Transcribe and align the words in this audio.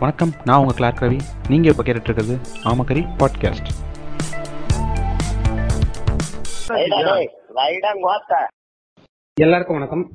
வணக்கம் 0.00 0.28
நான் 0.44 0.58
உங்கள் 0.58 0.76
கிளார்க் 0.76 1.02
ரவி 1.02 1.20
நீங்கள் 1.48 1.70
இப்போ 1.72 1.82
கேட்டுட்டு 1.82 2.08
இருக்கிறது 2.08 2.36
ஆமக்கரி 2.64 3.06
பாட்காஸ்ட் 3.18 3.68
எல்லாருக்கும் 9.34 9.76
வணக்கம். 9.76 10.10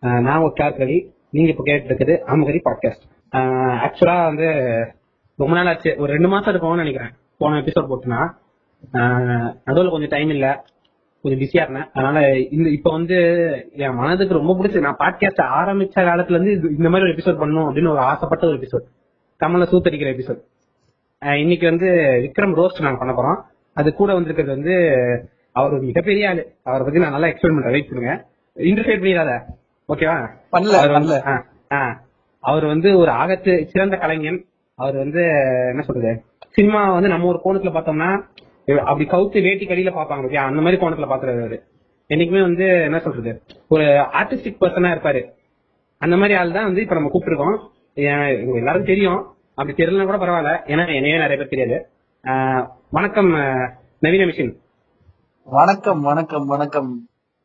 நான் 0.00 0.38
உங்கள் 0.38 0.52
கிளார்க் 0.52 0.78
ரவி 0.78 1.12
நீங்கள் 1.30 1.52
இப்போ 1.52 1.62
கேட்டு 1.64 1.94
இருக்குது 1.94 2.28
ஆமகரி 2.28 2.60
பாட்காஸ்ட் 2.64 3.34
ஆக்சுவலாக 3.86 4.24
வந்து 4.24 4.48
ரொம்ப 5.36 5.54
நாள் 5.54 5.66
ஆச்சு. 5.66 5.94
ஒரு 5.98 6.12
ரெண்டு 6.12 6.28
மாதம் 6.28 6.48
இருக்கும்னு 6.48 6.76
நினைக்கிறேன். 6.76 7.12
போன 7.38 7.60
எபிசோட் 7.60 7.88
போட்டுனா. 7.88 8.28
நடுவில் 9.64 9.90
கொஞ்சம் 9.90 10.08
டைம் 10.08 10.28
இல்லை. 10.28 10.48
கொஞ்சம் 11.22 11.40
பிஸியா 11.40 11.62
இருந்தேன். 11.62 11.90
அதனால 11.92 12.38
இந்த 12.38 12.68
இப்ப 12.68 12.90
வந்து 12.90 13.16
என் 13.72 13.94
மனதுக்கு 13.94 14.34
ரொம்ப 14.34 14.54
பிடிச்சது 14.54 14.80
நான் 14.80 14.96
பாட்காஸ்ட் 14.98 15.68
ஆரம்பிச்ச 15.68 15.92
காலத்துல 15.96 16.42
இருந்து 16.42 16.50
இது- 16.50 16.76
இந்த 16.76 16.88
மாதிரி 16.88 17.10
ஒரு 17.10 17.12
எபிசோட் 17.12 17.40
பண்ணணும் 17.40 17.68
அப்படின்னு 17.68 17.88
ஒரு 17.88 17.98
ஆசைப்பட்ட 17.98 18.46
ஒரு 18.46 18.56
எபிசோட் 18.56 18.98
கமல 19.40 19.62
சூத்தடிக்கிற 19.64 20.08
எபிசோட் 20.14 21.38
இன்னைக்கு 21.38 21.66
வந்து 21.66 21.88
விக்ரம் 22.24 22.54
ரோஸ்ட் 22.58 22.82
நாங்க 22.82 22.98
பண்ண 22.98 23.12
போறோம். 23.14 23.40
அது 23.74 23.94
கூட 23.94 24.12
வந்திருக்கிறது 24.12 24.54
வந்து 24.56 24.74
அவர் 25.52 25.72
ஒரு 25.72 25.82
மிகப்பெரிய 25.82 26.28
ஆளு. 26.28 26.42
அவரை 26.62 26.84
பத்தி 26.84 27.00
நான் 27.00 27.10
நல்லா 27.10 27.26
எக்ஸ்பிளைன் 27.26 27.54
பண்றேன். 27.56 27.70
வெயிட் 27.70 27.88
பண்ணுங்க. 27.88 28.12
இன்டர்ஃபியர் 28.56 29.02
பண்ணிடாத. 29.02 29.40
ஓகேவா 29.88 30.16
பண்ணல, 30.52 30.76
அவர் 30.82 30.90
வந்து. 30.90 31.22
அவர் 32.40 32.64
வந்து 32.64 32.98
ஒரு 32.98 33.10
ஆகத்து 33.10 33.66
சிறந்த 33.68 33.96
கலைஞன். 33.96 34.44
அவர் 34.74 34.96
வந்து 34.96 35.22
என்ன 35.70 35.82
சொல்றது? 35.82 36.22
சினிமா 36.48 36.92
வந்து 36.92 37.08
நம்ம 37.08 37.26
ஒரு 37.32 37.40
கோணத்துல 37.44 37.70
பார்த்தோம்னா 37.72 38.10
அப்படி 38.90 39.08
கவுத்து 39.08 39.42
வேட்டி 39.42 39.66
கடியில 39.66 39.90
பாப்பாங்க 39.90 40.22
பாத்தியா? 40.22 40.44
அந்த 40.44 40.60
மாதிரி 40.60 40.82
கோணத்துல 40.82 41.06
பாக்குறாரு 41.12 41.40
அவரு. 41.40 41.58
என்னைக்குமே 42.08 42.40
வந்து 42.40 42.66
என்ன 42.82 42.98
சொல்றது? 42.98 43.42
ஒரு 43.68 43.84
ஆர்டிஸ்டிக் 44.20 44.60
பர்சனா 44.60 44.88
இருப்பாரு. 44.94 45.22
அந்த 45.98 46.16
மாதிரி 46.16 46.38
ஆள் 46.38 46.52
தான் 46.52 46.64
வந்து 46.64 46.82
இப்ப 46.82 46.94
நம்ம 46.94 47.10
கூப்பிட்டுருக்கோம். 47.12 47.58
எல்லாரும் 47.94 48.88
தெரியும். 48.90 49.20
அப்படி 49.54 49.72
தெரியலனா 49.78 50.04
கூட 50.04 50.16
பரவாயில்ல. 50.16 50.52
ஏன்னா 50.72 50.84
என்னையே 50.96 51.16
நிறைய 51.22 51.36
பேர் 51.36 51.52
தெரியாது. 51.52 51.78
வணக்கம் 52.90 53.30
நவீன 54.04 54.24
மிஷின். 54.24 54.52
வணக்கம் 55.44 56.00
வணக்கம் 56.00 56.46
வணக்கம். 56.46 56.90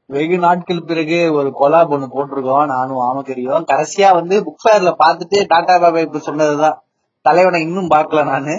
வெகு 0.09 0.37
நாட்கள் 0.37 0.87
பிறகு 0.89 1.17
ஒரு 1.33 1.49
கொலாப் 1.59 1.93
ஒண்ணு 1.95 2.07
போட்டிருக்கோம். 2.15 2.67
நானும் 2.73 3.01
ஆமக்கரியும் 3.07 3.65
கடைசியா 3.71 4.09
வந்து 4.19 4.35
புக் 4.47 4.63
ஃபேர்ல 4.63 4.91
பாத்துட்டு 5.03 5.37
டாடா 5.53 5.75
பாபா 5.79 5.99
இப்ப 5.99 6.21
சொன்னதுதான். 6.27 6.77
தலைவனை 7.25 7.61
இன்னும் 7.67 7.89
பார்க்கல 7.95 8.23
நானு. 8.31 8.55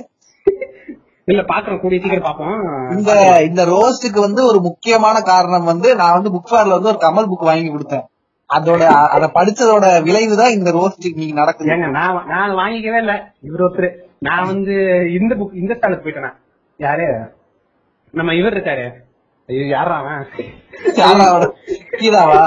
இல்ல 1.24 1.42
பாக்குறோம் 1.52 1.80
கூடிய 1.80 2.00
சீக்கிரம் 2.02 2.26
பாப்போம் 2.26 2.96
இந்த 2.96 3.12
இந்த 3.48 3.62
ரோஸ்டுக்கு 3.74 4.20
வந்து 4.26 4.42
ஒரு 4.46 4.58
முக்கியமான 4.68 5.20
காரணம் 5.30 5.70
வந்து 5.72 5.88
நான் 6.00 6.16
வந்து 6.16 6.34
புக் 6.34 6.50
ஃபேர்ல 6.50 6.76
வந்து 6.78 6.92
ஒரு 6.92 7.00
கமல் 7.06 7.30
புக் 7.32 7.48
வாங்கி 7.50 7.70
கொடுத்தேன். 7.70 8.06
அதோட 8.50 8.82
அத 9.14 9.24
படிச்சதோட 9.36 9.86
விளைவு 10.08 10.34
தான் 10.40 10.56
இந்த 10.56 10.70
ரோஸ்ட் 10.76 11.06
இன்னைக்கு 11.10 11.38
நடக்குது. 11.40 11.70
ஏங்க 11.74 11.88
நான் 11.98 12.28
நான் 12.32 12.58
வாங்கிக்கவே 12.60 12.98
இல்ல. 13.04 13.14
இவர் 13.48 13.64
ஒருத்தர். 13.66 13.88
நான் 14.26 14.48
வந்து 14.50 14.74
இந்த 15.18 15.32
புக் 15.40 15.58
இந்த 15.62 15.72
ஸ்டாலுக்கு 15.78 16.04
போயிட்டேன். 16.06 16.36
யாரு? 16.80 17.06
நம்ம 18.14 18.34
இவர் 18.40 18.54
இருக்காரு. 18.56 18.86
ஐயோ 19.48 19.64
யாரா 19.74 19.96
அவன்? 20.02 20.22
கீதாவா? 22.00 22.40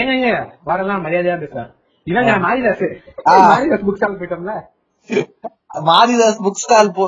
ஏங்க 0.00 0.28
வரலாம் 0.70 1.04
மரியாதையா 1.06 1.36
பேசுறேன் 1.42 1.70
இவங்க 2.06 2.32
மாரிதாஸ். 2.46 2.86
மாரிதாஸ் 3.50 3.84
புக் 3.86 3.98
ஸ்டால் 3.98 4.18
போயிட்டோம்ல. 4.20 4.54
மாரிதாஸ் 5.88 6.42
புக் 6.46 6.62
ஸ்டால் 6.62 6.94
போ 6.96 7.04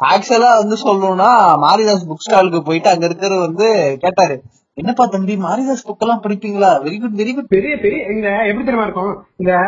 ஆக்சுவலா 0.00 0.50
வந்து 0.60 0.76
சொல்லணும்னா 0.84 1.30
மாரிதாஸ் 1.64 2.08
புக் 2.10 2.24
ஸ்டாலுக்கு 2.26 2.60
போயிட்டு 2.68 2.90
அங்க 2.92 3.04
இருக்கிறவர் 3.08 3.46
வந்து 3.48 3.68
கேட்டாரு. 4.04 4.36
என்னப்பா 4.78 5.06
தம்பி 5.06 5.36
மாரிதாஸ் 5.36 5.86
புக் 5.86 5.98
எல்லாம் 5.98 6.22
படிப்பீங்களா? 6.22 6.86
வெரி 6.86 7.00
குட் 7.00 7.20
வெரி 7.20 7.34
குட் 7.34 7.48
பெரிய 7.48 7.76
பெரிய 7.76 8.02
இந்த 8.04 8.28
எப்படி 8.28 8.58
தெரியுமா 8.58 8.82
இருக்கும்? 8.82 9.24
இந்த 9.36 9.58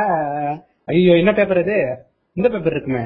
ஐயோ 0.86 1.12
என்ன 1.12 1.32
பேப்பர் 1.32 1.58
இது? 1.58 1.96
இந்த 2.32 2.48
பேப்பர் 2.48 2.72
இருக்குமே? 2.72 3.00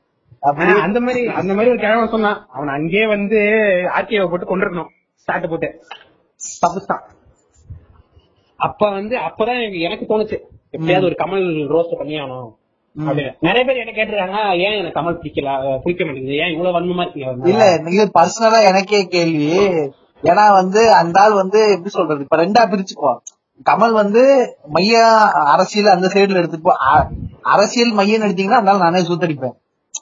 அந்த 0.82 1.00
மாதிரி 1.00 1.28
அந்த 1.28 1.54
மாதிரி 1.54 1.72
ஒரு 1.72 1.80
கிழமை 1.80 2.08
சொன்னான். 2.08 2.48
அவன் 2.50 2.68
அங்கேயே 2.68 3.08
வந்து 3.08 3.36
ஆர்டிஓ 3.96 4.30
போட்டு 4.30 4.58
கொண்டிருக்கணும் 4.58 4.88
ஸ்டார்ட் 5.14 5.50
போட்டு. 5.50 5.84
தப்புஸ்தான் 6.68 7.02
அப்ப 8.56 8.90
வந்து 8.90 9.18
அப்பதான் 9.18 9.62
எனக்கு- 9.88 10.06
தோணுச்சு. 10.10 10.40
எப்படியாவது 10.70 11.08
ஒரு 11.08 11.16
கமல் 11.18 11.44
ரோஸ்ட் 11.44 11.98
பண்ணி 11.98 12.20
ஆகணும் 12.20 12.54
நிறைய 12.96 13.32
பேர் 13.42 13.76
என்ன 13.76 13.92
கேட்டிருக்காங்க 13.92 14.58
ஏன் 14.60 14.80
எனக்கு 14.80 15.00
கமல் 15.00 15.14
பிடிக்கல? 15.14 15.80
பிடிக்க 15.84 16.06
மாட்டேங்குது. 16.06 16.36
ஏன் 16.36 16.52
இவ்வளவு 16.52 16.80
வன்மமா 16.80 17.02
இருக்கீங்க? 17.02 17.50
இல்ல 17.50 17.82
இது 17.90 18.12
பர்சனலா 18.20 18.64
எனக்கே 18.64 19.06
கேள்வி. 19.06 19.60
ஏன்னா 20.24 20.52
வந்து 20.52 20.94
அந்த 20.94 21.22
ஆள் 21.22 21.34
வந்து 21.34 21.70
எப்படி 21.70 21.90
சொல்றது? 21.90 22.22
இப்ப 22.22 22.38
ரெண்டா 22.38 22.70
பிரிச்சுக்குவோம் 22.70 23.18
கமல் 23.70 23.92
வந்து 23.92 24.56
மைய 24.68 25.06
அரசியல் 25.32 25.94
அந்த 25.94 26.08
சைடுல 26.08 26.36
எடுத்துட்டு 26.36 26.62
போ 26.62 26.76
அ- 26.96 27.08
அரசியல் 27.42 27.92
மையம் 27.92 28.22
எடுத்தீங்கன்னா 28.22 28.52
அந்த 28.52 28.72
ஆள் 28.72 28.78
நானே 28.78 29.00
சூத்தடிப்பேன். 29.00 29.54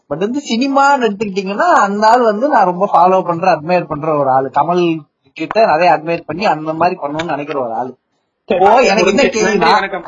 பட் 0.07 0.19
வந்து 0.19 0.41
சினிமான்னு 0.49 1.09
எடுத்துக்கிட்டீங்கன்னா 1.09 1.73
அந்த 1.73 2.07
ஆள் 2.07 2.21
வந்து 2.21 2.49
நான் 2.49 2.65
ரொம்ப 2.65 2.89
ஃபாலோ 2.93 3.21
பண்ற 3.23 3.51
அட்மையர் 3.51 3.87
பண்ற 3.87 4.17
ஒரு 4.17 4.29
ஆளு. 4.29 4.51
கமல் 4.61 4.97
கிட்ட 5.33 5.65
நிறைய 5.65 5.93
அட்மையர் 5.93 6.25
பண்ணி 6.25 6.45
அந்த 6.45 6.73
மாதிரி 6.73 6.99
பண்ணணும்னு 7.01 7.25
நினைக்கிற 7.25 7.61
ஒரு 7.61 7.73
ஆளு. 7.73 7.97
சரி, 8.45 8.65
ஓ 8.65 8.77
எனக்கு 8.77 9.09
என்ன 9.09 9.23
கேள்வினா 9.23 9.71
வணக்கம். 9.71 10.03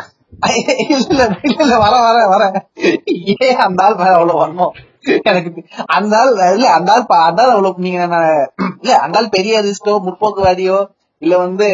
இல்ல 1.44 1.78
வர 1.78 1.94
வர 2.00 2.18
வர. 2.28 2.44
ஏன் 3.38 3.58
அந்த 3.58 3.84
ஆள் 3.84 3.96
மேல 3.96 4.14
அவ்வளவு 4.14 4.42
வரணும் 4.42 4.74
எனக்கு 5.24 5.50
அந்த 5.88 6.14
ஆள் 6.18 6.32
இல்ல 6.56 6.68
அந்த 6.70 6.92
ஆள் 6.92 7.08
பா- 7.10 7.26
அந்த 7.26 7.42
ஆள் 7.42 7.50
அவ்வளவு 7.50 7.76
நீங்க 7.78 8.06
நான் 8.06 8.28
இல்ல 8.82 8.98
அந்த 8.98 9.18
ஆள் 9.18 9.30
பெரிய 9.30 9.62
ரிஸ்டோ 9.62 9.94
முற்போக்குவாதியோ 10.06 10.78
இல்ல 11.22 11.38
வந்து 11.38 11.68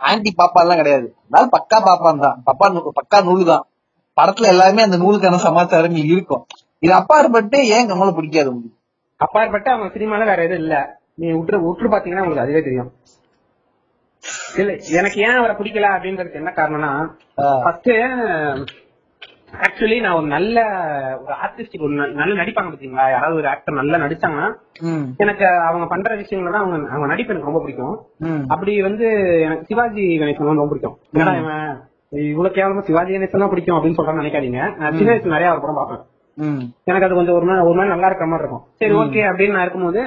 ஆன்டி 0.00 0.34
பாப்பா 0.38 0.60
எல்லாம் 0.60 0.76
கிடையாது. 0.76 1.06
அந்த 1.24 1.38
ஆள் 1.38 1.52
பக்கா 1.52 1.78
பாப்பான் 1.80 2.18
தான். 2.18 2.42
பப்பா 2.46 2.66
பக்கா 2.98 3.24
நூல் 3.24 3.44
தான். 3.44 3.64
படத்துல 4.16 4.46
எல்லாருமே 4.46 4.82
அந்த 4.82 4.96
நூலுக்கான 4.96 5.36
சமாச்சாரம் 5.38 5.96
இருக்கும். 6.06 6.42
இது 6.82 6.92
அப்பாற்பட்டு 6.92 7.66
ஏன் 7.68 7.88
நம்மள 7.90 8.14
பிடிக்காது 8.14 8.50
உங்களுக்கு? 8.50 8.76
அப்பாற்பட்ட 9.20 9.70
அவங்க 9.70 9.88
சினிமால 9.94 10.24
வேற 10.24 10.42
எதுவும் 10.42 10.62
இல்ல. 10.62 10.76
நீ 11.14 11.26
விட்டு 11.32 11.60
விட்டு 11.60 11.88
பாத்தீங்கன்னா 11.88 12.22
உங்களுக்கு 12.22 12.44
அதுவே 12.44 12.62
தெரியும். 12.62 12.90
இல்ல 14.58 14.70
எனக்கு 14.92 15.18
ஏன் 15.20 15.38
அவரை 15.38 15.54
பிடிக்கல 15.56 15.88
அப்படின்றதுக்கு 15.94 16.40
என்ன 16.42 16.52
காரணம்னா 16.56 16.92
ஃபர்ஸ்ட் 17.62 17.90
ஆக்சுவலி 19.60 20.00
நான் 20.00 20.12
ஒரு 20.12 20.26
நல்ல 20.26 20.58
ஒரு 21.22 21.34
ஆர்டிஸ்ட் 21.44 21.80
ஒரு 21.80 21.94
நல்ல 22.18 22.32
நடிப்பாங்க 22.34 22.70
பாத்தீங்களா 22.70 23.06
யாராவது 23.10 23.34
ஒரு 23.34 23.48
ஆக்டர் 23.48 23.74
நல்லா 23.74 23.98
நடிச்சாங்கன்னா 23.98 24.48
எனக்கு 25.18 25.44
அவங்க 25.68 25.86
பண்ற 25.86 26.14
விஷயங்கள 26.14 26.50
தான் 26.50 26.64
அவங்க 26.64 26.88
அவங்க 26.90 27.06
நடிப்பு 27.06 27.32
எனக்கு 27.32 27.50
ரொம்ப 27.50 27.62
பிடிக்கும். 27.62 27.96
அப்படி 28.48 28.80
வந்து 28.80 29.06
எனக்கு 29.46 29.66
சிவாஜி 29.66 30.04
கணேசன் 30.18 30.52
ரொம்ப 30.52 30.66
பிடிக்கும். 30.66 30.96
என்னடா 31.12 31.34
இவன்? 31.40 31.66
இவ்வளவு 32.28 32.54
கேவலமா 32.54 32.80
சிவாஜி 32.80 33.12
கணேசன் 33.12 33.44
தான் 33.44 33.48
பிடிக்கும் 33.48 33.76
அப்படின்னு 33.76 33.98
சொல்றான்னு 33.98 34.22
நினைக்காதீங்க. 34.22 34.60
நான் 34.78 34.96
சின்ன 34.98 35.12
வயசுல 35.12 35.34
நிறைய 35.34 35.50
அவர் 35.50 35.60
படம் 35.60 35.74
பார்ப்பேன். 35.74 36.02
ம். 36.38 36.62
எனக்கு 36.84 37.06
அது 37.06 37.14
கொஞ்சம் 37.14 37.34
ஒரு 37.34 37.44
மாதிரி 37.44 37.66
ஒரு 37.66 37.76
மாதிரி 37.76 37.94
நல்லா 37.94 38.06
இருக்கிற 38.06 38.28
மாதிரி 38.28 38.44
இருக்கும். 38.44 38.64
சரி 38.78 38.94
ஓகே 38.94 39.22
அப்படின்னு 39.30 39.56
நான் 39.56 39.66
இருக்கும்போது 39.66 40.02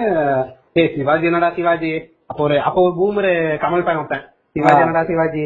ஏ 0.78 0.94
சிவாஜி 0.96 1.26
என்னடா 1.26 1.52
சிவாஜி? 1.56 1.92
அப்போ 2.34 2.44
ஒரு 2.46 2.56
அப்போ 2.68 2.80
ஒரு 2.86 2.94
பூமர் 3.00 3.32
கமல் 3.64 3.84
பையன் 3.86 4.00
வைப்பேன் 4.02 4.24
சிவாஜி. 4.56 4.82
என்னடா 4.84 5.02
சிவாஜி. 5.10 5.44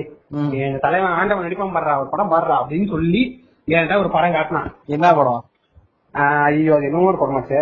எங்க 0.65 0.77
தலைவன் 0.85 1.15
ஆண்டவன் 1.19 1.45
நடிப்பான் 1.45 1.73
பாடுறா 1.75 1.93
ஒரு 2.01 2.09
படம் 2.13 2.31
பாடுறா 2.33 2.55
அப்படின்னு 2.59 2.87
சொல்லி 2.93 3.21
என்கிட்ட 3.67 3.95
ஒரு 4.03 4.09
படம் 4.13 4.35
காட்டினான். 4.35 4.69
என்ன 4.95 5.07
படம்? 5.17 5.41
ஐயோ 6.13 6.73
அது 6.75 6.87
என்னமோ 6.89 7.09
ஒரு 7.11 7.19
படமாச்சு 7.21 7.59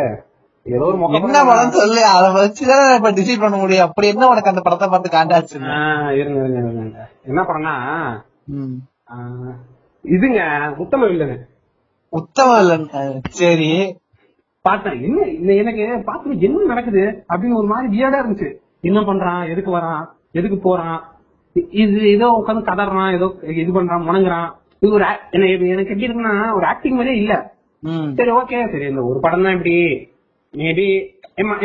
ஏதோ 0.65 0.83
ஒரு 0.89 0.97
என்ன 1.19 1.39
படம் 1.49 1.75
சொல்லு 1.79 2.01
அத 2.11 2.27
வச்சுதான் 2.37 2.85
இப்ப 2.97 3.11
டிசைட் 3.19 3.43
பண்ண 3.43 3.57
முடியும். 3.63 3.85
அப்படி 3.87 4.11
என்ன 4.13 4.29
உனக்கு 4.33 4.51
அந்த 4.51 4.63
படத்தை 4.67 4.89
பார்த்து 4.93 5.15
காண்டாச்சு? 5.15 5.57
இருங்க 6.19 6.39
இருங்க 6.43 6.59
இருங்க, 6.61 7.07
என்ன 7.29 7.41
படம்னா 7.49 7.75
இதுங்க 10.05 10.41
உத்தம 10.85 11.07
வில்லனு. 11.11 11.37
உத்தம 12.13 12.57
இல்லன் 12.63 12.89
சரி. 13.41 13.71
பார்த்தேன் 14.65 15.01
என்ன 15.07 15.55
எனக்கு 15.61 15.85
பார்த்து 16.07 16.37
என்ன 16.47 16.67
நடக்குது 16.73 17.03
அப்படின்னு 17.31 17.59
ஒரு 17.61 17.67
மாதிரி 17.71 17.87
வியர்டா 17.95 18.21
இருந்துச்சு. 18.21 18.49
என்ன 18.83 18.99
பண்றான் 19.01 19.41
எதுக்கு 19.51 19.71
வரான் 19.77 20.03
எதுக்கு 20.31 20.57
போறான் 20.59 20.99
இது 21.81 21.99
ஏதோ 22.15 22.27
உட்காந்து 22.39 22.69
கதறான் 22.69 23.13
ஏதோ 23.17 23.27
இது 23.61 23.71
பண்றான் 23.71 24.07
முணங்குறான். 24.07 24.47
இது 24.81 24.95
ஒரு 24.97 25.05
எனக்கு 25.73 25.91
எப்படி 25.93 26.07
இருக்குன்னா 26.07 26.33
ஒரு 26.57 26.65
ஆக்டிங் 26.71 26.97
மாதிரியே 26.97 27.19
இல்ல. 27.21 27.33
சரி 28.17 28.31
ஓகே 28.39 28.57
சரி 28.73 28.85
இந்த 28.91 29.01
ஒரு 29.09 29.19
படம் 29.25 29.45
தான் 29.45 29.55
இப்படி. 29.57 29.75
மேபி 30.53 30.87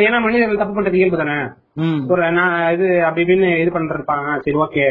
ஏன்னா 0.05 0.17
மனிதர்கள் 0.23 0.61
தப்பு 0.61 0.75
பண்றது 0.77 0.99
இயல்பு 0.99 1.21
தானே? 1.21 1.35
ஒரு 2.11 2.21
நான் 2.37 2.55
இது 2.75 2.87
அப்படி 3.07 3.23
இப்படின்னு 3.23 3.49
இது 3.61 3.71
பண்றப்பாங்க 3.75 4.37
சரி 4.45 4.57
ஓகே 4.65 4.85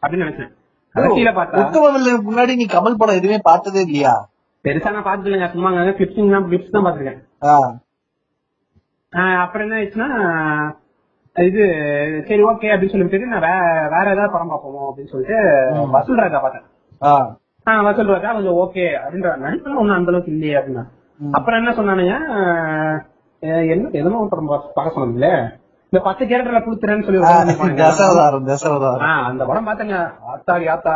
அப்படின்னு 0.00 0.24
நினைச்சேன். 0.26 0.50
கடைசியில 0.94 1.30
பார்த்தா 1.38 1.84
முன்னாடி 2.28 2.52
நீ 2.60 2.66
கமல் 2.74 3.00
படம் 3.00 3.18
எதுவுமே 3.20 3.38
பார்த்ததே 3.48 3.82
இல்லையா? 3.86 4.14
பெருசா 4.64 4.92
நான் 4.94 5.08
பார்த்தது 5.08 5.28
இல்லைங்க 5.28 5.48
சும்மா 5.54 5.70
கிளிப்ஸ் 5.98 6.34
தான் 6.34 6.46
கிளிப்ஸ் 6.48 6.74
தான் 6.76 6.86
பாத்துருக்கேன் 6.86 7.20
அப்புறம் 9.42 9.64
என்ன 9.64 9.76
ஆயிடுச்சுன்னா 9.78 10.08
இது 11.36 11.62
சரி 12.28 12.42
ஓகே 12.42 12.68
அப்படின்னு 12.72 12.88
சொல்லிட்டு 12.88 13.26
நான் 13.26 13.46
வேற 13.88 14.10
ஏதாவது 14.10 14.30
படம் 14.30 14.50
பார்ப்போமோ 14.50 14.86
அப்படின்னு 14.88 15.10
சொல்லிட்டு. 15.10 15.36
வசூல் 15.90 16.16
ராஜா 16.16 16.38
பார்த்தேன். 16.38 16.64
ஆஹ் 17.66 17.82
வசூல் 17.82 18.06
ராஜா 18.06 18.32
கொஞ்சம் 18.32 18.54
ஓகே 18.54 18.84
அப்படின்ற 19.00 19.30
நடிப்பெல்லாம் 19.36 19.76
ஒண்ணும் 19.76 19.96
அந்த 19.96 20.10
அளவுக்கு 20.10 20.32
இல்லையே 20.32 20.56
அப்படின்னா. 20.56 20.84
அப்புறம் 21.20 21.58
என்ன 21.60 21.72
சொன்னானுங்க? 21.72 22.14
என்ன 23.72 23.88
எதனோ 23.92 24.26
படம் 24.30 24.50
பார்க்க 24.76 24.96
சொன்னீங்களே 24.96 25.32
இந்த 25.92 26.00
பத்து 26.04 26.24
கேரக்டர்ல 26.24 26.60
கொடுத்துறேன்னு 26.64 27.04
சொல்லி 27.04 27.20
அந்த 29.30 29.44
படம் 29.44 29.68
பார்த்தேங்க. 29.68 29.98
ஆத்தாடி 30.32 30.68
ஆத்தா 30.68 30.94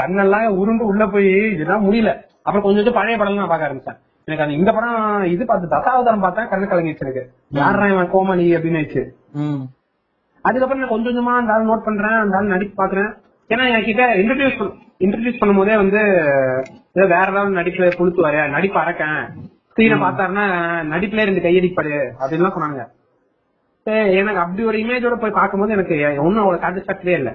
கண்ணெல்லாம் 0.00 0.46
உருண்டு 0.46 0.84
உள்ள 0.86 1.06
போய் 1.06 1.52
இதெல்லாம் 1.52 1.84
முடியல. 1.86 2.10
அப்புறம் 2.42 2.62
கொஞ்சம் 2.62 2.80
கொஞ்சம் 2.80 2.94
பழைய 2.94 3.16
படம் 3.16 3.34
நான் 3.34 3.48
பார்க்க 3.48 3.68
ஆரம்பிச்சேன். 3.68 3.98
எனக்கு 4.28 4.42
அந்த 4.42 4.54
இந்த 4.54 4.72
படம் 4.72 4.98
இது 5.24 5.44
பார்த்து 5.44 5.74
தசாவதாரம் 5.76 6.20
பார்த்தேன் 6.20 6.50
கண்ணு 6.50 6.70
கலங்கிச்சு 6.70 7.04
எனக்கு. 7.06 7.22
யாரா 7.50 7.86
இவன் 7.86 8.10
கோமாளி 8.10 8.56
அப்படின்னு 8.56 8.82
அதுக்கப்புறம் 10.44 10.80
நான் 10.80 10.92
கொஞ்சம் 10.92 11.10
கொஞ்சமா 11.10 11.34
அந்த 11.40 11.52
ஆள் 11.54 11.68
நோட் 11.68 11.86
பண்றேன் 11.86 12.18
அந்த 12.18 12.38
ஆள் 12.38 12.52
நடிப்பு 12.54 12.76
பாக்குறேன் 12.80 13.10
ஏன்னா 13.50 13.64
என்கிட்ட 13.72 14.04
இன்ட்ரடியூஸ் 14.20 14.58
இன்ட்ரடியூஸ் 15.00 15.40
பண்ணும் 15.40 15.60
போதே 15.60 15.76
வந்து 15.80 16.00
ஏதோ 16.96 17.06
வேற 17.12 17.26
ஏதாவது 17.32 17.58
நடிப்புல 17.58 17.88
புளுத்துவாரு 17.96 18.42
நடிப்பு 18.54 18.78
அறக்கேன் 18.82 19.18
ஸ்கிரீனை 19.70 19.96
பார்த்தாருன்னா 20.02 20.44
நடிப்புல 20.92 21.26
ரெண்டு 21.28 21.44
கையடிப்பாரு 21.46 21.94
அப்படின்லாம் 22.20 22.56
சொன்னாங்க 22.56 22.82
எனக்கு 24.18 24.42
அப்படி 24.42 24.62
ஒரு 24.64 24.78
இமேஜோட 24.82 25.16
போய் 25.16 25.38
பார்க்கும்போது 25.38 25.74
எனக்கு 25.76 25.96
ஒன்னும் 26.22 26.42
அவ்வளவு 26.42 26.62
சாட்டிஸ்பாக்டரே 26.62 27.16
இல்ல. 27.18 27.30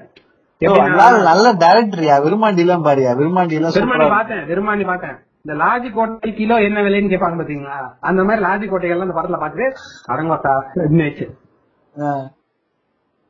நல்ல 1.25 1.49
டைரக்டரியா 1.61 2.15
விருமாண்டி 2.23 2.63
எல்லாம் 2.63 2.85
பாரியா? 2.87 3.11
விருமாண்டி 3.19 3.57
எல்லாம் 3.57 3.73
சூப்பரா 3.75 4.07
பார்த்தேன் 4.15 4.41
பெருமாண்டி 4.49 4.85
பார்த்தேன். 4.85 5.13
இந்த 5.43 5.53
லாஜி 5.61 5.89
கோட்டை 5.89 6.31
கிலோ 6.33 6.55
என்ன 6.65 6.79
விலைன்னு 6.85 7.11
கேட்பாங்க 7.11 7.37
பாத்தீங்களா? 7.41 7.77
அந்த 8.09 8.21
மாதிரி 8.23 8.41
லாஜி 8.47 8.65
கோட்டைகள்லாம் 8.65 9.07
இந்த 9.07 9.17
படத்துல 9.17 9.39
பார்த்துட்டு 9.41 9.67
அடங்கோட்டா 10.11 10.53
இருந்துச்சு. 10.79 11.27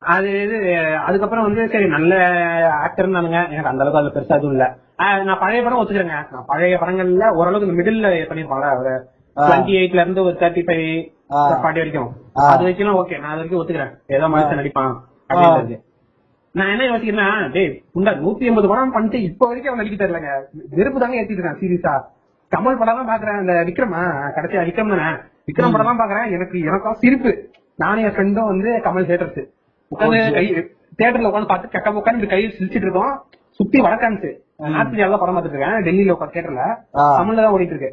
அது 0.01 0.27
இது 0.43 0.57
அதுக்கப்புறம் 1.07 1.45
வந்து 1.47 1.61
சரி 1.71 1.87
நல்ல 1.93 2.11
ஆக்டர் 2.85 3.15
தானுங்க 3.15 3.39
எனக்கு 3.53 3.71
அந்த 3.71 3.83
அளவுக்கு 3.83 4.01
அது 4.01 4.13
பெருசா 4.15 4.37
எதுவும் 4.39 4.55
இல்ல. 4.55 4.65
நான் 5.27 5.41
பழைய 5.43 5.61
படம் 5.63 5.79
ஒத்துக்கிறேங்க. 5.81 6.17
நான் 6.33 6.47
பழைய 6.51 6.75
படங்கள்ல 6.81 7.25
ஓரளவுக்கு 7.39 7.77
மிடில் 7.79 7.99
பண்ணிருப்பாங்களா 8.29 8.71
ஒரு. 8.81 8.93
டுவெண்ட்டி 9.37 9.73
எயிட்ல 9.79 10.03
இருந்து 10.03 10.23
ஒரு 10.23 10.35
தேர்ட்டி 10.41 10.61
ஃபைவ். 10.67 10.87
ஃபார்ட்டி 11.61 11.81
வரைக்கும். 11.81 12.09
அது 12.51 12.63
வரைக்கும் 12.65 12.97
ஓகே. 13.01 13.17
நான் 13.23 13.31
அது 13.33 13.41
வரைக்கும் 13.41 13.61
ஒத்துக்கிறேன். 13.61 13.93
ஏதோ 14.15 14.27
மனுஷன் 14.33 14.59
நடிப்பான் 14.61 14.93
அப்படின்றது. 15.29 15.75
நான் 16.55 16.71
என்ன 16.73 16.85
யோசிக்கிறேன்னா 16.91 17.27
டேய் 17.55 17.69
உண்டா 17.97 18.11
நூத்தி 18.23 18.47
எண்பது 18.49 18.67
படம் 18.71 18.95
பண்ணிட்டு 18.95 19.19
இப்ப 19.29 19.47
வரைக்கும் 19.49 19.71
அவன் 19.71 19.81
நடிக்க 19.81 19.97
தெரியலங்க. 20.03 20.31
வெறுப்பு 20.77 20.99
தாங்க 21.03 21.19
ஏத்திட்டு 21.19 21.39
இருக்கான் 21.39 21.61
சீரியஸா. 21.63 21.93
கமல் 22.51 22.79
படம் 22.81 22.99
தான் 22.99 23.11
பாக்குறேன். 23.11 23.39
அந்த 23.41 23.53
விக்ரமா 23.67 24.01
கடைசியா 24.37 24.63
விக்ரம் 24.69 24.93
தானே. 24.93 25.09
விக்ரம் 25.49 25.75
படம் 25.75 25.89
தான் 25.91 26.01
பாக்குறேன். 26.01 26.27
எனக்கு 26.37 26.57
எனக்கும் 26.69 26.99
சிரிப்பு. 27.03 27.31
நானும் 27.79 28.05
என் 28.05 28.15
ஃப்ரெண்டும் 28.15 28.49
வந்து 28.51 28.69
கமல் 28.85 29.09
தேட்டர்ஸ் 29.09 29.41
உட்காந்து 29.91 30.19
கை 30.37 30.45
தியேட்டர்ல 30.99 31.29
உட்காந்து 31.29 31.51
பார்த்து 31.51 31.73
கக்க 31.75 31.99
உட்காந்து 31.99 32.31
கை 32.31 32.41
சிரிச்சிட்டு 32.49 32.87
இருக்கோம். 32.87 33.13
சுத்தி 33.59 33.77
வடக்கான்ஸ் 33.85 34.27
நார்த் 34.73 34.91
இந்தியாவில 34.93 35.17
படம் 35.19 35.35
பார்த்துட்டு 35.35 35.57
இருக்கேன். 35.57 35.77
டெல்லியில 35.87 36.15
உட்காந்து 36.15 36.35
தியேட்டர்ல 36.35 36.63
ஆ. 36.97 37.03
தமிழ்ல 37.19 37.43
தான் 37.43 37.55
ஓடிட்டு 37.55 37.75
இருக்கு. 37.75 37.91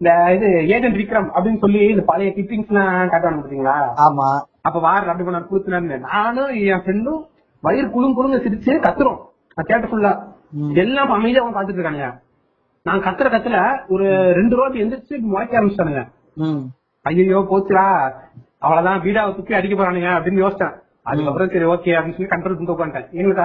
இந்த 0.00 0.10
இது 0.34 0.46
ஏஜென்ட் 0.74 0.98
விக்ரம் 1.00 1.28
அப்படின்னு 1.34 1.60
சொல்லி 1.60 1.80
இந்த 1.92 2.02
பழைய 2.04 2.30
கிப்பிங்ஸ் 2.36 2.70
எல்லாம் 2.72 3.10
காட்டுவாங்க 3.12 3.42
பாத்தீங்களா 3.42 3.76
ஆமா. 4.04 4.28
அப்ப 4.62 4.78
வார் 4.78 5.08
அப்படி 5.08 5.26
பண்ண 5.26 5.40
குடுத்துனாரு 5.44 5.98
நானும் 6.08 6.52
என் 6.66 6.82
ஃப்ரெண்டும் 6.84 7.20
வயிறு 7.62 7.86
குழுங்க 7.88 8.16
குழுங்க 8.18 8.38
சிரிச்சு 8.44 8.72
கத்துறோம். 8.86 9.20
தியேட்டர் 9.58 9.90
ஃபுல்லா. 9.90 10.12
எல்லாம் 10.82 11.14
அமைதியா 11.14 11.42
அவங்க 11.42 11.56
பாத்துட்டு 11.56 11.80
இருக்கானுங்க. 11.80 12.08
நான் 12.86 13.04
கத்துற 13.06 13.28
கத்துல 13.28 13.56
ஒரு 13.88 14.04
ரெண்டு 14.38 14.56
ரோட்டு 14.56 14.82
எந்திரிச்சு 14.82 15.14
முளைக்க 15.24 15.58
ஆரம்பிச்சிட்டானுங்க. 15.58 16.02
ஐயோ 17.06 17.40
போச்சுடா. 17.50 17.86
அவ்வளவுதான் 18.62 19.02
வீடாவை 19.04 19.30
தூக்கி 19.36 19.54
அடிக்க 19.58 19.74
போறானுங்க 19.76 20.10
அப்படின்னு 20.18 20.42
யோசிச்சேன். 20.44 20.74
அதுக்கப்புறம் 21.10 21.50
சரி 21.52 21.66
ஓகே 21.74 21.92
அப்படின்னு 21.98 22.16
சொல்லி 22.16 22.32
கண்ட்ரோல் 22.32 22.56
பண்ணி 22.58 22.74
உட்காந்துட்டேன். 22.74 23.08
எங்களுக்கு 23.18 23.44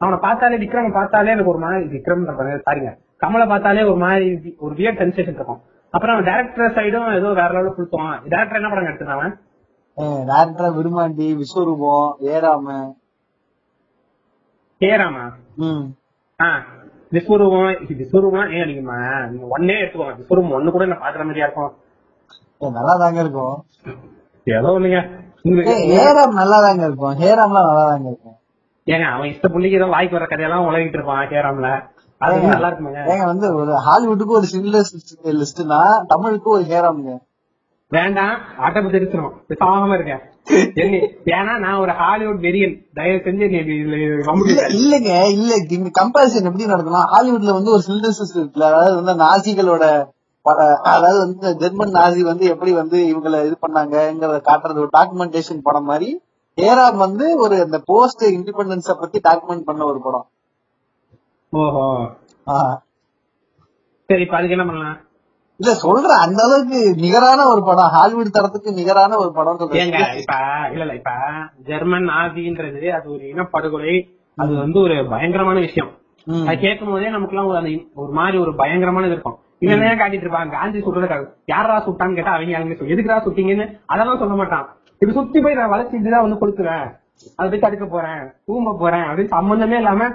அவன் 0.00 0.24
பார்த்தாலே 0.26 0.56
விக்ரம் 0.62 0.96
பார்த்தாலே 0.98 1.32
எனக்கு 1.34 1.52
ஒரு 1.54 1.60
மாதிரி 1.64 1.84
விக்ரம் 1.94 2.24
சாரிங்க 2.66 2.90
கமலை 3.22 3.46
பார்த்தாலே 3.52 3.82
ஒரு 3.90 4.00
மாதிரி 4.04 4.26
ஒரு 4.64 4.74
வியர் 4.78 4.98
சென்சேஷன் 5.00 5.38
இருக்கும். 5.38 5.60
அப்புறம் 5.94 6.18
டேரக்டர் 6.28 6.74
சைடும் 6.78 7.08
ஏதோ 7.18 7.28
வேற 7.38 7.50
லெவலில் 7.56 7.76
கொடுத்தோம் 7.76 8.10
டேரக்டர் 8.32 8.58
என்ன 8.60 8.70
படம் 8.72 8.88
எடுத்துருந்தான் 8.88 9.18
அவன்? 9.18 9.34
டேரக்டரா 10.30 10.68
விருமாண்டி 10.78 11.28
விஸ்வரூபம் 11.40 12.08
ஏராம 12.32 12.66
கேராமா 14.80 15.24
ம். 15.66 15.84
ஆ 16.40 16.48
விஸ்வரூபம் 17.12 17.68
விஸ்வரூபம் 18.00 18.50
ஏன் 18.58 18.68
நீங்க 18.70 18.92
ஒன்னே 19.56 19.76
எடுத்துக்கோங்க. 19.82 20.16
விஸ்வரூபம் 20.20 20.56
ஒண்ணு 20.58 20.74
கூட 20.74 20.86
நான் 20.90 21.04
பாக்குற 21.04 21.24
மாதிரியா 21.28 21.46
இருக்கும். 21.48 21.72
நல்லா 22.78 22.94
தாங்க 23.02 23.20
இருக்கும். 23.24 23.56
ஏதோ 24.46 24.70
ஒண்ணுங்க. 24.76 24.98
உங்களுக்கு 25.44 25.72
ஏய், 25.74 25.90
ஏராம் 26.00 26.38
நல்லா 26.40 26.58
தாங்க 26.60 26.84
இருக்கும். 26.88 27.14
ஹேராம்லாம் 27.20 27.68
நல்லா 27.70 27.84
தாங்க 27.90 28.08
இருக்கும். 28.12 28.36
ஏங்க 28.86 29.06
அவன் 29.12 29.30
இஷ்ட 29.32 29.46
புள்ளிக்கு 29.48 29.78
ஏதோ 29.78 29.88
வாய்க்கு 29.94 30.16
வர 30.16 30.26
கதையெல்லாம் 30.26 30.66
உலகிட்டு 30.68 30.98
இருப்பான் 30.98 31.30
கேராம்ல 31.30 31.70
அது 32.20 32.36
நல்லா 32.52 32.68
இருக்குமாங்க? 32.70 33.00
ஏங்க 33.12 33.24
வந்து 33.30 33.46
ஒரு 33.60 33.72
ஹாலிவுட்டுக்கு 33.86 34.36
ஒரு 34.38 34.46
சிங்கிள் 34.52 34.84
லிஸ்ட்னா 35.40 35.80
தமிழுக்கு 36.12 36.48
ஒரு 36.50 36.64
ஹேராம்ங்க. 36.70 37.14
வேண்டாம் 37.92 38.32
ஆட்டப்பு 38.58 38.94
தெரிச்சிடும் 38.94 39.34
பேசாம 39.50 39.96
இருக்கேன் 39.96 40.22
ஏன்னா 41.34 41.52
நான் 41.64 41.80
ஒரு 41.82 41.92
ஹாலிவுட் 42.00 42.40
வெரியன் 42.46 42.74
தயவு 42.94 43.18
செஞ்சு 43.26 43.46
இல்லங்க 44.78 45.12
இல்ல. 45.36 45.52
இங்க 45.76 45.90
கம்பேரிசன் 46.00 46.48
எப்படி 46.50 46.66
நடக்கணும் 46.72 47.08
ஹாலிவுட்ல 47.14 47.54
வந்து 47.58 47.74
ஒரு 47.76 47.84
சில்டர்ஸ் 47.88 48.20
இருக்குல்ல. 48.34 48.68
அதாவது 48.70 48.94
வந்து 49.00 49.14
நாசிகளோட 49.24 49.84
அதாவது 50.82 51.18
வந்து 51.18 51.56
ஜெர்மன் 51.56 51.92
நாசி 51.92 52.20
வந்து 52.20 52.44
எப்படி 52.46 52.72
வந்து 52.72 52.98
இவங்களை 53.04 53.38
இது 53.46 53.56
பண்ணாங்கங்கறத 53.66 54.38
காட்டுறது 54.48 54.82
ஒரு 54.84 54.90
டாக்குமெண்டேஷன் 54.98 55.62
படம் 55.62 55.84
மாதிரி. 55.84 56.22
ஏராம் 56.56 56.96
வந்து 56.96 57.38
ஒரு 57.38 57.60
அந்த 57.60 57.78
போஸ்ட் 57.84 58.24
இண்டிபெண்டன்ஸ 58.24 58.92
பத்தி 59.00 59.20
டாக்குமெண்ட் 59.28 59.66
பண்ண 59.68 59.84
ஒரு 59.84 60.00
படம். 60.02 60.26
ஓஹோ. 61.52 61.86
சரி 64.08 64.24
அதுக்கு 64.28 64.56
என்ன 64.56 64.66
பண்ணலாம்? 64.66 64.98
இல்ல 65.60 65.74
சொல்றேன். 65.74 66.22
அந்த 66.24 66.40
அளவுக்கு 66.44 66.94
நிகரான 66.96 67.46
ஒரு 67.46 67.62
படம். 67.64 67.92
ஹாலிவுட் 67.96 68.34
தரத்துக்கு 68.38 68.72
நிகரான 68.72 69.16
ஒரு 69.16 69.32
படம் 69.32 69.56
சொல்றேன். 69.56 69.86
இப்ப 70.22 70.34
இல்ல 70.70 70.82
இல்ல 70.84 70.94
இப்ப 70.94 71.10
ஜெர்மன் 71.64 72.08
ஆதின்றது 72.20 72.88
அது 72.88 73.12
ஒரு 73.12 73.24
இனப்படுகொலை. 73.24 73.94
அது 74.34 74.54
வந்து 74.54 74.80
ஒரு 74.80 75.06
பயங்கரமான 75.08 75.58
விஷயம். 75.58 75.90
அது 76.46 76.58
கேட்கும் 76.58 76.90
போதே 76.90 77.10
நமக்கு 77.10 77.36
எல்லாம் 77.36 77.82
ஒரு 77.94 78.12
மாதிரி 78.12 78.38
ஒரு 78.38 78.52
பயங்கரமானது 78.52 79.14
இருக்கும். 79.16 79.38
இவன் 79.62 80.00
காட்டிட்டு 80.00 80.26
இருப்பாங்க 80.26 80.56
காந்தி 80.58 80.78
சுடுறதுக்காக 80.86 81.24
யாரா 81.52 81.76
சுட்டான்னு 81.86 82.18
கேட்டா 82.18 82.34
அவங்க 82.36 82.56
அவங்க 82.58 82.92
எதுக்குடா 82.92 83.24
சுட்டீங்கன்னு 83.26 83.66
அதெல்லாம் 83.92 84.22
சொல்ல 84.22 84.36
மாட்டான். 84.40 84.66
இப்ப 85.02 85.12
சுத்தி 85.18 85.38
போய் 85.44 85.58
நான் 85.58 85.72
வளர்ச்சி 85.74 86.00
இதுதான் 86.00 86.24
வந்து 86.26 86.40
கொடுக்குறேன் 86.42 86.86
அதை 87.38 87.46
போய் 87.50 87.62
தடுக்க 87.64 87.84
போறேன். 87.86 88.22
தூங்க 88.48 88.70
போறேன் 88.80 89.04
அப்படின்னு 89.08 89.34
சம்பந்தமே 89.36 89.76
இல்லாம 89.80 90.08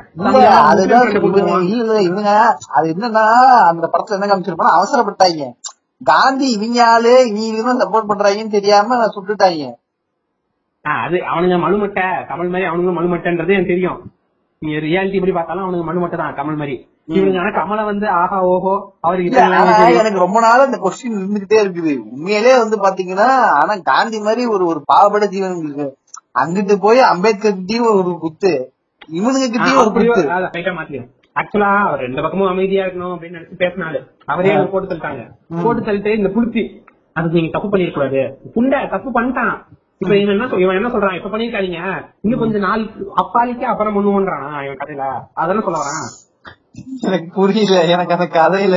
இல்ல 1.73 1.93
இவங்க 2.09 2.31
அது 2.77 2.87
என்னன்னா 2.93 3.25
அந்த 3.71 3.85
படத்துல 3.93 4.17
என்ன 4.17 4.29
காமிச்சிருப்பாங்க 4.31 4.77
அவசரப்பட்டாங்க. 4.77 5.47
காந்தி 6.01 6.45
இவங்க 6.57 6.79
ஆளு 6.93 7.13
இவங்க 7.31 7.73
சப்போர்ட் 7.83 8.09
பண்றாங்கன்னு 8.11 8.57
தெரியாம 8.57 8.99
சுட்டுட்டாங்க. 9.15 9.65
அது 10.85 11.17
அவனுங்க 11.31 11.57
மலுமட்டை 11.65 12.05
கமல் 12.29 12.53
மாதிரி 12.53 12.69
அவனுங்க 12.69 12.93
மலுமட்டைன்றது 12.97 13.55
எனக்கு 13.57 13.73
தெரியும். 13.73 13.99
நீ 14.61 14.71
ரியாலிட்டி 14.85 15.19
எப்படி 15.19 15.35
பார்த்தாலும் 15.35 15.65
அவனுங்க 15.65 15.85
மலுமட்டை 15.89 16.17
தான் 16.21 16.37
கமல் 16.39 16.59
மாதிரி. 16.61 16.75
இவங்க 17.17 17.39
ஆனா 17.41 17.51
கமலை 17.57 17.83
வந்து 17.89 18.07
ஆஹா 18.19 18.37
ஓஹோ 18.51 18.73
அவருக்கு. 19.05 19.39
எனக்கு 20.01 20.23
ரொம்ப 20.25 20.39
நாள் 20.45 20.65
இந்த 20.67 20.79
கொஸ்டின் 20.83 21.17
இருந்துகிட்டே 21.19 21.57
இருக்குது. 21.63 21.93
உண்மையிலே 22.13 22.53
வந்து 22.63 22.77
பாத்தீங்கன்னா 22.85 23.29
ஆனா 23.59 23.73
காந்தி 23.91 24.19
மாதிரி 24.27 24.45
ஒரு 24.55 24.65
ஒரு 24.71 24.81
பாவப்பட 24.91 25.27
ஜீவன் 25.33 25.57
இருக்கு. 25.63 25.87
அங்கிட்டு 26.41 26.75
போய் 26.85 27.01
அம்பேத்கர் 27.13 27.57
கிட்டயும் 27.57 27.89
ஒரு 28.01 28.13
குத்து. 28.25 28.53
இவனுங்க 29.19 29.49
கிட்டயும் 29.55 29.81
ஒரு 29.83 29.91
குத்து. 29.97 31.01
ஆக்சுவலா 31.39 31.71
அவர் 31.87 32.01
ரெண்டு 32.05 32.23
பக்கமும் 32.23 32.51
அமைதியா 32.53 32.85
இருக்கணும் 32.85 33.13
அப்படின்னு 33.15 33.37
நினைச்சு 33.39 33.61
பேசினாரு. 33.63 33.99
அவரே 34.31 34.53
எனக்கு 34.53 34.73
போட்டு 34.73 34.89
தள்ளிட்டாங்க. 34.89 35.21
போட்டு 35.65 35.81
தள்ளிட்டு 35.87 36.17
இந்த 36.19 36.31
புளுத்தி 36.37 36.63
அது 37.17 37.35
நீங்க 37.37 37.51
தப்பு 37.53 37.69
பண்ணிருக்க 37.71 37.97
கூடாது 37.99 38.21
புண்டை 38.55 38.79
தப்பு 38.95 39.09
பண்ணிட்டான். 39.17 39.53
இப்ப 40.01 40.13
இவன் 40.21 40.33
என்ன 40.35 40.57
இவன் 40.63 40.77
என்ன 40.79 40.89
சொல்றான்? 40.93 41.15
இப்ப 41.17 41.29
பண்ணிருக்காதீங்க. 41.33 41.79
இன்னும் 42.25 42.41
கொஞ்சம் 42.43 42.65
நாள் 42.67 42.83
அப்பாலிக்கு 43.21 43.65
அப்புறம் 43.71 43.95
பண்ணுவோன்றான் 43.97 44.45
இவன் 44.65 44.79
கதையில. 44.81 45.07
அதெல்லாம் 45.41 45.65
சொல்ல 45.67 45.81
வரான். 45.81 46.07
எனக்கு 47.05 47.27
புரியல 47.35 47.79
எனக்கு 47.93 48.15
அந்த 48.15 48.27
கதையில 48.35 48.75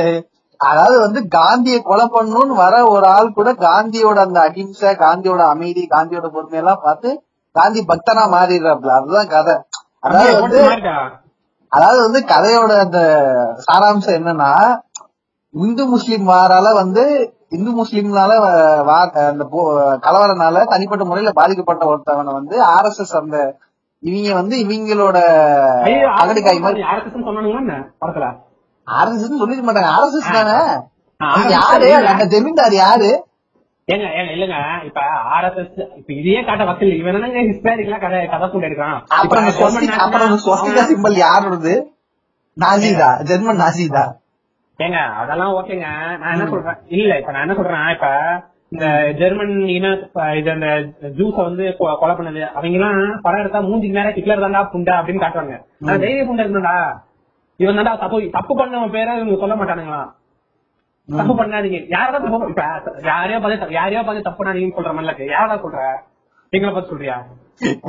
அதாவது 0.59 0.97
வந்து 0.99 1.19
காந்தியை 1.33 1.79
கொலை 1.81 2.05
பண்ணணும்னு 2.07 2.55
வர 2.59 2.75
ஒரு 2.87 3.05
ஆள் 3.07 3.29
கூட 3.31 3.49
காந்தியோட 3.63 4.17
அந்த 4.19 4.39
அகிம்சை 4.47 4.91
காந்தியோட 5.01 5.41
அமைதி 5.49 5.83
காந்தியோட 5.87 6.27
பொறுமை 6.29 6.59
எல்லாம் 6.61 6.83
பார்த்து 6.83 7.09
காந்தி 7.55 7.81
பக்தனா 7.89 8.23
மாறிடுறாப்ல 8.31 8.95
அதுதான் 8.95 9.27
கதை 9.27 9.55
அதாவது 10.01 10.33
வந்து. 10.39 10.59
அதாவது 11.71 11.99
வந்து 12.01 12.19
கதையோட 12.25 12.71
அந்த 12.79 12.99
சாராம்சம் 13.65 14.17
என்னன்னா 14.17 14.51
இந்து 15.53 15.83
முஸ்லிம் 15.87 16.25
வாரால 16.29 16.67
வந்து 16.73 17.03
இந்து 17.49 17.71
முஸ்லிம்னால 17.73 18.31
அந்த 19.25 19.43
கலவரனால 20.03 20.63
தனிப்பட்ட 20.71 21.03
முறையில 21.05 21.33
பாதிக்கப்பட்ட 21.35 21.83
ஒருத்தவனை 21.85 22.33
வந்து 22.33 22.55
ஆர்எஸ்எஸ் 22.71 23.15
அந்த 23.15 23.37
இவங்க 24.05 24.31
வந்து 24.39 24.55
இவங்களோட 24.63 25.17
அகடிக்காய் 26.21 26.63
மாதிரி. 26.65 26.81
சொன்னானுங்களா 27.27 27.61
என்ன? 27.63 27.77
படத்துல 28.01 28.27
ஆர்எஸ்எஸ் 28.87 29.39
சொல்லிக்க 29.41 29.63
மாட்டாங்க. 29.67 29.91
ஆர்எஸ்எஸ் 29.97 30.35
தானே? 30.37 30.57
யாரு. 31.55 31.87
அந்த 32.11 32.25
ஜமீன்தார் 32.33 32.75
யாரு? 32.83 33.09
ஏங்க 33.87 34.05
ஏங்க 34.19 34.31
இல்லங்க. 34.35 34.57
இப்ப 34.87 34.99
ஆர்எஸ்எஸ் 35.35 35.73
இப்ப 35.99 36.09
இதையே 36.19 36.41
காட்ட 36.43 36.63
வக்கல். 36.69 36.93
இவன் 37.01 37.17
என்னங்க 37.17 37.41
ஹிஸ்டாரிக்கலா 37.49 37.99
கதை 38.03 38.19
கதை 38.33 38.45
கொண்டு 38.49 38.67
எடுக்கிறான் 38.69 38.99
அப்புறம் 39.19 39.49
அப்புறம் 40.05 40.35
ஸ்வஸ்திகா 40.45 40.83
சிம்பல் 40.91 41.17
யாரோடது? 41.25 41.73
நாசிதா. 42.57 43.09
ஜெர்மன் 43.29 43.61
நாசிதா. 43.63 44.03
ஏங்க 44.79 44.99
அதெல்லாம் 45.21 45.53
ஓகேங்க. 45.59 45.87
நான் 46.21 46.33
என்ன 46.35 46.47
சொல்றேன்? 46.53 46.79
இல்ல 46.97 47.11
இப்ப 47.19 47.31
நான் 47.31 47.45
என்ன 47.45 47.55
சொல்றேன் 47.59 47.87
இப்ப 47.95 48.07
இந்த 48.71 48.85
ஜெர்மன் 49.19 49.53
இன 49.75 49.87
இது 50.39 50.49
அந்த 50.53 50.67
ஜூஸ 51.17 51.35
வந்து 51.47 51.63
கொலை 51.79 52.13
பண்ணது. 52.19 52.41
அவங்க 52.55 52.77
எல்லாம் 52.79 52.95
படம் 53.25 53.41
எடுத்தா 53.41 53.59
மூஞ்சிக்கு 53.67 53.97
நேரம் 53.99 54.15
ஹிட்லர் 54.17 54.43
தாண்டா 54.45 54.61
புண்டா 54.73 54.93
அப்படின்னு 54.99 55.23
காட்டுவாங்க. 55.23 55.55
ஆனா 55.81 55.97
தைரிய 56.03 56.23
புண்டா 56.29 56.45
இருந்தா 56.45 56.75
இவன் 57.59 57.77
தாண்டா 57.79 57.93
தப்பு 58.03 58.17
தப்பு 58.37 58.53
பண்ணவன் 58.61 58.95
பேரை 58.95 59.11
இவங்க 59.19 59.37
சொல்ல 59.43 59.55
மாட்டானுங்களா 59.59 60.01
தப்பு 61.09 61.33
பண்ணாதீங்க. 61.39 61.79
யாரா 61.95 62.09
தப்பு 62.15 62.49
இப்ப 62.53 62.63
யாரையோ 63.11 63.39
பார்த்து 63.43 63.77
யாரையோ 63.79 64.01
பார்த்து 64.07 64.27
தப்பு 64.27 64.39
பண்ணாதீங்கன்னு 64.41 64.77
சொல்ற 64.79 64.93
மாதிரி 64.99 65.27
யாரா 65.35 65.55
சொல்ற? 65.65 65.81
எங்களை 66.53 66.71
பார்த்து 66.73 66.93
சொல்றியா? 66.93 67.17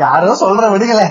யாரோ 0.05 0.35
சொல்ற 0.45 0.67
விடுங்கள. 0.75 1.03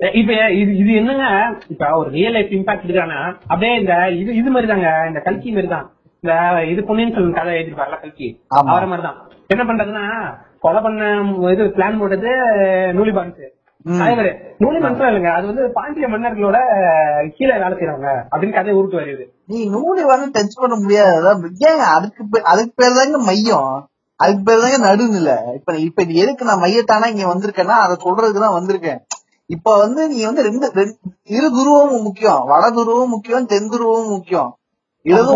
இப்ப 0.00 0.32
இது 0.60 0.72
இது 0.82 0.92
என்னங்க? 1.00 1.26
இப்ப 1.72 1.88
ஒரு 2.00 2.08
ரியல் 2.16 2.34
லைஃப் 2.36 2.54
இம்பாக்ட் 2.58 2.86
இருக்கானா 2.88 3.18
அப்படியே 3.50 3.72
இந்த 3.82 3.94
இது 4.20 4.30
இது 4.40 4.52
மாதிரி 4.54 4.70
தாங்க 4.72 4.88
இந்த 5.10 5.20
கல்கி 5.26 5.50
மாதிரி 5.56 5.70
தான் 5.74 5.86
இந்த 6.26 6.64
இது 6.70 6.84
பொன்னியின் 6.84 7.14
செல்வன் 7.14 7.32
கதை 7.32 7.52
எழுதிருப்பாருல 7.52 8.00
கல்கி. 8.00 8.40
அவரை 8.48 8.88
மாதிரி 8.88 9.02
தான் 9.02 9.30
என்ன 9.46 9.64
பண்றதுன்னா 9.64 10.34
கொலை 10.60 10.82
பண்ண 10.82 11.20
இது 11.52 11.62
பிளான் 11.62 11.98
போட்டது 11.98 12.28
நூலிபான்ஸ். 12.92 13.48
ம். 13.82 13.98
தலைவர் 13.98 14.54
நூலிபான்ஸ் 14.58 15.02
இல்லைங்க. 15.02 15.34
அது 15.34 15.46
வந்து 15.46 15.70
பாண்டிய 15.72 16.08
மன்னர்களோட 16.08 16.58
கீழே 17.36 17.52
வேலை 17.52 17.72
செய்யறவங்க 17.72 18.22
அப்படின்னு 18.30 18.54
கதை 18.54 18.74
உருட்டு 18.74 19.00
வருது 19.00 19.24
நீ 19.46 19.68
நூலி 19.68 20.04
வந்து 20.04 20.40
டச் 20.40 20.60
பண்ண 20.60 20.76
முடியாது. 20.76 21.28
அதுக்கு 21.28 22.42
அதுக்கு 22.42 22.72
பேர் 22.76 22.96
தாங்க 22.96 23.18
மையம். 23.18 23.88
அதுக்கு 24.16 24.42
பேர் 24.44 24.60
தாங்க 24.60 24.78
நடுநிலை. 24.78 25.54
இப்ப 25.54 25.76
இப்ப 25.76 26.04
நீ 26.04 26.14
எதுக்கு 26.14 26.44
நான் 26.44 26.60
மையத்தானா 26.60 27.06
இங்க 27.06 27.34
வந்திருக்கேன்னா 27.34 27.84
அதை 27.84 27.96
சொல்றதுக்கு 28.04 28.40
தான் 28.40 28.62
வந்திருக்கேன். 28.62 28.98
இப்ப 29.46 29.76
வந்து 29.76 30.08
நீ 30.08 30.24
வந்து 30.24 30.42
ரெண்டு 30.42 30.70
ரெண்டு- 30.74 30.96
இரு 31.22 31.50
துருவமும் 31.50 32.02
முக்கியம். 32.02 32.44
வட 32.46 32.70
துருவம் 32.70 33.08
முக்கியம் 33.08 33.46
தென் 33.46 33.68
துருவமும் 33.68 34.08
முக்கியம். 34.08 34.56
ரெண்டு 35.02 35.34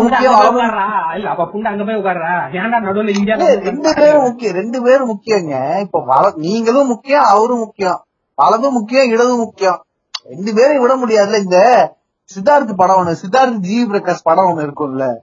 பேரும் 3.95 4.21
முக்கியம் 4.21 4.53
ரெண்டு 4.53 4.81
பேரும் 4.81 5.09
முக்கியங்க. 5.09 5.79
இப்ப 5.79 6.33
நீங்களும் 6.35 6.87
முக்கியம் 6.87 7.21
அவரும் 7.21 7.57
முக்கியம். 7.57 8.05
வலதும் 8.35 8.73
முக்கியம் 8.73 9.09
இடதும் 9.09 9.37
முக்கியம். 9.37 9.85
ரெண்டு 10.29 10.53
பேரையும் 10.53 10.81
விட 10.81 10.95
முடியாதுல்ல 10.95 11.37
இந்த 11.37 11.93
சித்தார்த் 12.35 12.75
படம் 12.75 12.95
ஒண்ணு 12.95 13.09
சித்தார்த் 13.09 13.49
ஜி 13.49 13.85
பிரகாஷ் 13.85 14.15
படம் 14.23 14.45
ஒண்ணு 14.45 14.61
இருக்கும்ல. 14.61 15.15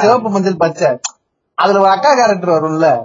சிவப்பு 0.00 0.30
மஞ்சள் 0.30 0.56
பச்சை. 0.56 0.98
அதுல 1.54 1.78
ஒரு 1.78 1.88
அக்கா 1.88 2.14
கேரக்டர் 2.14 2.48
வரும்ல. 2.48 3.02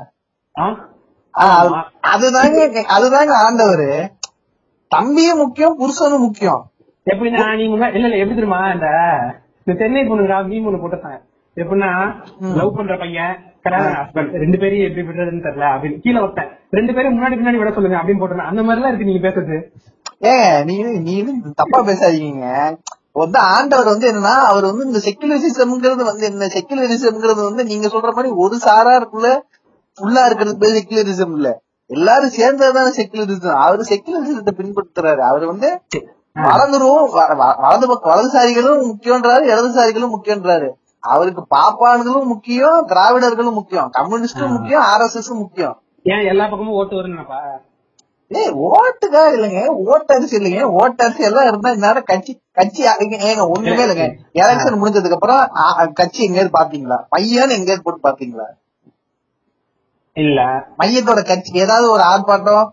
அதுதாங்க 2.07 2.85
அதுதாங்க 2.97 3.31
ஆண்டவரு. 3.49 4.07
தம்பியும் 4.87 5.37
முக்கியம் 5.37 5.79
புருஷனும் 5.79 6.17
முக்கியம். 6.17 6.71
எப்படின்னா 7.05 7.13
முன்னாடி 7.13 7.59
இல்ல 7.59 7.85
இல்ல 7.85 8.09
எப்படி 8.09 8.27
தெரியுமா 8.27 8.71
இந்த 8.71 8.87
இந்த 9.67 9.75
சென்னை 9.81 10.01
பொண்ணுங்களா 10.09 10.37
மீன் 10.49 10.67
ஒண்ணு 10.69 10.81
போட்டிருந்தாங்க 10.81 11.19
எப்படின்னா 11.57 11.89
லவ் 12.57 12.75
பண்ற 12.77 12.95
பையன் 13.01 13.33
கல்யாண 13.65 13.87
ஹஸ்பண்ட் 13.99 14.35
ரெண்டு 14.43 14.57
பேரையும் 14.61 14.87
எப்படி 14.87 15.03
விடுறதுன்னு 15.07 15.45
தெரியல 15.45 15.65
அப்படின்னு 15.75 15.97
கீழே 16.03 16.19
வைப்பேன். 16.23 16.49
ரெண்டு 16.77 16.91
பேரும் 16.95 17.15
முன்னாடி 17.15 17.37
பின்னாடி 17.39 17.59
விட 17.61 17.71
சொல்லுங்க 17.77 17.97
அப்படின்னு 17.99 18.21
போட்டிருந்தேன் 18.21 18.51
அந்த 18.51 18.61
மாதிரி 18.63 18.79
எல்லாம் 18.79 18.91
இருக்கு 18.91 19.09
நீங்க 19.09 19.23
பேசுறது. 19.25 19.57
ஏங்க 20.31 20.93
நீ 21.07 21.15
தப்பா 21.61 21.79
பேசாதீங்க. 21.89 22.45
வந்து 23.21 23.37
ஆண்டவர் 23.55 23.91
வந்து 23.91 24.07
என்னன்னா 24.11 24.35
அவர் 24.49 24.69
வந்து 24.69 24.87
இந்த 24.89 24.99
செக்குலரிசம்ங்கிறது 25.07 26.03
வந்து 26.11 26.25
என்ன 26.31 26.49
செக்குலரிசம்ங்கிறது 26.55 27.41
வந்து 27.49 27.63
நீங்க 27.71 27.87
சொல்ற 27.95 28.11
மாதிரி 28.17 28.31
ஒரு 28.43 28.57
சாராருக்குள்ள 28.67 29.29
ஃபுல்லா 29.97 30.23
இருக்கிறது 30.27 30.61
பேர் 30.63 30.77
செக்குலரிசம் 30.77 31.33
இல்ல. 31.37 31.49
எல்லாரும் 31.89 32.35
சேர்ந்ததுதானே 32.39 32.91
செக்குலரிசம் 32.99 33.63
அவரு 33.65 33.83
செக்குலரிசத்தை 33.91 34.53
பின்பற்றுறாரு. 34.61 35.21
அவர் 35.31 35.45
வந்து 35.51 35.69
வ- 36.37 37.59
வலது 37.61 37.87
வலதுசாரிகளும் 38.05 38.91
முக்கியன்றாரு 38.91 39.43
இடதுசாரிகளும் 39.53 40.13
முக்கியன்றாரு 40.15 40.69
அவருக்கு 40.99 41.45
பாப்பான்களும் 41.55 42.23
முக்கியம் 42.23 42.87
திராவிடர்களும் 42.87 43.53
முக்கியம். 43.53 43.91
கம்யூனிஸ்டும் 43.97 44.49
முக்கியம் 44.49 44.81
ஆர் 44.81 45.01
எஸ் 45.01 45.15
எஸ் 45.15 45.31
முக்கியம். 45.31 45.81
ஏன் 46.03 46.25
எல்லா 46.25 46.43
பக்கமும் 46.43 46.73
ஓட்டு 46.73 46.95
வரும்னாப்பா 46.95 47.39
ஏய் 48.27 48.51
ஓட்டுக்கா 48.51 49.21
இல்லைங்க. 49.35 49.61
ஓட்டரிசி 49.85 50.37
இல்லைங்க. 50.37 50.61
ஓட்டரிசி 50.61 51.19
எல்லாம் 51.19 51.47
இருந்தா 51.47 51.69
இந்நேரம் 51.71 52.03
கட்சி 52.03 52.41
கட்சி 52.51 52.83
ஏங்க 52.83 53.49
ஒண்ணுமே 53.49 53.83
இல்லைங்க. 53.85 54.15
எலெக்ஷன் 54.33 54.81
முடிஞ்சதுக்கு 54.81 55.11
அப்புறம் 55.11 55.49
கட்சி 55.93 56.23
எங்கேயாவது 56.23 56.59
பாத்தீங்களா? 56.59 56.97
பையன் 57.09 57.49
எங்கேயாவது 57.49 57.81
போட்டு 57.83 58.09
பாத்தீங்களா? 58.09 58.45
இல்ல. 60.13 60.41
மையத்தோட 60.77 61.25
கட்சி 61.25 61.51
ஏதாவது 61.53 61.91
ஒரு 61.91 62.03
ஆர்ப்பாட்டம் 62.03 62.67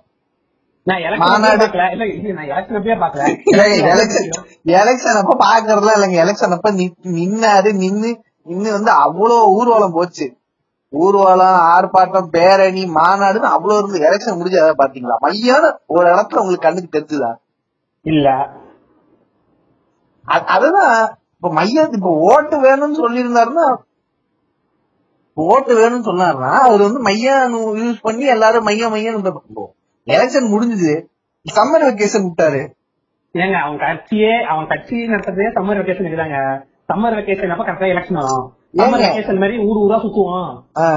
எலெக்ஷன் 4.74 5.18
அப்ப 5.20 5.34
பாக்குறதுலாம் 5.42 5.96
இல்லைங்க. 5.98 6.18
எலெக்ஷன் 6.24 6.56
அப்ப 6.56 6.70
நின்னாரு 7.16 7.70
நின்னு 7.74 8.10
நின்னு 8.46 8.70
வந்து 8.72 8.90
அவ்வளவு 9.04 9.52
ஊர்வலம் 9.54 9.92
போச்சு. 9.92 10.26
ஊர்வலம் 10.92 11.60
ஆர்ப்பாட்டம் 11.70 12.28
பேரணி 12.30 12.82
மாநாடுன்னு 12.96 13.48
அவ்வளவு 13.50 13.78
இருந்து 13.78 14.04
எலெக்ஷன் 14.08 14.38
முடிஞ்சு 14.38 14.60
பாத்தீங்களா 14.82 15.16
மையான 15.24 15.62
ஒரு 15.86 16.06
இடத்துல 16.08 16.40
உங்களுக்கு 16.40 16.66
கண்ணுக்கு 16.66 16.94
தெரிஞ்சுதா? 16.96 17.30
இல்ல. 18.04 18.28
அதுதான் 20.50 20.92
இப்ப 21.34 21.48
மையம் 21.52 21.90
இப்ப 21.92 22.10
ஓட்டு 22.28 22.56
வேணும்னு 22.58 23.00
சொல்லியிருந்தாருன்னா 23.00 23.66
ஓட்டு 25.36 25.72
வேணும்னு 25.74 26.08
சொன்னாருன்னா 26.08 26.52
அவர் 26.64 26.82
வந்து 26.82 27.00
மையம் 27.00 27.54
யூஸ் 27.80 27.98
பண்ணி 28.02 28.24
எல்லாரும் 28.26 28.66
மையம் 28.68 28.90
மையம் 28.90 29.18
எலெக்ஷன் 30.06 30.50
முடிஞ்சது. 30.54 30.94
சம்மர் 31.46 31.86
வெக்கேஷன் 31.88 32.26
விட்டாரு. 32.26 32.60
ஏங்க 33.34 33.56
அவன் 33.62 33.78
கட்சியே 33.84 34.34
அவன் 34.50 34.68
கட்சி 34.72 34.96
நடத்துறதே 35.12 35.46
சம்மர் 35.56 35.78
வெக்கேஷன் 35.80 36.08
இதுதாங்க. 36.10 36.38
சம்மர் 36.90 37.16
வெக்கேஷன் 37.18 37.52
அப்ப 37.54 37.64
கரெக்டா 37.68 37.88
எலெக்ஷன் 37.94 38.18
வரும். 38.20 38.44
சம்மர்? 38.80 39.02
வெக்கேஷன் 39.04 39.40
மாதிரி 39.42 39.56
ஊர் 39.66 39.80
ஊரா 39.84 39.98
சுத்துவோம். 40.04 40.50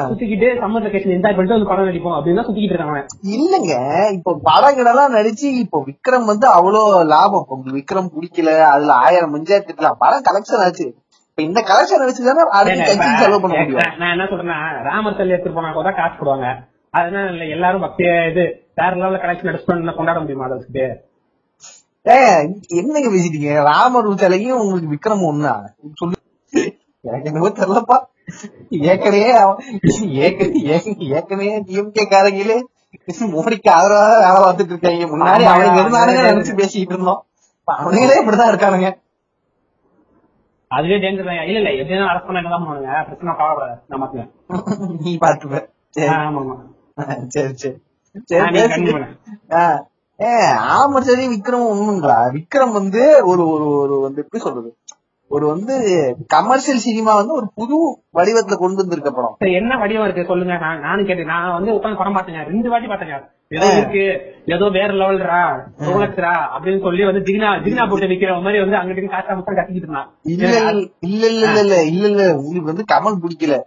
சுத்திக்கிட்டு 0.10 0.48
சம்மர் 0.62 0.86
வெக்கேஷன் 0.86 1.16
என்ஜாய் 1.16 1.36
பண்ணிட்டு 1.38 1.56
வந்து 1.58 1.70
படம் 1.72 1.90
நடிப்போம் 1.90 2.16
அப்படின்னு 2.18 2.40
தான் 2.40 2.48
சுத்திக்கிட்டு 2.50 2.76
இருக்காங்க. 2.76 3.02
இல்லங்க. 3.38 3.74
இப்ப 4.18 4.36
படங்களெல்லாம் 4.50 5.16
நடிச்சு 5.18 5.48
இப்போ 5.64 5.80
விக்ரம் 5.90 6.30
வந்து 6.32 6.48
அவ்வளவு 6.58 7.04
லாபம். 7.14 7.46
இப்ப 7.48 7.76
விக்ரம் 7.80 8.14
பிடிக்கல 8.16 8.54
அதுல 8.74 8.94
ஆயிரம் 9.08 9.36
பஞ்சாயத்து 9.38 9.70
இருக்கலாம் 9.72 10.00
படம் 10.04 10.28
கலெக்ஷன் 10.30 10.64
ஆச்சு. 10.68 10.88
இப்ப 11.30 11.42
இந்த 11.50 11.60
கலெக்ஷன் 11.72 12.08
வச்சுதானே 12.10 12.46
அடுத்த 12.60 12.94
இப்ப 12.98 13.12
செலவு 13.24 13.42
பண்ண 13.42 13.56
முடியும். 13.60 13.82
நான் 14.04 14.14
என்ன 14.16 14.30
சொல்றேன்னா 14.32 14.60
ராமர் 14.90 15.20
தள்ளி 15.20 15.36
எடுத்துட்டு 15.36 15.60
போனா 15.60 15.74
கூட 15.80 15.92
காசு 16.00 16.16
போடுவாங்க. 16.22 16.48
அதனால 17.00 17.52
எல்லாரும் 17.58 17.86
பக்திய 17.88 18.12
இது 18.32 18.46
வேற 18.78 18.92
லெவல்ல 19.00 19.20
கலெக்ஷன் 19.22 19.50
எடுத்து 19.52 19.68
கொண்டாட 20.00 20.18
முடியுமா 20.22 20.48
அதை 20.48 20.58
வச்சுட்டு 20.58 20.86
ஏன் 22.06 22.50
என்னங்க 22.80 23.08
பேசிட்டீங்க? 23.14 23.54
ராமர் 23.68 24.10
சிலையும் 24.22 24.60
உங்களுக்கு 24.62 24.92
விக்ரம் 24.94 25.24
ஒண்ணா? 25.30 25.54
சொல்லு. 26.00 26.16
எனக்கு 27.06 27.30
என்னவோ 27.32 27.50
தெரியலப்பா. 27.58 27.98
ஏற்கனவே 28.92 29.24
ஏற்கனவே 31.12 31.50
டிஎம்கே 31.68 32.04
காரங்களே 32.14 32.58
மோடிக்கு 33.34 33.70
ஆதரவா 33.74 34.06
வேலை 34.24 34.40
பார்த்துட்டு 34.42 34.74
இருக்காங்க. 34.74 35.08
முன்னாடி 35.14 35.44
ஆமா, 35.44 35.52
அவனுங்க 35.56 35.82
இருந்தானுங்க. 35.82 36.24
நினைச்சு 36.30 36.56
பேசிட்டு 36.60 36.96
இருந்தோம். 36.96 37.22
அவனுங்களே 37.68 38.20
இப்படிதான் 38.22 38.52
இருக்கானுங்க. 38.52 38.90
அதுவே 40.72 40.96
டேஞ்சர் 41.04 41.28
தான். 41.28 41.42
இல்ல 41.44 41.60
இல்ல 41.62 41.70
எப்படியும் 41.76 42.12
அரசு 42.14 42.26
பண்ண 42.28 42.42
தான் 42.46 42.64
பண்ணுவாங்க 42.64 43.04
பிரச்சனை 43.10 43.34
கவலைப்படாது 43.36 44.02
மாத்துவேன் 44.02 44.32
நீ 45.04 45.12
பாத்துப்ப 45.24 45.62
சரி. 45.96 46.10
ஆமா 46.16 46.56
சரி 47.36 47.54
சரி. 47.62 47.76
ஆ, 48.18 48.24
சரி 48.32 48.44
நீ 48.48 48.58
பேசுங்க. 48.58 48.74
கண்டிப்பா 48.74 48.98
பண்ணு. 48.98 49.16
ஆ. 49.56 49.64
ஏ 50.20 50.30
ஆமா 50.74 51.00
சரி 51.08 51.26
விக்ரம் 51.32 51.70
ஒண்ணுங்களா 51.72 52.20
விக்ரம் 52.36 52.72
வந்து 52.74 53.02
ஒரு 53.24 53.44
ஒரு 53.54 53.66
ஒரு 53.78 53.96
வந்து 54.02 54.22
எப்படி 54.24 54.40
சொல்றது? 54.44 54.70
ஒரு 55.32 55.46
வந்து 55.48 55.76
கமர்ஷியல் 56.34 56.84
சினிமா 56.84 57.14
வந்து 57.16 57.34
ஒரு 57.34 57.48
புது 57.56 57.78
வடிவத்துல 58.14 58.58
கொண்டு 58.58 58.82
வந்திருக்க 58.82 59.10
படம். 59.12 59.34
என்ன 59.60 59.78
வடிவம் 59.78 60.06
இருக்கு 60.06 60.30
சொல்லுங்க. 60.30 60.56
நான் 60.58 60.80
நானும் 60.80 61.08
கேட்டேன். 61.10 61.32
நான் 61.34 61.56
வந்து 61.56 61.74
உட்காந்து 61.74 62.00
படம் 62.00 62.16
பார்த்தேங்க 62.16 62.44
ரெண்டு 62.48 62.70
வாட்டி 62.70 62.88
பார்த்தேங்க 62.88 63.18
ஏதோ 63.52 63.68
இருக்கு 63.74 64.04
ஏதோ 64.54 64.66
வேற 64.70 64.90
லெவல்ரா 64.94 65.42
ரோலக்ஸ்ரா 65.88 66.34
அப்படின்னு 66.54 66.82
சொல்லி 66.82 67.04
வந்து 67.04 67.26
ஜிகினா 67.28 67.50
ஜிகினா 67.66 67.86
போட்டு 67.90 68.08
விக்கிற 68.08 68.40
மாதிரி 68.40 68.64
வந்து 68.64 68.80
அங்கிட்டு 68.80 69.14
காசா 69.14 69.36
மட்டும் 69.36 69.60
கட்டிக்கிட்டு 69.60 69.88
இருந்தான். 69.88 70.10
இல்ல 70.26 70.48
இல்ல 71.08 71.28
இல்ல 71.30 71.76
இல்ல 71.92 72.08
இல்ல. 72.08 72.24
உங்களுக்கு 72.40 72.72
வந்து 72.72 72.92
கமல் 72.94 73.22
பிடிக்கல. 73.24 73.58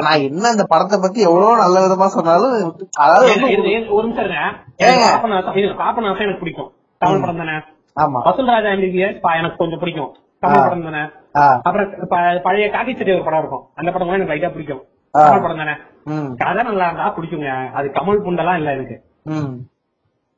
இப்ப 0.00 0.10
நான் 0.10 0.26
என்ன 0.28 0.44
அந்த 0.48 0.64
படத்தை 0.68 0.96
பத்தி 1.00 1.20
எவ்வளவு 1.20 1.56
நல்ல 1.56 1.78
விதமா 1.84 2.06
சொன்னாலும் 2.14 2.52
அதாவது 2.98 3.26
ஒரு 3.96 4.04
நிமிஷம்? 4.06 4.30
எனக்கு 5.54 5.74
பாப்பநாசம் 5.80 6.38
பிடிக்கும். 6.42 6.70
தமிழ் 7.00 7.20
படம் 7.20 7.40
தானே? 7.42 7.56
ஆமா. 7.96 8.20
வசூல் 8.22 8.50
ராஜா 8.52 8.70
எம்பிபிஎஸ் 8.70 9.18
எனக்கு 9.40 9.58
கொஞ்சம் 9.58 9.78
பிடிக்கும். 9.78 10.10
தமிழ் 10.42 10.62
படம் 10.62 10.86
தானே? 10.88 11.02
அப்புறம் 11.66 11.90
பழைய 12.46 12.68
காக்கி 12.76 12.92
செடி 12.96 13.12
ஒரு 13.12 13.24
படம் 13.24 13.38
இருக்கும். 13.38 13.64
அந்த 13.74 13.90
படம் 13.92 14.12
எனக்கு 14.12 14.32
லைட்டா 14.32 14.50
பிடிக்கும். 14.54 14.82
தமிழ் 15.14 15.44
படம் 15.44 15.60
தானே? 15.62 15.74
கதை 16.42 16.62
நல்லா 16.62 16.86
இருந்தா 16.86 17.08
பிடிக்குங்க. 17.16 17.50
அது 17.72 17.88
கமல் 17.98 18.24
புண்டெல்லாம் 18.26 18.58
இல்ல 18.60 18.72
எனக்கு. 18.72 18.96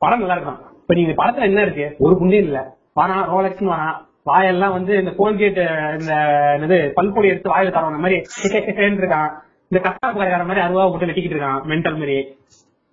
படம் 0.01 0.23
நல்லா 0.23 0.37
இருக்கும். 0.39 0.59
இப்ப 0.81 0.93
நீங்க 0.93 1.15
படத்துல 1.21 1.49
என்ன 1.51 1.61
இருக்கு? 1.61 1.87
ஒரு 1.99 2.15
புண்டே 2.21 2.41
இல்ல. 2.47 2.59
வானா 2.95 3.17
ரோலக்ஸ் 3.33 3.69
வானா. 3.71 3.87
வாயெல்லாம் 4.23 4.71
வந்து 4.71 4.93
இந்த 4.99 5.11
கோல்கேட் 5.17 5.57
இந்த 5.99 6.11
என்னது 6.55 6.77
பல்பொடி 6.97 7.27
எடுத்து 7.27 7.49
வாயில 7.53 7.73
தரவன 7.75 7.97
மாதிரி 8.03 8.17
இருக்கான் 9.01 9.31
இந்த 9.73 9.81
கஷ்டம் 9.83 10.17
வர 10.21 10.43
மாதிரி 10.47 10.63
அருவா 10.63 10.83
போட்டு 10.89 11.07
வெட்டிக்கிட்டு 11.09 11.35
இருக்கான் 11.35 11.61
மென்டல் 11.69 11.99
மாதிரி 11.99 12.17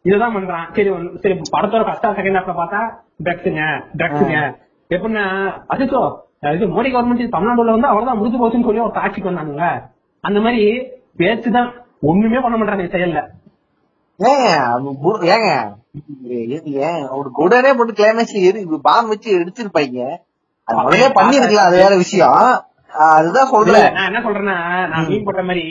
இதுதான் 0.05 0.35
பண்றான். 0.35 0.67
சரி 0.77 0.91
சரி 1.23 1.35
படத்தோட 1.55 1.83
கஷ்டம் 1.89 2.15
செகண்ட் 2.19 2.39
ஹாஃப்ல 2.39 2.55
பார்த்தா 2.61 2.81
ட்ரக்ஸுங்க 3.25 3.63
ட்ரக்ஸுங்க 3.99 4.37
எப்படின்னா 4.91 5.25
அதுக்கோ 5.73 6.01
இது 6.55 6.67
மோடி 6.75 6.91
கவர்மெண்ட் 6.93 7.35
தமிழ்நாடுல 7.35 7.75
வந்து 7.77 7.89
அவ்வளவுதான் 7.89 8.19
முடிஞ்சு 8.21 8.41
போச்சுன்னு 8.43 8.69
சொல்லி 8.69 8.87
ஒரு 8.87 8.95
காட்சிக்கு 8.95 9.31
வந்தானுங்க 9.31 9.67
அந்த 10.25 10.39
மாதிரி 10.47 10.63
பேச்சுதான் 11.21 11.69
ஒண்ணுமே 12.11 12.41
பண்ண 12.45 12.57
மாட்டாங்க 12.57 12.87
செயல்ல. 12.95 13.21
ஏங்க 14.21 14.49
ஏங்க 15.29 15.53
ஒரு 17.19 17.29
குடனே 17.39 17.71
போட்டு 17.77 17.99
கிளைமேக்ஸ்ல 18.01 18.47
எரி 18.49 18.63
பாம் 18.89 19.11
வச்சு 19.13 19.31
எடுத்திருப்பாங்க 19.39 20.01
அது 20.69 20.83
முதலே 20.87 21.11
பண்ணிருக்கலாம் 21.19 21.69
அது 21.69 21.83
வேற 21.85 21.95
விஷயம். 22.05 22.41
அதுதான் 23.15 23.53
சொல்றேன். 23.55 23.93
நான் 23.97 24.09
என்ன 24.11 24.21
சொல்றேன்னா 24.27 24.57
நான் 24.93 25.09
மீன் 25.09 25.25
போட்ட 25.25 25.43
மாதிரி 25.43 25.65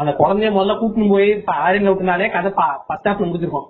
அந்த 0.00 0.10
குழந்தைய 0.18 0.50
முதல்ல 0.56 0.74
கூட்டின்னு 0.80 1.12
போய் 1.14 1.30
ஆரியன்ல 1.64 1.92
விட்டுனாலே 1.92 2.32
கதை 2.32 2.50
ஃபர்ஸ்ட் 2.56 3.08
ஹாஃப்ல 3.08 3.28
முடிஞ்சிருக்கும். 3.28 3.68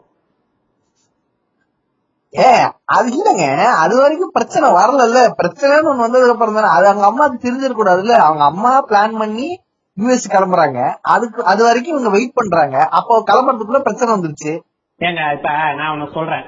ஏ 2.34 2.48
அது 2.84 3.08
இல்லங்க. 3.16 3.44
அது 3.82 3.94
வரைக்கும் 4.00 4.32
பிரச்சனை 4.36 4.70
வரல 4.70 5.20
பிரச்சனைன்னு 5.40 5.90
ஒண்ணு 5.90 6.06
வந்ததுக்கு 6.06 6.34
அப்புறம் 6.34 6.58
தானே. 6.58 6.70
அது 6.76 6.86
அவங்க 6.88 7.06
அம்மாவுக்கு 7.10 7.44
தெரிஞ்சிருக்க 7.46 7.78
கூடாதுல்ல 7.80 8.16
அவங்க 8.26 8.44
அம்மா 8.44 8.72
பிளான் 8.90 9.18
பண்ணி 9.22 9.48
யூஎஸ் 9.96 10.32
கிளம்புறாங்க. 10.34 10.80
அதுக்கு 11.14 11.44
அது 11.44 11.62
வரைக்கும் 11.64 11.94
இவங்க 11.94 12.10
வெயிட் 12.16 12.38
பண்றாங்க. 12.40 12.78
அப்போ 12.98 13.22
கிளம்புறதுக்குள்ள 13.30 13.80
பிரச்சனை 13.82 14.10
வந்துருச்சு. 14.14 14.52
ஏங்க 15.00 15.22
இப்ப 15.36 15.48
நான் 15.78 15.92
உனக்கு 15.94 16.18
சொல்றேன். 16.18 16.44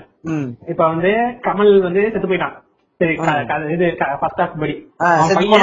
இப்ப 0.72 0.82
வந்து 0.88 1.10
கமல் 1.46 1.82
வந்து 1.82 2.02
செத்து 2.12 2.28
போயிட்டான். 2.28 2.56
சரி 2.98 3.14
இது 3.72 3.96
ஃபர்ஸ்ட் 4.20 4.38
ஹாஃப் 4.38 4.58
படி. 4.60 4.92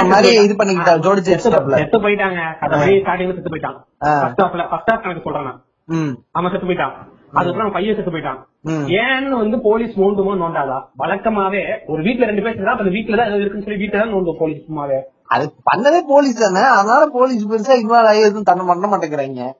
மாதிரி 0.08 0.42
இது 0.42 0.54
பண்ணிக்கிட்டா, 0.54 0.94
ஜோடிச்சு 0.94 1.32
செத்து- 1.32 1.74
போயிட்டாங்க. 2.00 2.38
கதபடி 2.60 2.94
ஸ்டார்டிங்ல 3.00 3.34
செத்து 3.34 3.56
போயிட்டான். 3.56 3.76
ஃபர்ஸ்ட் 3.98 4.40
ஹாஃப்ல 4.40 4.68
ஃபர்ஸ்ட் 4.70 4.90
ஹாஃப் 4.90 5.02
எனக்கு 5.02 5.20
சொல்றேன் 5.24 5.52
அவன் 6.32 6.50
செத்து 6.50 6.66
போயிட்டான். 6.66 6.92
அதுக்கப்புறம் 7.32 7.72
பையன் 7.72 7.96
செத்து 7.96 8.10
போயிட்டான். 8.10 8.44
ஏன்னு 8.88 9.28
வந்து 9.28 9.60
போலீஸ் 9.60 9.98
நோண்டுமோ 9.98 10.36
நோண்டாதா? 10.36 10.82
வழக்கமாவே 10.98 11.78
ஒரு 11.86 12.02
வீட்ல 12.02 12.26
ரெண்டு 12.26 12.42
பேர் 12.42 12.64
அந்த 12.64 12.90
தான் 13.16 13.26
ஏதோ 13.26 13.36
இருக்குன்னு 13.36 13.66
சொல்லி 13.66 13.86
வீட்டுல 13.86 13.98
தான் 13.98 14.12
நோண்டும் 14.12 14.38
போலீஸ் 14.38 14.62
சும்மாவே. 14.70 15.00
அது 15.26 15.52
பண்ணதே 15.72 16.00
போலீஸ் 16.08 16.52
தானே. 16.52 16.66
அதனால 16.66 17.06
போலீஸ் 17.12 17.48
பெருசா 17.48 17.74
இன்வால்வ் 17.74 18.06
ஆகி 18.06 18.20
எதுவும் 18.20 18.42
தன்னை 18.42 18.66
பண்ண 18.66 18.88
மாட்டேங்கிறாங்க. 18.88 19.52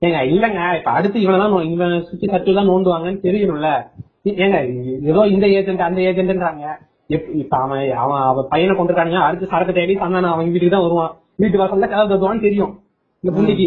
ஏங்க 0.00 0.18
இல்லங்க. 0.26 0.78
இப்ப 0.78 0.90
அடுத்து 0.90 1.18
இவனதான் 1.20 1.52
நோ- 1.52 1.72
இவன் 1.72 2.04
சுத்தி 2.04 2.26
சர்க்கிள் 2.26 2.54
தான் 2.54 2.68
நோண்டுவாங்கன்னு 2.68 3.16
தெரியணும்ல. 3.16 3.82
ஏங்க 4.24 4.74
ஏதோ 5.02 5.20
இந்த 5.20 5.46
ஏஜென்ட் 5.46 5.80
அந்த 5.80 6.00
ஏஜென்ட்ன்றாங்க 6.00 6.64
இப்ப 7.06 7.56
அவன் 7.56 7.90
அவன் 8.02 8.20
அவன் 8.20 8.46
பையனை 8.48 8.74
கொண்டிருக்காங்க 8.76 9.16
அடுத்து 9.26 9.46
சரக்கு 9.46 9.74
தேடி 9.74 9.94
சந்தானம் 9.94 10.32
அவன் 10.32 10.44
வீட்டுக்கு 10.44 10.70
தான் 10.70 10.80
வருவான். 10.80 11.12
வீட்டு 11.36 11.58
வாசல்ல 11.58 11.88
கதை 11.88 12.04
தருவான்னு 12.12 12.40
தெரியும். 12.40 12.72
இந்த 13.20 13.30
புள்ளிக்கு. 13.36 13.66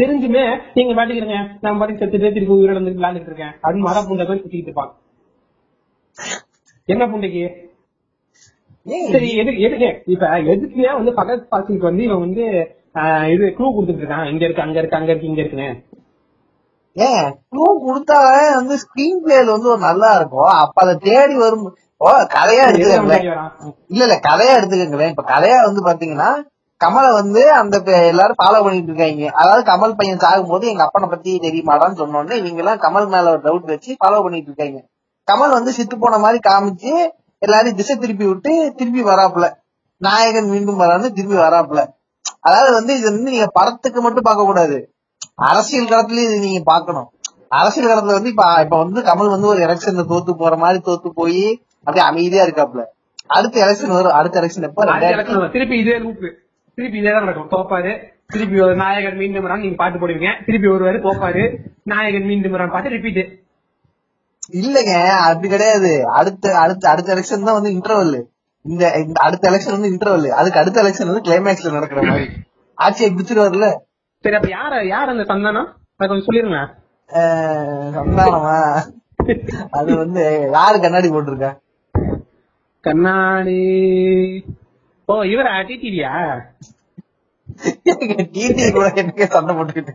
தெரிஞ்சுமே 0.00 0.42
நீங்க 0.74 0.92
பாட்டுக்கிறீங்க 0.96 1.36
நான் 1.60 1.78
பாட்டுக்கு 1.78 2.04
செத்துட்டு 2.04 2.32
திருப்பி 2.32 2.54
உயிரோட 2.54 2.72
வந்து 2.72 2.90
விளையாண்டுட்டு 2.90 3.30
இருக்கேன். 3.30 3.52
அப்படின்னு 3.62 3.86
மர 3.88 4.00
புண்டை 4.00 4.26
போய் 4.26 4.42
சுத்திட்டு 4.42 4.68
இருப்பான். 4.68 4.92
என்ன 6.84 7.06
புண்டைக்கு? 7.06 7.44
சரி 9.12 9.28
எதுக்கு 9.36 9.60
எதுக்கு? 9.60 10.02
இப்ப 10.06 10.26
எதுக்குமே 10.38 10.92
வந்து 10.92 11.12
பகத் 11.12 11.46
பாசிக்கு 11.50 11.86
வந்து 11.88 12.02
இவன் 12.02 12.18
வந்து 12.18 12.44
இது 13.32 13.46
க்ளூ 13.56 13.68
கொடுத்துட்டு 13.76 14.02
இருக்கான். 14.02 14.28
இங்க 14.30 14.44
இருக்கு 14.44 14.62
அங்க 14.62 14.78
இருக்கு 14.78 14.96
அங்க 14.96 15.10
இருக்கு 15.10 15.28
இங்க 15.28 15.40
இருக்குன்னு. 15.40 15.70
ஏன் 16.92 17.26
க்ளூ 17.50 17.64
வந்து 18.54 18.76
ஸ்கிரீன் 18.82 19.18
பிளேல 19.24 19.50
வந்து 19.56 19.78
நல்லா 19.78 20.10
இருக்கும். 20.18 20.50
அப்ப 20.64 20.86
அதை 20.86 20.96
தேடி 21.00 21.36
வரும் 21.36 21.66
ஓ 22.00 22.08
கதையா 22.34 22.64
எடுத்துக்கங்களேன். 22.68 23.24
இல்ல 23.88 24.02
இல்ல 24.06 24.16
கதையா 24.28 24.54
எடுத்துக்கங்களேன். 24.58 25.12
இப்ப 25.14 25.24
கதையா 25.32 25.58
வந்து 25.68 25.82
பாத்தீங்கன்னா 25.88 26.30
கமலை 26.80 27.10
வந்து 27.12 27.42
அந்த 27.60 27.76
எல்லாரும் 28.10 28.38
ஃபாலோ 28.40 28.58
பண்ணிட்டு 28.64 28.90
இருக்காங்க. 28.92 29.28
அதாவது 29.40 29.62
கமல் 29.70 29.96
பையன் 29.98 30.22
சாகும் 30.24 30.50
போது 30.52 30.64
எங்க 30.68 30.82
அப்பனை 30.86 31.06
பத்தி 31.08 31.30
தெரியுமாடான்னு 31.38 32.00
சொன்னோடனே 32.02 32.36
இவங்க 32.40 32.62
எல்லாம் 32.62 32.82
கமல் 32.84 33.08
மேல 33.14 33.30
ஒரு 33.30 33.40
டவுட் 33.46 33.70
வச்சு 33.72 33.92
ஃபாலோ 34.00 34.18
பண்ணிட்டு 34.22 34.50
இருக்காங்க. 34.50 34.78
கமல் 35.28 35.56
வந்து 35.58 35.70
சித்து 35.72 35.96
போன 35.98 36.18
மாதிரி 36.18 36.40
காமிச்சு 36.48 36.92
எல்லாரையும் 37.42 37.78
திசை 37.78 37.94
திருப்பி 37.96 38.26
விட்டு 38.28 38.52
திருப்பி 38.78 39.02
வராப்புல. 39.02 39.46
நாயகன் 40.00 40.50
மீண்டும் 40.52 40.82
வரான்னு 40.82 41.08
திருப்பி 41.10 41.38
வராப்புல. 41.46 41.80
அதாவது 42.40 42.72
வந்து 42.74 42.92
இது 42.98 43.06
வந்து 43.10 43.30
நீங்க 43.30 43.48
படத்துக்கு 43.58 44.00
மட்டும் 44.00 44.26
பார்க்க 44.28 44.50
கூடாது. 44.50 44.76
அரசியல் 45.48 45.90
களத்துலயும் 45.90 46.28
இது 46.28 46.46
நீங்க 46.46 46.62
பாக்கணும் 46.64 47.08
அரசியல் 47.58 47.90
களத்துல 47.90 48.16
வந்து 48.18 48.30
இப்ப 48.30 48.44
இப்ப 48.64 48.76
வந்து 48.76 49.00
கமல் 49.00 49.32
வந்து 49.34 49.48
ஒரு 49.48 49.60
எலெக்ஷன்ல 49.66 50.04
தோத்து 50.12 50.32
போற 50.34 50.54
மாதிரி 50.56 50.78
தோத்து 50.86 51.08
போய் 51.14 51.42
அப்படியே 51.86 52.04
அமைதியா 52.10 52.44
இருக்காப்புல. 52.46 52.82
அடுத்த 53.36 53.56
எலெக்ஷன் 53.64 53.96
வரும். 53.98 54.16
அடுத்த 54.18 54.40
எலெக்ஷன் 54.40 54.66
எப்ப? 54.68 55.48
திருப்பி 55.56 55.76
இதே 55.84 55.96
லூப் 56.04 56.20
திருப்பி 56.78 56.98
இதே 57.02 57.10
தான் 57.14 57.24
நடக்கும். 57.24 57.50
தோப்பாரு. 57.54 57.92
திருப்பி 58.34 58.56
ஒரு 58.66 58.74
நாயகன் 58.82 59.18
மீண்டும் 59.22 59.44
வரான் 59.46 59.62
நீங்க 59.64 59.78
பாட்டு 59.80 59.98
போடுவீங்க. 60.00 60.30
திருப்பி 60.46 60.68
ஒருவாரு 60.74 60.98
தோப்பாரு. 61.06 61.42
நாயகன் 61.92 62.28
மீண்டும் 62.30 62.54
வரான் 62.56 62.72
பாட்டு 62.74 62.94
ரிப்பீட் 62.94 63.20
இல்லங்க. 64.60 64.94
அப்படி 65.26 65.48
கிடையாது. 65.52 65.92
அடுத்த 66.18 66.54
அடுத்த 66.64 66.84
அடுத்த 66.92 67.14
எலெக்ஷன் 67.14 67.46
தான் 67.48 67.58
வந்து 67.58 67.72
இன்டர்வல் 67.76 68.16
இந்த 68.64 68.84
அடுத்த 69.26 69.44
எலெக்ஷன் 69.50 69.76
வந்து 69.76 69.90
இன்டர்வல் 69.92 70.28
அதுக்கு 70.40 70.60
அடுத்த 70.62 70.82
எலெக்ஷன் 70.84 71.10
வந்து 71.10 71.26
கிளைமேக்ஸ்ல 71.28 71.72
நடக்கிற 71.76 72.02
மாதிரி. 72.08 72.26
ஆட்சியை 72.78 73.08
பிடிச்சிருவாருல 73.12 73.68
சரி 74.24 74.36
அப்ப 74.38 74.48
யார 74.56 74.72
யார் 74.94 75.12
அந்த 75.12 75.24
சந்தானம்? 75.32 75.68
அதை 75.96 76.06
கொஞ்சம் 76.10 76.28
சொல்லிருங்க. 76.28 76.60
சந்தானமா? 77.98 78.56
அது 79.78 79.90
வந்து 80.02 80.22
யாரு 80.56 80.76
கண்ணாடி 80.84 81.08
போட்டிருக்கா? 81.08 81.50
கண்ணாடி. 82.86 83.60
ஓ 85.08 85.14
இவரா? 85.32 85.54
டிடிவியா? 85.68 86.12
டிடி 88.34 88.64
கூட 88.76 88.86
எனக்கு 89.02 89.26
சண்டை 89.34 89.52
போட்டுக்கிட்டு? 89.56 89.94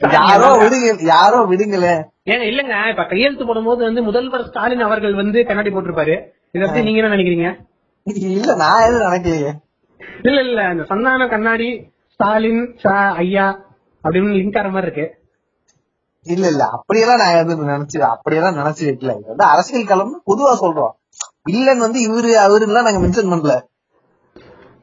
யாரோ 0.00 0.48
விடுங்க 0.60 0.90
யாரோ 1.14 1.38
விடுங்களேன் 1.50 2.02
ஏங்க 2.32 2.44
இல்லங்க 2.50 2.74
இப்ப 2.92 3.04
கையெழுத்து 3.10 3.44
போடும்போது 3.48 3.80
வந்து 3.88 4.02
முதல்வர் 4.08 4.46
ஸ்டாலின் 4.48 4.86
அவர்கள் 4.86 5.14
வந்து 5.20 5.38
கண்ணாடி 5.48 5.70
போட்டிருப்பாரு. 5.72 6.14
இத 6.54 6.62
பத்தி 6.62 6.84
நீங்க 6.86 7.00
என்ன 7.00 7.14
நினைக்கிறீங்க? 7.16 7.48
இல்ல 8.36 8.50
நான் 8.62 8.84
எதுவும் 8.86 9.06
நினைக்கலையே. 9.08 9.50
இல்ல 10.28 10.38
இல்ல 10.48 10.60
இந்த 10.74 10.84
சந்தான 10.92 11.26
கண்ணாடி 11.34 11.68
ஸ்டாலின் 12.14 12.62
ஐயா 13.24 13.46
அப்படின்னு 14.04 14.38
லிங்க் 14.38 14.58
ஆற 14.60 14.70
மாதிரி 14.74 14.88
இருக்கு. 14.88 15.06
இல்ல 16.26 16.46
இல்ல 16.52 16.64
அப்படியெல்லாம் 16.76 17.22
நான் 17.22 17.38
எதுவும் 17.42 17.72
நினைச்சு 17.74 17.98
அப்படியெல்லாம் 18.14 18.58
நினைச்சு 18.60 18.82
வைக்கல. 18.88 19.14
இது 19.20 19.32
வந்து 19.32 19.46
அரசியல் 19.52 19.90
களம்னு 19.92 20.18
பொதுவா 20.30 20.54
சொல்றோம். 20.64 20.94
வில்லன் 21.46 21.84
வந்து 21.86 21.98
இவரு 22.06 22.30
அவருலாம் 22.44 22.86
நாங்க 22.86 23.00
மென்ஷன் 23.04 23.32
பண்ணல. 23.32 23.54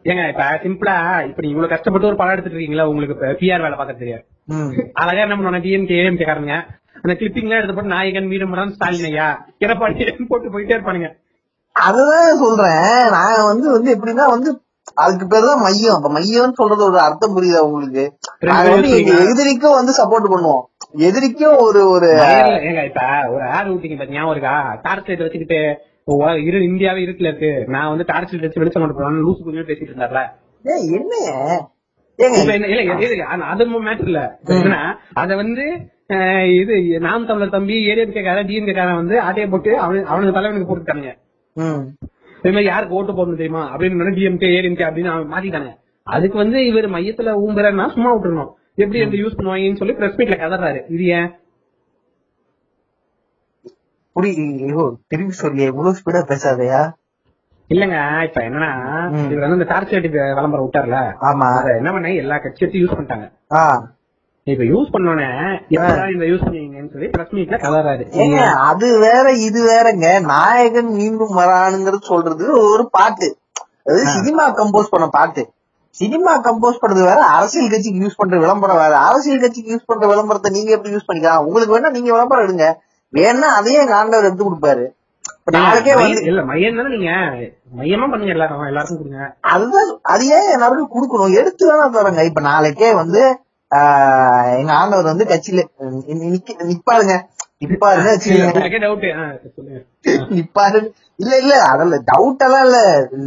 ஏங்க 0.10 0.24
இப்ப 0.32 0.44
சிம்பிளா 0.64 0.96
இப்ப 1.30 1.40
நீங்க 1.42 1.54
இவ்வளவு 1.56 1.72
கஷ்டப்பட்டு 1.74 2.10
ஒரு 2.10 2.18
படம் 2.20 2.34
எடுத்துட்டு 2.34 2.58
இருக்கீங்களா? 2.58 2.86
உங்களுக்கு 2.92 3.16
பிஆர் 3.42 3.64
வேலை 3.66 3.78
பார்க்க 3.80 4.02
தெரியாது. 4.02 4.24
அழகா 5.02 5.24
என்ன 5.26 5.36
பண்ணுவாங்க? 5.38 5.62
டிஎம்கே 5.66 5.98
ஏஎம்கே 6.02 6.28
காரங்க 6.30 6.56
அந்த 7.00 7.14
கிளிப்பிங் 7.18 7.48
எல்லாம் 7.48 7.60
எடுத்து 7.60 7.76
போட்டு 7.78 7.94
நாயகன் 7.96 8.30
வீரமரன் 8.34 8.72
ஸ்டாலின் 8.76 9.10
ஐயா 9.10 9.28
எடப்பாடி 9.64 10.06
போட்டு 10.32 10.54
போயிட்டே 10.54 10.76
இருப்பானுங்க. 10.78 11.10
அதுதான் 11.76 12.40
சொல்றேன். 12.44 12.86
நான் 13.16 13.50
வந்து 13.50 13.68
வந்து 13.76 13.90
எப்படின்னா 13.96 14.26
வந்து 14.36 14.50
அதுக்கு 15.04 15.26
பேர் 15.32 15.50
தான் 15.50 15.64
மையம். 15.66 15.98
அப்ப 15.98 16.10
மையம்னு 16.16 16.58
சொல்றது 16.60 16.84
ஒரு 16.88 16.98
அர்த்தம் 17.08 17.36
புரியுதா 17.36 17.62
உங்களுக்கு? 17.68 18.04
எதிரிக்கும் 19.32 19.78
வந்து 19.80 19.94
சப்போர்ட் 20.00 20.32
பண்ணுவோம். 20.34 20.64
எதிரிக்கும் 21.08 21.58
ஒரு 21.66 21.82
ஒரு 21.96 22.10
ஏங்க 22.70 22.84
இப்ப 22.90 23.04
ஒரு 23.34 23.44
விட்டீங்க 23.74 23.98
பாத்தீங்க 24.00 24.20
ஞாபகம் 24.20 24.36
இருக்கா? 24.36 24.56
டார்ச் 24.86 25.10
லைட் 25.12 25.26
வச்சுக்கிட்டு 25.26 25.60
உ- 26.08 26.42
இரு 26.48 26.64
இந்தியாவே 26.64 27.02
இருட்டுல 27.02 27.28
இருக்கு. 27.28 27.64
நான் 27.68 27.90
வந்து 27.90 28.04
டார்ச் 28.08 28.32
லைட் 28.32 28.42
வச்சு 28.42 28.60
வெளிச்சம் 28.60 28.84
கொண்டு 28.84 28.98
போறேன் 28.98 29.24
லூசு 29.24 29.44
கொஞ்சம் 29.44 29.66
பேசிட்டு 29.66 29.92
இருந்தார்ல. 29.92 30.22
என்ன- 32.20 33.46
அது 33.46 33.84
மேட்டர் 33.84 34.06
இல்ல. 34.06 34.22
அத 35.14 35.36
வந்து 35.36 35.66
இது 36.56 37.00
நாம் 37.00 37.26
தமிழர் 37.26 37.50
தம்பி 37.50 37.86
ஏடிஎம்கே 37.88 38.24
காரன் 38.24 38.48
டிஎம்கே 38.48 38.76
காரன் 38.76 38.96
வந்து 38.96 39.22
ஆட்டையை 39.22 39.50
போட்டு 39.50 39.72
அவனு 39.72 40.04
அவனுக்கு 40.04 40.34
தலைவனுக்கு 40.34 40.70
போட்டுட்டாங்க 40.70 41.10
ம். 41.56 41.84
இதே 42.38 42.50
மாதிரி 42.50 42.64
யாருக்கு 42.64 42.96
ஓட்டு 42.96 43.14
போடணும் 43.14 43.38
தெரியுமா? 43.38 43.78
அப்படின்னு 43.78 44.16
டிஎம்கே 44.16 44.50
ஏடிஎம்கே 44.58 44.86
அப்படின்னு 44.88 45.12
அவன் 45.12 45.32
மாத்திட்டாங்க 45.32 45.70
அதுக்கு 46.08 46.38
வந்து 46.38 46.66
இவர் 46.66 46.90
மையத்துல 46.90 47.32
ஊம்புறன்னா 47.46 47.88
சும்மா 47.88 48.16
விட்டுருணும் 48.16 48.52
எப்படி 48.76 49.00
எப்படி 49.00 49.24
யூஸ் 49.24 49.38
பண்ணுவாங்கன்னு 49.38 49.76
சொல்லி 49.76 49.94
பிரஸ் 49.94 50.18
மீட்ல 50.18 50.36
கதறாரு. 50.38 50.80
இது 50.90 51.06
ஏன்? 51.06 51.30
புரி 54.18 54.30
ஐயோ 54.44 54.84
திரும்பி 55.12 55.36
சொல்லியே 55.42 55.66
இவ்வளவு 55.72 55.98
ஸ்பீடா 55.98 56.22
பேசாதயா? 56.30 56.80
இல்லங்க 57.70 57.98
இப்ப 58.28 58.40
என்னன்னா. 58.48 58.70
இவர் 59.32 59.44
வந்து 59.46 59.58
இந்த 59.60 59.68
டார்ச் 59.72 59.92
லைட் 59.94 60.08
விளம்பரம் 60.38 60.66
விட்டார்ல 60.66 61.00
ஆமா. 61.30 61.48
அத 61.58 61.74
என்ன 61.80 61.90
பண்ண 61.96 62.14
எல்லா 62.24 62.38
கட்சியும் 62.46 62.82
யூஸ் 62.84 62.96
பண்ணிட்டாங்க. 62.98 63.28
இப்ப 64.48 64.64
யூஸ் 64.72 64.94
பண்ணோன்னே 64.94 65.28
இந்த 66.14 66.26
யூஸ் 66.30 66.44
பண்ணுவீங்கன்னு 66.46 66.92
சொல்லி 66.94 67.08
பிரஸ் 67.16 67.34
மீட்ல 67.38 67.58
ஏங்க 68.26 68.40
அது 68.70 68.88
வேற 69.06 69.26
இது 69.48 69.60
வேறங்க. 69.72 70.08
நாயகன் 70.34 70.92
மீண்டும் 71.00 71.36
வரானுங்கிறது 71.42 72.12
சொல்றது 72.14 72.46
ஒரு 72.72 72.86
பாட்டு. 72.98 73.30
அது 73.90 74.02
சினிமா 74.16 74.46
கம்போஸ் 74.60 74.94
பண்ண 74.94 75.08
பாட்டு. 75.18 75.44
சினிமா 75.96 76.32
கம்போஸ் 76.48 76.82
பண்றது 76.82 77.04
வேற 77.12 77.22
அரசியல் 77.36 77.72
கட்சிக்கு 77.74 78.04
யூஸ் 78.06 78.20
பண்ற 78.22 78.36
விளம்பரம் 78.46 78.82
வேற. 78.84 78.94
அரசியல் 79.10 79.44
கட்சிக்கு 79.44 79.74
யூஸ் 79.76 79.90
பண்ற 79.92 80.08
விளம்பரத்தை 80.14 80.50
நீங்க 80.58 80.72
எப்படி 80.76 80.94
யூஸ் 80.96 81.08
பண்ணிக்கலாம்? 81.10 81.44
உங்களுக்கு 81.48 81.76
வேணா 81.76 81.92
நீங்க 81.98 82.12
விளம்பரம் 82.16 82.46
எடுங்க. 82.48 82.66
வேணா 83.14 83.50
அதையே 83.58 83.82
எங்க 83.84 83.96
ஆண்டவர் 83.96 84.28
எடுத்து 84.28 84.46
கொடுப்பாரு. 84.46 84.86
நாளைக்கே 85.56 85.94
வந்து 85.96 86.08
மையம் 86.10 86.30
இல்ல 86.30 86.42
மையம் 86.50 86.78
தானே 86.80 86.90
நீங்க? 86.96 87.12
மையமா 87.78 88.06
பண்ணுங்க 88.12 88.34
எல்லாரும் 88.36 88.70
எல்லாருக்கும் 88.72 89.00
கொடுங்க. 89.02 89.20
அதுதான் 89.54 89.92
அது 90.14 90.24
ஏன் 90.38 90.50
எல்லாருக்கும் 90.56 90.94
கொடுக்கணும்? 90.96 91.36
எடுத்து 91.40 91.64
வேணா 91.70 91.86
தரங்க. 91.98 92.24
இப்ப 92.30 92.42
நாளைக்கே 92.50 92.90
வந்து 93.02 93.22
எங்க 94.60 94.72
ஆண்டவர் 94.82 95.12
வந்து 95.12 95.26
கட்சியில 95.32 95.64
நிப்பாருங்க. 96.72 97.16
நிப்பாருங்க 97.64 98.12
நிப்பாரு. 100.38 100.80
இல்ல 101.22 101.34
இல்ல 101.44 101.54
அதல்ல 101.72 101.96
டவுட் 102.12 102.44
எல்லாம் 102.48 102.66
இல்ல. 102.68 102.80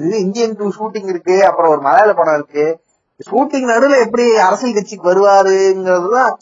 இது 0.04 0.18
இந்தியன் 0.26 0.56
டூ 0.60 0.68
ஷூட்டிங் 0.78 1.10
இருக்கு. 1.12 1.36
அப்புறம் 1.48 1.72
ஒரு 1.74 1.82
மலையாள 1.86 2.12
படம் 2.20 2.38
இருக்கு. 2.40 2.66
ஷூட்டிங் 3.30 3.66
நடுவுல 3.72 3.96
எப்படி 4.04 4.24
அரசியல் 4.46 4.76
கட்சிக்கு 4.76 5.10
வருவாருங்கிறதுதான் 5.10 6.32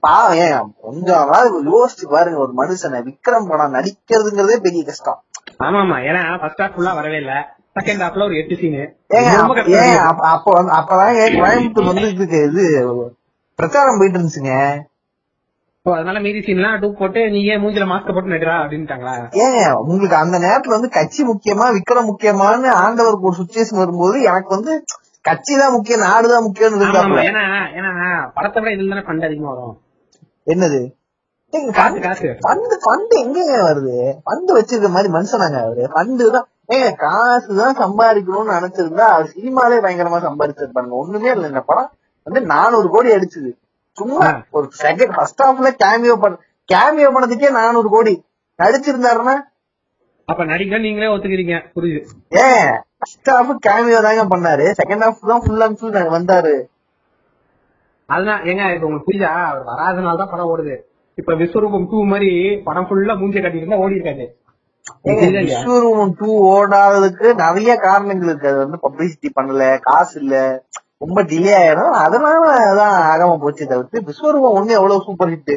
பாவம் 0.00 0.36
ஏன் 0.36 0.54
கொஞ்சம் 0.82 1.30
யோசிச்சு 1.72 2.06
பாருங்க 2.08 2.38
ஒரு 2.38 2.52
மனுஷனை 2.56 2.98
விக்ரம் 3.02 3.48
படம் 3.48 3.74
நடிக்கிறதுங்கிறதே 3.74 4.56
பெரிய 4.60 4.84
கஷ்டம். 4.84 5.18
ஆமா 5.58 5.78
ஆமா 5.80 5.96
ஏன்னா 6.08 6.38
ஃபர்ஸ்ட் 6.38 6.62
ஹாஃப் 6.62 6.74
ஃபுல்லா 6.74 6.94
வரவே 6.94 7.16
இல்ல. 7.16 7.34
செகண்ட் 7.74 8.02
ஹாஃப்ல 8.02 8.24
ஒரு 8.24 8.36
எட்டு 8.36 8.56
சீனு 8.56 8.82
அப்ப- 10.02 10.26
அப்பதான் 10.70 11.16
கோயம்புத்தூர் 11.38 11.84
வந்து 11.84 12.08
இதுக்கு 12.08 12.42
இது 12.42 12.64
பிரச்சாரம் 13.58 13.98
போயிட்டு 13.98 14.18
இருந்துச்சுங்க. 14.18 14.54
அதனால 15.86 16.20
மீதி 16.20 16.38
சீன்லாம் 16.38 16.78
டூப் 16.80 16.98
போட்டு 16.98 17.30
நீ 17.30 17.44
ஏன் 17.44 17.62
மூஞ்சில 17.62 17.84
மாஸ்க் 17.84 18.14
போட்டு 18.14 18.30
நடிடா 18.30 18.54
அப்படின்ட்டாங்களா? 18.62 19.14
ஏங்க 19.40 19.58
உங்களுக்கு 19.82 20.16
அந்த 20.16 20.38
நேரத்துல 20.38 20.68
வந்து 20.68 20.88
கட்சி 20.88 21.22
முக்கியமா 21.24 21.66
விக்ரம் 21.76 22.08
முக்கியமான்னு 22.10 22.68
ஆண்டவருக்கு 22.84 23.28
ஒரு 23.30 23.40
சுச்சுவேஷன் 23.40 23.76
வரும்போது 23.76 24.22
எனக்கு 24.22 24.48
வந்து 24.48 24.74
கட்சி 25.24 25.54
தான் 25.60 25.74
முக்கியம் 25.74 26.02
ஆமா, 26.04 26.80
ஆமா. 26.80 26.84
இருந்தாப்ல 26.84 27.22
ஏன்னா 27.28 27.44
ஏன்னா 27.76 27.90
படத்தை 28.36 28.58
விட 28.62 28.72
இதுல 28.74 28.92
தானே 28.92 29.04
ஃபண்ட் 29.06 29.26
அதிகமா 29.28 29.52
வரும். 29.52 29.76
என்னது? 30.46 30.80
ஃபண்டு 32.42 33.42
வருது? 33.62 33.94
ஃபண்டு 34.24 34.50
வச்சிருக்க 34.56 34.88
மாதிரி 34.88 35.10
மனுஷனாங்க 35.12 35.58
அவரு. 35.66 35.84
ஃபண்டு 35.92 36.24
தான் 36.30 36.46
ஏங்க 36.76 37.08
தான் 37.60 37.78
சம்பாதிக்கணும்னு 37.82 38.56
நினைச்சிருந்தா 38.56 39.06
அவர் 39.14 39.32
சினிமாலே 39.34 39.78
பயங்கரமா 39.84 40.20
சம்பாதிச்சிருப்பாங்க 40.26 40.94
ஒண்ணுமே 40.94 41.30
இல்ல 41.34 41.50
இந்த 41.52 41.62
படம் 41.62 41.90
வந்து 42.26 42.40
நானூறு 42.52 42.88
கோடி 42.88 43.10
அடிச்சது. 43.12 43.50
சும்மா 43.98 44.26
ஒரு 44.50 44.66
செகண்ட் 44.82 45.14
ஃபர்ஸ்ட் 45.16 45.42
ஹாஃப்ல 45.42 45.70
கேமியோ 45.82 46.14
பண்ண 46.16 46.36
கேமியோ 46.68 47.08
பண்ணதுக்கே 47.14 47.50
நானூறு 47.58 47.88
கோடி. 47.88 48.14
நடிச்சிருந்தாருன்னா? 48.58 49.34
அப்ப 50.28 50.42
நடிக்க 50.44 50.78
நீங்களே 50.78 51.12
ஒத்துக்கிறீங்க 51.14 51.56
புரியுது. 51.74 52.02
ஏன்? 52.44 52.70
ஃபர்ஸ்ட் 53.04 53.30
ஹாஃப் 53.30 53.50
கேமியோ 53.66 53.98
தாங்க 54.04 54.22
பண்ணாரு. 54.30 54.66
செகண்ட் 54.78 55.04
ஹாஃப் 55.04 55.30
தான் 55.30 55.42
ஃபுல் 55.44 55.64
அண்ட் 55.64 55.78
ஃபுல் 55.80 56.14
வந்தாரு. 56.14 56.52
அதுதான் 58.08 58.42
ஏங்க 58.50 58.62
இப்ப 58.74 58.86
உங்களுக்கு 58.86 59.08
புரியுதா? 59.08 59.32
அவர் 59.50 59.68
வராதனால 59.70 60.18
தான் 60.20 60.30
படம் 60.32 60.50
ஓடுது. 60.52 60.74
இப்ப 61.18 61.34
விஸ்வரூபம் 61.40 61.84
டூ 61.90 61.98
மாதிரி 62.12 62.30
படம் 62.68 62.86
ஃபுல்லா 62.88 63.14
மூஞ்சிய 63.20 63.42
கட்டிட்டு 63.44 63.82
ஓடி 63.84 63.98
இருக்காது 63.98 64.24
ஏங்க, 65.10 65.42
விஸ்வரூபம் 65.50 66.14
டூ 66.18 66.30
ஓடாததுக்கு 66.54 67.28
நிறைய 67.42 67.70
காரணங்கள் 67.86 68.28
இருக்கு. 68.30 68.50
அது 68.52 68.62
வந்து 68.64 68.78
பப்ளிசிட்டி 68.86 69.28
பண்ணல 69.38 69.66
காசு 69.88 70.16
இல்ல. 70.22 70.34
ரொம்ப 71.04 71.20
டிலே 71.30 71.54
ஆயிடும். 71.60 71.94
அதனால 72.04 72.42
அதான் 72.70 72.96
ஆகாம 73.12 73.38
போச்சு 73.44 73.70
தவிர்த்து 73.72 74.06
விஸ்வரூபம் 74.08 74.56
ஒண்ணு 74.60 74.78
எவ்வளவு 74.80 75.06
சூப்பர் 75.08 75.32
ஹிட் 75.34 75.54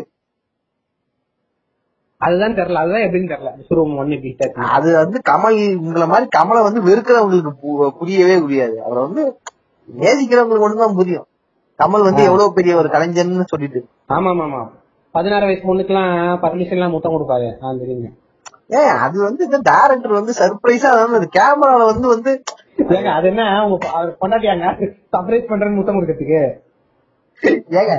அதுதான் 2.21 2.55
தெரியல 2.59 2.81
அதுதான் 2.83 3.03
எப்படின்னு 3.05 3.31
தெரியல. 3.31 3.49
விஸ்வரூபம் 3.57 4.13
hit 4.23 4.39
ஆச்சு. 4.45 4.69
அது 4.77 4.89
வந்து 5.01 5.17
கமல் 5.29 5.57
உங்களை 5.81 6.07
மாதிரி 6.13 6.27
கமலை 6.37 6.61
வந்து 6.67 6.81
வெறுக்கிறவங்களுக்கு 6.87 7.51
புரியவே 7.99 8.35
புரியாது 8.45 8.77
அவரை 8.85 9.01
வந்து 9.07 9.23
நேசிக்கிறவங்களுக்கு 9.89 10.67
ஒண்ணுதான் 10.67 10.97
புரியும். 10.99 11.27
கமல் 11.79 12.07
வந்து 12.07 12.23
எவ்வளவு 12.23 12.55
பெரிய 12.57 12.75
ஒரு 12.75 12.89
கலைஞர்னு 12.95 13.51
சொல்லிட்டு. 13.53 13.81
ஆமா 14.15 14.31
ஆமா 14.45 14.61
பதினாறு 15.15 15.45
வயசு 15.45 15.67
பொண்ணுக்குலாம் 15.67 16.15
பர்மிஷன் 16.43 16.77
எல்லாம் 16.77 16.95
முத்தம் 16.95 17.13
கொடுப்பாரு. 17.13 17.47
தெரியுங்க. 17.83 18.09
ஏன் 18.79 18.93
அது 19.05 19.17
வந்து 19.21 19.41
இந்த 19.45 19.57
டேரக்டர் 19.69 20.19
வந்து 20.19 20.33
சர்ப்ரைஸா 20.39 20.89
வந்து 21.13 21.29
கேமரால 21.37 21.85
வந்து 21.91 22.07
வந்து 22.13 22.31
ஏங்க 22.95 23.09
அது 23.17 23.27
என்ன? 23.31 23.43
கொண்டாட்டியாங்க 24.21 24.65
சர்ப்ரைஸ் 25.13 25.49
பண்றேன்னு 25.51 25.79
முத்தம் 25.79 25.97
கொடுக்கறதுக்கு. 25.97 26.41
ஏங்க 27.79 27.93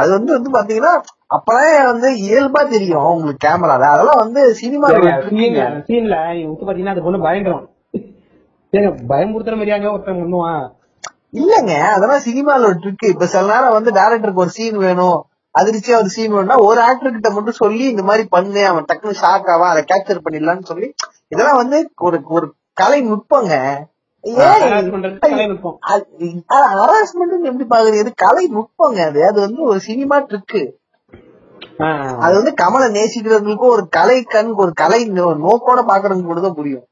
அது 0.00 0.08
வந்து 0.10 0.32
வந்து 0.36 0.50
பாத்தீங்கன்னா 0.56 0.94
அப்பதான் 1.30 1.84
வந்து 1.84 2.08
இயல்பா 2.24 2.60
தெரியும் 2.68 3.06
உங்களுக்கு 3.06 3.46
கேமரால 3.46 3.88
அதெல்லாம் 3.94 4.22
வந்து 4.24 4.54
சினிமா 4.54 4.88
சீன்ல 4.88 6.16
விட்டு 6.48 6.66
பாத்தீங்கன்னா 6.66 6.94
அது 6.94 7.22
பயங்கரம். 7.28 7.64
ஏங்க 8.72 8.90
பயமுறுத்துற 9.10 9.54
மாதிரியாங்க 9.58 9.92
ஒருத்தன் 9.92 10.20
பண்ணுவான். 10.22 10.64
இல்லங்க 11.32 11.72
அதெல்லாம் 11.94 12.24
சினிமால 12.26 12.66
ஒரு 12.70 12.78
ட்ரிக் 12.82 13.06
இப்ப 13.08 13.26
சில 13.26 13.46
நேரம் 13.54 13.72
வந்து 13.72 13.90
டேரக்டருக்கு 13.92 14.44
ஒரு 14.44 14.48
சீன் 14.48 14.76
வேணும். 14.76 15.18
அதிர்ச்சியா 15.58 15.96
ஒரு 15.96 16.08
சீன் 16.08 16.32
வேணும்னா 16.32 16.56
ஒரு 16.56 16.80
ஆக்டர் 16.80 17.12
கிட்ட 17.12 17.30
மட்டும் 17.30 17.60
சொல்லி 17.62 17.84
இந்த 17.84 18.02
மாதிரி 18.02 18.28
பண்ணு 18.28 18.66
அவன் 18.66 18.86
டக்குனு 18.92 19.20
ஷாக் 19.22 19.50
ஆவான் 19.54 19.70
அதை 19.70 19.82
கேப்சர் 19.90 20.24
பண்ணிடலாம்னு 20.24 20.62
சொல்லி. 20.62 20.88
இதெல்லாம் 21.28 21.56
வந்து 21.56 21.90
ஒரு 21.96 22.18
ஒரு 22.28 22.46
கலை 22.72 23.00
நுட்பங்க. 23.10 23.54
நுட்பம். 25.48 25.76
ஹராஸ்மெண்ட் 26.78 27.48
எப்படி 27.50 27.66
பாக்குறது 27.74 28.12
கலை 28.14 28.44
நுட்பங்க 28.54 29.00
அது. 29.10 29.20
அது 29.28 29.38
வந்து 29.40 29.62
ஒரு 29.62 29.80
சினிமா 29.80 30.18
ட்ரிக்கு. 30.20 30.62
அது 32.18 32.34
வந்து 32.34 32.52
கமலை 32.62 32.88
நேசிக்கிறவங்களுக்கும் 32.90 33.74
ஒரு 33.76 33.88
கலை 33.88 34.22
கண் 34.22 34.52
ஒரு 34.54 34.72
கலை 34.72 35.00
நோக்கோட 35.44 35.80
பாக்குறவங்களுக்கு 35.90 36.30
மட்டும் 36.30 36.42
தான் 36.42 36.54
புரியும். 36.54 36.84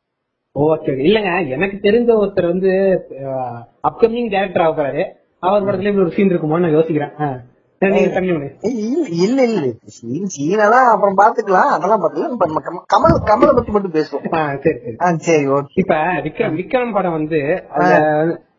ஓகே 0.56 0.92
இல்லங்க. 1.06 1.30
எனக்கு 1.48 1.76
தெரிஞ்ச 1.82 2.10
ஒருத்தர் 2.16 2.46
வந்து 2.46 2.70
அப்கமிங் 3.88 4.32
டேரக்டர் 4.34 4.66
ஆகுறாரு 4.66 5.02
அவர் 5.40 5.64
படத்துல 5.64 5.90
இப்படி 5.90 6.06
ஒரு 6.06 6.14
சீன் 6.16 6.30
இருக்குமோன்னு 6.30 6.66
நான் 6.66 6.76
யோசிக்கிறேன். 6.78 7.14
இல்ல 7.82 7.98
இல்ல 9.24 9.42
இல்ல. 9.42 9.68
சீன் 9.84 10.28
சீனெல்லாம் 10.34 10.88
அப்புறம் 10.90 11.16
பாத்துக்கலாம். 11.16 11.70
அதெல்லாம் 11.70 12.02
பாத்துக்கலாம். 12.02 12.84
கமல் 12.94 13.16
கமலை 13.30 13.52
பத்தி 13.54 13.72
மட்டும் 13.72 13.92
பேசுவோம். 13.92 14.26
சரி 14.64 14.96
சரி. 15.24 15.46
ஓகே. 15.56 15.72
இப்ப 15.74 15.94
விக்ரம் 16.26 16.54
விக்ரம் 16.60 16.92
படம் 16.92 17.12
வந்து 17.12 17.40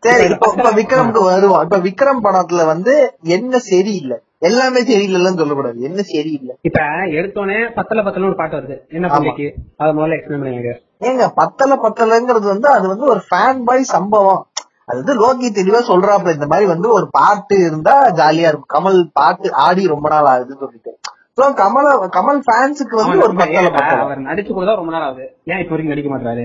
சரி 0.05 0.25
இப்ப 0.25 0.47
இப்ப 0.55 0.71
விக்ரம்க்கு 0.71 1.21
வருவோம். 1.23 1.61
இப்ப 1.63 1.77
விக்ரம் 1.77 2.23
படத்துல 2.23 2.65
வந்து 2.65 2.93
என்ன 3.23 3.57
சரியில்லை 3.71 4.17
எல்லாமே 4.47 4.81
சரியில்லைன்னு 4.89 5.41
சொல்லக்கூடாது. 5.41 5.77
என்ன 5.87 6.01
சரியில்லை? 6.11 6.53
இப்ப 6.67 6.79
எடுத்தோடனே 7.17 7.59
பத்தல 7.77 8.03
பத்தல 8.05 8.27
ஒரு 8.29 8.37
பாட்டு 8.41 8.57
வருது. 8.57 8.75
என்ன 8.97 9.09
பிள்ளைக்கு 9.13 9.47
அதை 9.81 9.91
முதல்ல 9.97 10.17
எக்ஸ்பிளைன் 10.17 10.43
பண்ணுங்க 10.45 10.73
ஏங்க 11.09 11.25
பத்தல 11.41 11.75
பத்தலங்கிறது 11.85 12.47
வந்து 12.53 12.67
அது 12.75 12.85
வந்து 12.93 13.05
ஒரு 13.13 13.21
ஃபேன் 13.29 13.61
பாய் 13.69 13.91
சம்பவம். 13.95 14.41
அது 14.87 14.97
வந்து 15.01 15.15
லோகி 15.21 15.49
தெளிவா 15.57 15.81
சொல்றாப்ல 15.91 16.35
இந்த 16.37 16.47
மாதிரி 16.51 16.65
வந்து 16.73 16.87
ஒரு 16.97 17.05
பாட்டு 17.17 17.55
இருந்தா 17.67 17.95
ஜாலியா 18.19 18.49
இருக்கும். 18.51 18.73
கமல் 18.75 18.99
பாட்டு 19.19 19.47
ஆடி 19.65 19.83
ரொம்ப 19.93 20.07
நாள் 20.13 20.29
ஆகுதுன்னு 20.33 20.63
சொல்லிட்டு. 20.63 20.93
சோ 21.37 21.43
கமல் 21.61 21.87
கமல் 22.17 22.41
ஃபேன்ஸுக்கு 22.47 22.95
வந்து 23.01 23.23
ஒரு 23.27 23.35
பத்தல 23.41 23.69
பத்தல. 23.77 24.01
அவர் 24.05 24.27
நடிச்சு 24.29 24.51
கூட 24.57 24.75
ரொம்ப 24.81 24.93
நாள் 24.95 25.05
ஆகுது. 25.07 25.25
ஏன் 25.51 25.61
இப்ப 25.63 25.73
வரைக்கும் 25.73 25.93
நடிக்க 25.93 26.11
மாட்டாரு 26.15 26.43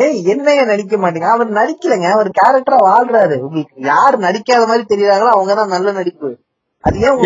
ஏய் 0.00 0.24
என்னங்க 0.24 0.64
நடிக்க 0.64 0.96
மாட்டீங்க? 0.96 1.28
அவர் 1.28 1.52
நடிக்கலங்க. 1.52 2.10
அவர் 2.10 2.30
கேரக்டரா 2.30 2.74
வாழ்றாரு. 2.74 3.36
உங்களுக்கு 3.36 3.80
யார் 3.80 4.18
நடிக்காத 4.18 4.66
மாதிரி 4.66 4.84
தெரியுறாங்களோ 4.88 5.28
அவங்கதான் 5.34 5.66
நல்ல 5.66 5.92
நடிப்பு. 5.92 6.36
அது 6.80 7.00
ஏன் 7.00 7.18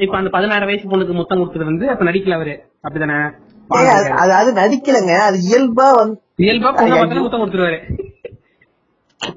இப்ப- 0.00 0.16
அந்த 0.16 0.30
பதினாறு 0.30 0.66
வயசு 0.66 0.88
பொண்ணுக்கு 0.88 1.12
முத்தம் 1.12 1.38
கொடுத்தது 1.38 1.64
வந்து 1.64 1.88
அப்ப 1.88 2.04
நடிக்கல 2.04 2.34
அவரு. 2.34 2.62
அப்படிதானே? 2.88 3.32
அது- 3.68 4.28
அது 4.30 4.52
நடிக்கலங்க. 4.52 5.16
அது 5.18 5.38
இயல்பா 5.50 5.94
வந்து 5.94 6.22
இயல்பா 6.36 6.74
பொண்ணு 6.74 6.94
பார்த்தா 6.94 7.20
முத்தம் 7.20 7.40
கொடுத்துருவாரு. 7.40 8.10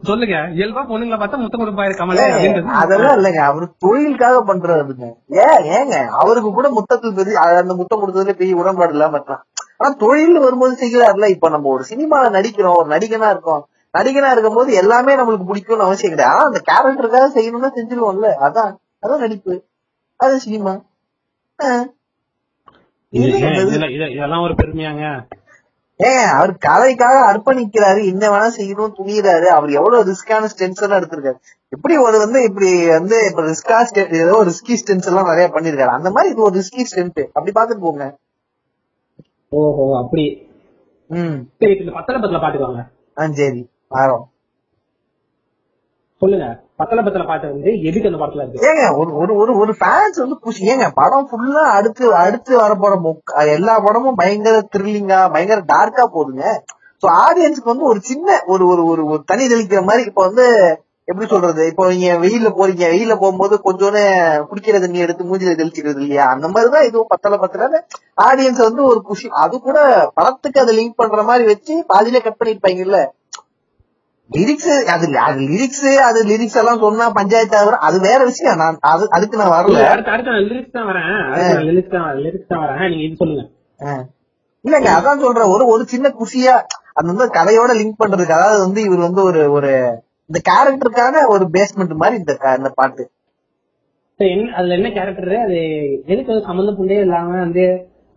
சொல்லுங்க. 0.04 0.36
இயல்பா 0.36 0.84
பொண்ணுங்களை 0.84 1.18
பார்த்தா 1.18 1.38
முத்தம் 1.38 1.62
கொடுப்பாரு 1.62 1.92
கமல் 1.98 2.64
அதெல்லாம் 2.64 3.18
இல்லைங்க. 3.18 3.38
அவரு 3.38 3.70
தொழிலுக்காக 3.78 4.54
பண்றதுங்க 4.54 5.14
ஏன் 5.28 5.72
ஏங்க. 5.72 6.06
அவருக்கு 6.08 6.52
கூட 6.52 6.70
முத்தத்தில் 6.70 7.14
பெரிய 7.14 7.40
அந்த 7.40 7.74
முத்தம் 7.74 8.02
கொடுத்ததுல 8.02 8.32
பெரிய 8.32 8.56
உடன்பாடு 8.56 8.92
இல்லாம 8.92 9.12
இருக்கலாம். 9.12 9.46
ஆனா 9.80 9.94
தொழில் 9.94 10.40
வரும்போது 10.40 10.74
செய்யறாருல 10.82 11.30
இப்ப 11.30 11.50
நம்ம 11.50 11.70
ஒரு 11.70 11.84
சினிமால 11.90 12.30
நடிக்கிறோம் 12.30 12.76
ஒரு 12.76 12.90
நடிகனா 12.90 13.30
இருக்கோம். 13.30 13.64
நடிகனா 13.94 14.32
இருக்கும்போது 14.32 14.74
எல்லாமே 14.74 15.16
நம்மளுக்கு 15.16 15.50
பிடிக்கும்னு 15.50 15.88
அவசியம் 15.88 16.14
கிடையாது. 16.14 16.36
ஆனா 16.36 16.46
அந்த 16.46 16.62
கேரக்டருக்காக 16.72 17.28
செய்யணும்னா 17.38 17.70
செஞ்சிருவோம்ல. 17.78 18.30
அதான் 18.48 18.72
அதான் 19.04 19.20
நடிப்பு. 19.20 19.54
அது 20.20 20.40
சினிமா. 20.40 20.74
ஏன் 21.60 21.86
இதெல்லாம் 23.14 24.42
ஒரு 24.42 24.54
பெருமையாங்க? 24.54 25.04
ஏங்க 26.00 26.24
அவர் 26.38 26.52
கலைக்காக 26.58 27.18
அர்ப்பணிக்கிறாரு. 27.32 28.02
என்ன 28.06 28.24
வேணா 28.30 28.48
செய்யணும் 28.58 28.96
துணியிறாரு. 28.98 29.48
அவர் 29.58 29.70
எவ்வளவு 29.70 30.08
ரிஸ்கான 30.12 30.50
ஸ்டென்ஸ் 30.54 30.84
எல்லாம் 30.84 31.00
எடுத்திருக்காரு. 31.00 31.38
எப்படி 31.70 31.98
ஒரு 31.98 32.18
வந்து 32.18 32.44
இப்படி 32.44 32.88
வந்து 32.88 33.18
இப்ப 33.30 33.42
ரிஸ்கா 33.42 33.78
ஏதோ 34.24 34.38
ரிஸ்கி 34.50 34.76
ஸ்டென்ஸ் 34.82 35.08
எல்லாம் 35.12 35.26
நிறைய 35.26 35.48
பண்ணிருக்காரு 35.54 35.88
அந்த 35.88 36.12
மாதிரி 36.12 36.34
இது 36.34 36.42
ஒரு 36.42 36.56
ரிஸ்கி 36.60 36.84
ஸ்டென்ட் 36.92 37.22
அப்படி 37.34 37.54
பாத்துட்டு 37.60 37.86
போங்க. 37.88 38.06
ஓஹோ 39.52 39.86
அப்படி. 40.00 40.26
ம். 41.10 41.36
சரி 41.60 41.74
இந்த 41.76 41.92
பத்தல 41.98 42.18
பத்தல 42.18 42.40
பாட்டுவாங்க 42.44 42.80
ஆ 43.18 43.26
சரி. 43.36 43.62
ஆரோம் 43.96 44.26
சொல்லுங்க. 46.22 46.46
பத்தல 46.80 47.00
பத்தல 47.02 47.24
பாட்டு 47.26 47.50
வந்து 47.52 47.72
எதுக்கு 47.88 48.10
அந்த 48.10 48.20
படத்துல 48.20 48.44
இருக்கு? 48.44 48.66
ஏங்க 48.68 48.84
ஒரு 49.00 49.12
ஒரு 49.16 49.34
ஒரு 49.36 49.52
ஒரு 49.58 49.74
ஃபேன்ஸ் 49.80 50.22
வந்து 50.22 50.38
குஷி 50.40 50.70
ஏங்க 50.72 50.88
படம் 50.96 51.28
ஃபுல்லா 51.30 51.64
அடுத்து 51.76 52.06
அடுத்து 52.22 52.52
வர 52.58 52.74
படம் 52.76 53.06
எல்லா 53.54 53.76
படமும் 53.86 54.20
பயங்கர 54.22 54.58
த்ரில்லிங்கா 54.74 55.20
பயங்கர 55.34 55.62
டார்க்கா 55.74 56.06
போகுதுங்க 56.08 56.46
சோ 57.04 57.10
ஆடியன்ஸ்க்கு 57.24 57.72
வந்து 57.72 57.86
ஒரு 57.86 58.00
சின்ன 58.04 58.28
ஒரு 58.46 58.64
ஒரு 58.68 58.84
ஒரு 58.86 59.04
ஒரு 59.08 59.22
தனி 59.26 59.46
தெளிக்கிற 59.48 59.82
மாதிரி 59.84 60.06
இப்ப 60.06 60.24
வந்து 60.28 60.46
எப்படி 61.08 61.26
சொல்றது? 61.32 61.64
இப்போ 61.72 61.84
நீங்க 61.92 62.08
வெயில்ல 62.22 62.50
போறீங்க. 62.58 62.86
வெயில்ல 62.94 63.16
போகும்போது 63.22 63.56
கொஞ்சோன்னு 63.66 64.04
குடிக்கிற 64.50 64.78
தண்ணி 64.80 65.04
எடுத்து 65.06 65.28
மூஞ்சில 65.30 65.52
தெளிச்சுக்கிறது 65.60 66.02
இல்லையா? 66.04 66.24
அந்த 66.34 66.48
மாதிரிதான் 66.48 66.88
இதுவும் 66.88 67.12
பத்தல 67.14 67.38
பத்தல. 67.44 67.82
ஆடியன்ஸ் 68.28 68.62
வந்து 68.68 68.82
ஒரு 68.92 69.00
குஷி 69.10 69.28
அது 69.44 69.56
கூட 69.68 69.78
படத்துக்கு 70.18 70.64
அதை 70.64 70.74
லிங்க் 70.80 71.00
பண்ற 71.02 71.24
மாதிரி 71.30 71.46
வச்சு 71.52 71.76
பாதியிலே 71.92 72.22
கட் 72.26 72.40
பண்ணிருப்பாங்கல்ல? 72.40 73.00
லிரிக்ஸ் 74.30 74.72
அது 74.94 75.08
அது 75.26 75.42
லிரிக்ஸ் 75.50 75.84
அது 76.08 76.20
லிரிக்ஸ் 76.30 76.58
எல்லாம் 76.62 76.82
சொன்னா 76.84 77.08
பஞ்சாயத்து 77.18 77.58
ஆகுற 77.60 77.76
அது 77.88 77.98
வேற 78.08 78.20
விஷயம். 78.32 78.58
நான் 78.62 78.80
அது 78.92 79.04
அதுக்கு 79.18 79.40
நான் 79.42 79.54
வரல. 79.56 79.84
அடுத்த 80.14 80.32
லிரிக்ஸ் 80.48 80.76
தான் 80.78 80.88
வரேன். 80.90 81.12
லிரிக்ஸ் 81.68 81.94
தான் 81.96 82.08
லிரிக்ஸ் 82.24 82.50
தான் 82.54 82.64
வரேன். 82.64 82.90
நீங்க 82.92 83.04
இது 83.08 83.22
சொல்லுங்க. 83.22 83.44
இல்லங்க 84.66 84.90
அதான் 84.98 85.24
சொல்றேன். 85.26 85.52
ஒரு 85.56 85.66
ஒரு 85.74 85.84
சின்ன 85.94 86.08
குஷியா 86.22 86.56
அது 86.98 87.08
வந்து 87.12 87.26
கதையோட 87.38 87.72
லிங்க் 87.82 88.02
பண்றதுக்கு 88.02 88.38
அதாவது 88.38 88.60
வந்து 88.66 88.82
இவர் 88.88 89.08
வந்து 89.08 89.22
ஒரு 89.30 89.42
ஒரு 89.58 89.72
இந்த 90.30 90.40
கேரக்டருக்கான 90.50 91.24
ஒரு 91.28 91.46
பேஸ்மெண்ட் 91.56 92.00
மாதிரி 92.02 92.20
இந்த 92.22 92.34
இந்த 92.58 92.70
பாட்டு. 92.80 93.04
அதுல 94.58 94.76
என்ன 94.78 94.90
கேரக்டர் 94.90 95.36
அது 95.46 95.58
எதுக்கு 96.06 96.34
அது 96.34 96.42
சம்மந்தம் 96.42 96.78
புண்டே 96.78 96.98
இல்லாம 97.00 97.40
வந்து 97.40 97.64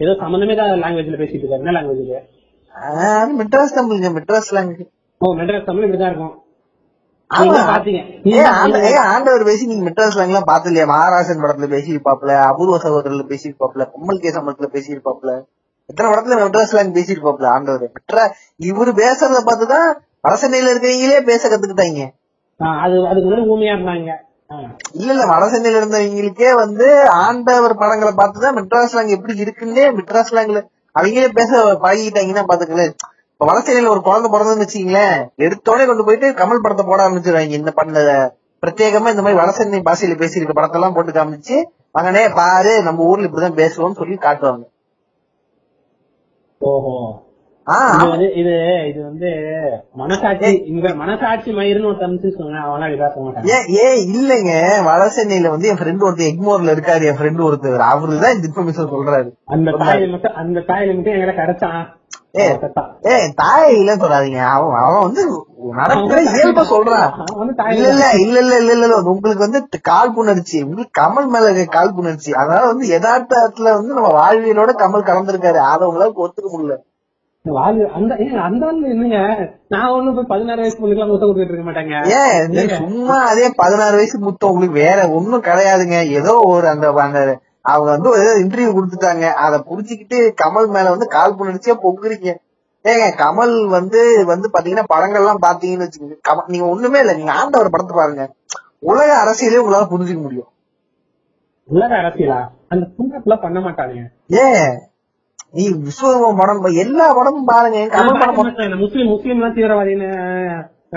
ஏதோ 0.00 0.12
சம்மந்தமே 0.20 0.54
தான் 0.56 0.70
லாங்குவேஜ்ல 0.82 1.18
பேசிட்டு 1.22 1.44
இருக்காரு. 1.44 1.62
என்ன 1.64 1.74
லாங்குவேஜ் 1.76 2.12
ஆஹ் 2.74 3.16
அது 3.20 3.32
மெட்ராஸ் 3.40 3.76
தமிழ்ங்க 3.78 4.10
மெட்ராஸ் 4.16 4.50
லாங்குவேஜ் 4.56 4.90
ஓ 5.20 5.32
மெட்ராஸ் 5.34 5.64
தமிழ் 5.64 5.86
இப்படிதான் 5.86 6.12
இருக்கும். 6.12 6.36
ஆண்டவர் 9.08 9.42
பேசி 9.44 9.64
நீங்க 9.66 9.84
மெட்ராஸ் 9.88 10.18
எல்லாம் 10.18 10.46
பாத்து 10.46 10.68
இல்லையா 10.70 10.86
மகாராஜன் 10.86 11.42
படத்துல 11.42 11.68
பேசியிருப்பாப்ல 11.74 12.34
அபூர்வ 12.44 12.76
சகோதரர்ல 12.84 13.24
பேசியிருப்பாப்ல 13.32 13.84
பொம்மல் 13.92 14.20
கே. 14.20 14.30
சம்பளத்துல 14.36 14.68
பேசியிருப்பாப்ல 14.76 15.32
எத்தனை 15.88 16.08
படத்துல 16.10 16.36
மெட்ராஸ் 16.40 16.74
லாங் 16.76 16.94
பேசியிருப்பாப்ல 16.96 17.46
ஆண்டவர்? 17.52 17.90
மெட்ரா 17.96 18.24
இவரு 18.60 18.92
பேசுறத 18.98 19.40
பார்த்துதான் 19.46 19.90
வடசென்னையில 20.28 20.72
இருக்கவங்களே 20.72 21.20
பேச 21.28 21.42
கத்துக்கிட்டாங்க. 21.48 22.00
அது 22.84 22.96
அதுக்கு 23.10 23.28
முன்னாடி 23.28 23.52
ஊமையா 23.54 23.74
இருந்தாங்க. 23.76 24.14
இல்ல 24.98 25.08
இல்ல 25.14 25.24
வடசென்னையில 25.26 25.80
இருந்தவங்களுக்கே 25.80 26.50
வந்து 26.54 26.86
ஆண்டவர் 27.24 27.74
படங்களை 27.80 28.12
பார்த்துதான் 28.12 28.56
மெட்ராஸ் 28.58 28.94
லாங் 28.94 29.14
எப்படி 29.16 29.34
இருக்குன்னே 29.44 29.84
மெட்ராஸ் 29.98 30.34
லாங்ல 30.36 30.60
அவங்களே 30.94 31.28
பேச 31.32 31.50
பழகிட்டாங்கன்னா 31.84 32.44
பாத்துக்கலேன் 32.50 32.92
இப்ப 33.32 33.46
வடசென்னையில 33.50 33.88
ஒரு 33.88 34.02
குழந்தை 34.02 34.28
பிறந்ததுன்னு 34.30 34.64
வச்சுக்கீங்களேன் 34.64 35.16
எடுத்தோடனே 35.38 35.86
கொண்டு 35.86 36.04
போயிட்டு 36.04 36.28
கமல் 36.40 36.62
படத்தை 36.62 36.86
போட 36.86 37.00
ஆரம்பிச்சிருவாங்க. 37.06 37.58
இந்த 37.60 37.70
பண்ண 37.70 37.98
பிரத்யேகமா 38.62 39.10
இந்த 39.10 39.22
மாதிரி 39.24 39.40
வடசென்னை 39.40 39.80
பாஷையில 39.88 40.16
பேசியிருக்க 40.22 40.54
படத்தெல்லாம் 40.56 40.94
போட்டு 40.94 41.12
காமிச்சு 41.12 41.56
மகனே 41.94 42.34
பாரு 42.34 42.82
நம்ம 42.82 43.04
ஊர்ல 43.04 43.28
இப்படிதான் 43.28 43.60
பேசுவோம்னு 43.60 44.00
சொல்லி 44.00 44.16
காட்டுவாங்க. 44.16 44.64
ஓஹோ. 46.60 46.94
இது 48.12 48.26
இது 48.40 48.52
இது 48.90 49.00
வந்து 49.02 49.30
மனசாட்சி 49.96 50.50
இங்க 50.66 50.94
மனசாட்சி 50.94 51.50
மயிருன்னு 51.52 51.90
ஒரு 51.90 51.98
தமிழ் 51.98 52.38
சொன்னா 52.38 52.60
அவனா 52.66 52.86
இதா 52.88 53.08
சொல்ல 53.08 53.26
மாட்டாங்க 53.26 53.52
ஏன் 53.54 53.66
ஏன் 53.84 53.98
இல்லைங்க. 54.08 54.52
வடசென்னையில 54.86 55.52
வந்து 55.54 55.68
என் 55.68 55.80
ஃப்ரெண்ட் 55.80 56.06
ஒருத்தர் 56.06 56.30
எக்மோர்ல 56.30 56.74
இருக்காரு 56.76 57.08
என் 57.10 57.18
ஃப்ரெண்ட் 57.18 57.46
ஒருத்தர். 57.48 57.84
அவருதான் 57.90 58.34
இந்த 58.34 58.48
இன்ஃபர்மேஷன் 58.48 58.92
சொல்றாரு. 58.94 59.28
அந்த 59.56 59.74
தாயில 59.82 60.10
மட்டும் 60.10 60.38
அந்த 60.42 60.64
தாயில 60.70 60.96
மட்டும் 60.96 61.16
எங்களை 61.18 61.34
கிடைச்சான் 61.34 61.80
ஏ. 62.38 62.46
அவன் 62.46 62.62
செத்தான். 62.62 62.88
ஏ 63.08 63.14
தாய் 63.34 63.76
இல்ல 63.76 63.92
சொல்லாதீங்க. 63.96 64.40
அவன் 64.54 64.80
அவன் 64.80 65.04
வந்து 65.06 65.22
நடக்கிற 65.74 66.18
இயல்பா 66.32 66.64
சொல்றான். 66.72 67.06
இல்ல 67.38 67.52
தாயில 67.62 67.86
இல்ல 68.24 68.40
இல்ல 68.40 68.56
இல்ல 68.56 68.72
இல்ல 68.72 68.84
இல்ல 68.88 68.98
உங்களுக்கு 69.12 69.46
வந்து 69.46 69.60
கால் 69.90 70.14
புணர்ச்சி. 70.14 70.58
உங்களுக்கு 70.62 71.00
கமல் 71.02 71.30
மேல 71.30 71.50
இருக்க 71.50 71.76
கால் 71.78 71.96
புணர்ச்சி. 71.96 72.32
அதனால 72.34 72.66
வந்து 72.66 72.86
யதார்த்தத்துல 72.94 73.72
வந்து 73.78 73.94
நம்ம 73.94 74.12
வாழ்வியலோட 74.20 74.74
கமல் 74.82 75.08
கலந்துருக்காரு. 75.10 75.60
அதை 75.72 75.86
உங்களுக்கு 75.86 76.24
ஒத்துக்க 76.26 76.50
முடியல. 76.50 76.76
அந்த 77.98 78.12
என்னங்க? 78.92 79.18
நான் 79.68 79.90
ஒண்ணும் 79.90 80.14
போய் 80.14 80.30
பதினாறு 80.32 80.60
வயசு 80.60 80.78
பொண்ணுக்கெல்லாம் 80.80 81.12
முத்தம் 81.12 81.28
கொடுத்துட்டு 81.28 81.54
இருக்க 81.54 81.66
மாட்டாங்க. 81.68 81.94
ஏன் 82.18 82.50
நீ 82.50 82.64
சும்மா 82.82 83.16
அதே 83.30 83.50
பதினாறு 83.56 83.96
வயசு 83.96 84.18
முத்தம் 84.18 84.50
உங்களுக்கு 84.50 84.76
வேற 84.86 85.08
ஒண்ணும் 85.08 85.42
கிடையாதுங்க. 85.42 85.98
ஏதோ 86.08 86.34
ஒரு 86.40 86.68
அந்த 86.68 86.88
அவங்க 87.62 87.90
வந்து 87.90 88.10
ஏதோ 88.22 88.32
இன்டர்வியூ 88.42 88.70
கொடுத்துட்டாங்க. 88.74 89.32
அதை 89.44 89.56
புடிச்சுக்கிட்டு 89.70 90.34
கமல் 90.42 90.68
மேல 90.68 90.90
வந்து 90.90 91.06
கால் 91.06 91.36
புணர்ச்சியா 91.38 91.76
பொங்குறீங்க. 91.82 92.34
ஏங்க 92.84 93.06
கமல் 93.24 93.66
வந்து 93.66 94.24
வந்து 94.24 94.50
பாத்தீங்கன்னா 94.52 94.86
படங்கள்லாம் 94.94 95.42
பாத்தீங்கன்னு 95.46 95.86
வச்சுக்கோங்க. 95.86 96.18
கமல் 96.28 96.46
நீங்க 96.46 96.66
ஒண்ணுமே 96.66 96.98
இல்ல 96.98 97.14
நீங்க 97.14 97.32
ஆண்டவர் 97.32 97.70
படத்தை 97.70 97.96
பாருங்க. 97.96 98.26
உலக 98.78 99.08
அரசியலே 99.24 99.60
உங்களால 99.62 99.88
புரிஞ்சுக்க 99.90 100.22
முடியும். 100.22 100.50
உலக 101.64 101.94
அரசியலா? 101.94 102.38
அந்த 102.68 103.36
பண்ண 103.42 103.60
மாட்டாங்க 103.60 104.10
ஏன் 104.26 104.78
நீ 105.52 105.64
விஸ்வரூபம் 105.84 106.36
படம் 106.36 106.64
எல்லா 106.84 107.06
படமும் 107.12 107.44
பாருங்க. 107.44 107.78
முஸ்லீம் 108.82 109.12
முஸ்லீம் 109.12 109.38
எல்லாம் 109.38 109.54
தீவிரவாதின்னு 109.54 110.08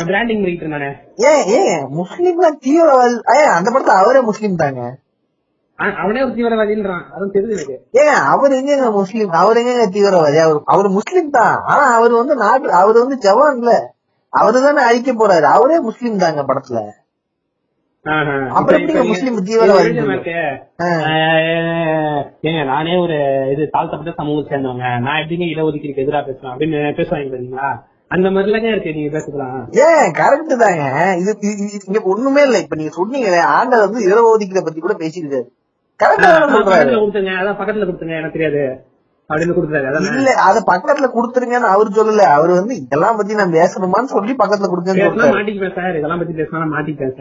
பிராண்டிங் 0.09 0.41
பண்ணிட்டு 0.41 0.65
இருந்தானே. 0.65 0.89
ஏன் 1.29 1.43
ஏன் 1.59 1.85
முஸ்லீம்லாம் 1.99 2.59
தீவிரவாதி 2.65 3.15
ஏன் 3.37 3.53
அந்த 3.57 3.71
படத்தை 3.71 3.95
அவரே 3.95 4.21
முஸ்லீம் 4.21 4.55
தாங்க. 4.55 4.81
அவனே 6.01 6.23
ஒரு 6.23 6.33
தீவிரவாதின்றான். 6.37 7.05
அதுவும் 7.13 7.33
தெரியுது 7.33 7.53
எனக்கு. 7.55 7.75
ஏங்க 7.93 8.15
அவர் 8.33 8.51
எங்க 8.51 8.91
முஸ்லீம்? 8.91 9.31
அவர் 9.41 9.57
எங்க 9.57 9.87
தீவிரவாதி? 9.95 10.39
அவர் 10.45 10.59
அவர் 10.65 10.89
முஸ்லீம் 10.89 11.29
தான். 11.29 11.55
ஆனா 11.65 11.85
அவர் 11.97 12.11
வந்து 12.11 12.35
நாட்டு 12.35 12.73
அவர் 12.81 12.99
வந்து 13.03 13.17
ஜவான் 13.27 13.57
இல்ல 13.57 13.73
அவரு 14.33 14.61
தானே 14.61 14.81
அழிக்க 14.81 15.11
போறாரு. 15.11 15.47
அவரே 15.55 15.79
முஸ்லீம் 15.79 16.17
தாங்க 16.17 16.43
படத்துல. 16.49 16.81
ஏங்க 22.45 22.61
நானே 22.69 22.93
ஒரு 22.97 23.17
இது 23.53 23.63
தாழ்த்தப்பட்ட 23.75 24.11
சமூகத்தை 24.19 24.49
சேர்ந்தவங்க. 24.51 24.85
நான் 25.05 25.19
எப்படிங்க 25.21 25.45
இடஒதுக்கீடுக்கு 25.53 26.03
எதிராக 26.05 26.23
பேசுவேன் 26.27 26.51
அப்படின்னு 26.53 26.79
பேசுவாங்க 26.99 27.31
பாத்தீங்களா 27.33 27.69
அந்த 28.11 28.27
மாதிரிலாம் 28.35 28.71
இருக்கு? 28.71 28.95
நீங்க 28.95 29.11
பேசலாம் 29.17 29.59
ஏன்? 29.83 30.07
கரெக்ட் 30.19 30.53
தாங்க. 30.63 30.85
இது 31.21 31.31
இங்க 31.87 31.99
ஒண்ணுமே 32.13 32.41
இல்ல. 32.47 32.57
இப்ப 32.63 32.77
நீங்க 32.79 32.93
சொன்னீங்களே 32.97 33.41
ஆண்டவர் 33.57 33.85
வந்து 33.87 34.07
இரவு 34.09 34.31
ஒதுக்கீட 34.33 34.63
பத்தி 34.65 34.81
கூட 34.85 34.95
பக்கத்துல 35.99 36.31
கொடுத்துங்க. 37.01 37.33
அதான் 37.41 37.59
பக்கத்துல 37.59 37.87
கொடுத்துங்க. 37.89 38.15
எனக்கு 38.21 38.37
தெரியாது. 38.37 38.63
இல்ல 40.19 40.31
அத 40.47 40.57
பக்கத்துல 40.71 41.07
குடுத்துருங்கன்னு 41.13 41.73
அவரு 41.73 41.89
சொல்லல. 41.97 42.23
அவரு 42.37 42.53
வந்து 42.59 42.73
இதெல்லாம் 42.83 43.17
பத்தி 43.19 43.39
நான் 43.41 43.57
பேசணுமான்னு 43.59 44.13
சொல்லி 44.15 44.33
பக்கத்துல 44.41 44.69
கொடுங்கன்னு 44.71 45.03
பேசினா 45.03 45.25
சொல்றாரு 45.25 45.37
மாட்டிக்குவேன் 45.39 45.77
சார். 45.79 45.97
இதெல்லாம் 45.99 46.21
பத்தி 46.21 46.35
பேசினா 46.39 46.61
நான் 46.63 46.75
மாட்டிப்பேன் 46.77 47.15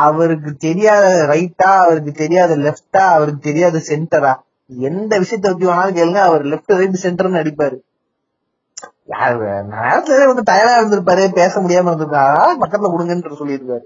அவருக்கு 0.00 0.56
தெரியாத 0.56 1.26
ரைட்டா 1.26 1.70
அவருக்கு 1.76 2.12
தெரியாத 2.12 2.56
லெப்டா 2.56 3.04
அவருக்கு 3.12 3.40
தெரியாத 3.40 3.82
சென்டரா 3.88 4.32
எந்த 4.70 5.18
விஷயத்த 5.18 5.46
பத்தி 5.46 5.66
வேணாலும் 5.66 5.98
கேளுங்க 5.98 6.22
அவர் 6.28 6.44
லெப்ட் 6.44 6.78
ரைட் 6.78 7.02
சென்டர்னு 7.02 7.42
அடிப்பாரு 7.42 7.76
நேரத்துல 9.74 10.26
வந்து 10.26 10.42
டயர்டா 10.52 10.78
இருந்திருப்பாரு 10.78 11.32
பேச 11.32 11.60
முடியாம 11.60 11.90
இருந்திருக்காரா 11.90 12.46
பக்கத்துல 12.62 12.90
கொடுங்கன்னு 12.92 13.40
சொல்லியிருக்காரு. 13.42 13.84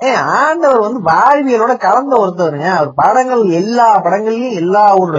ஏன் 0.00 0.22
ஆண்டவர் 0.40 0.80
வந்து 0.80 1.00
வாழ்வியலோட 1.00 1.76
கலந்த 1.76 2.14
ஒருத்தவருங்க 2.16 2.68
அவர் 2.74 2.92
படங்கள் 2.94 3.44
எல்லா 3.60 3.86
படங்கள்லயும் 4.04 4.58
எல்லா 4.62 4.96
ஒரு 4.96 5.12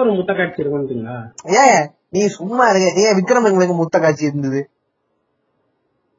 ஒரு 0.00 0.12
முட்டை 0.12 0.34
காட்சி 0.36 0.62
இருக்கும்னீங்களா 0.62 1.16
ஏன் 1.64 1.82
நீ 2.08 2.26
சும்மா 2.26 2.68
இருக்க. 2.68 3.02
ஏன் 3.04 3.16
விக்ரம் 3.18 3.48
எங்களுக்கு 3.50 3.74
முத்த 3.74 4.00
காட்சி 4.00 4.24
இருந்தது. 4.24 4.60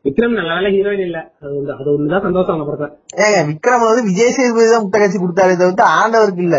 விக்ரம் 0.05 0.33
நல்ல 0.39 0.67
ஹீரோயின் 0.67 1.05
இல்ல. 1.05 1.17
அது 1.39 1.51
வந்து 1.57 1.73
அது 1.73 1.89
ஒண்ணுதான் 1.91 2.25
சந்தோஷம் 2.25 2.55
அந்த 2.55 2.65
படத்தை 2.69 2.87
ஏங்க 3.25 3.39
விக்ரம் 3.49 3.83
வந்து 3.83 4.03
விஜய் 4.03 4.33
சேதுபதி 4.37 4.69
தான் 4.69 4.83
முத்த 4.83 4.97
காட்சி 4.97 5.17
கொடுத்தாரு 5.17 5.53
தவிர்த்து 5.57 5.83
ஆண்டவருக்கு 5.99 6.43
இல்ல. 6.47 6.57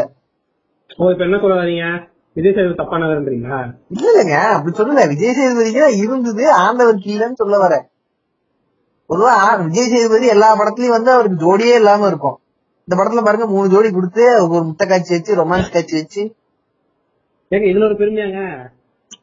ஓ 0.98 1.10
இப்ப 1.10 1.24
என்ன 1.24 1.38
சொல்ல 1.38 1.54
வரீங்க 1.54 1.86
விஜய் 2.36 2.54
சேது 2.56 2.78
தப்பானதுன்றீங்களா 2.78 3.58
இல்ல 3.90 4.04
இல்லங்க 4.04 4.36
அப்படி 4.54 4.72
சொல்லல. 4.76 5.08
விஜய் 5.08 5.36
சேதுபதிக்கு 5.38 5.82
இருந்தது. 5.96 6.44
ஆண்டவருக்கு 6.58 7.10
இல்லன்னு 7.14 7.32
சொல்ல 7.34 7.58
வரேன் 7.58 7.84
பொதுவா 9.10 9.34
விஜய் 9.64 9.88
சேதுபதி 9.88 10.26
எல்லா 10.26 10.56
படத்துலயும் 10.56 10.96
வந்து 10.98 11.10
அவருக்கு 11.10 11.42
ஜோடியே 11.44 11.74
இல்லாம 11.74 12.06
இருக்கும். 12.06 12.38
இந்த 12.88 12.94
படத்துல 12.96 13.22
பாருங்க 13.22 13.46
மூணு 13.46 13.68
ஜோடி 13.68 13.90
கொடுத்து 13.90 14.24
ஒரு 14.44 14.64
முத்த 14.64 14.86
காட்சி 14.86 15.14
வச்சு 15.14 15.34
ரொமான்ஸ் 15.34 15.72
காட்சி 15.72 15.96
வச்சு. 15.96 16.22
ஏங்க 17.50 17.66
இதுல 17.70 17.84
ஒரு 17.84 17.96
பெருமையாங்க. 18.00 18.40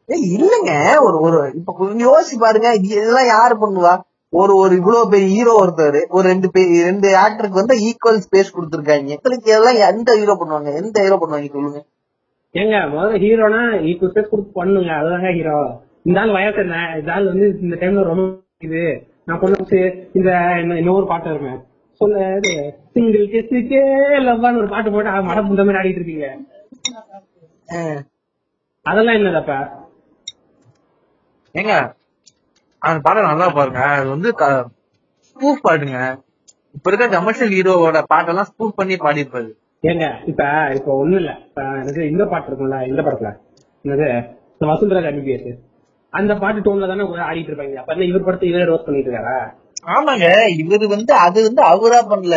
ஏய் 0.06 0.24
இல்லங்க. 0.36 0.70
ஒரு 1.00 1.16
ஒரு 1.20 1.52
இப்ப 1.54 1.74
கொஞ்சம் 1.78 2.08
யோசிச்சு 2.08 2.38
பாருங்க. 2.38 2.68
இது- 2.74 2.96
இதெல்லாம் 2.96 3.26
யாரு 3.26 3.54
பண்ணுவா? 3.56 3.92
ஒரு 4.40 4.52
ஒரு 4.62 4.72
இவ்வளவு 4.80 5.10
பெரிய 5.12 5.28
ஹீரோ 5.34 5.54
ஒருத்தர் 5.62 5.98
ஒரு 6.16 6.24
ரெண்டு 6.32 6.48
ரெண்டு 6.88 7.08
ஆக்டருக்கு 7.22 7.60
வந்து 7.60 7.74
ஈக்குவல் 7.88 8.22
ஸ்பேஸ் 8.26 8.54
கொடுத்துருக்காங்க. 8.56 9.08
எங்களுக்கு 9.16 9.50
இதெல்லாம் 9.50 9.80
எந்த 9.88 10.10
ஹீரோ 10.20 10.36
பண்ணுவாங்க? 10.40 10.70
எந்த 10.80 10.96
ஹீரோ 11.04 11.18
பண்ணுவாங்க 11.22 11.50
சொல்லுங்க. 11.56 11.80
ஏங்க 12.54 12.78
முதல்ல 12.92 13.20
ஹீரோனா 13.24 13.60
ஈக்குவல் 13.90 14.12
ஸ்பேஸ் 14.12 14.32
கொடுத்து 14.32 14.58
பண்ணுங்க. 14.60 14.92
அதுதாங்க 15.00 15.32
ஹீரோ 15.38 15.58
இந்த 16.08 16.18
ஆள் 16.22 16.34
வயசு 16.36 16.60
என்ன? 16.64 16.78
இந்த 17.00 17.12
ஆள் 17.16 17.30
வந்து 17.32 17.46
இந்த 17.64 17.74
டைம்ல 17.82 18.06
ரொம்ப 18.12 18.24
இது. 18.68 18.82
நான் 19.28 19.40
வச்சு 19.58 19.80
இந்த 20.18 20.30
இன்னொரு 20.80 21.06
பாட்டு 21.12 21.30
வருமே. 21.32 21.54
சொல்ல 22.00 22.24
சிங்கிள் 22.94 23.26
கேஸுக்கே 23.32 23.82
லவ்வான்னு 24.28 24.60
ஒரு 24.62 24.70
பாட்டு 24.74 24.92
போட்டு 24.94 25.28
மடம் 25.30 25.48
புண்ட 25.48 25.64
மாதிரி 25.66 25.80
ஆடிட்டு 25.80 26.00
இருக்கீங்க. 26.00 26.28
அதெல்லாம் 28.86 29.18
என்னதாப்பா 29.18 29.58
ஏங்க 31.60 31.74
அந்த 32.82 33.00
பாடம் 33.06 33.30
நல்லா 33.30 33.48
பாருங்க. 33.56 33.80
அது 33.96 34.08
வந்து 34.08 34.30
ஸ்பூஃப் 35.28 35.64
பாட்டுங்க. 35.66 35.98
இப்ப 36.76 36.90
இருக்க 36.90 37.06
கமர்ஷியல் 37.16 37.54
ஹீரோவோட 37.56 37.98
பாட்டெல்லாம் 38.12 38.48
ஸ்பூஃப் 38.50 38.78
பண்ணி 38.80 38.94
பாடியிருப்பாரு. 39.04 39.50
ஏங்க 39.82 40.04
இப்ப 40.30 40.42
இப்ப 40.78 40.90
ஒண்ணும் 41.00 41.20
இல்ல. 41.22 41.32
எனக்கு 41.80 42.02
இந்த 42.12 42.24
பாட்டு 42.24 42.48
இருக்கும்ல 42.50 42.78
இந்த 42.90 43.02
படத்துல. 43.02 43.30
என்னது? 43.84 44.08
இந்த 44.54 44.66
வசுந்தரா 44.72 45.10
எம்பிபிஎஸ் 45.10 45.60
அந்த 46.12 46.32
பாட்டு 46.34 46.60
டோன்ல 46.60 46.88
தானே 46.88 47.04
ஆடிட்டு 47.28 47.50
இருப்பாங்க. 47.50 47.76
அப்ப 47.82 48.04
இவர் 48.10 48.26
படத்தை 48.26 48.48
இவரே 48.48 48.64
ரோஸ் 48.64 48.86
பண்ணிட்டு 48.86 49.10
இருக்காரா? 49.10 49.36
ஆமாங்க 49.94 50.26
இவரு 50.62 50.86
வந்து 50.86 51.12
அது 51.26 51.38
வந்து 51.42 51.62
அவரா 51.62 52.00
பண்ணல. 52.12 52.36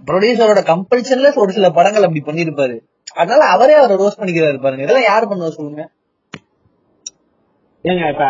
ப்ரொடியூசரோட 0.00 0.60
கம்பல்ஷன்ல 0.72 1.28
ஒரு 1.42 1.52
சில 1.52 1.66
படங்கள் 1.70 2.06
அப்படி 2.06 2.22
பண்ணிருப்பாரு 2.26 2.76
அதனால 3.14 3.42
அவரே 3.54 3.74
அவரை 3.74 3.94
ரோஸ் 3.96 4.18
பண்ணிக்கிறாரு 4.20 4.58
பாருங்க. 4.60 4.84
இதெல்லாம் 4.84 5.08
யாரு 5.10 5.24
பண்ணுவா 5.26 5.50
சொல்லுங்க? 5.58 5.82
ஏங்க 7.86 8.10
இப்ப 8.10 8.24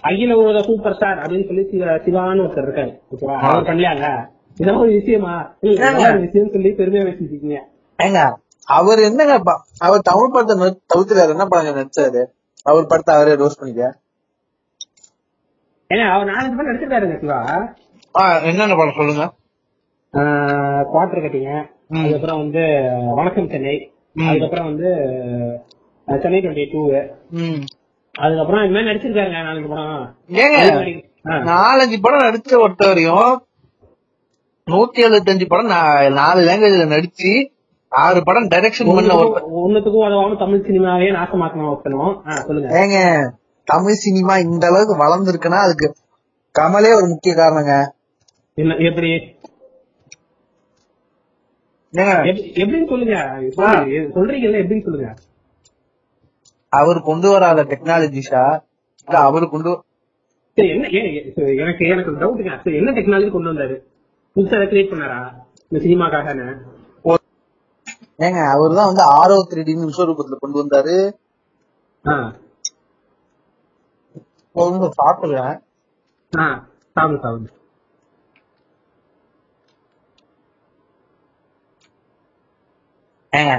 அகில 0.00 0.36
உலக 0.36 0.62
சூப்பர் 0.62 0.94
ஸ்டார் 0.94 1.18
அப்படின்னு 1.18 1.46
சொல்லி 1.46 1.62
சிவா- 1.62 1.98
சிவான்னு 1.98 2.42
ஒருத்தர் 2.42 2.68
இருக்காரு. 2.68 3.26
அவர் 3.26 3.62
பண்ணலையாங்க? 3.62 4.28
இதெல்லாம் 4.56 4.80
ஒரு 4.80 4.90
விஷயமா? 4.90 5.54
விஷயம் 5.60 6.50
சொல்லி 6.52 6.70
பெருமையா 6.70 7.06
வச்சிருக்கீங்க 7.06 7.56
ஏங்க 8.02 8.32
அவர் 8.64 8.98
என்னங்க 8.98 9.42
அவர் 9.78 10.00
தமிழ் 10.00 10.30
படத்தை 10.30 10.78
தவிர்த்துறாரு 10.94 11.28
என்ன 11.28 11.44
படங்க 11.44 11.80
நடிச்சாரு? 11.80 12.24
அவர் 12.62 12.86
படத்தை 12.86 13.14
அவரே 13.14 13.34
ரோஸ் 13.34 13.58
பண்ணிக்க? 13.58 13.98
ஏன்னா 15.88 16.10
அவர் 16.10 16.26
நாலஞ்சு 16.26 16.56
பேர் 16.56 16.66
நடிச்சிருக்காருங்க 16.66 17.20
சிவா. 17.20 17.74
ஆ, 18.20 18.38
என்னென்ன 18.38 18.74
படம் 18.76 18.94
சொல்லுங்க? 18.96 19.32
குவார்டர் 20.12 21.24
கட்டிங்க. 21.24 21.64
அதுக்கப்புறம் 21.88 22.38
வந்து 22.38 22.90
வணக்கம் 23.14 23.48
சென்னை. 23.48 23.92
அதுக்கப்புறம் 24.26 24.64
வந்து 24.64 24.88
சென்னை 26.18 26.40
டுவெண்ட்டி 26.40 26.72
டூ 26.72 26.92
ம். 27.30 27.64
அதுக்கப்புறம் 28.18 28.62
இது 28.64 28.74
மாதிரி 28.74 28.88
நடிச்சிருக்காருங்க 28.90 29.40
நாலஞ்சு 29.40 29.68
படம். 29.72 30.06
நாலஞ்சு 31.50 31.98
படம் 32.00 32.24
நடிச்ச 32.26 32.52
பொறுத்த 32.62 32.86
வரையும் 32.86 33.30
நூத்தி 34.66 35.00
எழுபத்தஞ்சு 35.06 35.46
படம் 35.48 35.70
நாலு 36.16 36.40
லாங்குவேஜ்ல 36.48 36.86
நடிச்சு 36.94 37.30
ஆறு 37.92 38.18
படம் 38.24 38.48
டைரக்ஷன் 38.48 38.90
பண்ண 38.96 39.14
ஒண்ணுத்துக்கும் 39.60 40.04
உதவாம 40.06 40.38
தமிழ் 40.38 40.66
சினிமாவே 40.66 41.08
நாசமாக்கணும் 41.18 41.70
வைக்கணும் 41.70 42.16
சொல்லுங்க. 42.48 42.68
ஏங்க 42.80 42.98
தமிழ் 43.68 44.02
சினிமா 44.04 44.34
இந்த 44.46 44.66
அளவுக்கு 44.66 44.96
வளர்ந்துருக்குன்னா 45.04 45.60
அதுக்கு 45.66 45.88
கமலே 46.54 46.92
ஒரு 46.98 47.06
முக்கிய 47.06 47.32
காரணங்க. 47.34 47.72
எப்படி? 48.88 49.10
எப்படின்னு 52.60 52.88
சொல்லுங்க. 52.88 53.16
சொல்லுங்க. 53.56 53.98
சொல்றீங்கல்ல 54.16 54.60
எப்படின்னு 54.62 54.86
சொல்லுங்க. 54.86 55.08
அவர் 56.72 56.98
கொண்டு 57.02 57.28
வராத 57.30 57.60
டெக்னாலஜிஸா 57.70 58.42
இல்ல 59.08 59.18
அவரு 59.20 59.46
கொண்டு 59.48 59.70
என்ன 60.58 60.86
எனக்கு 61.58 61.82
எனக்கு 61.88 62.12
டவுட்டுங்க 62.14 62.52
என்ன 62.72 62.92
டெக்னாலஜி 62.92 63.30
கொண்டு 63.30 63.50
வந்தாரு? 63.52 63.76
புதுசா 64.36 64.58
கிரியேட் 64.64 64.90
பண்ணாரா? 64.92 65.20
இந்த 65.68 65.78
சினிமாக்காக 65.84 66.34
ஏங்க 68.18 68.40
அவர் 68.52 68.72
தான் 68.74 68.88
வந்து 68.90 69.04
ஆரோ 69.18 69.36
த்ரீடின்னு 69.50 69.88
விஸ்வரூபத்துல 69.88 70.38
கொண்டு 70.38 70.60
வந்தாரு. 70.60 70.94
சாப்பிடுறேன் 74.98 75.54
சாப்பிடு 76.96 77.20
சாப்பிடு. 77.20 77.52
ஏங்க 83.32 83.54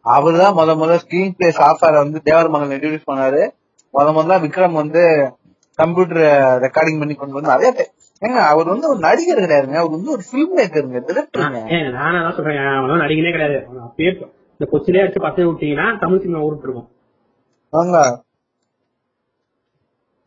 அவர் 0.00 0.36
தான் 0.36 0.54
முத 0.54 0.70
முத 0.76 0.94
ஸ்கிரீன் 0.94 1.34
பிளே 1.36 1.50
சாஃப்ட்வேர் 1.50 1.94
வந்து 1.94 2.22
தேவர் 2.22 2.48
மகன் 2.48 2.68
இன்ட்ரடியூஸ் 2.68 3.08
பண்ணாரு. 3.10 3.50
முத 3.94 4.06
முதல்ல 4.06 4.40
விக்ரம் 4.40 4.72
வந்து 4.72 5.32
கம்ப்யூட்டர் 5.74 6.18
ரெக்கார்டிங் 6.62 6.98
பண்ணி 6.98 7.14
கொண்டு 7.14 7.34
வந்து 7.34 7.50
அதே 7.50 7.72
ti- 7.72 7.98
ஏங்க 8.24 8.38
அவர் 8.46 8.66
வந்து 8.66 8.88
ஒரு 8.88 8.98
நடிகர் 8.98 9.38
கிடையாதுங்க. 9.38 9.74
அவர் 9.74 9.90
வந்து 9.90 10.10
ஒரு 10.10 10.22
ஃபிலிம் 10.32 10.58
மேக்கருங்க 10.58 11.02
டிரெக்டருங்க 11.08 11.90
நானா 11.90 12.22
தான் 12.22 12.34
சொல்றேன். 12.34 12.56
நடிகனே 13.00 13.30
கிடையாது. 13.30 13.66
அப்பயே 13.86 14.28
இந்த 14.60 14.66
கொச்சிலே 14.72 15.02
அடிச்சு 15.02 15.24
பசங்க 15.26 15.48
விட்டீங்கன்னா 15.48 15.98
தமிழ் 15.98 16.20
சினிமா 16.20 16.38
ஊருக்கு 16.38 16.84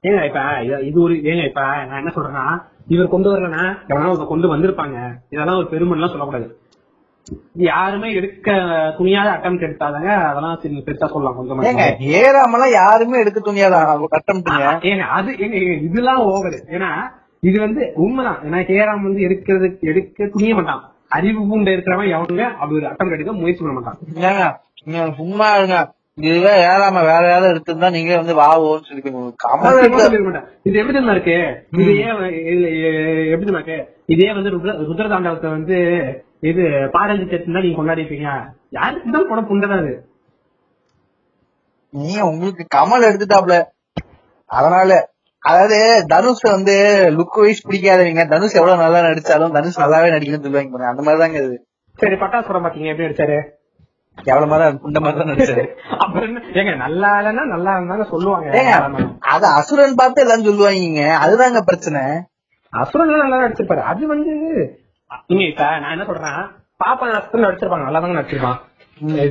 ஏங்க 0.03 0.25
இப்ப 0.25 0.39
இது- 0.39 1.03
ஒரு 1.03 1.13
ஏங்க 1.13 1.45
இப்ப 1.45 1.61
நான் 1.61 1.97
என்ன 1.97 2.11
சொல்றேன்னா 2.15 2.63
இவர் 2.87 3.07
கொண்டு 3.07 3.31
வரலன்னா 3.31 3.77
எவனா 3.87 4.27
கொண்டு 4.27 4.57
வந்திருப்பாங்க. 4.57 5.21
இதெல்லாம் 5.29 5.57
ஒரு 5.57 5.67
பெருமைலாம் 5.71 6.09
சொல்லக்கூடாது. 6.09 6.62
யாருமே 7.67 8.07
எடுக்க 8.19 8.47
துணியாத 8.97 9.27
அட்டம் 9.33 9.59
எடுத்தாதாங்க 9.67 10.09
அதெல்லாம் 10.29 10.57
சரி 10.61 10.83
பெருசா 10.87 11.07
சொல்லலாம் 11.13 11.37
கொஞ்சம் 11.37 11.67
ஏங்க 11.69 11.85
ஏறாமலாம் 12.19 12.73
யாருமே 12.81 13.21
எடுக்க 13.23 13.39
துணியாதான் 13.39 14.07
கட்டம்ட்டுங்க 14.15 14.65
ஏங்க 14.91 15.05
அது 15.17 15.31
ஏங்க 15.45 15.57
இதெல்லாம் 15.89 16.23
ஓவர். 16.31 16.57
ஏன்னா 16.75 16.89
இது 17.49 17.57
வந்து 17.59 17.81
உண்மைதான். 18.03 18.41
ஏன்னா 18.47 18.59
கேராம் 18.69 19.05
வந்து 19.07 19.21
எடுக்கிறது 19.27 19.67
எடுக்க 19.91 20.27
துணிய 20.35 20.53
மாட்டான். 20.57 20.83
அறிவு 21.17 21.41
பூண்ட 21.49 21.69
இருக்கிறவன் 21.75 22.13
எவனுங்க 22.15 22.45
அப்படி 22.59 22.77
ஒரு 22.79 22.87
அட்டம் 22.91 23.15
எடுக்க 23.15 23.33
முயற்சி 23.39 23.63
பண்ண 23.63 23.73
மாட்டான். 23.77 25.15
சும்மா 25.19 25.47
இருங்க. 25.57 25.77
இதுவே 26.29 26.53
ஏறாம 26.69 27.01
வேற 27.09 27.21
யாராவது 27.29 27.51
எடுத்திருந்தா 27.51 27.89
நீங்க 27.95 28.11
வந்து 28.21 28.33
வாவோன்னு 28.39 28.89
மாட்டேன். 30.25 30.47
இது 30.67 30.79
எப்படி 30.79 30.95
தெரியுமா 30.95 31.15
இருக்கு? 31.15 31.37
இது 31.81 31.91
ஏன் 32.03 32.19
எப்படி 33.33 33.53
இருக்கு? 33.55 33.77
இதே 34.15 34.29
வந்து 34.37 34.53
ருத்ர 34.55 34.75
ருத்ர 34.89 35.07
தாண்டவத்தை 35.13 35.49
வந்து 35.57 35.77
இது 36.43 36.63
பாரஞ்சி 36.95 37.25
செட்டு 37.25 37.53
தான் 37.55 37.65
நீங்க 37.65 37.77
கொண்டாடிப்பீங்க 37.79 38.27
யாருக்கு 38.77 39.15
தான் 39.15 39.29
படம் 39.31 39.49
புண்டதாது 39.51 39.93
நீ 41.93 42.13
உங்களுக்கு 42.29 42.63
கமல் 42.75 43.07
எடுத்துட்டாப்ல. 43.09 43.55
அதனால 44.49 44.91
அதாவது 45.43 45.77
தனுஷ் 46.13 46.45
வந்து 46.55 46.75
லுக் 47.17 47.37
வைஸ் 47.43 47.65
பிடிக்காதவங்க 47.67 48.23
தனுஷ் 48.33 48.57
எவ்வளவு 48.59 48.83
நல்லா 48.83 48.99
நடிச்சாலும் 49.07 49.55
தனுஷ் 49.57 49.81
நல்லாவே 49.83 50.13
நடிக்கணும்னு 50.13 50.45
சொல்லுவாங்க. 50.47 50.91
அந்த 50.91 51.01
மாதிரிதாங்க 51.05 51.39
இது. 51.45 51.57
சரி 51.99 52.15
பட்டாசு 52.21 52.47
படம் 52.49 52.65
பாத்தீங்க 52.65 52.91
எப்படி 52.91 53.07
அடிச்சாரு 53.07 53.37
எவ்வளவு 54.17 54.49
மாதிரி 54.51 54.65
இந்த 54.89 54.99
மாதிரி 55.03 55.19
தான் 55.19 55.31
நடிச்சாரு. 55.31 55.63
அப்புறம் 56.03 56.35
ஏங்க 56.59 56.73
நல்லா 56.83 57.09
இல்லைன்னா 57.19 57.45
நல்லா 57.53 57.71
இருந்தாங்க 57.77 58.05
சொல்லுவாங்க. 58.13 58.47
அது 59.33 59.45
அசுரன் 59.59 59.99
பார்த்து 60.01 60.23
எல்லாம் 60.25 60.47
சொல்லுவாங்க 60.49 61.01
அதுதாங்க 61.25 61.61
பிரச்சனை. 61.69 62.03
அசுரன் 62.73 63.13
நல்லா 63.15 63.41
நடிச்சிருப்பாரு. 63.43 63.83
அது 63.91 64.03
வந்து 64.13 64.33
நீங்க 65.27 65.43
இப்ப 65.43 65.63
நான் 65.79 65.95
என்ன 65.95 66.05
சொல்றேன் 66.05 66.39
பாப்பா 66.83 67.07
அசுரன் 67.17 67.45
நடிச்சிருப்பாங்க 67.45 67.87
நல்லா 67.87 67.99
தாங்க 67.99 68.19
நடிச்சிருப்பான் 68.19 68.59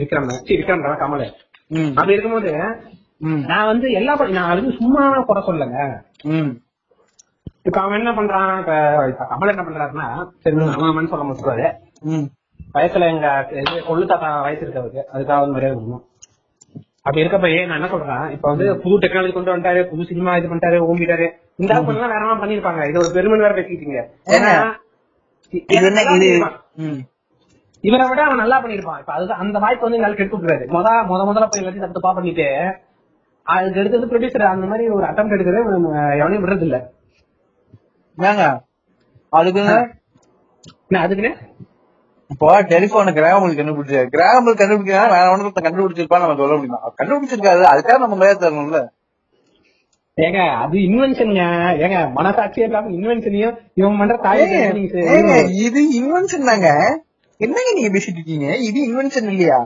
விக்ரம் 0.03 0.29
விக்ரம் 0.51 0.85
கமல். 1.03 1.25
அப்படி 1.97 2.15
இருக்கும்போது 2.15 2.53
நான் 3.51 3.67
வந்து 3.67 3.87
எல்லா 3.99 4.15
நான் 4.39 4.51
வந்து 4.53 4.73
சும்மா 4.79 5.03
குறை 5.29 5.43
சொல்லங்க 5.49 5.79
ம், 6.35 6.53
இப்ப 7.63 7.77
அவன் 7.81 7.99
என்ன 8.01 8.13
பண்றான் 8.13 8.53
இப்ப 9.11 9.27
கமல் 9.33 9.53
என்ன 9.55 9.65
பண்றாருன்னா 9.67 10.07
சரி 10.43 10.57
அவன் 10.89 11.11
சொல்ல 11.13 11.25
முடியாது. 11.25 11.67
வயசுல 12.75 13.09
எங்க 13.13 13.29
கொள்ளு 13.89 14.05
தாத்தா 14.07 14.29
வயசு 14.47 14.63
இருக்கு 14.65 14.81
அவருக்கு. 14.81 15.03
அதுக்காக 15.15 15.41
வந்து 15.43 15.57
மரியாதை 15.57 15.75
கொடுக்கணும். 15.77 16.05
அப்படி 17.05 17.23
இருக்கப்ப 17.23 17.49
நான் 17.69 17.79
என்ன 17.81 17.91
சொல்றேன் 17.95 18.25
இப்ப 18.35 18.47
வந்து 18.53 18.67
புது 18.83 18.97
டெக்னாலஜி 19.03 19.33
கொண்டு 19.37 19.53
வந்துட்டாரு 19.53 19.81
புது 19.91 20.09
சினிமா 20.11 20.37
இது 20.39 20.51
பண்ணிட்டாரு 20.51 20.79
ஓம்பிட்டாரு. 20.89 21.27
இந்த 21.63 21.73
பண்ணலாம் 21.89 22.15
வேற 22.15 22.37
பண்ணிருப்பாங்க 22.43 22.83
இது 22.91 23.03
ஒரு 23.03 23.11
பெருமை 23.17 23.39
வேற 23.45 23.55
பேசிக்கிட்டீங்க. 23.59 24.01
ஏன்னா 24.37 24.53
இது. 25.53 26.29
இவரை 27.85 28.05
விட 28.09 28.21
அவன் 28.25 28.41
நல்லா 28.43 28.57
பண்ணிருப்பான் 28.63 29.01
இப்ப 29.01 29.13
அதுதான் 29.15 29.41
அந்த 29.43 29.59
வாய்ப்பு 29.63 29.87
வந்து 29.87 29.99
என்னால 29.99 30.17
கெடுத்து 30.19 30.39
விட்டுறாரு 30.39 30.67
முத 30.75 30.89
முத 31.09 31.21
முதல்ல 31.29 31.47
போய் 31.47 31.63
எல்லாத்தையும் 31.63 31.87
தப்பு 31.87 31.99
தப்பா 31.99 32.13
பண்ணிட்டு 32.19 32.47
அதுக்கு 33.47 33.81
எடுத்தது 33.81 34.11
ப்ரொடியூசர் 34.11 34.45
அந்த 34.51 34.67
மாதிரி 34.67 34.85
ஒரு 34.97 35.05
அட்டம் 35.09 35.33
எடுக்கிறது 35.35 35.63
எவனையும் 36.21 36.45
விடுறது 36.45 36.67
இல்ல 36.69 36.79
ஏங்க 38.19 38.45
என்ன? 39.63 39.75
அதுக்குன்னு 41.03 41.33
இப்போ 42.31 42.49
டெலிபோன 42.69 43.13
கிராமங்களுக்கு 43.17 43.61
கண்டுபிடிச்சாரு 43.61 44.09
கிராமங்கள் 44.13 44.61
கண்டுபிடிக்கிறா 44.61 45.03
வேற 45.15 45.25
ஒன்று 45.33 45.51
கண்டுபிடிச்சிருப்பான்னு 45.59 46.25
நம்ம 46.27 46.39
சொல்ல 46.41 46.57
முடியுமா? 46.59 46.81
அவர் 46.83 46.99
கண்டுபிடிச்சிருக்காரு 47.01 47.65
அதுக்காக 47.73 47.99
நம்ம 47.99 48.17
மரியாதை 48.17 48.39
தரணும்ல. 48.45 48.81
ஏங்க 50.19 50.41
அது 50.63 50.77
இன்வென்ஷனுங்க 50.89 51.45
ஏங்க 51.85 51.99
மனசாட்சியே 52.17 52.67
இல்லாம 52.69 52.91
இன்வென்ஷனையும் 52.97 53.55
இவன் 53.81 53.99
பண்ற 54.01 54.17
தாய் 54.25 54.43
இது 55.67 55.81
இன்வென்ஷன் 56.01 56.49
தாங்க. 56.51 56.69
என்னங்க 57.41 57.71
நீங்க 57.77 57.91
பேசிட்டு 57.95 58.19
இருக்கீங்க? 58.19 58.49
இது 58.69 58.79
இன்வென்ஷன் 58.89 59.31
இல்லையா? 59.33 59.59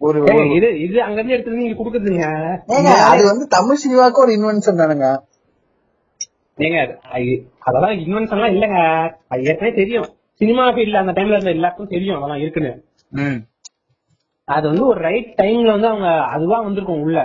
ஒரு 0.00 0.18
இது 0.56 0.68
இது 0.86 0.96
அங்க 1.04 1.18
இருந்து 1.18 1.34
எடுத்து 1.36 1.60
நீங்க 1.60 1.76
குடுக்குறதுங்க. 1.78 2.26
ஏங்க 2.76 2.90
அது 3.12 3.22
வந்து 3.30 3.44
தமிழ் 3.56 3.80
சினிமாவுக்கு 3.84 4.22
ஒரு 4.24 4.32
இன்வென்ஷன் 4.38 4.80
தானுங்க. 4.82 5.08
ஏங்க 6.58 6.78
அதெல்லாம் 7.68 7.96
இன்வென்ஷன் 8.04 8.38
எல்லாம் 8.38 8.54
இல்லங்க. 8.56 8.78
அது 9.32 9.46
ஏற்கனவே 9.50 9.72
தெரியும். 9.80 10.08
சினிமா 10.40 10.64
ஃபீல்ட்ல 10.74 11.02
அந்த 11.02 11.12
டைம்ல 11.18 11.36
இருந்த 11.36 11.56
எல்லாருக்கும் 11.56 11.92
தெரியும் 11.94 12.18
அதெல்லாம் 12.18 12.42
இருக்குன்னு. 12.44 12.72
அது 14.48 14.64
வந்து 14.70 14.84
ஒரு 14.92 15.00
ரைட் 15.08 15.30
டைம்ல 15.42 15.70
வந்து 15.76 15.90
அவங்க 15.92 16.10
அதுவா 16.34 16.58
வந்திருக்கும் 16.66 17.02
உள்ள. 17.06 17.18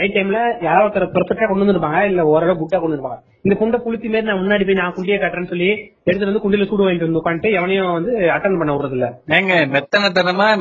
ரைட் 0.00 0.14
டைம்ல 0.14 0.64
யாராவது 0.64 1.00
ஒருத்தர் 1.00 1.08
பெர்ஃபெக்டா 1.08 1.48
கொண்டு 1.48 1.64
வந்திருப்பாங்க 1.64 2.02
இல்ல 2.02 2.24
ஓரளவு 2.24 2.66
குட்டா 2.66 2.80
கொண்டு 2.80 2.96
வந்திருப்பாங்க. 2.96 3.18
இந்த 3.42 3.58
குண்டை 3.58 3.80
புளுத்தி 3.80 4.12
மாரி 4.12 4.22
நான் 4.22 4.36
முன்னாடி 4.36 4.64
போய் 4.64 4.74
நான் 4.74 4.94
குண்டியே 4.94 5.20
காட்டுறேன்னு 5.20 5.48
சொல்லி 5.48 5.92
எடுத்துட்டு 6.04 6.32
வந்து 6.32 6.38
குண்டில 6.38 6.68
சூடு 6.68 6.88
வாங்கிட்டு 6.88 7.10
வந்து 7.10 7.24
உட்காந்துட்டு 7.24 7.52
எவனையும் 7.52 7.92
வந்து 7.92 8.12
அட்டன் 8.12 8.58
பண்ண 8.58 8.76
விடுறது 8.76 8.90
இல்ல 8.90 9.20
ஏங்க 9.26 9.66
மெத்தனத்தனமா 9.66 10.56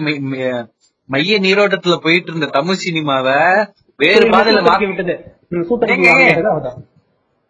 மைய 1.06 1.40
நீரோட்டத்துல 1.40 1.96
போயிட்டு 1.96 2.32
இருந்த 2.32 2.46
தமிழ் 2.46 2.76
சினிமாவை 2.90 3.68
வேறு 3.98 4.30
பாதையில 4.30 4.64
மாத்தி 4.64 4.86
விட்டது. 4.86 5.34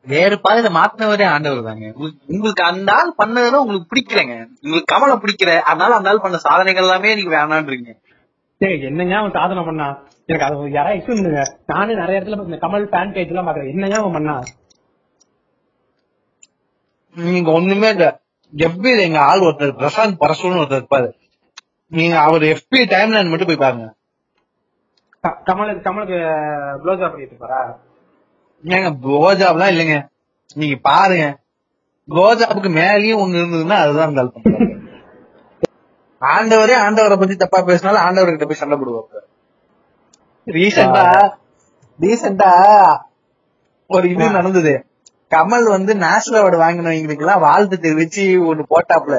வேறு 0.06 0.39
பாதையில 0.49 0.72
மாத்தினவரே 0.72 1.24
ஆண்டவர் 1.24 1.63
தாங்க. 1.63 1.93
உங்களுக்கு- 1.97 2.51
அந்த 2.51 2.93
ஆள் 2.93 3.13
பண்ணதுன்னா 3.18 3.53
உங்களுக்கு 3.53 3.88
பிடிக்கலங்க. 3.89 4.45
உங்களுக்கு 4.61 4.95
கமலை 4.95 5.20
பிடிக்கல. 5.20 5.59
அதனால 5.59 5.95
அந்த 5.95 6.09
ஆள் 6.09 6.20
பண்ண 6.22 6.38
சாதனைகள் 6.38 6.84
எல்லாமே 6.84 7.16
நீங்க 7.16 7.38
வேணான்றீங்க. 7.38 7.93
என்னங்க 8.62 9.18
அவன் 9.18 9.32
சாதனை 9.32 9.64
பண்ணா? 9.64 10.03
எனக்கு 10.26 10.55
அது 10.55 10.72
யாராவது 10.72 10.99
எக்ஸ்பிளைன் 10.99 11.22
பண்ணுங்க 11.22 11.43
நானும் 11.66 11.95
நிறைய 11.95 12.22
இடத்துல 12.22 12.43
இந்த 12.43 12.55
கமல் 12.55 12.89
ஃபேன் 12.91 13.14
பேஜ் 13.14 13.28
எல்லாம் 13.28 13.47
பாக்குறேன் 13.47 13.70
என்னங்க 13.70 13.95
அவன் 13.95 14.12
பண்ணா? 14.12 14.39
நீங்க 17.16 17.51
ஒண்ணுமே 17.51 17.89
இல்ல. 17.89 18.22
எப்படி 18.53 19.01
எங்க 19.01 19.20
ஆள் 19.20 19.39
ஒருத்தர் 19.39 19.80
பிரசாந்த் 19.82 20.20
பரசுன்னு 20.20 20.62
ஒருத்தர் 20.62 20.82
இருப்பாரு. 20.82 21.10
நீங்க 21.89 22.20
அவர் 22.20 22.41
எஃபி 22.41 22.86
டைம் 22.88 23.12
லைன் 23.12 23.28
மட்டும் 23.28 23.47
போய் 23.47 23.57
பாருங்க. 23.57 23.93
கமலுக்கு 25.24 25.82
கமலுக்கு 25.88 26.18
ஆஃப் 26.84 26.84
பண்ணிட்டு 26.84 27.36
இருப்பாரா? 27.36 27.80
ஏங்க 28.64 28.89
கோஜாப்லாம் 29.07 29.74
இல்லைங்க. 29.74 30.07
நீங்க 30.53 30.76
பாருங்க. 30.82 31.39
கோஜாப்புக்கு 32.07 32.70
மேலயும் 32.82 33.22
ஒண்ணு 33.24 33.39
இருந்ததுன்னா 33.41 33.78
அதுதான் 33.84 34.16
அந்த. 34.16 34.32
ஆண்டவரே 36.22 36.76
ஆண்டவரை 36.86 37.15
பத்தி 37.17 37.36
தப்பா 37.38 37.59
பேசினாலும் 37.63 38.03
ஆண்டவர்கிட்ட 38.05 38.47
போய் 38.47 38.61
சண்டை 38.61 38.78
போடுவாங்க 38.78 39.20
ரீசெண்டா 40.47 41.05
ரீசெண்டா 41.99 42.51
ஒரு 43.89 44.05
இது 44.09 44.26
நடந்தது. 44.36 44.74
கமல் 45.32 45.67
வந்து 45.74 45.91
நேஷனல் 46.03 46.39
அவார்டு 46.39 46.57
வாங்கினவங்களுக்கு 46.61 47.26
எல்லாம் 47.26 47.43
வாழ்த்து 47.43 47.76
தெரிவிச்சு 47.84 48.24
ஒண்ணு 48.49 48.63
போட்டாப்ல 48.72 49.17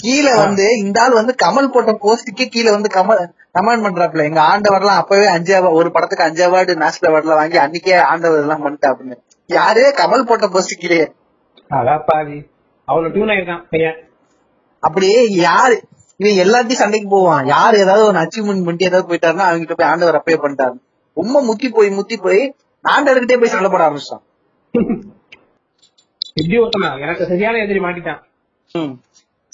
கீழே 0.00 0.32
வந்து 0.40 0.64
இந்த 0.82 0.98
ஆள் 1.02 1.18
வந்து 1.18 1.32
கமல் 1.42 1.72
போட்ட 1.74 1.92
போஸ்டுக்கே 2.02 2.46
கீழே 2.54 2.70
வந்து 2.70 2.88
கமல் 2.96 3.20
கமெண்ட் 3.56 3.84
பண்றாப்ல 3.86 4.26
எங்க 4.28 4.40
ஆண்டவர்லாம் 4.50 5.00
அப்பவே 5.02 5.26
அஞ்சு 5.34 5.52
ஒரு 5.80 5.88
படத்துக்கு 5.94 6.26
அஞ்சு 6.26 6.42
அவார்டு 6.46 6.74
நேஷனல் 6.82 7.10
அவார்டுல 7.10 7.38
வாங்கி 7.40 7.58
அன்னைக்கே 7.64 7.96
ஆண்டவர் 8.10 8.42
எல்லாம் 8.44 8.64
பண்ணிட்டாப்புன்னு 8.64 9.16
யாரே? 9.50 9.84
கமல் 9.98 10.28
போட்ட 10.28 10.46
போஸ்ட் 10.48 10.80
கீழே. 10.82 10.98
அதான் 11.70 12.04
பாவி 12.06 12.38
அவ்வளவு 12.88 13.12
டியூன் 13.14 13.32
ஆயிருக்கான் 13.32 13.62
பையன். 13.72 13.98
அப்படியே 14.82 15.18
யாரு 15.42 15.76
இவன் 16.20 16.40
எல்லாத்தையும் 16.44 16.80
சண்டைக்கு 16.82 17.08
போவான். 17.14 17.44
யார் 17.54 17.80
ஏதாவது 17.84 18.04
ஒரு 18.10 18.18
அச்சீவ்மெண்ட் 18.22 18.66
பண்ணிட்டு 18.66 18.88
ஏதாவது 18.90 19.08
போயிட்டாருன்னா 19.10 19.46
அவங்க 19.46 19.62
கிட்ட 19.62 19.76
போய் 19.78 19.90
ஆண்டவர் 19.92 20.18
அப்பே 20.18 20.36
பண்ணிட்டாரு. 20.44 20.76
ரொம்ப 21.20 21.36
முத்தி 21.48 21.68
போய் 21.76 21.90
முத்தி 21.98 22.16
போய் 22.26 22.42
ஆண்டவர்கிட்டே 22.84 23.38
போய் 23.40 23.52
சண்டை 23.54 23.70
போட 23.72 23.82
ஆரம்பிச்சிட்டான். 23.86 24.24
இப்படி 26.40 26.56
ஒருத்தனா? 26.62 26.90
எனக்கு 27.04 27.28
சரியான 27.32 27.58
எதிரி 27.64 27.80
மாட்டிட்டான். 27.86 28.22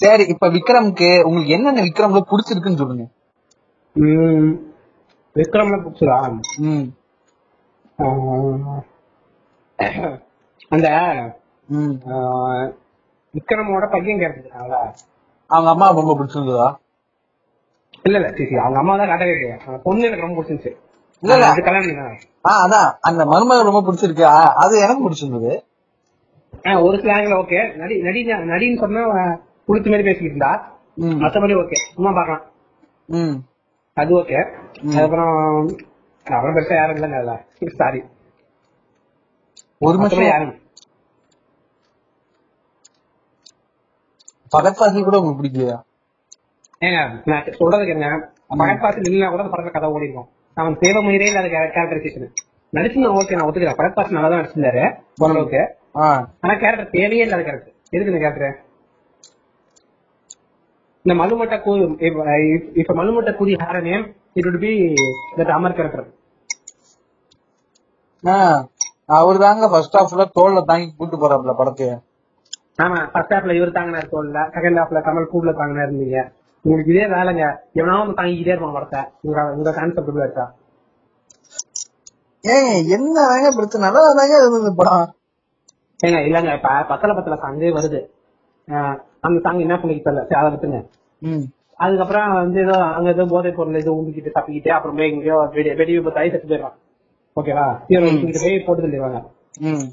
சரி 0.03 0.23
இப்ப 0.33 0.47
விக்ரம்க்கு 0.55 1.09
உங்களுக்கு 1.27 1.55
என்னென்ன 1.57 1.83
விக்ரம்ல 1.87 2.21
புடிச்சிருக்குன்னு 2.31 2.81
சொல்லுங்க. 2.81 3.05
விக்ரம்ல 5.35 5.77
புடிச்சதா? 5.83 6.17
அந்த 10.73 10.87
விக்ரமோட 13.33 13.85
பையன் 13.93 14.21
கேட்டுருக்காங்களா 14.21 14.81
அவங்க 15.51 15.69
அம்மா 15.69 15.87
ரொம்ப 15.91 16.13
பிடிச்சிருந்ததா? 16.17 16.67
இல்ல 18.03 18.17
இல்ல 18.17 18.29
சரி, 18.29 18.55
அவங்க 18.55 18.79
அம்மா 18.79 18.93
தான் 18.97 19.07
காட்டவே 19.07 19.33
அந்த 19.65 19.77
பொண்ணு 19.83 20.05
எனக்கு 20.05 20.25
ரொம்ப 20.25 20.37
பிடிச்சிருந்துச்சு. 20.37 20.71
இல்ல, 21.23 21.33
இல்ல. 21.33 21.47
அது 21.47 21.63
கல்யாணம் 21.63 21.83
பண்ணிக்கலாம். 21.83 22.21
ஆ 22.45 22.51
அதான் 22.65 22.87
அந்த 23.01 23.25
மருமகள் 23.25 23.69
ரொம்ப 23.69 23.81
பிடிச்சிருக்கு. 23.81 24.23
அது 24.55 24.73
எனக்கு 24.79 25.03
பிடிச்சிருந்தது. 25.05 25.51
ஆஹ் 26.63 26.81
ஒரு 26.81 26.97
ஸ்லாங்ல 26.97 27.35
ஓகே 27.37 27.59
நடி 27.75 27.95
நடி 28.01 28.21
நடின்னு 28.51 28.79
சொன்னா 28.79 29.03
புளிச்ச 29.67 29.87
மாதிரி 29.89 30.03
பேசிக்கிட்டு 30.03 30.33
இருந்தா. 30.33 30.51
மத்தபடி 31.21 31.53
ஓகே 31.55 31.77
சும்மா 31.95 32.11
பார்க்கலாம். 32.11 32.43
ம். 33.09 33.35
அது 33.97 34.11
ஓகே 34.19 34.37
அதுக்கப்புறம் 34.81 35.35
அப்புறம் 36.25 36.55
பெருசா 36.55 36.75
யாரும் 36.75 36.97
இல்லைங்க 36.97 37.37
சாரி 37.75 38.01
ஒரு 39.81 39.95
நிமிஷம். 39.97 40.25
யாரும். 40.25 40.55
பகத்வாசி 44.51 45.01
கூட 45.01 45.17
உங்களுக்கு 45.19 45.41
பிடிக்கலையா? 45.41 45.77
ஏங்க 46.81 46.99
நான் 47.29 47.49
சொல்றது 47.59 47.83
கேங்க 47.89 48.07
பகத்பாசி 48.61 48.99
இல்லைன்னா 49.01 49.29
கூட 49.33 49.43
படத்துல 49.45 49.73
கதை 49.75 49.89
ஓடி 49.95 50.07
இருக்கும் 50.07 50.29
அவன் 50.57 50.79
தேவ 50.83 51.01
மயிரே 51.05 51.27
இல்லாத 51.31 51.49
கேரக்டரைசேஷன் 51.75 52.31
நடிச்சு 52.73 53.03
நான் 53.03 53.17
ஓகே 53.19 53.37
நான் 53.37 53.47
ஒத்துக்கிறேன். 53.47 53.79
பகத்பாசி 53.79 54.15
நல்லா 54.15 54.29
தான் 54.31 54.41
நடிச்சிருந்தாரு 54.41 54.83
ஓரளவுக்கு. 55.23 55.61
ஆனா 56.43 56.53
கேரக்டர் 56.61 56.93
தேவையே 56.95 57.23
இல்லாத 57.25 57.43
கேரக்டர் 57.47 57.73
எதுக்கு 57.93 58.11
இந்த 58.13 58.21
கேரக்டர் 58.23 58.57
இந்த 61.05 61.13
மலுமட்ட 61.19 61.55
கூ 61.63 61.71
இப்ப 62.79 62.93
மலுமட்ட 62.99 63.31
கூதி 63.37 63.53
ஹார 63.61 63.77
name 63.87 64.03
it 64.37 64.47
would 64.47 64.57
be 64.63 64.71
that 65.37 65.53
Amar 65.55 65.77
character 65.77 66.09
அவர் 69.17 69.37
தாங்க 69.43 69.67
ஃபர்ஸ்ட் 69.71 69.97
ஹாஃப்ல 69.97 70.25
தோல்ல 70.35 70.61
தாங்கி 70.69 70.87
கூட்டு 70.91 71.15
போறாப்ல 71.21 71.53
படத்தைய. 71.59 71.91
ஆமா 72.81 72.99
ஃபர்ஸ்ட் 73.13 73.33
ஹாஃப்ல 73.33 73.55
இவர் 73.55 73.71
தாங்கினார் 73.71 74.11
தோல்ல 74.11 74.39
செகண்ட் 74.55 74.79
ஹாஃப்ல 74.81 74.99
கமல் 75.07 75.31
கூட்ல 75.33 75.51
தாங்கினா 75.51 75.85
இருந்தீங்க 75.87 76.19
உங்களுக்கு 76.65 76.93
இதே 76.93 77.05
வேலைங்க. 77.05 77.45
எவனா 77.75 77.95
வந்து 78.01 78.17
தாங்கிக்கிட்டே 78.19 78.53
இருப்பான் 78.53 78.73
படத்தை. 78.73 79.01
உங்க 79.21 79.53
உங்க 79.55 79.71
கான்செப்ட் 79.71 80.11
உள்ள 80.11 80.23
இருக்கா? 80.23 80.45
ஏங்க 82.43 82.69
என்ன 82.87 83.13
தாங்க 83.13 83.49
பிரச்சனை 83.51 83.83
நல்லா 83.87 84.01
தாங்க 84.15 84.35
இருந்தது 84.37 84.75
படம். 84.75 85.07
ஏங்க 85.99 86.19
இல்லங்க 86.19 86.51
இப்ப 86.53 86.69
பத்தல 86.87 87.13
பத்தல 87.13 87.35
சாங்கே 87.35 87.71
வருது. 87.71 88.01
அந்த 89.21 89.39
சாங் 89.41 89.59
என்ன 89.59 89.75
பண்ணிக்க 89.79 90.09
தெரியல. 90.09 90.23
சரி, 90.27 90.39
அதை 90.41 90.81
ம். 91.21 91.43
அதுக்கப்புறம் 91.75 92.33
வந்து 92.33 92.59
ஏதோ 92.61 92.75
அங்க 92.95 93.09
ஏதோ 93.09 93.23
போதை 93.29 93.51
பொருள் 93.51 93.73
ஏதோ 93.73 93.91
ஊம்பிக்கிட்டு 93.91 94.35
தப்பிக்கிட்டு 94.37 94.69
அப்புறம் 94.69 94.97
எங்கேயோ 94.97 95.37
வெடி 95.53 95.73
வெடி 95.73 95.93
விபத்து 95.97 96.19
ஆகி 96.19 96.29
செத்து 96.29 96.47
போயிடுவான். 96.47 96.77
ஓகேவா? 97.37 97.67
போட்டு 98.65 98.83
தள்ளிடுவாங்க. 98.83 99.19
ம். 99.59 99.85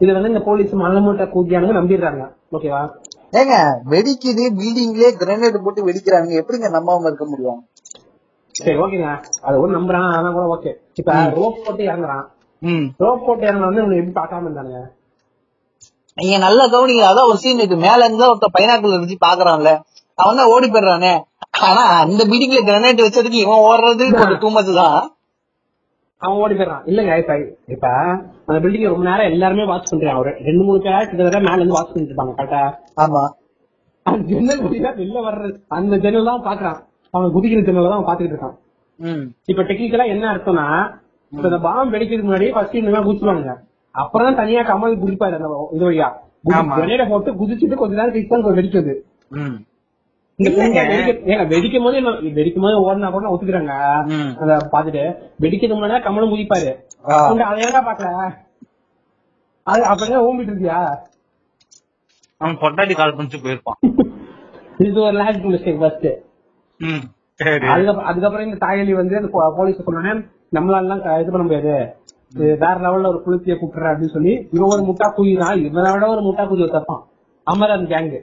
இது 0.00 0.10
வந்து 0.12 0.30
இந்த 0.32 0.42
போலீஸ் 0.46 0.72
மலை 0.82 1.00
மூட்டை 1.00 1.24
கூட்டியானுங்க 1.34 1.74
நம்பிடுறாங்க. 1.80 2.22
ஓகேவா 2.56 2.82
ஏங்க 3.40 3.54
வெடிக்குது 3.92 4.44
பில்டிங்லயே 4.58 5.10
கிரனேட் 5.20 5.64
போட்டு 5.64 5.86
வெடிக்கிறாங்க 5.88 6.40
எப்படிங்க 6.40 6.68
நம்பாம 6.76 7.06
இருக்க 7.10 7.24
முடியும்? 7.24 7.60
சரி 8.54 8.76
ஓகேங்க 8.84 9.08
அது 9.46 9.60
ஒரு 9.60 9.70
நம்புறான் 9.76 10.10
ஆனா 10.16 10.28
கூட 10.36 10.44
ஓகே 10.56 10.72
இப்ப 11.00 11.14
ரோப் 11.38 11.62
போட்டு 11.64 11.82
இறங்குறான். 11.90 12.24
ரோப் 13.04 13.24
போட்டு 13.26 13.44
இறங்க 13.48 13.64
வந்து 13.66 13.82
இவனை 13.82 13.98
எப்படி 14.00 14.16
பார்க்காம 14.20 14.46
இருந்தானுங்க? 14.48 14.82
நீங்க 16.18 16.36
நல்லா 16.46 16.64
கவனிங்க. 16.74 17.04
அதான் 17.10 17.28
ஒரு 17.30 17.38
சீன் 17.44 17.60
இருக்கு 17.62 17.78
மேல 17.86 18.04
இருந்து 18.04 18.28
ஒருத்தர் 18.30 18.56
பைனாக்குள்ள 18.56 18.98
வச்சு 19.00 19.16
பாக்குறான்ல. 19.26 19.70
அவன் 20.18 20.38
தான் 20.40 20.52
ஓடி 20.54 20.66
போயிடுறானே. 20.68 21.14
ஆனா 21.68 21.82
அந்த 22.02 22.22
பில்டிங்ல 22.24 22.60
கிரனேட் 22.68 23.04
வச்சதுக்கு 23.06 23.38
இவன் 23.44 23.64
ஓடுறது 23.70 24.04
கொஞ்சம் 24.18 24.42
டூ 24.44 24.50
மச் 24.56 24.70
தான். 24.80 25.00
அவன் 26.24 26.40
ஓடி 26.42 26.54
போயிடுறான். 26.54 26.84
இல்லங்க 26.90 27.12
இப்ப 27.22 27.34
இப்ப 27.74 27.86
அந்த 28.46 28.58
பில்டிங் 28.62 28.90
ரொம்ப 28.90 29.04
நேரம் 29.08 29.30
எல்லாருமே 29.30 29.64
வாட்ச் 29.70 29.90
பண்றான் 29.92 30.20
ஒரு 30.22 30.30
ரெண்டு 30.46 30.62
மூணு 30.66 30.80
பேர் 30.86 31.08
கிட்ட 31.10 31.40
மேல 31.46 31.58
இருந்து 31.58 31.76
வாட்ச் 31.76 31.92
பண்ணிட்டு 31.92 32.12
இருப்பாங்க 32.12 32.34
கரெக்டா 32.38 32.62
ஆமா. 33.04 33.22
அந்த 34.06 34.22
ஜன்னல் 34.30 34.62
வழியா 34.64 34.90
வெளில 34.98 35.18
வர்றது. 35.26 35.54
அந்த 35.76 35.94
ஜன்னல் 36.04 36.30
தான் 36.30 36.44
பாக்குறான் 36.48 36.78
அவன் 37.14 37.34
குதிக்கிற 37.34 37.62
ஜன்னல் 37.68 37.92
தான் 37.92 38.06
பாத்துக்கிட்டு 38.08 38.36
இருக்கான். 38.36 38.56
இப்ப 39.50 39.62
டெக்னிக்கலா 39.68 40.06
என்ன 40.14 40.24
அர்த்தம்னா 40.32 40.66
இப்ப 41.32 41.46
இந்த 41.50 41.60
பாம்பு 41.64 41.94
வெடிக்கிறதுக்கு 41.94 42.28
முன்னாடி 42.28 42.48
ஃபர்ஸ்ட் 42.56 42.80
இந்த 42.80 42.90
மாதிரி 42.90 43.06
குதிச்சுவாங்க 43.08 43.54
அப்புறம் 43.94 44.26
தான் 44.28 44.40
தனியா 44.40 44.62
கமல் 44.68 45.00
குதிப்பாரு 45.02 45.36
அந்த 45.38 45.48
இது 45.76 45.84
வழியா. 45.86 46.08
வெளியில 46.78 47.04
போட்டு 47.10 47.30
குதிச்சுட்டு 47.40 47.76
கொஞ்ச 47.80 47.94
நேரம் 47.98 48.14
கழிச்சு 48.14 48.32
தான் 48.34 48.58
வெடிக்குது 48.58 48.94
வெடிக்கும் 50.38 51.84
போது 51.86 51.98
வெடிக்கும் 52.38 52.64
போது 52.64 52.76
ஓடினா 52.84 53.10
கூட 53.10 53.26
ஒத்துக்கிறாங்க. 53.34 53.72
அத 54.40 54.56
பாத்துட்டு 54.72 55.02
வெடிக்கிறதுக்கு 55.40 55.78
முன்னாடி 55.80 56.04
கமலும் 56.06 56.32
குதிப்பாரு. 56.32 56.70
ஆ. 57.10 57.30
உங்க 57.30 57.44
அதை 57.44 57.62
ஏன்டா 57.64 57.82
பாக்கல 57.88 58.08
அது 59.66 59.82
அப்பதான் 59.90 60.24
ஓம்பிட்டு 60.26 60.52
இருக்கியா? 60.54 60.78
அவன் 62.40 62.58
பொட்டாட்டி 62.62 62.94
கால் 62.94 63.14
பண்ணிட்டு 63.16 63.44
போயிருப்பான். 63.44 63.78
இது 64.78 65.00
ஒரு 65.00 65.16
லாஜிக் 65.20 65.52
மிஸ்டேக் 65.52 65.80
ஃபர்ஸ்ட் 65.80 66.08
அதுக்கப்புறம் 68.06 68.46
இந்த 68.48 68.58
தாயலி 68.66 68.94
வந்து 68.94 69.16
அந்த 69.16 69.28
போலீஸ் 69.56 69.84
சொன்னோன்னே 69.86 70.12
நம்மளால 70.56 71.20
இது 71.20 71.30
பண்ண 71.34 71.44
முடியாது. 71.46 71.76
வேற 72.62 72.74
லெவல்ல 72.84 73.10
ஒரு 73.12 73.20
குளிர்ச்சியை 73.22 73.56
கூப்பிடுற 73.58 73.88
அப்படின்னு 73.90 74.14
சொல்லி 74.16 74.32
இவன் 74.52 74.70
ஒரு 74.74 74.82
முட்டா 74.88 75.08
குதிதான் 75.16 75.64
இவனை 75.68 75.92
விட 75.92 76.06
ஒரு 76.08 76.22
முட்டா 76.28 76.44
குதி 76.50 76.66
தப்பான். 76.76 77.02
அமரன் 77.46 77.86
கேங்கு 77.86 78.20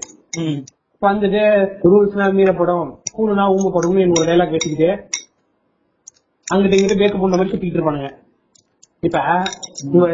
வந்துட்டு 1.02 1.43
ரூல்ஸ்னா 1.91 2.26
மீறப்படும் 2.38 2.89
ஸ்கூல்னா 3.10 3.45
ஊம்பப்படும் 3.54 3.95
ஒரு 4.16 4.28
டைலாக் 4.30 4.54
பேசிக்கிட்டு 4.56 4.89
அங்கிட்ட 6.47 6.78
இங்கிட்ட 6.78 6.95
பேக்கு 6.99 7.22
போன 7.22 7.38
மாதிரி 7.38 7.52
சுத்திட்டு 7.52 7.78
இருப்பானுங்க. 7.78 8.10
இப்ப 9.04 9.20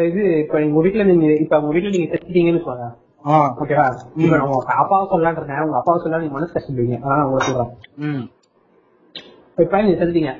இது 0.08 0.22
இப்ப 0.42 0.60
உங்க 0.66 0.82
வீட்டுல 0.84 1.04
நீங்க 1.10 1.26
இப்ப 1.44 1.58
உங்க 1.60 1.72
வீட்டுல 1.74 1.92
நீங்க 1.96 2.08
செத்துட்டீங்கன்னு 2.12 2.62
சொல்லுங்க 2.66 2.88
ஓகேவா 3.62 3.86
இப்ப 4.24 4.38
உங்க 4.46 4.74
அப்பாவை 4.82 5.04
சொல்லலான் 5.10 5.38
இருக்கேன் 5.38 5.64
உங்க 5.66 5.78
அப்பாவை 5.80 5.98
சொல்ல 6.04 6.20
நீங்க 6.22 6.36
மனசு 6.36 6.54
கஷ்டப்படுவீங்க 6.54 6.98
அதான் 7.02 7.18
நான் 7.18 7.26
உங்களுக்கு 7.28 7.50
சொல்றேன். 7.50 8.24
இப்ப 9.58 9.82
நீங்க 9.82 9.98
செத்துட்டீங்க. 10.00 10.32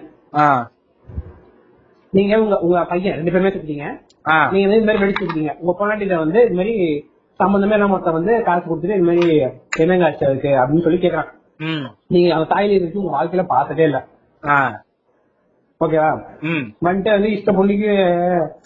நீங்க 2.13 2.35
உங்க 2.43 2.57
உங்க 2.67 2.85
பையன் 2.93 3.17
ரெண்டு 3.19 3.33
பேருமே 3.35 3.53
செத்துட்டீங்க. 3.55 3.87
நீங்க 4.53 4.75
இந்த 4.79 4.89
மாதிரி 4.89 5.03
வெடிச்சிருக்கீங்க. 5.05 5.53
உங்க 5.63 5.73
பொண்டாட்டில 5.81 6.19
வந்து 6.25 6.39
இது 6.47 6.59
மாதிரி 6.61 6.75
சம்பந்தமே 7.41 7.77
இல்லாம 7.77 7.95
ஒருத்தன் 7.97 8.19
வந்து 8.19 8.33
காசு 8.49 8.65
கொடுத்துட்டு 8.69 8.97
இது 8.99 9.09
மாதிரி 9.09 9.25
என்னங்க 9.83 10.07
ஆச்சு 10.07 10.29
அதுக்கு 10.29 10.51
அப்படின்னு 10.61 10.85
சொல்லி 10.87 11.01
கேக்குறான். 11.05 11.29
நீங்க 12.15 12.29
அந்த 12.37 12.47
தாயில 12.53 12.77
இருக்கு 12.79 13.01
உங்க 13.03 13.13
வாழ்க்கையில 13.17 13.45
பார்த்ததே 13.53 13.85
இல்ல. 13.89 13.99
ஓகேவா? 15.81 16.09
வந்துட்டு 16.87 17.11
வந்து 17.17 17.29
இஷ்ட 17.37 17.51
பொண்ணுக்கு 17.59 17.91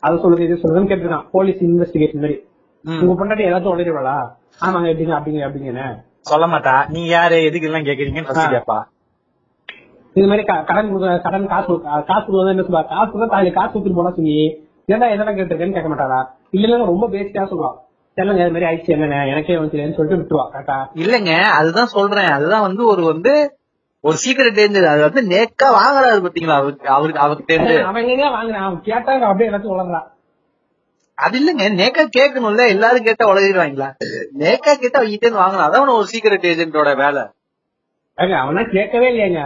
அதை 0.06 0.14
சொல்லுது 0.22 0.46
இது 0.46 0.62
சொல்லுதுன்னு 0.62 0.90
கேட்டுருக்கான் 0.90 1.26
போலீஸ் 1.34 1.60
இன்வெஸ்டிகேஷன் 1.68 2.22
மாதிரி. 2.24 2.36
உங்க 2.84 3.14
பொண்டாட்டி 3.18 3.46
ஏதாச்சும் 3.48 3.74
உடலிடுவாளா 3.74 4.16
ஆமாங்க 4.66 4.88
எப்படிங்க 4.92 5.14
அப்படிங்க 5.18 5.42
அப்படிங்கன்னு. 5.46 5.86
சொல்ல 6.30 6.46
மாட்டா. 6.52 6.74
நீங்க 6.94 7.10
யாரு 7.16 7.36
எதுக்கு 7.48 7.68
எல்லாம் 7.70 7.86
கேக்குறீங்கன்னு 7.88 8.48
கேப்பா. 8.56 8.78
இது 10.16 10.26
மாதிரி 10.30 10.44
கடன் 10.70 10.90
கொடுக்க 10.92 11.12
கடன் 11.26 11.46
காசு 11.52 11.72
காசு 12.10 12.24
கொடுக்க 12.26 12.54
என்ன 12.54 12.64
சொல்லுவா? 12.66 12.84
காசு 12.94 13.08
கொடுத்தா 13.12 13.34
தாலி 13.36 13.52
காசு 13.58 13.72
கொடுத்துட்டு 13.72 14.00
போனா 14.00 14.16
சொல்லி 14.18 14.36
ஏன்டா 14.92 15.06
எதெல்லாம் 15.14 15.36
கேட்டிருக்கேன்னு 15.38 15.76
கேட்க 15.76 15.90
மாட்டாரா 15.92 16.18
இல்லன்னா 16.56 16.86
ரொம்ப 16.92 17.06
பேசிக்கா 17.14 17.44
சொல்லுவா. 17.52 17.70
சொல்லுங்க 18.16 18.42
இது 18.44 18.54
மாதிரி 18.54 18.68
ஆயிடுச்சு 18.68 18.94
என்னங்க 18.94 19.18
எனக்கே 19.32 19.56
வந்துச்சுன்னு 19.58 19.96
சொல்லிட்டு 19.98 20.20
விட்டுருவா 20.20 20.46
கரெக்டா 20.54 20.76
இல்லங்க 21.02 21.32
அதுதான் 21.58 21.92
சொல்றேன். 21.96 22.30
அதுதான் 22.36 22.66
வந்து 22.66 22.82
ஒரு 22.86 23.02
வந்து 23.04 23.32
ஒரு 24.04 24.16
சீக்கிரம் 24.16 24.58
தெரிஞ்சது. 24.58 24.86
அது 24.92 25.02
வந்து 25.06 25.22
நேக்கா 25.32 25.66
வாங்குறாரு 25.78 26.22
பாத்தீங்களா 26.24 26.56
அவருக்கு 26.60 26.88
அவருக்கு 26.96 27.22
அவருக்கு 27.24 27.50
தெரிஞ்சு 27.52 27.76
அவன் 27.90 28.08
எங்க 28.14 28.26
வாங்குறான். 28.36 28.64
அவன் 28.66 28.80
கேட்டா 28.88 29.12
அப்படியே 29.30 29.50
எல்லாத்தையும் 29.50 30.08
அது 31.18 31.36
இல்லங்க 31.40 31.64
நேக்கா 31.80 32.02
கேட்கணும்ல. 32.16 32.62
எல்லாரும் 32.74 33.06
கேட்டா 33.08 33.24
உலகிடுவாங்களா 33.32 33.88
நேக்கா 34.42 34.72
கேட்டா 34.74 34.98
அவங்க 35.00 35.12
கிட்ட 35.14 35.36
வாங்கணும் 35.42 35.66
அதான் 35.66 35.96
ஒரு 35.98 36.08
சீக்கிரட் 36.12 36.48
ஏஜென்ட்டோட 36.52 36.92
வேலை. 37.02 37.22
அவனா 38.30 38.62
கேட்கவே 38.62 39.10
இல்லையாங்க. 39.10 39.40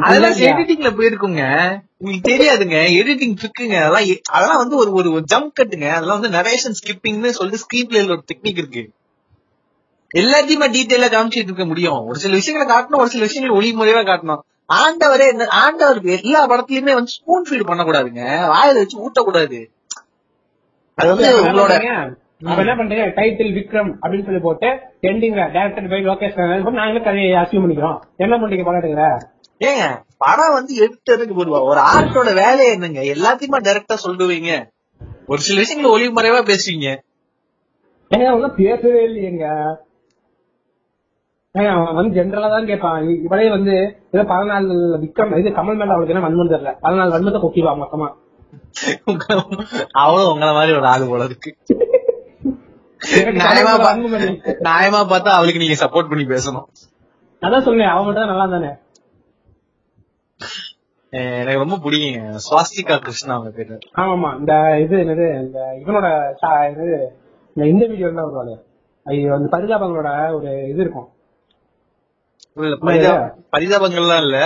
அதெல்லாம்? 0.00 0.30
எடிட்டிங்ல 0.30 0.98
போயிருக்குங்க. 0.98 1.78
உங்களுக்கு 1.98 2.30
தெரியாதுங்க. 2.30 2.78
எடிட்டிங் 3.00 3.34
ட்ரிக்குங்க 3.34 3.76
அதெல்லாம் 3.82 4.16
அதெல்லாம் 4.30 4.56
வந்து 4.56 4.76
ஒரு 4.76 4.92
ஒரு 4.92 5.24
ஜம்ப் 5.34 5.52
கட்டுங்க 5.60 5.88
அதெல்லாம் 5.88 6.20
வந்து 6.20 6.38
நரேஷன் 6.38 6.74
ஸ்கிப்பிங்னு 6.80 7.28
சொல்லிட்டு 7.28 7.66
ஸ்கிரீன் 7.66 7.88
பிளேல 7.88 8.08
ஒரு 8.08 8.24
டெக்னிக் 8.34 8.58
இருக்கு. 8.58 8.90
எல்லாத்தையுமே 10.14 10.72
டீட்டெயிலா 10.72 11.10
காமிச்சிட்டு 11.12 11.36
இருக்க 11.36 11.64
முடியும். 11.64 12.06
ஒரு 12.06 12.18
சில 12.18 12.34
விஷயங்களை 12.34 12.76
காட்டணும் 12.76 12.96
ஒரு 12.96 13.08
சில 13.08 13.24
விஷயங்களை 13.24 13.72
ஒளி 13.72 13.76
முறையா 13.76 13.96
காட்டணும். 13.96 14.40
ஆண்டவரே 14.74 15.46
ஆண்டவருக்கு 15.64 16.22
எல்லா 16.22 16.48
படத்துலயுமே 16.48 16.92
வந்து 16.92 17.06
ஸ்பூன் 17.06 17.46
ஃபீட் 17.50 17.68
பண்ணக்கூடாதுங்க. 17.68 18.22
வாயில 18.46 18.74
வச்சு 18.74 19.10
ஊட்டக்கூடாது. 19.10 19.66
அது 20.94 21.08
வந்து 21.08 21.44
உங்களோட 21.44 22.12
அப்ப 22.48 22.60
என்ன 22.64 22.74
பண்றீங்க? 22.78 23.06
டைட்டில் 23.18 23.54
விக்ரம் 23.56 23.90
அப்படின்னு 24.02 24.26
சொல்லி 24.28 24.40
போட்டு 24.44 24.68
எண்டிங்ல 25.08 25.42
டேரக்டர் 25.56 25.90
பை 25.92 26.00
லோகேஷ் 26.06 26.38
நாங்களும் 26.78 27.06
கதையை 27.08 27.32
அசியூம் 27.42 27.64
பண்ணிக்கிறோம். 27.64 27.98
என்ன 28.24 28.34
பண்றீங்க 28.42 28.64
பக்கத்துல 28.68 29.06
ஏங்க 29.68 29.86
படம் 30.24 30.54
வந்து 30.56 30.72
எடிட்டருக்கு 30.84 31.40
ஒரு 31.42 31.50
ஒரு 31.70 31.80
ஆர்ட்டோட 31.92 32.30
வேலையை 32.42 32.70
என்னங்க? 32.76 33.00
எல்லாத்தையுமே 33.14 33.58
டைரக்டா 33.66 33.96
சொல்லுவீங்க. 34.06 34.52
ஒரு 35.30 35.40
சில 35.46 35.60
விஷயங்களை 35.62 35.90
ஒளி 35.96 36.06
மறைவா 36.18 36.40
பேசுவீங்க. 36.50 36.88
ஏங்க 38.10 38.26
அவங்க 38.32 38.48
பேசவே 38.62 39.02
இல்லையேங்க. 39.08 39.46
அவன் 41.54 41.98
வந்து 41.98 42.16
ஜென்ரலா 42.16 42.48
தான் 42.54 42.68
கேட்பான். 42.70 43.06
இவளே 43.26 43.46
வந்து 43.56 43.74
ஏதோ 44.14 44.24
பதினாலு 44.32 44.74
விக்ரம் 45.04 45.38
இது 45.42 45.56
கமல் 45.60 45.78
மேல 45.80 45.94
அவளுக்கு 45.94 46.14
என்ன 46.14 46.24
வன்மம் 46.26 46.52
தெரியல. 46.54 46.72
பதினாலு 46.84 47.14
வன்மத்தை 47.16 47.40
கொக்கிடுவா 47.44 47.74
மொத்தமா. 47.82 48.08
அவளும் 50.02 50.32
உங்கள 50.32 50.50
மாதிரி 50.58 50.72
ஒரு 50.80 50.88
ஆளு 50.94 51.04
போல 51.10 51.24
இருக்கு. 51.30 51.50
நியாயமா 54.66 55.00
பார்த்தா 55.12 55.30
அவளுக்கு 55.36 55.62
நீங்க 55.62 55.76
சப்போர்ட் 55.82 56.10
பண்ணி 56.10 56.24
பேசணும். 56.34 56.66
அதான் 57.42 57.64
சொல்லுங்க 57.66 57.86
அவங்க 57.92 58.06
மட்டும் 58.06 58.24
தான் 58.24 58.32
நல்லா 58.32 58.46
தானே? 58.54 58.70
எனக்கு 61.42 61.62
ரொம்ப 61.62 61.76
பிடிக்குங்க 61.84 62.40
சுவாஸ்திகா 62.46 62.96
கிருஷ்ணா 63.06 63.32
அவங்க 63.36 63.50
பேரு. 63.58 63.76
ஆமாமா 64.02 64.30
இந்த 64.40 64.52
இது 64.84 64.96
என்னது 65.04 65.26
இந்த 65.44 65.60
இவனோட 65.82 66.08
இது 66.72 66.86
இந்த 67.56 67.64
இந்த 67.72 67.84
வீடியோ 67.92 68.10
எல்லாம் 68.12 68.28
வருவாங்க 68.28 68.54
ஐயோ 69.06 69.32
அந்த 69.38 69.48
பரிதாபங்களோட 69.54 70.10
ஒரு 70.36 70.50
இது 70.72 70.80
இருக்கும். 70.84 71.08
பரிதாபங்கள்லாம் 73.54 74.22
இல்ல 74.26 74.38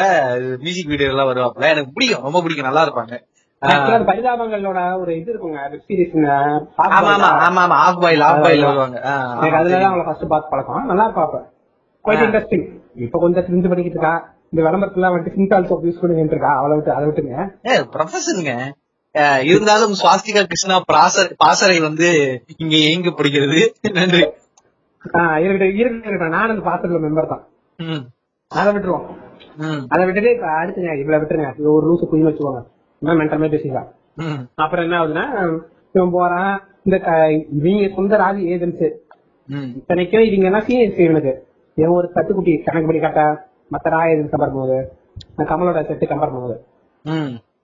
மியூசிக் 0.65 0.91
வீடியோ 0.93 1.11
எல்லாம் 1.13 1.31
வருவாப்ல 1.31 1.71
எனக்கு 1.75 1.95
பிடிக்கும் 1.97 2.27
ரொம்ப 2.29 2.41
பிடிக்கும் 2.45 2.69
நல்லா 2.69 2.85
இருப்பாங்க. 2.87 3.15
பரிதாபங்களோட 3.65 5.01
ஒரு 5.01 5.19
இது 5.19 5.33
இருக்குங்க 5.33 5.71
வெப் 5.71 5.85
சீரிஸ் 5.89 6.15
ஆமா 6.77 7.11
ஆமா 7.15 7.29
ஆமா 7.49 7.63
ஆமா 7.65 7.79
ஆஃப் 7.87 8.01
பாயில் 8.01 8.21
ஆஃப் 8.21 8.43
பாயில் 8.43 8.65
வருவாங்க. 8.65 8.99
எனக்கு 9.41 9.57
அதுலதான் 9.59 10.05
ஃபர்ஸ்ட் 10.05 10.29
பார்த்து 10.29 10.51
பழக்கம். 10.51 10.87
நல்லா 10.87 11.09
இருப்பா 11.09 11.25
குவைட் 12.05 12.23
இன்ட்ரெஸ்டிங் 12.25 12.67
இப்ப 12.95 13.19
கொஞ்சம் 13.19 13.45
தெரிஞ்சு 13.45 13.69
பண்ணிக்கிட்டு 13.69 13.99
இருக்கா. 13.99 14.15
இந்த 14.51 14.71
விளம்பரத்துல 14.71 15.09
வந்துட்டு 15.13 15.35
சிந்தால் 15.35 15.65
சோப் 15.65 15.85
யூஸ் 15.87 16.01
பண்ணிட்டு 16.01 16.35
இருக்கா 16.37 16.57
அவளை 16.57 16.77
விட்டு 16.77 16.93
அதை 16.93 17.07
விட்டுங்க. 17.09 17.37
அஹ் 19.15 19.45
இருந்தாலும் 19.45 19.93
சுவாஸ்திகா 19.93 20.43
கிருஷ்ணா 20.43 20.83
பாச 20.93 21.35
பாசறை 21.37 21.81
வந்து 21.81 22.09
இங்க 22.57 22.77
எங்க 22.77 23.09
படிக்கிறது. 23.09 23.59
நன்றி. 23.93 24.23
இருக்கட்டும் 25.45 25.79
இருக்கட்டும். 25.79 26.29
நானும் 26.29 26.57
அந்த 26.57 26.71
பாத்திரத்துல 26.71 27.03
மெம்பர் 27.07 27.29
தான். 27.29 27.45
அதை 28.51 28.73
விட்டுருவோம். 28.73 29.07
அதை 29.89 30.05
விட்டுட்டு 30.05 30.31
இப்ப 30.31 30.47
அடுத்துங்க 30.47 30.99
இவ்வளவு 30.99 31.25
விட்டுருங்க. 31.25 31.73
ஒரு 31.73 31.85
லூசு 31.89 32.15
குயின் 32.15 32.27
வச்சுக்கோங்க. 32.29 32.63
மென்டமே 33.13 33.49
பேசிக்கலாம். 33.49 33.89
அப்புறம் 34.55 34.85
என்ன 34.85 34.99
ஆகுதுன்னா 34.99 35.25
இவன் 35.93 36.11
போறான் 36.11 36.53
இந்த 36.85 36.97
இவங்க 37.53 37.95
சொந்த 37.95 38.17
ராஜி 38.17 38.43
ஏஜென்ட்ஸ் 38.53 38.87
இத்தனைக்கும் 39.77 40.23
இவங்க 40.23 40.45
எல்லாம் 40.45 40.63
சீனியர்ஸ் 40.63 40.99
இவனுக்கு? 40.99 41.33
இவன் 41.77 41.91
ஒரு 41.91 42.11
தட்டுக்குட்டி 42.15 42.63
கணக்கு 42.63 42.87
பண்ணி 42.87 43.01
காட்ட 43.01 43.23
மத்த 43.71 43.89
ராய் 43.89 44.11
ஏஜென்ட் 44.11 44.33
கம்பேர் 44.33 44.53
பண்ணும்போது 44.53 44.79
கமலோட 45.45 45.81
செட்டு 45.83 46.05
கம்பேர் 46.05 46.33
பண்ணும்போது. 46.33 46.57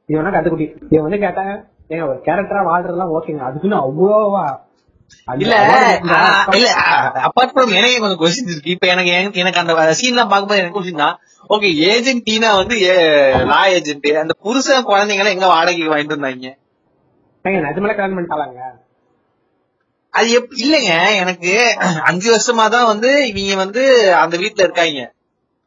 இவனா 0.09 0.33
கட்டுக்குட்டி 0.35 0.67
இவன் 0.91 1.11
வந்து 1.11 1.27
கேட்டாங்க 1.27 1.53
ஏங்க 1.89 2.09
ஒரு 2.09 2.21
கேரக்டரா 2.25 2.63
வாழ்றதெல்லாம் 2.67 3.13
ஓகேங்க 3.13 3.39
அதுக்குன்னு 3.39 3.77
அவ்வளோவா? 3.77 4.45
இல்ல 5.39 5.55
இல்ல 6.53 6.69
அப்பார்ட் 7.27 7.55
ஃப்ரம் 7.55 7.75
எனக்கு 7.75 8.01
கொஞ்சம் 8.01 8.21
கொஸ்டின் 8.21 8.51
இருக்கு. 8.51 8.71
இப்ப 8.71 8.87
எனக்கு 8.87 9.11
எனக்கு- 9.11 9.35
அந்த 9.77 9.93
சீன் 9.93 10.11
எல்லாம் 10.11 10.29
பார்க்கும்போது 10.29 10.61
எனக்கு 10.61 10.81
கொஸ்டின் 10.81 10.97
தான். 10.97 11.17
ஓகே 11.51 11.69
ஏஜென்ட் 11.93 12.27
டீனா 12.27 12.51
வந்து 12.61 12.77
லா 13.53 13.61
ஏஜென்ட் 13.77 14.09
அந்த 14.23 14.35
புருஷன் 14.45 14.89
குழந்தைங்க 14.91 15.35
எங்க 15.37 15.49
வாடகைக்கு 15.55 15.93
வாங்கிட்டு 15.93 16.17
வந்தாங்க? 16.17 16.51
ஏங்க 17.45 17.59
நிஜமெல்லாம் 17.67 17.99
கல்யாணம் 17.99 18.19
பண்ணிட்டாலாங்க 18.19 18.61
அது 20.15 20.29
எப் 20.39 20.55
இல்லங்க 20.65 20.93
எனக்கு 21.23 21.51
அஞ்சு 22.11 22.29
வருஷமா 22.35 22.65
தான் 22.75 22.89
வந்து 22.93 23.11
இவங்க 23.31 23.57
வந்து 23.65 23.83
அந்த 24.23 24.35
வீட்ல 24.43 24.65
இருக்காங்க. 24.67 25.03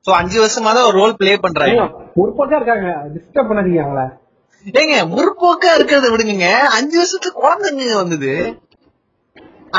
சோ 0.06 0.12
அஞ்சு 0.22 0.38
வருஷமா 0.44 0.72
தான் 0.76 0.88
ஒரு 0.88 0.98
ரோல் 1.02 1.18
ப்ளே 1.20 1.34
பண்றாங்க. 1.44 1.84
முற்போக்கா 2.20 2.58
இருக்காங்க. 2.60 2.90
டிஸ்டர்ப் 3.14 3.50
பண்ணாதீங்க 3.50 3.84
அவங்கள. 3.84 4.04
ஏங்க 4.80 4.98
முற்போக்கா 5.14 5.70
இருக்கிறத 5.78 6.10
விடுங்க 6.14 6.48
அஞ்சு 6.78 6.98
வருஷத்துக்கு 7.02 7.44
குழந்தைங்க 7.44 7.96
வந்தது. 8.02 8.34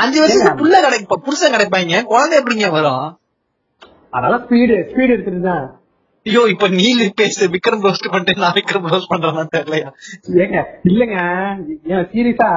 அஞ்சு 0.01 0.17
வருஷத்துக்கு 0.21 0.61
புள்ள 0.61 0.75
கிடைப்பா 0.85 1.17
புருஷன் 1.27 1.55
கிடைப்பாங்க. 1.55 2.01
குழந்தை 2.13 2.39
எப்படிங்க 2.39 2.69
வரும்? 2.77 3.05
அதெல்லாம் 4.17 4.43
ஸ்பீடு 4.45 4.75
ஸ்பீடு 4.89 5.13
எடுத்துட்டு 5.15 5.41
தான். 5.51 5.65
ஐயோ 6.25 6.41
இப்ப 6.51 6.67
நீ 6.77 6.85
பேச 7.19 7.47
விக்ரம் 7.55 7.83
ரோஸ்ட் 7.85 8.07
பண்ணிட்டு 8.11 8.41
நான் 8.43 8.55
விக்ரம் 8.57 8.87
ரோஸ்ட் 8.91 9.11
பண்றேன்னா 9.11 9.43
தெரியலையா? 9.55 9.89
ஏங்க 10.43 10.59
இல்லங்க. 10.89 11.17
ஏன் 11.93 12.07
சீரியஸா? 12.13 12.49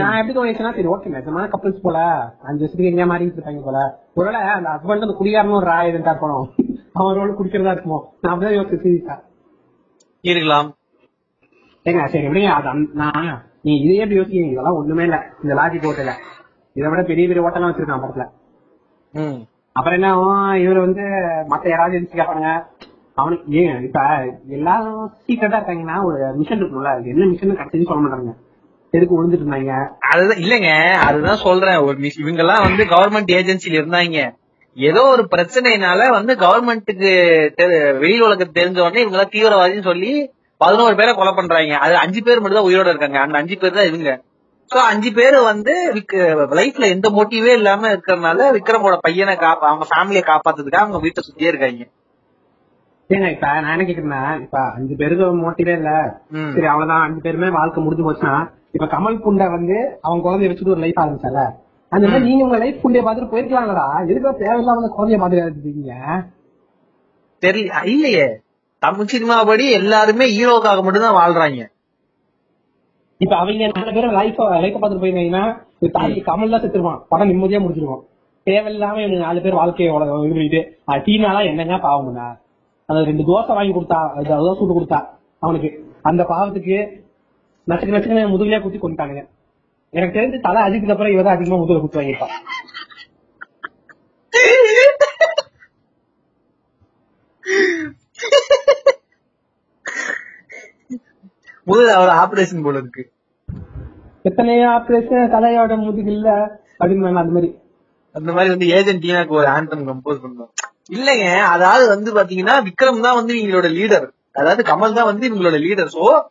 நான் 0.00 0.16
எப்படி 0.20 0.34
தோணுச்சுன்னா 0.36 0.72
சரி 0.76 0.90
ஓகே 0.94 1.12
நிஜமான 1.16 1.44
கப்பல்ஸ் 1.52 1.84
போல. 1.84 1.98
அஞ்சு 2.48 2.62
வருஷத்துக்கு 2.62 2.90
எங்கேயா 2.90 3.08
மாறிட்டு 3.12 3.38
இருக்காங்க 3.38 3.62
போல. 3.68 3.78
ஒருவேளை 4.18 4.40
அந்த 4.56 4.68
ஹஸ்பண்ட் 4.72 5.06
அந்த 5.06 5.16
குடிகாரனும் 5.20 5.58
ஒரு 5.60 5.68
ராய் 5.70 5.88
ஏஜென்டா 5.90 6.14
இருக்கணும் 6.14 6.48
அவன் 6.98 7.16
ரோல் 7.18 7.36
குடிக்கிறதா 7.38 7.74
இருக்குமோ? 7.74 8.00
நான் 8.20 8.32
அப்படிதான் 8.32 8.58
யோசிச்சு 8.58 8.82
சீரியஸா. 8.84 9.16
இருக்கலாம். 10.24 10.68
ஏங்க 11.86 12.08
சரி 12.14 12.26
எப்படிங்க? 12.28 12.50
அது 12.58 12.72
நான் 13.02 13.30
நீ 13.66 13.72
இதே 13.84 14.00
எப்படி 14.02 14.20
யோசிக்கிறீங்க? 14.20 14.52
இதெல்லாம் 14.56 14.80
ஒண்ணுமே 14.80 15.06
இல்ல. 15.08 15.18
இந்த 15.44 15.54
லாஜிக் 15.60 15.88
ஹோட்டல 15.88 16.14
இதை 16.76 16.86
விட 16.90 17.02
பெரிய 17.12 17.24
பெரிய 17.30 17.44
ஹோட்டலாம் 17.46 17.70
வச்சிருக்கான் 17.70 18.04
படத்துல. 18.04 18.26
அப்புறம் 19.76 19.96
என்ன 19.98 20.08
இவரு 20.62 20.80
வந்து 20.84 21.02
மத்த 21.50 21.68
யாராவது 21.70 21.96
எதிர்த்து 21.96 22.18
கேட்பாங்க 22.18 22.48
அவனுக்கு 23.20 23.56
ஏன் 23.62 23.76
இப்ப 23.86 24.00
எல்லாரும் 24.56 25.02
சீக்கிரட்டா 25.24 25.58
இருக்காங்கன்னா 25.60 25.96
ஒரு 26.08 26.18
மிஷன் 26.40 26.60
இருக்கும்ல 26.62 26.92
அது 26.96 27.12
என்ன 27.14 27.28
மிஷன் 27.32 27.58
கடைசி 27.60 27.88
சொல்ல 27.90 28.02
மாட்டாங்க 28.04 28.32
எதுக்கு 28.92 29.16
விழுந்துட்டு 29.16 29.44
இருந்தாங்க? 29.44 29.72
அதுதான் 30.12 30.40
இல்லங்க 30.44 30.70
அதுதான் 31.06 31.42
சொல்றேன். 31.46 31.80
ஒரு 31.86 31.96
மிஸ் 32.04 32.20
இவங்க 32.22 32.42
எல்லாம் 32.44 32.64
வந்து 32.66 32.84
கவர்மெண்ட் 32.94 33.30
ஏஜென்சில 33.38 33.78
இருந்தாங்க. 33.80 34.20
ஏதோ 34.76 35.02
ஒரு 35.12 35.22
பிரச்சனைனால 35.34 36.00
வந்து 36.16 36.32
கவர்மெண்ட்டுக்கு 36.42 37.10
வெளி 38.02 38.16
உலகத்துக்கு 38.26 38.58
தெரிஞ்ச 38.58 38.78
உடனே 38.84 39.02
இவங்க 39.04 39.16
எல்லாம் 39.18 39.34
தீவிரவாதின்னு 39.34 39.88
சொல்லி 39.90 40.10
பதினோரு 40.60 40.94
பேரை 40.98 41.12
கொலை 41.18 41.32
பண்றாங்க. 41.34 41.76
அது 41.84 41.94
அஞ்சு 42.02 42.20
பேர் 42.26 42.40
மட்டும் 42.40 42.58
தான் 42.58 42.68
உயிரோட 42.70 42.88
இருக்காங்க. 42.92 43.20
அந்த 43.24 43.38
அஞ்சு 43.42 43.56
பேர் 43.62 43.78
தான் 43.78 43.88
இவங்க. 43.90 44.10
சோ 44.70 44.78
அஞ்சு 44.90 45.10
பேர் 45.18 45.36
வந்து 45.52 45.72
லைஃப்ல 46.58 46.88
எந்த 46.96 47.08
மோட்டிவே 47.16 47.52
இல்லாம 47.60 47.88
இருக்கிறதுனால 47.94 48.50
விக்ரமோட 48.56 48.96
பையனை 49.06 49.34
காப்பா 49.44 49.68
அவங்க 49.70 49.86
ஃபேமிலியை 49.92 50.24
காப்பாத்துறதுக்காக 50.28 50.84
அவங்க 50.84 51.00
வீட்டை 51.06 51.22
சுத்தியே 51.28 51.50
இருக்காங்க. 51.52 51.86
ஏங்க 53.10 53.28
இப்ப 53.34 53.46
நான் 53.56 53.72
என்ன 53.74 53.84
கேக்குறேன்னா 53.84 54.22
இப்ப 54.42 54.58
அஞ்சு 54.74 54.94
பேருக்கு 54.98 55.26
மோட்டிவே 55.38 55.72
இல்ல. 55.78 55.92
சரி 56.54 56.68
அவ்வளவுதான். 56.72 57.04
அஞ்சு 57.06 57.20
பேருமே 57.20 57.48
வாழ்க்கை 57.56 57.82
முடிஞ்சு 57.82 58.06
போச்சுன்னா 58.06 58.34
இப்ப 58.76 58.86
கமல் 58.92 59.22
புண்டை 59.24 59.46
வந்து 59.54 59.76
அவன் 60.04 60.22
குழந்தைய 60.24 60.50
வச்சுட்டு 60.50 60.74
ஒரு 60.74 60.84
லைஃப் 60.84 61.00
ஆரம்பிச்சால 61.02 61.40
அந்த 61.92 62.04
மாதிரி 62.06 62.26
நீங்க 62.26 62.44
உங்க 62.46 62.58
லைஃப் 62.62 62.82
புண்டைய 62.82 63.02
பார்த்துட்டு 63.04 63.32
போயிருக்கலாம்லடா 63.32 63.86
எதுக்கு 64.10 64.32
தேவையில்லாம 64.42 64.90
குழந்தைய 64.96 65.18
மாதிரி 65.22 65.40
இருக்கீங்க 65.44 65.94
தெரியல 67.42 67.80
இல்லையே. 67.92 68.26
தமிழ் 68.82 69.10
சினிமா 69.12 69.36
படி 69.48 69.64
எல்லாருமே 69.78 70.26
ஹீரோக்காக 70.34 70.82
மட்டும் 70.84 71.06
தான் 71.06 71.18
வாழ்றாங்க. 71.18 71.60
இப்ப 73.20 73.34
அவங்க 73.38 73.66
நாலு 73.72 73.94
பேரும் 73.96 74.14
லைஃப் 74.18 74.38
லைஃப் 74.62 74.76
பார்த்துட்டு 74.76 75.02
போயிருந்தீங்கன்னா 75.02 75.44
தாய் 75.96 76.14
கமல் 76.28 76.52
தான் 76.54 76.62
செத்துருவான். 76.64 77.00
படம் 77.10 77.30
நிம்மதியா 77.30 77.60
முடிச்சிருவோம் 77.64 78.04
தேவையில்லாம 78.46 78.94
நாலு 79.24 79.40
பேர் 79.44 79.58
வாழ்க்கையை 79.60 79.90
அவ்வளவு 79.92 80.44
இது. 80.48 80.60
டீனாலாம் 81.06 81.48
என்னங்க 81.50 81.76
பாவம் 81.86 82.06
பண்ணா 82.08 82.28
அந்த 82.90 83.00
ரெண்டு 83.08 83.24
தோசை 83.28 83.54
வாங்கி 83.58 83.72
கொடுத்தா 83.74 83.98
அது 84.18 84.30
அதான் 84.36 84.58
சுட்டு 84.60 84.76
கொடுத்தா 84.76 84.98
அவனுக்கு. 85.44 85.70
அந்த 86.08 86.22
பாவத்துக்கு 86.30 86.76
நச்சுக்கு 87.66 87.94
நச்சுக்கு 87.94 88.30
முதுகுலயே 88.32 88.60
குத்தி 88.62 88.78
கொண்டுட்டானுங்க 88.78 89.22
எனக்கு 89.92 90.16
தெரிஞ்சு 90.16 90.38
தலை 90.46 90.60
அஜித்துக்கு 90.66 90.94
அப்புறம் 90.94 91.14
இவதான் 91.14 91.36
அதிகமா 91.36 91.60
முதுகுல 91.60 91.80
குத்து 91.82 92.00
வாங்கியிருப்பான். 92.00 92.34
முதல்ல 101.70 101.96
அவர் 101.98 102.12
ஆபரேஷன் 102.22 102.64
போல 102.66 102.78
இருக்கு. 102.82 103.02
எத்தனையோ 104.28 104.68
ஆபரேஷன் 104.76 105.32
தலையோட 105.34 105.76
முதுகு 105.84 106.12
இல்ல 106.16 106.28
அப்படின்னு 106.80 107.20
அந்த 107.22 107.34
மாதிரி. 107.36 107.50
அந்த 108.14 108.30
மாதிரி 108.36 108.52
வந்து 108.54 108.68
ஏஜென்ட் 108.76 109.04
டீனாக்கு 109.04 109.38
ஒரு 109.40 109.48
ஆண்டம் 109.56 109.86
கம்போஸ் 109.88 110.22
பண்ணோம் 110.24 110.52
இல்லைங்க. 110.90 111.50
அதாவது 111.50 111.88
வந்து 111.88 112.14
பாத்தீங்கன்னா 112.14 112.66
விக்ரம் 112.66 113.00
தான் 113.00 113.14
வந்து 113.14 113.36
இவங்களோட 113.36 113.76
லீடர் 113.76 114.10
அதாவது 114.34 114.64
கமல் 114.64 114.92
தான் 114.92 115.04
வந்து 115.04 115.28
இவங்களோட 115.28 115.62
லீடர் 115.62 115.94
சோ 115.94 116.22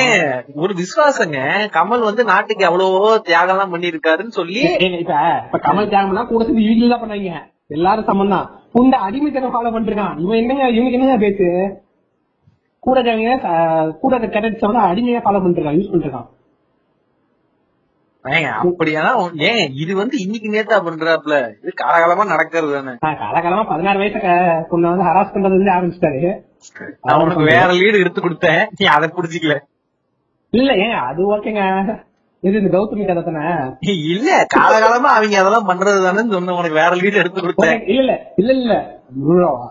ஏன் 0.00 0.22
நாட்டுக்கு 0.22 0.60
ஒரு 0.60 0.72
விசுவாசங்க. 0.80 1.68
கமல் 1.76 2.00
வந்து 2.00 2.24
நாட்டுக்கு 2.24 2.64
எவ்வளவோ 2.64 3.20
தியாகம் 3.20 3.54
எல்லாம் 3.54 3.74
பண்ணிருக்காருன்னு 3.74 4.32
சொல்லி 4.32 4.60
இப்ப 5.44 5.58
கமல் 5.66 5.92
தியாகம்னா 5.92 6.26
கூட 6.26 6.44
இவங்க 6.64 6.88
தான் 6.88 7.04
பண்ணாங்க. 7.04 7.46
எல்லாரும் 7.68 8.04
சமம் 8.04 8.28
தான் 8.28 8.50
புண்ட 8.72 8.96
அடிமைத்தனம் 9.06 9.54
ஃபாலோ 9.54 9.74
பண்ணிருக்கான் 9.74 10.18
இவன் 10.18 10.36
என்னங்க 10.36 10.70
இவனுக்கு 10.70 10.98
என்னங்க 10.98 11.18
பேச்சு? 11.18 11.80
கூட 12.82 12.98
கூட 14.02 14.14
கரெக்ட் 14.36 14.68
வந்து 14.68 14.86
அடிமையா 14.90 15.22
ஃபாலோ 15.24 15.40
பண்ணிருக்கான் 15.42 15.78
யூஸ் 15.78 15.90
பண்ணிருக்கான் 15.92 16.28
அப்படியானா 18.62 19.10
ஏன் 19.50 19.62
இது 19.82 19.92
வந்து 20.00 20.16
இன்னைக்கு 20.24 20.48
நேத்தா 20.54 20.78
பண்றாப்ல 20.86 21.36
இது 21.60 21.70
காலகாலமா 21.82 22.24
நடக்கிறது 22.32 22.72
தானே. 22.76 22.92
காலகாலமா 23.22 23.62
பதினாறு 23.70 24.00
வயசு 24.02 24.18
பொண்ணை 24.70 24.90
வந்து 24.92 25.06
ஹராஸ் 25.08 25.32
பண்றது 25.34 25.56
வந்து 25.56 25.74
ஆரம்பிச்சிட்டாரு. 25.76 26.20
நான் 27.06 27.22
உனக்கு 27.24 27.44
வேற 27.52 27.68
லீடு 27.78 28.02
எடுத்து 28.02 28.20
கொடுத்தேன். 28.24 28.62
நீ 28.78 28.86
அதை 28.96 29.08
புடிச்சிக்கல 29.16 29.56
இல்ல 30.52 30.70
ஏங்க 30.84 30.98
அது 31.08 31.22
ஓகேங்க. 31.34 31.64
இது 32.42 32.60
இந்த 32.60 32.70
கௌதமி 32.74 33.06
கதை 33.08 33.22
தானே? 33.24 33.46
இல்ல 34.12 34.28
காலகாலமா 34.56 35.10
அவங்க 35.16 35.40
அதெல்லாம் 35.42 35.68
பண்றது 35.70 36.06
தானே 36.06 36.22
சொன்ன 36.36 36.56
உனக்கு 36.60 36.80
வேற 36.82 36.92
லீடு 37.02 37.22
எடுத்து 37.22 37.44
கொடுத்தேன். 37.44 37.80
இல்ல 37.96 38.10
இல்ல 38.40 38.52
இல்ல 38.52 38.52
இல்ல. 38.62 38.76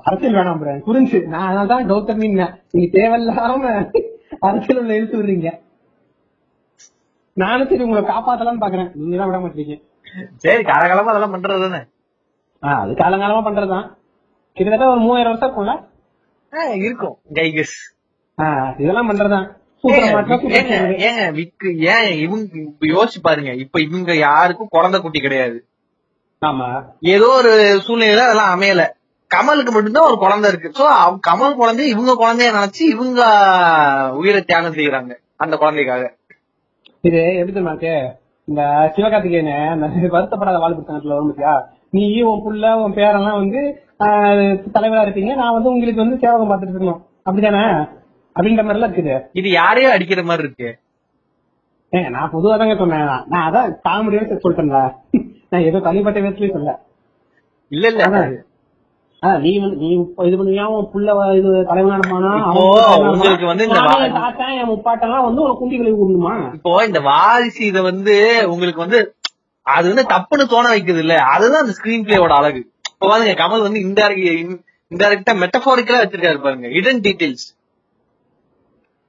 அரசியல் 0.03 0.33
வேணாம். 0.33 0.81
புரிஞ்சு. 0.85 1.25
நான் 1.25 1.47
அதனாலதான் 1.49 1.87
கௌதமி 1.87 2.27
நீங்க 2.27 2.59
தேவையில்லாம 2.73 3.93
அரசியல் 4.39 4.81
உள்ள 4.81 4.95
இழுத்து 4.95 5.23
விடுறீங்க. 5.23 5.59
நானும் 7.33 7.67
சரி 7.67 7.83
உங்களை 7.83 8.15
காப்பாத்தலாம்னு 8.15 8.61
பாக்குறேன். 8.61 8.91
நீங்க 8.93 9.17
தான் 9.17 9.31
விட 9.31 9.37
மாட்டீங்க. 9.37 9.81
சரி 10.35 10.63
காலகாலமா 10.63 11.11
அதெல்லாம் 11.11 11.33
பண்றது 11.33 11.69
தானே? 11.69 11.83
அது 12.59 12.91
காலங்காலமா 12.91 13.43
பண்றதுதான். 13.47 13.97
கிட்டத்தட்ட 14.53 14.91
ஒரு 14.91 14.99
மூவாயிரம் 14.99 15.37
வருஷம் 15.37 15.51
இருக்கும்ல? 15.51 16.75
இருக்கும். 16.75 17.17
கைகஸ். 17.33 17.77
இதெல்லாம் 18.77 19.09
பண்றதுதான். 19.09 19.57
ஏங்க 19.83 21.31
விக்கு 21.31 21.77
ஏன் 21.77 22.19
இவங்க 22.19 22.57
யோசிச்சு 22.79 23.19
பாருங்க. 23.21 23.53
இப்ப 23.53 23.81
இவங்க 23.81 24.15
யாருக்கும் 24.15 24.67
குழந்தை 24.69 25.01
குட்டி 25.01 25.19
கிடையாது. 25.19 25.67
ஆமா. 26.45 26.85
ஏதோ 26.99 27.27
ஒரு 27.27 27.81
சூழ்நிலையில 27.87 28.17
அதெல்லாம் 28.17 28.59
அமையல. 28.59 28.83
கமலுக்கு 29.31 29.71
மட்டும்தான் 29.73 30.07
ஒரு 30.09 30.17
குழந்தை 30.23 30.47
இருக்கு. 30.51 30.69
சோ 30.79 30.85
கமல் 31.27 31.59
குழந்தை 31.59 31.83
இவங்க 31.93 32.13
குழந்தைய 32.21 32.49
நினைச்சு 32.57 32.83
இவங்க 32.95 33.21
உயிரை 34.19 34.39
தியாகம் 34.49 34.77
செய்யறாங்க 34.77 35.13
அந்த 35.43 35.55
குழந்தைக்காக. 35.61 36.05
இது 37.07 37.19
எப்படி 37.39 37.53
தெரியுமா 37.55 37.73
இருக்கு 37.75 37.93
இந்த 38.47 38.61
சிவகார்த்திகேயன 38.95 39.51
வருத்தப்படாத 40.15 40.59
வாழ் 40.63 40.77
புத்தகத்துல 40.79 41.15
வரும் 41.15 41.29
பாத்தியா? 41.29 41.53
நீ 41.95 42.03
உன் 42.29 42.43
புள்ள 42.45 42.71
உன் 42.83 42.97
பேரெல்லாம் 42.97 43.39
வந்து 43.41 43.61
தலைவரா 44.75 45.05
இருப்பீங்க. 45.05 45.31
நான் 45.41 45.55
வந்து 45.57 45.71
உங்களுக்கு 45.73 46.03
வந்து 46.03 46.19
சேவகம் 46.23 46.49
பார்த்துட்டு 46.51 46.75
இருக்கணும். 46.75 47.01
அப்படிதானே 47.27 47.63
அப்படின்ற 48.35 48.61
மாதிரி 48.65 48.77
எல்லாம் 48.79 48.91
இருக்குது. 48.91 49.15
இது 49.39 49.47
யாரையோ 49.59 49.89
அடிக்கிற 49.95 50.21
மாதிரி 50.29 50.45
இருக்கு. 50.47 50.69
ஏங்க 51.93 52.09
நான் 52.17 52.33
பொதுவா 52.35 52.55
தாங்க 52.61 52.75
சொன்னேன். 52.81 53.07
நான் 53.33 53.47
அதான் 53.47 53.71
காமெடியா 53.87 54.23
சொல்லிட்டேன்ல 54.43 54.81
நான் 55.51 55.65
ஏதோ 55.69 55.79
தனிப்பட்ட 55.87 56.19
விதத்துலயும் 56.23 56.57
சொல்ல 56.57 56.73
இல்ல 57.71 57.87
இல்ல. 57.93 58.05
நீ 59.43 59.51
நீ 59.79 59.87
இது 60.27 60.35
பண்ணுவியா? 60.39 60.65
உன் 60.73 60.89
புள்ள 60.91 61.07
இது 61.39 61.49
தலைவனானமானா 61.69 62.31
உங்களுக்கு 62.99 63.49
வந்து 63.51 63.65
இந்த 63.67 63.79
தாத்தா 64.17 64.45
என் 64.59 64.69
முப்பாட்டெல்லாம் 64.71 65.25
வந்து 65.27 65.41
ஒரு 65.45 65.53
குண்டி 65.59 65.77
கழுவி 65.79 65.97
விடணுமா 66.01 66.33
இப்போ 66.57 66.73
இந்த 66.87 66.99
வாரிசு 67.07 67.61
இத 67.69 67.81
வந்து 67.89 68.15
உங்களுக்கு 68.53 68.83
வந்து 68.85 68.99
அது 69.65 69.85
வந்து 69.91 70.05
தப்புன்னு 70.13 70.45
தோண 70.53 70.67
வைக்குது 70.73 71.01
இல்ல. 71.03 71.15
அதுதான் 71.33 71.63
அந்த 71.63 71.73
ஸ்கிரீன் 71.77 72.05
பிளேயோட 72.05 72.33
அழகு. 72.39 72.61
இப்போ 72.91 73.07
பாருங்க 73.11 73.33
கமல் 73.41 73.65
வந்து 73.65 73.79
இன்டைரக்ட் 73.85 74.29
இன்டைரக்டா 74.91 75.33
மெட்டபாரிக்கலா 75.41 76.01
வச்சிருக்காரு 76.03 76.39
பாருங்க. 76.45 76.67
இடன் 76.79 77.01
டீடைல்ஸ் 77.05 77.47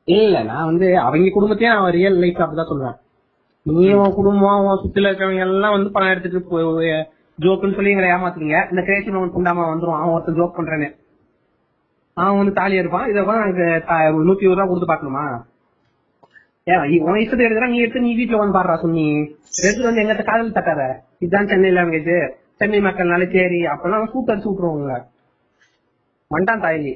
இல்ல 0.09 0.37
நான் 0.51 0.69
வந்து 0.71 0.87
அவங்க 1.07 1.31
குடும்பத்தையே 1.37 1.71
நான் 1.73 1.95
ரியல் 1.99 2.21
லைஃப் 2.23 2.43
அப்படிதான் 2.43 2.71
சொல்றேன். 2.73 2.97
நீ 3.67 3.87
உன் 4.01 4.17
குடும்பம் 4.19 4.67
உன் 4.69 4.83
சுத்தில 4.83 5.09
இருக்கிறவங்க 5.09 5.47
எல்லாம் 5.49 5.75
வந்து 5.77 5.91
பணம் 5.95 6.13
எடுத்துட்டு 6.13 6.41
ஜோக்குன்னு 7.41 7.77
சொல்லி 7.77 7.93
எங்களை 7.93 8.11
ஏமாத்துறீங்க. 8.11 8.57
இந்த 8.71 8.83
கிரேஷன் 8.89 9.19
அவன் 9.19 9.37
குண்டாமா 9.37 9.65
வந்துரும். 9.73 9.99
அவன் 10.01 10.15
ஒருத்தன் 10.15 10.39
ஜோக் 10.41 10.59
பண்றேன்னு. 10.59 10.89
அவன் 12.23 12.41
வந்து 12.41 12.57
தாலியா 12.61 12.83
இருப்பான் 12.83 13.09
இதை 13.11 13.21
கூட 13.25 13.37
எனக்கு 13.45 13.67
நூத்தி 14.29 14.45
இருபது 14.47 14.59
ரூபா 14.59 14.67
கொடுத்து 14.71 14.91
பாக்கணுமா 14.93 15.25
ஏன் 16.71 17.03
உன் 17.09 17.21
இஷ்டத்தை 17.23 17.45
எடுக்கிறா 17.47 17.69
நீ 17.73 17.79
எடுத்து 17.83 18.01
நீ 18.07 18.11
வீட்டுல 18.19 18.41
வந்து 18.41 18.57
பாடுறா 18.57 18.75
சொன்னி 18.83 19.05
எடுத்துட்டு 19.63 19.89
வந்து 19.89 20.03
எங்க 20.03 20.25
காதல் 20.31 20.57
தட்டாத. 20.57 20.83
இதுதான் 21.23 21.49
சென்னை 21.51 21.71
லாங்குவேஜ் 21.77 22.13
சென்னை 22.61 22.79
மக்கள்னால 22.87 23.27
சரி. 23.35 23.61
அப்பெல்லாம் 23.73 24.11
சூட்டு 24.13 24.33
அடிச்சு 24.33 24.51
விட்டுருவாங்க 24.51 24.99
மண்டான் 26.31 26.65
தாயி. 26.65 26.93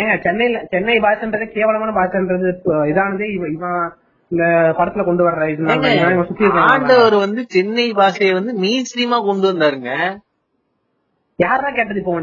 ஏங்க 0.00 0.14
சென்னையில 0.26 0.58
சென்னை 0.72 0.96
பாஷன்றது 1.06 1.46
கேவலமான 1.56 1.90
பாஷன்றது 1.98 2.50
இதானது. 2.92 3.26
இவன் 3.36 3.54
இவன் 3.56 3.80
இந்த 4.28 4.44
படத்துல 4.78 5.04
கொண்டு 5.04 5.30
வர்ற 5.30 6.58
ஆண்டவர் 6.68 7.14
வந்து 7.14 7.44
சென்னை 7.48 7.92
பாஷையை 7.92 8.32
வந்து 8.32 8.52
மெயின் 8.54 8.84
ஸ்ட்ரீமா 8.84 9.24
கொண்டு 9.24 9.52
வந்தாருங்க. 9.52 10.18
யாரா 11.36 11.70
கேட்டது 11.70 11.98
இப்போ 11.98 12.22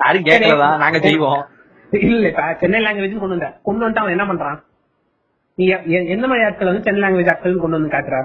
யாரும் 0.00 0.24
கேட்கறதா 0.24 0.76
நாங்க 0.76 0.98
செய்வோம். 0.98 1.46
இல்ல 1.90 2.28
இப்ப 2.28 2.56
சென்னை 2.60 2.80
லாங்குவேஜ் 2.80 3.18
கொண்டு 3.18 3.28
வந்த 3.28 3.58
கொண்டு 3.62 3.88
வந்துட்டு 3.88 3.96
அவன் 3.96 4.18
என்ன 4.18 4.32
பண்றான்? 4.32 4.62
நீ 5.54 5.66
எ- 5.66 5.82
எ- 5.86 6.06
எந்த 6.06 6.26
மாதிரி 6.26 6.44
ஆட்கள் 6.44 6.66
வந்து 6.66 6.82
சென்னை 6.82 7.08
லாங்குவேஜ் 7.08 7.30
ஆட்கள் 7.30 7.58
கொண்டு 7.58 7.80
வந்து 7.80 7.96
காட்டுற? 7.96 8.16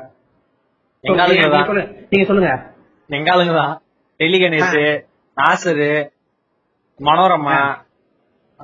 நீங்க 2.09 2.25
சொல்லுங்க. 2.25 2.65
எங்க 3.07 3.35
ஆளுங்க 3.35 3.53
தான். 3.53 3.81
டெல்லி 4.17 4.41
கணேஷ் 4.41 5.03
நாசரு 5.37 6.09
மனோரமா. 6.99 7.75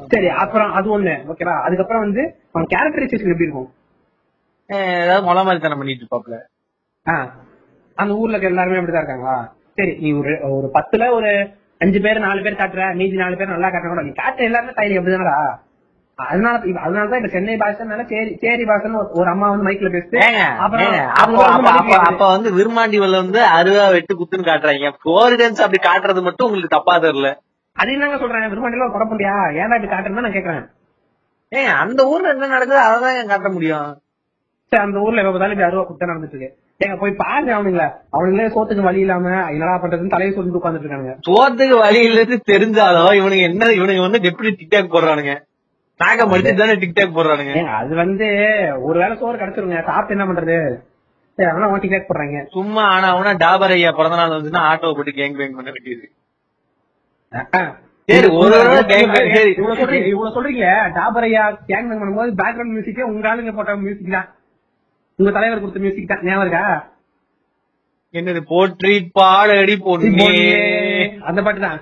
சரி 0.08 0.28
அப்புறம் 0.28 0.72
அது 0.74 1.02
ஒண்ணு 1.02 1.14
ஓகேவா 1.28 1.62
அதுக்கப்புறம் 1.62 2.02
வந்து 2.02 2.40
அவன் 2.56 2.70
கேரக்டரைசேஷன் 2.70 3.32
எப்படி 3.32 3.48
இருக்கும்? 3.48 3.70
ஏதாவது 4.70 5.28
மொள 5.28 5.44
மாதிரி 5.44 5.60
தானே 5.60 5.76
பண்ணிட்டு 5.76 6.04
இருப்பாப்ல. 6.04 6.38
அந்த 7.98 8.14
ஊர்ல 8.14 8.38
எல்லாருமே 8.44 8.78
அப்படிதான் 8.78 9.04
இருக்காங்களா? 9.04 9.36
சரி 9.76 9.98
நீ 10.00 10.12
ஒரு 10.14 10.34
ஒரு 10.50 10.68
பத்துல 10.74 11.12
ஒரு 11.12 11.32
அஞ்சு 11.78 12.02
பேர் 12.02 12.20
நாலு 12.20 12.42
பேர் 12.42 12.60
காட்டுற. 12.62 12.96
மீதி 12.96 13.16
நாலு 13.16 13.38
பேர் 13.38 13.48
நல்லா 13.48 13.68
காட்டுற 13.68 13.88
கூட. 13.88 14.02
நீ 14.02 14.12
காட்டுற 14.22 14.44
எல்லாருமே 14.44 14.74
தைரியம் 14.76 15.06
அப்படிதானடா? 15.06 15.38
அதனால 16.20 16.58
அதனாலதான் 16.84 17.16
இப்ப 17.16 17.28
சென்னை 17.28 17.56
பாஷனால 17.56 18.06
சேரி 18.06 18.38
சேரி 18.38 18.64
பாஷன்னு 18.64 19.00
ஒரு- 19.14 19.32
அம்மா 19.32 19.50
வந்து 19.50 19.66
மைக்ல 19.68 19.90
பேசுது 19.96 20.20
அப்போ 20.66 21.42
வந்து 21.48 21.62
மதிப்பு 21.62 21.96
அப்ப 22.02 22.28
வந்து 22.28 22.50
விருமாண்டிவல்ல 22.52 23.22
வந்து 23.24 23.42
அருவா 23.58 23.92
வெட்டு 23.92 24.14
குத்துன்னு 24.16 24.50
காட்டுறாங்க. 24.50 24.92
போரிடன்ஸ் 25.06 25.64
அப்படி 25.66 25.80
காட்டுறது 25.88 26.24
மட்டும் 26.24 26.48
உங்களுக்கு 26.48 26.76
தப்பா 26.78 26.96
தெரியல. 26.98 27.32
அது 27.76 27.92
என்னங்க 27.92 28.18
சொல்றேன் 28.18 28.52
விரும்பாண்டில 28.52 28.86
ஒரு 28.88 28.94
குழப்பண்டியா 28.96 29.34
ஏன்டா 29.60 29.76
இப்படி 29.76 29.94
காட்டுறேன்னு 29.94 30.26
நான் 30.26 30.38
கேக்குறேன். 30.38 30.66
ஏங்க 31.52 31.72
அந்த 31.84 32.02
ஊர்ல 32.12 32.34
என்ன 32.34 32.48
நடக்குது 32.48 32.80
அதான் 32.88 33.18
ஏன் 33.20 33.32
காட்ட 33.32 33.50
முடியும்? 33.56 33.90
சரி 34.72 34.84
அந்த 34.84 35.00
ஊர்ல 35.06 35.22
எப்ப 35.22 35.32
பார்த்தாலும் 35.34 35.66
அருவா 35.68 35.84
குத்த 35.90 36.08
நடந்துட்டு 36.12 36.38
இருக்கு. 36.38 36.52
ஏங்க 36.84 36.96
போய் 37.02 37.20
பாருங்க 37.22 37.52
அவனுங்கள. 37.58 37.84
அவனுங்களே 38.16 38.48
சோத்துக்கு 38.56 38.88
வழி 38.88 39.04
இல்லாம 39.04 39.28
என்னடா 39.54 39.76
பண்றதுன்னு 39.84 40.14
தலையை 40.16 40.32
சொல்லிட்டு 40.38 40.60
உட்காந்துட்டு 40.62 40.88
இருக்காங்க 40.88 41.14
சோத்துக்கு 41.28 41.76
வழி 41.84 42.02
இல்லது 42.10 42.38
தெரிஞ்சாலும் 42.52 43.14
இவனுங்க 43.20 43.46
என்ன 43.52 43.70
இவனுங்க 43.80 44.06
வந்து 44.08 44.30
எப்படி 44.32 44.52
டிக்டாக் 44.62 44.94
போடுறானுங்க. 44.96 45.36
நாங்க 46.00 46.24
மடிச்சு 46.26 46.54
தானே 46.62 46.74
டிக்டாக் 46.82 47.16
போடுறானுங்க. 47.18 47.54
அது 47.80 47.94
வந்து 48.04 48.28
ஒருவேளை 48.88 49.14
சோறு 49.22 49.42
கிடைச்சிருங்க 49.42 49.80
சாப்பிட்டு 49.90 50.16
என்ன 50.18 50.28
பண்றது? 50.30 50.58
சரி 51.38 51.50
அதெல்லாம் 51.52 51.72
ஓட்டி 51.76 51.88
கேட்க 51.88 52.06
போடுறாங்க. 52.10 52.42
சும்மா 52.58 52.84
ஆனா 52.96 53.08
அவனா 53.14 53.32
டாபர் 53.46 53.76
ஐயா 53.78 53.92
பிறந்த 53.98 54.20
நாள் 54.20 54.36
வந்துச்சுன்னா 54.36 54.68
ஆட்டோ 54.72 54.92
போட்டு 54.98 55.18
கேங் 55.22 55.40
பேங் 55.40 55.58
பண்ண 55.60 55.72
வேண்டியது. 55.76 56.06
சரி, 58.10 58.28
ஒரு 58.40 58.56
சரி. 58.90 59.04
இவ்வளவு 59.52 59.78
சொல்றீங்க 59.80 60.08
இவ்வளவு 60.08 60.36
சொல்றீங்க. 60.36 60.66
டாபரையா 60.98 61.44
கேங் 61.70 61.88
பண்ணும்போது 61.92 62.36
பேக்ரவுண்ட் 62.42 62.74
மியூசிக்கே 62.74 63.08
உங்க 63.08 63.30
ஆளுங்க 63.32 63.54
போட்ட 63.54 63.76
மியூசிக் 63.78 64.12
தான். 64.12 64.28
உங்க 65.20 65.32
தலைவர் 65.32 65.62
கொடுத்த 65.62 65.80
மியூசிக் 65.80 66.08
தான். 66.08 66.24
ஞாபகம் 66.24 66.46
இருக்கா? 66.46 66.66
என்னது 68.14 68.42
போற்றி 68.50 68.94
பாடடி 69.14 69.76
பொண்ணே 69.80 70.30
அந்த 71.26 71.40
பாட்டு 71.42 71.62
தான். 71.62 71.80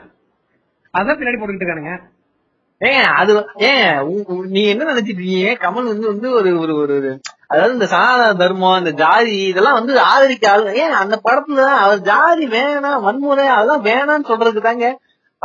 அதான் 0.94 1.18
பின்னாடி 1.18 1.38
போட்டுக்கிட்டு 1.38 1.66
இருக்கானுங்க. 1.66 1.94
ஏங்க 2.82 3.02
அது 3.20 3.32
உ- 4.08 4.46
நீங்க 4.54 4.70
என்ன 4.70 4.88
நினைச்சிட்டு 4.90 5.28
கமல் 5.62 5.92
வந்து 5.92 6.08
வந்து 6.08 6.28
ஒரு 6.34 6.50
ஒரு 6.60 6.74
ஒரு 6.78 6.96
அதாவது 7.50 7.74
இந்த 7.74 7.88
சனாதன 7.88 8.34
தர்மம் 8.40 8.78
இந்த 8.78 8.92
ஜாதி 9.02 9.36
இதெல்லாம் 9.44 9.78
வந்து 9.78 9.94
ஆதரிக்க 10.08 10.46
ஆளு 10.52 10.74
ஏன் 10.82 10.96
அந்த 11.02 11.16
படத்துல 11.26 11.68
அவர் 11.84 12.02
ஜாதி 12.08 12.46
வேணாம் 12.56 13.04
வன்முறை 13.06 13.46
அதெல்லாம் 13.56 13.86
வேணாம்னு 13.86 14.30
சொல்றதுக்கு 14.32 14.62
தாங்க 14.62 14.88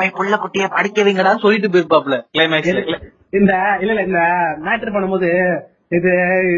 புள்ள 0.06 0.36
குட்டிய 0.38 0.68
படிக்க 0.68 1.36
சொல்லிட்டு 1.38 1.68
போயிருப்பாப்ல 1.68 2.18
கிளைமேக்ஸ்ல 2.38 2.98
இந்த 3.30 3.52
இல்ல 3.80 3.92
இல்ல 3.92 4.02
இந்த 4.02 4.20
மேட்டர் 4.64 4.94
பண்ணும்போது 4.94 5.28
இது 5.88 6.10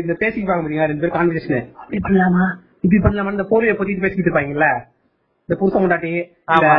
இந்த 0.02 0.12
பேசிப்பாங்க 0.20 0.60
பாத்தீங்களா 0.62 0.86
ரெண்டு 0.86 1.02
பேரும் 1.02 1.16
கான்வர்சேஷன் 1.18 1.66
அப்படி 1.74 1.98
பண்ணலாமா? 1.98 2.44
இப்படி 2.80 3.02
பண்ணலாமா 3.02 3.30
இந்த 3.30 3.46
போலியை 3.50 3.74
பத்திட்டு 3.74 4.04
பேசிக்கிட்டு 4.04 4.30
இருப்பாங்கல்ல? 4.30 4.68
இந்த 5.48 5.54
புருஷ 5.60 5.80
முண்டாட்டி. 5.82 6.12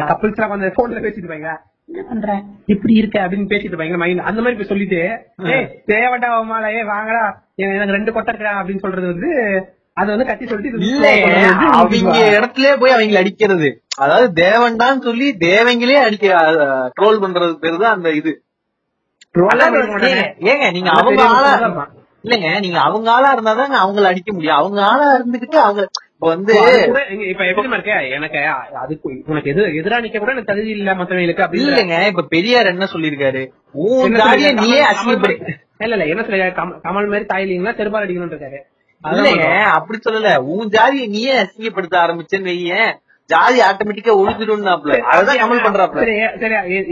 கப்பிள்ஸ் 0.09 0.36
எல்லாம் 0.36 0.49
வந்து 0.49 0.74
போன்ல 0.78 1.01
பேசிட்டு 1.05 1.24
இருப்பாங்க. 1.24 1.51
என்ன 1.89 2.01
பண்ற? 2.09 2.43
இப்படி 2.66 2.93
இருக்க? 2.93 3.28
அப்படின்னு 3.28 3.51
பேசிட்டு 3.51 3.74
இருப்பாங்க. 3.74 3.97
மைண்ட் 3.97 4.20
அந்த 4.20 4.41
மாதிரி 4.41 4.59
போய் 4.59 4.68
சொல்லிட்டு 4.68 4.99
ஏய் 5.55 5.84
தேவடா 5.88 6.43
மாலை 6.43 6.76
ஏய் 6.76 6.84
வாங்கடா. 6.84 7.43
எனக்கு 7.55 7.93
ரெண்டு 7.93 8.12
கொட்டை 8.12 8.34
இருக்கா 8.34 8.64
அப்படின்னு 8.64 8.80
சொல்றது 8.80 9.07
வந்து 9.07 9.32
அது 9.98 10.10
வந்து 10.12 10.28
கத்தி 10.28 10.46
சொல்லிட்டு 10.46 11.10
அவங்க 11.72 11.96
இடத்துல 12.32 12.68
போய் 12.82 12.96
அவங்கள 12.96 13.22
அடிக்கிறது. 13.22 13.70
அதாவது 14.04 14.28
தேவன்டான்னு 14.39 15.06
சொல்லி 15.08 15.28
தேவங்களே 15.44 15.98
அடிக்க 16.04 16.28
ட்ரோல் 16.98 17.24
பண்றது 17.24 17.54
பேரு 17.64 17.82
தான் 17.84 17.96
அந்த 17.98 18.12
இது. 18.20 18.32
ஏங்க, 20.52 20.66
நீங்க 20.76 20.89
அவங்க 20.96 21.22
ஆளா 21.32 21.52
இல்லங்க 22.24 22.48
நீங்க 22.64 22.80
அவங்க 22.88 23.08
ஆளா 23.14 23.30
இருந்தாதான் 23.36 23.76
அவங்கள 23.84 24.08
அடிக்க 24.10 24.30
முடியும். 24.34 24.58
அவங்க 24.58 24.80
ஆளா 24.89 25.06
இருந்துகிட்டு 25.16 25.58
அவங்க 25.62 25.84
வந்து 26.26 26.54
இப்ப 27.30 27.44
எப்படி 27.46 27.68
இருக்க? 27.70 27.94
எனக்கு 28.18 28.39
அதுக்கு 28.82 29.08
உனக்கு 29.32 29.52
எது 29.54 29.64
எதிரா 29.80 30.00
நிக்க 30.04 30.20
கூட 30.20 30.34
எனக்கு 30.34 30.52
தகுதி 30.52 30.70
இல்ல 30.76 30.94
மத்தவங்களுக்கு 31.00 31.44
அப்படி 31.46 31.62
இல்ல. 31.62 31.72
இல்லங்க 31.74 31.98
இப்ப 32.12 32.26
பெரியார் 32.36 32.72
என்ன 32.74 32.88
சொல்லிருக்காரு 32.94 33.42
உன்? 33.84 34.18
நீயே 34.62 34.82
இல்ல 35.80 35.96
இல்ல 35.96 36.06
என்ன 36.14 36.24
சொல்ல 36.26 36.50
கமல் 36.86 37.10
மாதிரி 37.12 37.26
தாய் 37.26 37.46
இல்லீங்களா? 37.46 37.74
செருப்பால் 37.80 38.06
அடிக்கணும் 38.06 38.34
இருக்காரு. 38.34 38.60
இல்லைங்க 39.04 39.45
அப்படி 39.78 39.97
சொல்லல. 40.06 40.32
உன் 40.54 40.72
ஜாதியை 40.76 41.08
நீயே 41.16 41.34
அசிங்கப்படுத்த 41.43 41.95
ஆரம்பிச்சேன்னு 42.04 42.52
வையேன் 42.52 42.91
ஜாதி 43.30 43.60
ஆட்டோமேட்டிக்கா 43.68 44.14
ஒழிஞ்சிடும்னாப்ல. 44.22 44.93
அதுதான் 45.14 45.41
கமல் 45.41 45.64
பண்றாப்ல. 45.66 46.02
சரி 46.04 46.16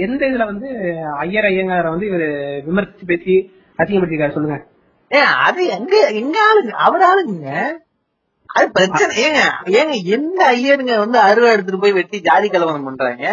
எந்த 0.06 0.22
இதுல 0.30 0.46
வந்து 0.52 0.68
ஐயர் 1.24 1.48
ஐயங்கார 1.52 1.90
வந்து 1.94 2.08
இவரு 2.12 2.28
விமர்சிச்சு 2.68 3.06
பேசி 3.12 3.36
அசிங்கப்படுத்திருக்காரு 3.80 4.36
சொல்லுங்க. 4.38 4.58
ஏன் 5.12 5.30
அது 5.48 5.62
எங்க 5.78 5.96
எங்க 6.22 6.38
ஆளுங்க? 6.48 6.74
அவர் 6.88 7.06
ஆளுங்க. 7.12 7.52
அது 8.58 8.68
பிரச்சனை. 8.76 9.14
ஏங்க 9.26 9.40
ஏங்க 9.80 9.96
எந்த 10.16 10.40
ஐயருங்க 10.56 10.94
வந்து 11.04 11.18
அருவா 11.28 11.50
எடுத்துட்டு 11.54 11.84
போய் 11.84 11.98
வெட்டி 12.00 12.18
ஜாதி 12.28 12.48
கலவரம் 12.50 12.88
பண்றாங்க? 12.90 13.26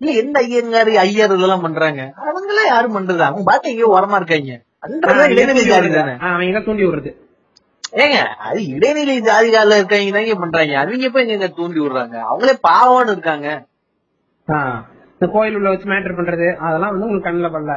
இல்ல 0.00 0.12
எந்த 0.22 0.36
ஐயருங்காரு 0.44 0.92
ஐயர் 1.04 1.34
இதெல்லாம் 1.36 1.64
பண்றாங்க? 1.66 2.02
அவங்களாம் 2.26 2.72
யாரும் 2.74 2.96
பண்றது 2.96 3.24
அவங்க 3.28 3.44
பாட்டு 3.50 3.70
எங்கேயோ 3.72 3.90
உரமா 3.96 4.18
இருக்காங்க. 4.20 4.54
இடைநிலை 5.34 5.64
ஜாதி 5.72 5.88
தானே. 5.98 6.14
அவங்க 6.32 6.60
தூண்டி 6.68 6.84
விடுறது? 6.86 7.12
ஏங்க 7.92 8.16
அது 8.46 8.60
இடைநிலை 8.74 9.14
ஜாதிகால 9.28 9.76
இருக்காங்க 9.80 10.12
தாங்க 10.16 10.34
பண்றாங்க. 10.42 10.74
அவங்க 10.80 11.08
போய் 11.14 11.34
எங்க 11.36 11.48
தூண்டி 11.58 11.78
விடுறாங்க? 11.82 12.16
அவங்களே 12.30 12.54
பாவம்னு 12.68 13.14
இருக்காங்க. 13.16 13.48
இந்த 15.14 15.26
கோயில் 15.34 15.56
உள்ள 15.58 15.68
வச்சு 15.72 15.86
மேட்டர் 15.92 16.18
பண்றது 16.18 16.48
அதெல்லாம் 16.66 16.92
வந்து 16.94 17.06
உங்களுக்கு 17.06 17.28
கண்ணுல 17.28 17.48
படல 17.54 17.74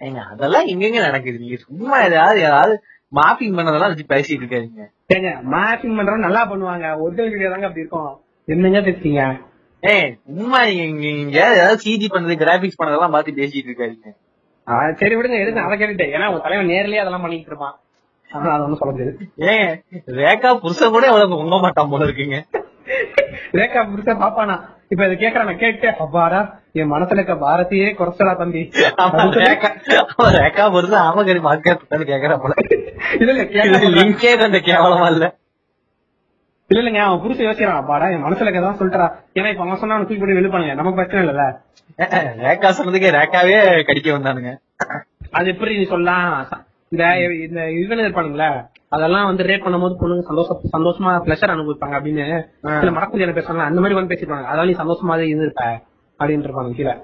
ஏங்க 0.00 0.20
அதெல்லாம் 0.32 0.68
எங்கெங்க 0.72 1.00
நடக்குது? 1.06 1.40
நீங்க 1.44 1.56
சும்மா 1.66 1.96
ஏதாவது 2.08 2.38
ஏதாவது 2.48 2.74
மாப்பிங் 3.12 3.56
பண்ணதெல்லாம் 3.56 3.92
வச்சு 3.92 4.06
பேசிட்டு 4.14 4.42
இருக்காதீங்க. 4.44 4.84
ஏங்க 5.14 5.30
மார்க்கிங் 5.54 5.96
பண்றவங்க 5.98 6.26
நல்லா 6.26 6.42
பண்ணுவாங்க. 6.50 6.86
ஒரிஜினல் 7.04 7.32
வீடியோ 7.34 7.50
தாங்க 7.52 7.68
அப்படி 7.68 7.84
இருக்கும். 7.84 8.12
என்னங்க 8.48 8.80
பேசுறீங்க 8.88 9.22
ஏய் 9.82 10.08
சும்மா 10.38 10.60
நீங்க 11.02 11.38
ஏதாவது 11.54 11.82
சிஜி 11.84 12.08
பண்ணது 12.14 12.34
கிராபிக்ஸ் 12.44 12.80
பண்ணதெல்லாம் 12.80 13.14
பார்த்து 13.16 13.38
பேசிட்டு 13.40 13.70
இருக்காதீங்க. 13.70 14.10
சரி 15.00 15.14
விடுங்க 15.16 15.36
எதுக்கு 15.44 15.64
அதை 15.66 15.76
கேட்டுட்டு 15.78 16.06
ஏன்னா 16.16 16.26
உங்க 16.30 16.40
தலைவன் 16.46 16.70
நேர்லயே 16.72 17.02
அதெல்லாம் 17.02 17.24
பண்ணிட்டு 17.26 17.50
இருப்பான். 17.52 17.76
ஆனா 18.30 18.50
அதை 18.52 18.62
ஒண்ணும் 18.64 18.80
சொல்ல 18.80 18.92
முடியாது. 18.92 19.12
ஏன் 19.52 19.70
ரேகா 20.18 20.50
புருஷன் 20.54 20.94
கூட 20.94 21.06
எவ்வளவு 21.06 21.40
உங்க 21.42 21.56
மாட்டான் 21.58 21.90
போல 21.92 22.06
இருக்குங்க. 22.08 22.38
ரேகா 23.58 23.80
புருஷா 23.90 24.14
பாப்பானா? 24.22 24.54
இப்ப 24.92 25.06
இதை 25.06 25.16
கேக்குறான் 25.16 25.60
கேட்டு 25.62 25.88
அப்பாடா 26.04 26.40
என் 26.72 26.92
மனசுல 26.92 27.18
இருக்க 27.18 27.34
பாரதியே 27.44 27.88
குறைச்சலா 27.98 28.32
தம்பி. 28.34 28.62
ரேகா 30.38 30.64
புருஷன் 30.74 31.04
ஆமகரி 31.08 31.40
கேக்குற 32.12 32.36
போல. 32.44 32.54
இல்ல 33.20 33.30
இல்ல 33.34 33.44
கேட்க 33.54 33.90
லிங்கே 33.98 34.32
அந்த 34.48 34.60
கேவலமா 34.68 35.08
இல்ல. 35.14 35.26
இல்ல 36.70 36.80
இல்லங்க 36.82 37.00
அவன் 37.04 37.22
புருஷன் 37.22 37.46
யோசிக்கிறான். 37.48 37.80
அப்பாடா 37.82 38.08
என் 38.14 38.24
மனசுல 38.26 38.48
இருக்கதான் 38.48 38.80
சொல்லிட்டா 38.80 39.06
ஏன்னா 39.38 39.50
இப்ப 39.52 39.64
அவன் 39.64 39.80
சொன்னா 39.82 39.98
தூக்கி 40.00 40.20
போட்டு 40.20 40.38
வெளிப்பானுங்க 40.40 40.74
நமக்கு 40.74 40.98
பிரச்சனை 41.00 41.22
இல்லல்ல. 41.24 41.46
ரேகா 42.44 42.68
சொன்னதுக்கே 42.78 43.14
ரேகாவே 43.18 43.56
கடிக்க 43.88 44.18
வந்தானுங்க. 44.18 44.52
அது 45.38 45.48
எப்படி 45.54 45.72
நீ 45.78 45.84
சொல்லலாம்? 45.84 46.28
இந்த 46.92 47.04
இந்த 47.46 47.60
இவன் 47.80 48.00
இருப்பானுங்களே 48.04 48.48
அதெல்லாம் 48.94 49.26
வந்து 49.28 49.46
ரேட் 49.48 49.64
பண்ணும்போது 49.64 49.94
பொண்ணுங்க 50.00 50.22
சந்தோஷம் 50.30 50.62
சந்தோஷமா 50.72 51.10
பிளஷர் 51.26 51.52
அனுபவிப்பாங்க 51.54 51.94
அப்படின்னு 51.98 52.24
சில 52.80 52.90
மடக்கு 52.96 53.20
ஜன 53.20 53.34
பேசுறாங்க 53.36 53.64
அந்த 53.68 53.80
மாதிரி 53.82 53.96
வந்து 53.98 54.12
பேசிருப்பாங்க 54.12 54.46
அதெல்லாம் 54.48 54.70
நீ 54.70 54.74
சந்தோஷமா 54.80 55.16
இருந்திருப்ப 55.20 55.64
அப்படின்னு 56.20 56.46
இருப்பாங்க 56.46 56.72
கீழே. 56.78 56.94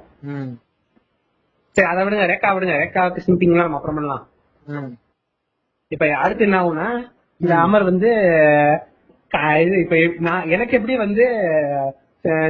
சரி 1.77 1.87
அதை 1.91 2.01
விடுங்க. 2.05 2.25
ரேக்கா 2.33 2.51
விடுங்க. 2.55 2.75
ரேக்காவுக்கு 2.83 3.25
சிம்பிங்லாம் 3.27 3.67
நம்ம 3.69 3.79
அப்புறம் 3.79 3.99
பண்ணலாம். 3.99 4.25
இப்ப 5.93 6.05
அடுத்து 6.25 6.47
என்ன 6.49 6.59
ஆகும்னா 6.63 6.89
இந்த 7.41 7.55
அமர் 7.65 7.89
வந்து 7.91 8.11
இப்ப 9.85 9.97
நான் 10.27 10.51
எனக்கு 10.55 10.77
எப்படி 10.79 10.95
வந்து 11.05 11.25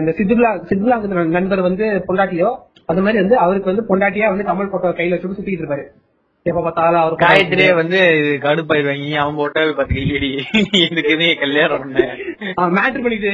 இந்த 0.00 0.10
சித்துலா 0.18 0.50
சித்துலா 0.70 0.98
நண்பர் 1.38 1.68
வந்து 1.68 1.86
பொண்டாட்டியோ 2.08 2.50
அது 2.90 3.04
மாதிரி 3.04 3.20
வந்து 3.22 3.36
அவருக்கு 3.44 3.72
வந்து 3.72 3.88
பொண்டாட்டியா 3.90 4.26
வந்து 4.32 4.48
கமல் 4.50 4.72
போட்டோ 4.72 4.96
கையில 4.98 5.20
சுட்டு 5.20 5.38
சுத்திட்டு 5.38 5.62
இருப்பாரு. 5.62 5.86
எப்ப 6.46 6.60
பார்த்தாலும் 6.60 7.00
அவர் 7.00 7.12
காயத்ரியே 7.12 7.74
வந்து 7.74 8.00
இது 8.18 8.38
கடுப்பாயிருவாங்க 8.42 9.14
அவன் 9.14 9.36
போட்டோ 9.36 9.72
பத்து 9.76 9.94
கையடி 9.94 10.30
எனக்கு 10.88 11.36
கல்யாணம் 11.38 11.78
பண்ண? 11.78 12.00
மேட்டர் 12.80 13.02
பண்ணிட்டு 13.02 13.30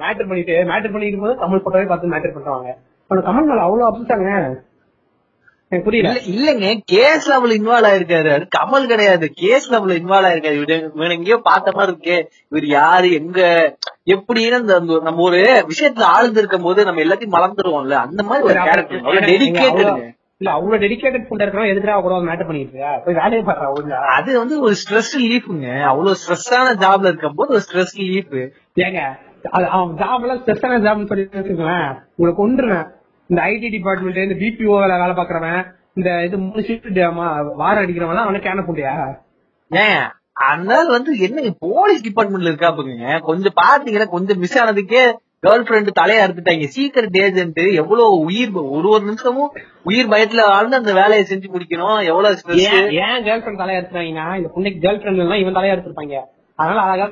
மேட்டர் 0.00 0.28
பண்ணிட்டு 0.28 0.52
மேட்டர் 0.52 0.92
பண்ணிட்டு 0.92 1.18
போது 1.18 1.34
கமல் 1.42 1.62
போட்டோவே 1.64 1.86
பார்த்து 1.86 2.10
மேட்டர் 2.10 2.36
பண்ணுவாங்க 2.38 2.74
ஆனா 3.06 3.40
மேல 3.40 3.60
அவ்வளவு 3.60 4.68
எனக்கு 5.72 5.84
புரியல. 5.84 6.20
இல்ல 6.20 6.52
இல்லங்க. 6.52 6.78
கேஸ் 6.84 7.26
லெவல் 7.28 7.50
இன்வால்வ் 7.50 7.88
ஆயிருக்காரு. 7.90 8.30
அது 8.30 8.46
கமல் 8.58 8.86
கிடையாது. 8.86 9.30
கேஸ் 9.34 9.70
லெவல் 9.70 9.98
இன்வால்வ் 9.98 10.28
ஆயிருக்காரு. 10.30 10.86
இவரு 10.94 11.10
எங்கேயோ 11.10 11.36
பார்த்த 11.42 11.72
மாதிரி 11.74 11.92
இருக்கே. 11.92 12.26
இவர் 12.48 12.66
யாரு 12.66 13.12
எங்க 13.12 13.40
எப்படின்னு 14.06 14.50
அந்த 14.50 15.00
நம்ம 15.02 15.22
ஒரு 15.22 15.66
விஷயத்துல 15.66 16.00
ஆழ்ந்து 16.00 16.38
இருக்கும் 16.38 16.62
போது 16.62 16.84
நம்ம 16.84 17.02
எல்லாத்தையும் 17.02 17.36
மறந்துடுவோம்ல. 17.36 17.90
அந்த 17.90 18.22
மாதிரி 18.22 18.46
ஒரு 18.46 18.54
கேரக்டர் 18.54 18.98
அவ்வளவு 18.98 19.26
டெடிக்கேட்டடுங்க 19.26 20.18
இல்ல 20.40 20.50
அவ்வளவு 20.52 20.82
டெடிகேட்டட் 20.82 21.26
பண்ண 21.26 21.44
இருக்கிறவங்க 21.44 21.72
எதுக்குறா 21.72 21.94
கூட 22.04 22.18
மேட்டர் 22.26 22.48
பண்ணிட்டு 22.48 22.68
இருக்கியா? 22.68 22.92
போய் 23.04 23.18
வேலையை 23.18 23.40
பாடுறா 23.44 23.98
அது 24.12 24.30
வந்து 24.38 24.54
ஒரு 24.60 24.74
ஸ்ட்ரெஸ் 24.80 25.10
லீஃப்ங்க 25.22 25.66
அவ்வளவு 25.90 26.18
ஸ்ட்ரெஸ்ஸான 26.20 26.72
ஜாப்ல 26.82 27.10
இருக்கும் 27.10 27.36
போது 27.36 27.54
ஒரு 27.56 27.64
ஸ்ட்ரெஸ் 27.66 27.92
லீஃப் 28.02 28.32
ஏங்க 28.80 29.00
அது 29.50 29.66
அவன் 29.74 29.92
ஜாப் 30.00 30.24
எல்லாம் 30.24 30.40
ஸ்ட்ரெஸ்ஸான 30.40 30.78
ஜாப்னு 30.86 31.10
சொல்லி 31.10 31.24
வச்சுக்கோங்களேன். 31.30 31.90
உங்களை 32.14 32.32
கொண்டுருவேன் 32.36 32.86
இந்த 33.30 33.40
ஐடி 33.50 33.68
டிபார்ட்மெண்ட் 33.74 34.24
இந்த 34.24 34.36
பிபிஓ 34.40 34.78
வேலை 34.84 35.14
பாக்குறவன் 35.20 35.60
இந்த 35.96 36.10
இது 36.26 36.36
மூணு 36.42 36.64
ஷிஃப்ட் 36.66 37.00
வாரம் 37.60 37.82
அடிக்கிறவன் 37.82 38.24
அவனுக்கு 38.24 38.48
கேன 38.48 38.64
போட்டியா? 38.66 38.94
ஏன் 39.70 40.02
அதனால 40.46 40.84
வந்து 40.96 41.12
என்ன 41.26 41.40
போலீஸ் 41.64 42.06
டிபார்ட்மெண்ட்ல 42.06 42.52
இருக்கா 42.52 42.70
பாருங்க 42.72 43.18
கொஞ்சம் 43.28 43.58
பாத்தீங்கன்னா 43.62 44.08
கொஞ்சம் 44.08 44.40
மிஸ் 44.42 44.58
ஆனதுக்கே 44.58 45.02
கேர்ள் 45.42 45.62
ஃபிரெண்ட் 45.66 45.90
தலையா 45.98 46.22
அறுத்துட்டாங்க. 46.22 46.66
சீக்கிரட் 46.74 47.14
ஏஜென்ட் 47.22 47.60
எவ்வளவு 47.74 48.18
உயிர் 48.20 48.50
ஒரு 48.72 48.88
ஒரு 48.88 49.04
நிமிஷமும் 49.04 49.52
உயிர் 49.84 50.10
பயத்துல 50.10 50.42
வாழ்ந்து 50.48 50.76
அந்த 50.76 50.92
வேலையை 50.92 51.22
செஞ்சு 51.30 51.48
முடிக்கணும். 51.52 52.00
எவ்வளவு 52.10 52.58
ஏன் 53.04 53.22
கேர்ள் 53.26 53.42
ஃபிரெண்ட் 53.42 53.62
தலையா 53.62 53.78
எடுத்துறாங்கன்னா 53.80 54.26
இந்த 54.36 54.50
பொண்ணுக்கு 54.54 54.82
கேர்ள் 54.84 55.00
ஃபிரெண்ட் 55.00 55.22
எல்லாம் 55.24 55.42
இவன் 55.42 55.56
தலையா 55.58 55.74
எடுத்திருப்பாங்க 55.76 56.18
அதனால 56.58 56.80
அழகா 56.86 57.06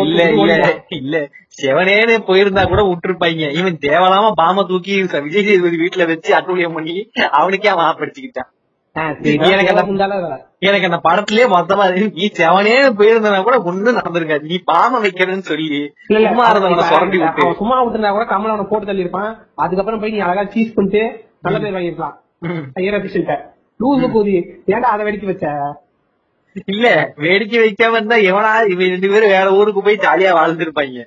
இல்ல 0.00 0.24
இல்ல 0.32 0.66
இல்ல. 0.98 1.16
செவனேன்னு 1.58 2.16
போயிருந்தா 2.28 2.62
கூட 2.64 2.82
விட்டுருப்பாங்க. 2.82 3.46
இவன் 3.60 3.78
தேவலாம 3.86 4.26
பாம 4.40 4.64
தூக்கி 4.68 4.94
விஜய் 5.24 5.46
சேதுபதி 5.48 5.76
வீட்டுல 5.76 6.06
வச்சு 6.06 6.30
அட்டூழியம் 6.38 6.76
பண்ணி 6.78 6.94
அவனுக்கே 7.38 7.68
அவன் 7.68 7.88
ஆப்படிச்சுக்கிட்டான் 7.90 8.50
எனக்கு 8.92 9.76
அந்த- 9.76 9.82
எனக்கு 10.58 10.90
அந்த 10.90 11.00
படத்திலேயே 11.04 11.48
மொத்தமா. 11.48 12.10
நீ 12.12 12.30
செவனே 12.34 12.92
போயிருந்தா 12.92 13.42
கூட 13.42 13.62
ஒண்ணும் 13.62 13.96
நடந்திருக்காது. 13.96 14.40
நீ 14.40 14.62
பாம 14.72 15.04
வைக்கிறேன்னு 15.04 15.38
சொல்லி 15.38 15.92
சும்மா 16.26 16.52
இருந்தவன 16.52 16.82
சுரண்டி 16.82 17.18
விட்டு. 17.18 17.42
அவன் 17.42 17.54
சும்மா 17.54 17.84
விட்டுருந்தா 17.84 18.10
கூட 18.10 18.24
கமல் 18.24 18.28
அவனை 18.28 18.64
போட்டு 18.68 18.86
தள்ளி 18.86 19.00
இருப்பான் 19.00 19.46
அதுக்கப்புறம் 19.54 20.00
போய் 20.00 20.10
நீ 20.10 20.18
அழகா 20.18 20.50
சீஸ் 20.50 20.74
பண்ணிட்டு 20.74 21.24
நல்ல 21.40 21.58
பேர் 21.58 21.72
வாங்கிருக்கலாம். 21.72 22.20
ஐயர் 22.74 22.94
அபிஷியல்ட்ட 22.94 23.38
லூசு 23.80 24.10
கூதி 24.10 24.44
ஏன்டா 24.66 24.80
அதை 24.80 25.06
வெடிக்க 25.06 25.24
வச்ச? 25.24 25.48
இல்ல 26.64 27.12
வேடிக்கை 27.16 27.58
வைக்காம 27.58 27.90
இருந்தா 27.90 28.16
எவனா 28.16 28.70
இவன் 28.70 28.88
ரெண்டு 28.88 29.08
பேரும் 29.08 29.28
வேற 29.28 29.50
ஊருக்கு 29.50 29.82
போய் 29.82 29.96
ஜாலியா 29.96 30.32
வாழ்ந்துருப்பாங்க. 30.32 31.04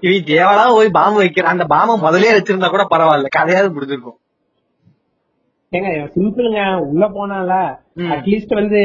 இவன் 0.00 0.24
தேவலா 0.24 0.68
போய் 0.68 0.90
பாம்பு 0.90 1.16
வைக்கிறான் 1.16 1.52
அந்த 1.52 1.64
பாம்பை 1.64 1.96
முதலே 1.96 2.32
வச்சிருந்தா 2.32 2.68
கூட 2.68 2.86
பரவாயில்ல. 2.90 3.26
கதையாவது 3.38 3.80
முடிஞ்சிருக்கும். 3.80 4.27
ஏங்க 5.72 5.88
சிம்பிளுங்க 6.14 6.60
உள்ள 6.84 7.04
போனால. 7.08 7.50
அட்லீஸ்ட் 8.12 8.54
வந்து 8.54 8.80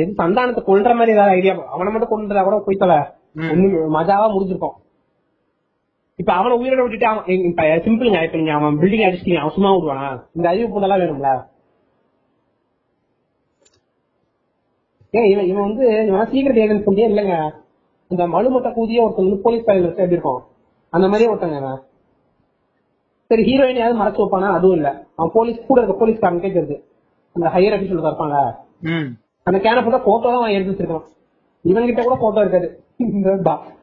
இது 0.00 0.12
சந்தானத்தை 0.16 0.62
கொல்ற 0.62 0.94
மாதிரி 0.94 1.12
ஏதாவது 1.12 1.34
ஐடியா 1.34 1.54
அவனை 1.68 1.92
மட்டும் 1.92 2.12
கொண்டுறா 2.12 2.42
கூட 2.42 2.56
ம். 3.34 3.50
ஒண்ணு 3.50 3.66
மஜாவா 3.94 4.26
முடிஞ்சிருக்கும். 4.32 4.76
இப்ப 6.18 6.32
அவனை 6.32 6.54
உயிரோட 6.58 6.82
விட்டுட்டு 6.82 7.06
அவன் 7.06 7.24
சிம்பிளுங்க 7.84 8.24
இப்ப 8.24 8.36
நீங்க 8.36 8.52
அவன் 8.52 8.78
பில்டிங் 8.80 9.06
அடிச்சிட்டீங்க 9.06 9.40
அவன் 9.40 9.54
சும்மா 9.54 9.70
விடுவானா? 9.72 10.08
இந்த 10.34 10.48
அறிவு 10.48 10.68
பூந்தெல்லாம் 10.68 11.02
வேணும்ல? 11.02 11.30
ஏன் 15.14 15.28
இவன் 15.30 15.44
இவன் 15.44 15.66
வந்து 15.68 15.86
இவன் 16.06 16.28
சீக்கிரட் 16.32 16.60
ஏஜென்ட் 16.60 16.84
சொல்லியே 16.84 17.08
இல்லைங்க. 17.08 17.36
இந்த 18.10 18.26
மலுமட்ட 18.26 18.72
கூதிய 18.72 19.02
ஒருத்தன் 19.04 19.26
வந்து 19.26 19.42
போலீஸ் 19.42 19.66
வச்சு 19.66 20.02
எப்படி 20.04 20.16
இருக்கும்? 20.16 20.40
அந்த 20.92 21.06
மாதிரியே 21.08 21.30
ஒருத்தங்க 21.30 21.72
சரி 23.32 23.42
ஹீரோயினையாவது 23.48 24.00
மறைச்சு 24.00 24.22
வைப்பானா? 24.22 24.48
அதுவும் 24.58 24.76
இல்ல. 24.78 24.88
அவன் 25.18 25.34
போலீஸ் 25.36 25.66
கூட 25.68 25.78
இருக்க 25.80 25.94
போலீஸ்காரனுக்கே 26.00 26.52
தெரியுது 26.56 26.76
அந்த 27.36 27.46
ஹையர் 27.54 27.74
அபிஷியல் 27.76 28.00
இருப்பாங்க 28.02 28.38
அந்த 29.46 29.58
கேன 29.64 29.82
போட்டோ 29.84 30.00
போட்டோ 30.08 30.26
தான் 30.32 30.40
அவன் 30.40 30.54
எடுத்து 30.56 30.72
வச்சிருக்கான். 30.72 31.06
இவன் 31.64 31.86
கிட்ட 31.88 32.02
கூட 32.06 32.16
போட்டோ 32.22 32.40
இருக்காது. 32.44 32.68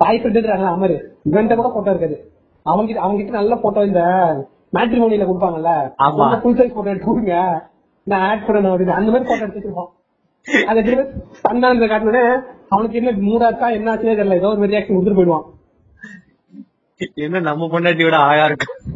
பாய் 0.02 0.20
ஃப்ரெண்ட் 0.22 0.68
அமரு. 0.74 0.98
இவன்கிட்ட 1.30 1.56
கூட 1.60 1.70
போட்டோ 1.76 1.92
இருக்காது. 1.94 2.18
அவங்க 2.66 2.88
கிட்ட 2.90 3.02
அவங்க 3.06 3.20
கிட்ட 3.20 3.34
நல்ல 3.40 3.56
போட்டோ 3.64 3.82
இந்த 3.90 4.02
மேட்ரிமோனியில 4.78 5.28
கொடுப்பாங்கல்ல. 5.30 5.72
ஃபுல் 6.42 6.58
சைஸ் 6.60 6.76
போட்டோ 6.76 6.92
எடுத்து 6.94 7.10
கொடுங்க. 7.10 7.36
நான் 8.08 8.26
ஆட் 8.30 8.46
பண்ணணும் 8.48 8.72
அப்படின்னு. 8.74 8.98
அந்த 9.00 9.10
மாதிரி 9.12 9.28
போட்டோ 9.30 9.46
எடுத்து 9.46 9.60
வச்சிருப்பான். 9.60 9.92
அதை 10.70 10.80
திரும்ப 10.84 11.04
சந்தானத்தை 11.46 11.88
காட்டினே 11.94 12.24
அவனுக்கு 12.74 13.00
என்ன 13.02 13.12
மூடாச்சா 13.28 13.68
என்ன 13.78 13.92
ஆச்சுனே 13.94 14.16
தெரியல. 14.20 14.40
ஏதோ 14.42 14.52
ஒரு 14.54 14.72
ரியாக்ஷன் 14.74 14.96
கொடுத்துட்டு 14.96 15.20
போயிடுவான். 15.20 15.48
என்ன 17.26 17.40
நம்ம 17.50 17.68
பொண்டாட்டியோட 17.74 18.16
அழகா 18.24 18.46
இருக்கு? 18.50 18.68
ஆஹ் 18.78 18.89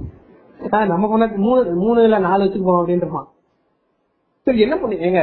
நம்ம 0.90 1.08
பொண்ணு 1.08 1.26
மூணு 1.38 1.62
மூணு 1.76 2.04
இல்ல 2.04 2.18
நாலு 2.20 2.44
வச்சுட்டு 2.44 2.68
போவோம் 2.68 2.82
அப்படின்னு 2.82 3.22
சரி 4.48 4.62
என்ன 4.62 4.76
பண்ணி 4.78 4.96
எங்க 5.00 5.20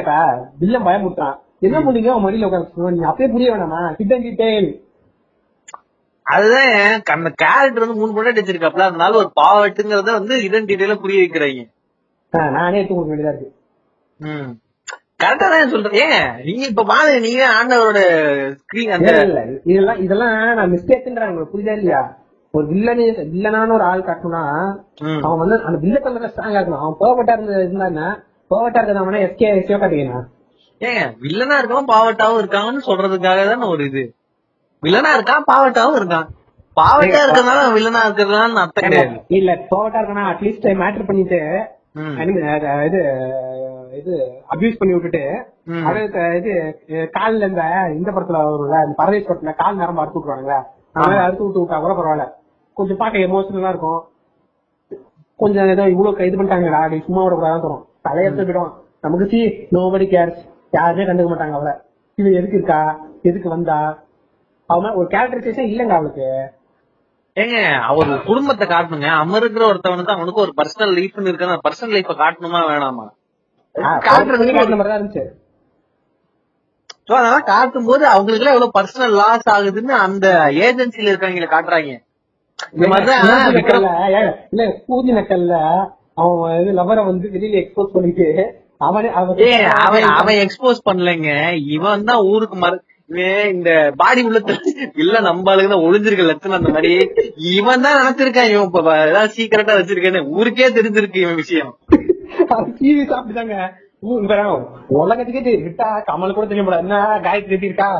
வில்லம் 0.60 0.86
பயமுட்டான் 0.86 1.36
என்ன 1.60 1.78
பண்ணீங்க? 1.78 2.10
அவன் 2.12 2.24
மடியில 2.26 2.46
உட்காந்து 2.48 2.94
நீங்க 2.94 3.08
அப்பயே 3.08 3.28
புரிய 3.32 3.48
வேணாமா? 3.52 3.80
கிட்டேன் 4.26 4.68
அதுதான் 6.26 6.72
அந்த 7.16 7.30
கேரக்டர் 7.42 7.84
வந்து 7.84 7.98
மூணு 8.00 8.14
பொண்டாட்டி 8.16 8.42
வச்சிருக்காப்ல 8.42 8.88
அதனால 8.88 9.16
ஒரு 9.16 9.30
பாவட்டுங்கிறத 9.36 10.12
வந்து 10.12 10.34
இதன் 10.42 10.68
புரிய 11.02 11.20
வைக்கிறாங்க. 11.22 11.62
நானே 12.56 12.78
எடுத்து 12.78 12.94
கொடுக்க 12.94 13.12
வேண்டியதா 13.12 13.32
இருக்கு. 13.32 13.48
ம். 14.20 14.50
கரெக்டா 15.20 15.46
தான் 15.48 15.72
சொல்றேன் 15.72 15.96
ஏன் 16.04 16.28
நீங்க 16.44 16.62
இப்ப 16.68 16.84
பாருங்க 16.84 17.18
நீங்க 17.26 17.42
ஆண்டவரோட 17.56 18.00
ஸ்கிரீன் 18.60 18.94
அந்த 18.96 19.10
இல்ல, 19.24 19.40
இதெல்லாம் 19.64 20.00
இதெல்லாம் 20.04 20.30
நான் 20.58 20.72
மிஸ்டேக்ன்றாங்க 20.74 21.44
புரியுதா 21.52 21.74
இல்லையா? 21.78 22.02
ஒரு 22.54 22.64
வில்லனு 22.70 23.02
வில்லனான 23.32 23.74
ஒரு 23.76 23.84
ஆள் 23.90 24.06
காட்டணும்னா. 24.06 24.42
அவன் 25.24 25.40
வந்து 25.42 25.56
அந்த 25.66 25.78
வில்ல 25.82 25.98
கலர்ல 26.04 26.30
ஸ்ட்ராங்கா 26.32 26.58
இருக்கணும். 26.58 26.82
அவன் 26.82 27.00
போகப்பட்டா 27.02 27.34
இருந்த 27.36 27.58
இருந்தா 27.64 28.06
போகட்டா 28.50 28.78
இருக்கிறவன 28.80 29.20
எஸ்கே 29.26 29.50
எஸ்கே 29.58 29.76
காட்டிக்கணும் 29.82 30.28
ஏங்க 30.80 31.00
வில்லனா 31.24 31.56
இருக்கவன் 31.60 31.90
பாவட்டாவும் 31.92 32.40
இருக்காங்கன்னு 32.42 32.86
சொல்றதுக்காக 32.86 33.40
தானே 33.48 33.66
ஒரு 33.74 33.82
இது. 33.90 34.02
வில்லனா 34.82 35.10
இருக்கான் 35.16 35.48
பாவட்டாவும் 35.50 35.98
இருக்கான். 36.00 36.28
பாவட்டா 36.76 37.20
இருக்கிறதுனால 37.20 37.62
அவன் 37.62 37.76
வில்லனா 37.76 38.00
இருக்கிறதுனால 38.06 38.62
அர்த்தம் 38.64 38.86
கிடையாது. 38.86 39.16
இல்ல 39.38 39.50
போகட்டா 39.72 40.00
இருக்கனா 40.00 40.24
அட்லீஸ்ட் 40.32 40.68
மேட்டர் 40.82 41.08
பண்ணிட்டு 41.08 41.40
இது 42.88 43.00
இது 43.98 44.12
அபியூஸ் 44.52 44.78
பண்ணி 44.80 44.92
விட்டுட்டு 44.94 45.22
இது 46.38 46.52
கால்ல 47.16 47.48
இந்த 47.50 47.62
இந்த 47.96 48.10
படத்துல 48.14 48.40
வரும்ல 48.44 48.78
இந்த 48.86 48.96
பரதேஷ் 49.00 49.28
படத்துல 49.28 49.54
கால் 49.62 49.80
நேரம் 49.80 50.00
அறுத்து 50.02 50.18
விட்டுருவாங்க 50.18 50.54
மாதிரி 50.96 51.24
அறுத்து 51.24 51.44
விட்டு 51.46 51.62
விட்டா 51.62 51.78
கூட 51.82 51.94
பரவாயில்ல. 51.98 52.26
கொஞ்சம் 52.80 53.00
பார்க்க 53.02 53.26
எமோஷனலா 53.28 53.72
இருக்கும். 53.74 54.00
கொஞ்சம் 55.40 55.70
ஏதோ 55.74 55.84
இவ்வளவு 55.94 56.28
இது 56.28 56.38
பண்ணிட்டாங்கடா 56.38 56.80
அப்படி 56.84 57.04
சும்மா 57.08 57.22
விட 57.24 57.34
கூடாதான் 57.36 57.64
தரும் 57.66 57.84
தலையெடுத்து 58.06 58.46
விடுவான் 58.48 58.72
நமக்கு 59.04 59.26
சி 59.32 59.38
நோபடி 59.76 60.06
கேர்ஸ் 60.14 60.40
யாருமே 60.76 61.06
கண்டுக்க 61.08 61.28
மாட்டாங்க 61.30 61.56
அவளை. 61.58 61.74
இவ 62.18 62.30
எதுக்கு 62.38 62.58
இருக்கா? 62.58 62.80
எதுக்கு 63.28 63.48
வந்தா? 63.54 63.78
அவன் 64.70 64.96
ஒரு 64.98 65.06
கேரக்டரைசேஷன் 65.14 65.70
இல்லங்க 65.72 65.94
அவளுக்கு. 65.98 66.26
ஏங்க 67.36 67.56
அவர் 67.90 68.10
குடும்பத்தை 68.28 68.64
காட்டணுங்க. 68.72 69.08
அமருங்கிற 69.22 69.64
ஒருத்தவனுக்கு 69.70 70.14
அவனுக்கு 70.16 70.44
ஒரு 70.44 70.52
பர்சனல் 70.58 70.94
லைஃப்னு 70.98 71.30
இருக்கு 71.30 71.48
அந்த 71.48 71.60
பர்சனல் 71.66 71.94
லைஃப 71.96 72.14
காட்டணுமா 72.22 72.60
வேணாமா? 72.70 73.06
காட்டுறதுக்கு 74.08 74.54
காட்டுற 74.58 74.76
மாதிரி 74.78 74.92
தான் 74.92 75.00
இருந்துச்சு. 75.00 75.24
அதெல்லாம் 77.14 77.48
காட்டும் 77.52 77.88
போது 77.88 78.04
அவங்களுக்கு 78.14 78.42
எல்லாம் 78.42 78.56
எவ்வளவு 78.56 78.76
பர்சனல் 78.78 79.16
லாஸ் 79.20 79.48
ஆகுதுன்னு 79.54 79.94
அந்த 80.06 80.26
ஏஜென்சில 80.66 81.10
இருக்கவங்கள 81.12 81.48
காட்டுறாங்க. 81.54 81.94
இல்ல 84.52 84.62
பூஜை 84.88 85.12
நக்கல்ல 85.18 85.56
அவன் 86.22 86.54
இது 86.60 86.70
லவரை 86.80 87.02
வந்து 87.10 87.26
வெளியில 87.34 87.60
எக்ஸ்போஸ் 87.62 87.94
பண்ணிட்டு 87.96 88.26
அவனே 88.86 89.08
அவன் 89.20 90.06
அவன் 90.20 90.40
எக்ஸ்போஸ் 90.44 90.86
பண்ணலைங்க. 90.88 91.30
இவன் 91.76 92.06
தான் 92.08 92.24
ஊருக்கு 92.32 92.56
மறு 92.62 92.78
இந்த 93.52 93.70
பாடி 94.00 94.20
உள்ள 94.28 94.38
இல்ல 95.02 95.20
நம்ம 95.26 95.50
ஆளுங்க 95.52 95.70
தான் 95.72 95.86
ஒளிஞ்சிருக்க 95.86 96.24
லட்சணம் 96.28 96.58
அந்த 96.58 96.70
மாதிரி. 96.74 96.92
இவன் 97.56 97.84
தான் 97.86 97.98
நினைச்சிருக்கான் 98.00 98.50
இவன் 98.52 98.68
இப்ப 98.68 98.94
ஏதாவது 99.08 99.34
சீக்கிரட்டா 99.36 99.76
வச்சிருக்கேன்னு. 99.78 100.22
ஊருக்கே 100.36 100.68
தெரிஞ்சிருக்கு 100.78 101.24
இவன் 101.24 101.40
விஷயம். 101.42 101.72
இப்ப 104.22 104.34
நான் 104.40 104.52
உலகத்துக்கே 105.00 105.54
விட்டா 105.66 105.88
கமல் 106.10 106.36
கூட 106.36 106.46
தெரியும் 106.46 106.68
போல. 106.68 106.78
என்ன 106.84 106.96
காயத்ரி 107.26 107.58
இருக்கா? 107.70 107.90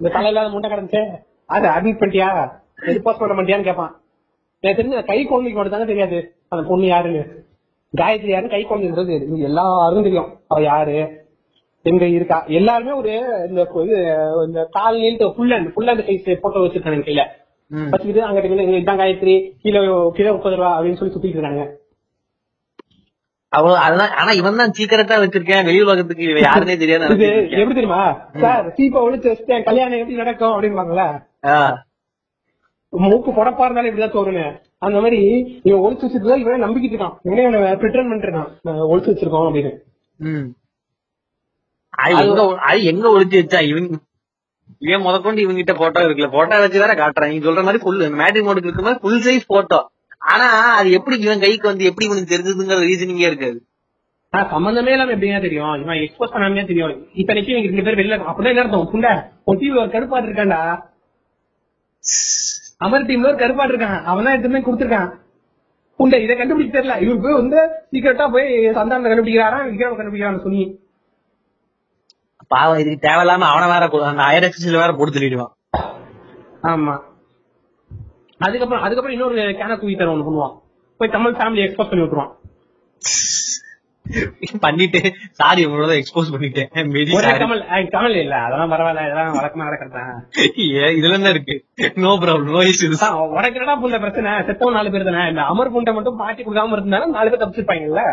இந்த 0.00 0.08
தலையில 0.16 0.48
முண்டை 0.54 0.70
கிடந்துச்சு. 0.70 1.02
அது 1.50 1.66
அட்மிட் 1.74 2.00
பண்ணிட்டியா 2.00 2.30
போஸ்ட் 3.04 3.20
பண்ண 3.22 3.34
மாட்டியான்னு 3.38 3.68
கேட்பான் 3.68 3.92
எனக்கு 4.64 4.80
தெரிஞ்ச 4.80 5.04
கை 5.04 5.18
குழந்தைக்கு 5.24 5.58
மட்டும் 5.58 5.74
தாங்க 5.74 5.88
தெரியாது. 5.92 6.18
அந்த 6.48 6.62
பொண்ணு 6.68 6.86
யாருன்னு. 6.86 7.22
காயத்ரி 7.94 8.30
யாருன்னு 8.32 8.54
கை 8.54 8.62
குழந்தைன்றது 8.64 9.10
தெரியாது. 9.10 9.28
இது 9.30 9.48
எல்லாருக்கும் 9.50 10.08
தெரியும். 10.08 10.30
அவ 10.48 10.60
யாரு? 10.62 10.96
எங்க 11.86 12.04
இருக்கா? 12.08 12.36
எல்லாருமே 12.58 12.92
ஒரு 12.92 13.10
இந்த 13.48 13.62
இந்த 14.46 14.60
கால் 14.70 15.00
நீட்டு 15.00 15.26
full 15.36 15.52
hand 15.54 15.72
full 15.74 15.88
hand 15.88 16.06
size 16.08 16.42
photo 16.42 16.62
வச்சிருக்காங்க 16.64 17.06
கையில. 17.08 17.24
வச்சுக்கிட்டு 17.92 18.22
அங்க 18.22 18.40
இதான் 18.80 19.00
காயத்ரி. 19.02 19.34
கீழே 19.62 19.80
கீழே 20.16 20.30
முப்பது 20.32 20.56
ரூபா 20.56 20.70
அப்படின்னு 20.76 20.98
சொல்லி 21.00 21.14
சுத்திட்டு 21.14 21.38
இருக்காங்க. 21.38 21.64
அவ 23.52 23.74
அதெல்லாம் 23.78 24.12
ஆனா 24.20 24.30
இவன் 24.32 24.60
தான் 24.60 24.74
சீக்கிரட்டா 24.76 25.16
வச்சிருக்கேன். 25.22 25.66
வெளி 25.66 25.82
உலகத்துக்கு 25.82 26.24
இவன் 26.24 26.46
யாருன்னே 26.46 26.76
தெரியாது. 26.78 27.04
எப்படி 27.54 27.76
தெரியுமா? 27.78 28.00
சார் 28.40 28.64
சீப்பா 28.78 29.02
ஒழிச்சு 29.06 29.30
வச்சுட்டேன். 29.30 29.66
கல்யாணம் 29.68 29.98
எப்படி 29.98 30.16
நடக்கும் 30.16 30.54
அப்படின்பாங்கல்ல 30.54 31.04
ஆ. 31.52 31.58
மூக்கு 33.04 33.30
புடப்பா 33.30 33.64
இருந்தாலும் 33.64 33.90
இப்படிதான் 33.90 34.16
தோணுங்க 34.16 34.42
அந்த 34.78 34.98
மாதிரி 35.00 35.18
இவன் 35.62 35.82
ஒழிச்சு 35.84 36.06
வச்சிருக்கா 36.06 36.36
இவன் 36.38 36.64
நம்பிக்கிட்டு 36.64 36.96
இருக்கான். 36.96 37.16
இவனே 37.22 37.44
இவனை 37.46 37.74
பிரிட்டன் 37.76 38.08
பண்ணிட்டு 38.08 38.28
இருக்கான் 38.28 38.50
நான் 38.66 38.88
ஒழிச்சு 38.90 39.12
வச்சிருக்கோம் 39.12 39.46
அப்படின்னு. 39.48 39.72
ம். 40.20 40.46
அது 41.98 42.82
எங்க 42.92 43.06
ஒளிச்சு 43.14 43.40
வச்சா? 43.40 43.60
இவன் 43.70 43.88
இவன் 44.82 45.04
முதற்கொண்டு 45.06 45.42
இவங்க 45.42 45.60
கிட்ட 45.60 45.74
போட்டோ 45.74 46.00
இருக்குல்ல 46.04 46.30
போட்டோ 46.30 46.56
வச்சு 46.60 46.82
வேற 46.82 46.92
காட்டுறான். 46.94 47.30
நீங்க 47.30 47.46
சொல்ற 47.48 47.62
மாதிரி 47.64 47.82
ஃபுல் 47.82 48.00
மேட்ரிக் 48.20 48.46
மோடுக்கு 48.46 48.70
இருக்க 48.70 48.84
மாதிரி 48.86 49.02
ஃபுல் 49.02 49.22
சைஸ் 49.26 49.46
போட்டோ 49.46 49.80
ஆனா 50.32 50.46
அது 50.78 50.88
எப்படி 50.98 51.16
இவன் 51.24 51.40
கைக்கு 51.40 51.66
வந்து 51.68 51.84
எப்படி 51.84 52.06
இவனுக்கு 52.06 52.32
தெரிஞ்சதுங்கிற 52.34 52.78
ரீசனிங்கே 52.84 53.28
இருக்காது. 53.30 53.58
சம்பந்தமே 54.50 54.92
இல்லாம 54.92 55.12
எப்படிங்க 55.12 55.40
தெரியும்? 55.40 55.74
இவன் 55.82 56.00
எக்ஸ்போஸ் 56.00 56.32
பண்ணாமே 56.32 56.64
தெரியும். 56.66 56.92
இத்தனைக்கு 57.14 57.52
இவங்க 57.52 57.68
ரெண்டு 57.70 57.84
பேர் 57.86 57.98
வெளில 58.00 58.16
அப்படிதான் 58.22 58.52
என்ன 58.52 58.64
அர்த்தம்? 58.64 58.88
புண்டை 58.92 59.12
ஒரு 59.44 59.58
டிவி 59.60 59.78
ஒரு 59.82 59.90
கருப்பாட்டு 59.90 60.28
இருக்கான்டா 60.28 60.60
அமர் 62.84 63.08
டீம்ல 63.08 63.28
ஒரு 63.30 63.38
கருப்பாட்டு 63.42 63.74
இருக்கான். 63.74 64.02
அவன் 64.02 64.24
தான் 64.24 64.36
எடுத்துமே 64.36 64.62
கொடுத்துருக்கான். 64.66 65.10
புண்டை 65.98 66.18
இதை 66.22 66.36
கண்டுபிடிக்க 66.36 66.80
தெரியல. 66.80 66.94
இவரு 67.04 67.22
போய் 67.22 67.40
வந்து 67.40 67.58
சீக்கிரட்டா 67.92 68.24
போய் 68.32 68.46
சந்தானத்தை 68.78 69.10
கண்டுபிடிக்கிறாரா? 69.12 69.58
விக்ரம் 69.70 69.98
கண்டுபிடிக்கிறான்னு 69.98 70.46
சொல்லி 70.46 70.64
பாவம் 72.48 72.78
இதுக்கு 72.78 73.08
தேவையில்லாம 73.08 73.44
அவன 73.52 73.66
வேற 73.72 73.84
அந்த 74.06 74.22
ஹையர் 74.22 74.48
எக்ஸில் 74.48 74.80
வேற 74.82 74.92
போட்டு 74.92 75.18
தள்ளிடுவான். 75.18 75.52
ஆமா. 76.62 76.94
அதுக்கப்புறம் 78.38 78.84
அதுக்கப்புறம் 78.84 79.16
இன்னொரு 79.18 79.34
கேன 79.60 79.78
தூக்கி 79.80 79.96
தர 79.96 80.14
ஒண்ணு 80.14 80.26
பண்ணுவான். 80.28 80.54
போய் 80.96 81.08
தமிழ் 81.08 81.32
ஃபேமிலி 81.32 81.62
எக்ஸ்போஸ் 81.66 81.90
பண்ணி 81.90 82.04
விட்டுருவான். 82.04 82.32
பண்ணிட்டு 84.64 85.00
சாரி 85.40 85.62
உங்களோட 85.66 85.92
எக்ஸ்போஸ் 86.00 86.32
பண்ணிட்டேன். 86.34 86.68
தமிழ் 87.94 88.16
இல்ல 88.22 88.34
அதெல்லாம் 88.46 88.72
பரவாயில்ல 88.72 89.04
இதெல்லாம் 89.06 89.36
வழக்கமா 89.38 89.66
நடக்கிறேன் 89.68 90.92
இதுல 90.98 91.16
என்ன 91.18 91.32
இருக்கு. 91.34 91.56
நோ 92.04 92.12
ப்ராப்ளம் 92.22 92.52
நோ 92.56 92.62
இஷ்யூஸ் 92.72 93.04
உனக்கு 93.36 93.58
என்னடா 93.60 93.76
புள்ள 93.82 93.98
பிரச்சனை? 94.04 94.32
செத்தவன் 94.48 94.78
நாலு 94.78 94.92
பேர் 94.94 95.08
தானே? 95.08 95.24
இந்த 95.32 95.42
அமர் 95.52 95.74
புண்டை 95.76 95.94
மட்டும் 95.98 96.20
பாட்டி 96.22 96.40
கொடுக்காம 96.42 96.76
இருந்தாலும் 96.78 97.14
நாலு 97.18 97.30
பேர் 97.30 97.42
தப்பிச்சிருப்பாங்கல்ல? 97.42 98.04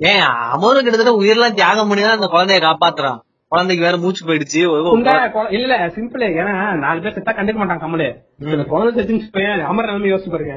ஏன் 0.00 0.22
அமரும் 0.54 0.84
கிட்டத்தட்ட 0.84 1.14
உயிரெல்லாம் 1.22 1.58
தியாகம் 1.60 1.90
பண்ணி 1.90 2.04
தான் 2.04 2.18
அந்த 2.18 2.30
குழந்தைய 2.34 2.60
காப்பாத்துறான். 2.66 3.18
குழந்தைக்கு 3.52 3.86
வேற 3.86 3.96
மூச்சு 4.02 4.22
போயிடுச்சு. 4.26 4.60
இல்ல 4.98 5.14
இல்ல 5.58 5.76
சிம்பிள் 5.96 6.24
ஏன்னா 6.40 6.54
நாலு 6.84 7.00
பேர் 7.04 7.16
செத்தா 7.16 7.32
கண்டுக்க 7.38 7.58
மாட்டாங்க 7.62 7.84
கமலு. 7.86 8.08
குழந்தை 8.74 8.92
செத்துன்னு 8.98 9.70
அமர் 9.70 9.88
நிலைமை 9.90 10.12
யோசிச்சு 10.12 10.34
பாருங்க. 10.34 10.56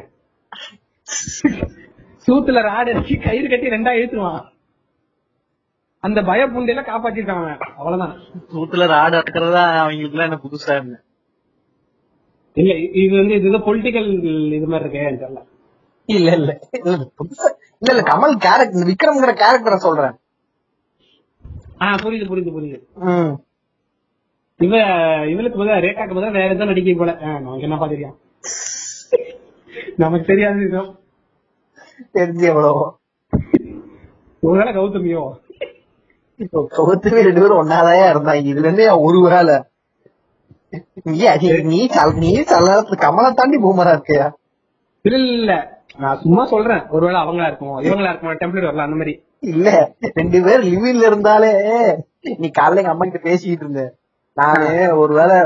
சூத்துல 2.28 2.60
ராடு 2.68 2.90
அடிச்சு 2.92 3.16
கயிறு 3.24 3.48
கட்டி 3.50 3.74
ரெண்டா 3.76 3.92
இழுத்துருவான். 3.98 4.44
அந்த 6.04 6.20
பய 6.22 6.46
புண்டையில 6.54 6.82
காப்பாத்திருக்கான் 6.88 7.42
அவன். 7.42 7.60
அவ்வளவுதான். 7.78 8.14
சூத்துல 8.54 8.88
ராடு 8.94 9.16
அடக்கிறதா 9.20 9.64
அவங்களுக்கு 9.82 10.16
எல்லாம் 10.16 10.30
என்ன 10.30 10.40
புதுசா 10.44 10.74
இருந்தேன் 10.78 11.04
இல்ல 12.58 12.72
இது 13.02 13.14
வந்து 13.20 13.36
இது 13.40 13.60
பொலிட்டிக்கல் 13.68 14.10
இது 14.58 14.68
மாதிரி 14.72 14.84
இருக்கு 14.84 15.00
எனக்கு 15.04 15.24
தெரியல. 15.24 15.42
இல்ல 16.10 16.30
இல்ல. 16.40 16.52
இல்ல 16.78 17.92
இல்ல 17.92 18.02
கமல் 18.10 18.36
கேரக்டர் 18.46 18.90
விக்ரம்ங்கிற 18.90 19.32
கேரக்டரை 19.42 19.78
சொல்றேன். 19.86 20.16
ஆஹ் 21.84 22.02
புரியுது 22.04 22.26
புரியுது 22.32 22.52
புரியுது. 22.56 22.80
இவ 24.60 24.74
இவளுக்கு 25.34 25.60
பதிலா 25.60 25.78
ரேகாக்கு 25.86 26.16
பதிலா 26.16 26.36
வேற 26.38 26.48
எதாவது 26.48 26.72
நடிக்க 26.72 26.94
போல. 27.00 27.14
நமக்கு 27.38 27.66
என்ன 27.68 27.78
பாத்திருக்கான்? 27.78 28.18
நமக்கு 29.98 30.26
தெரியாது. 30.26 30.84
தெரிஞ்சு 32.16 32.46
எவ்வளவு 32.52 32.84
ஒருவேளை 34.44 34.72
கௌதமியோ? 34.74 35.24
கௌதமி 36.78 37.26
ரெண்டு 37.28 37.42
பேரும் 37.42 37.62
ஒன்னாதான் 37.62 38.02
இருந்தாங்க. 38.14 38.42
இதுல 38.52 38.66
இருந்து 38.68 38.86
ஒரு 39.02 39.20
வேலை. 39.22 39.56
நீ 41.04 41.20
நீ 41.72 41.80
கமலை 43.04 43.30
தாண்டி 43.34 43.58
பூமரா 43.66 43.94
இருக்கியா? 43.96 44.26
இல்ல 45.06 45.52
நான் 45.98 46.20
சும்மா 46.20 46.44
சொல்றேன். 46.46 46.84
ஒருவேளை 46.90 47.20
அவங்களா 47.22 47.48
இருக்கும்? 47.48 47.76
இவங்களா 47.80 48.12
இருக்கும்? 48.12 48.38
டெம்ப்ளேட் 48.42 48.70
வரல 48.70 48.86
அந்த 48.88 48.98
மாதிரி. 49.02 49.14
இல்ல 49.52 49.70
ரெண்டு 50.14 50.44
பேர் 50.44 50.62
லிவிங்ல 50.64 51.06
இருந்தாலே 51.06 51.52
நீ 52.42 52.48
காலைல 52.60 52.82
எங்க 52.82 52.94
அம்மா 52.94 53.06
கிட்ட 53.06 53.30
பேசிக்கிட்டு 53.30 53.66
இருந்த 53.66 53.84
நானு 54.38 54.68
ஒருவேளை 54.98 55.38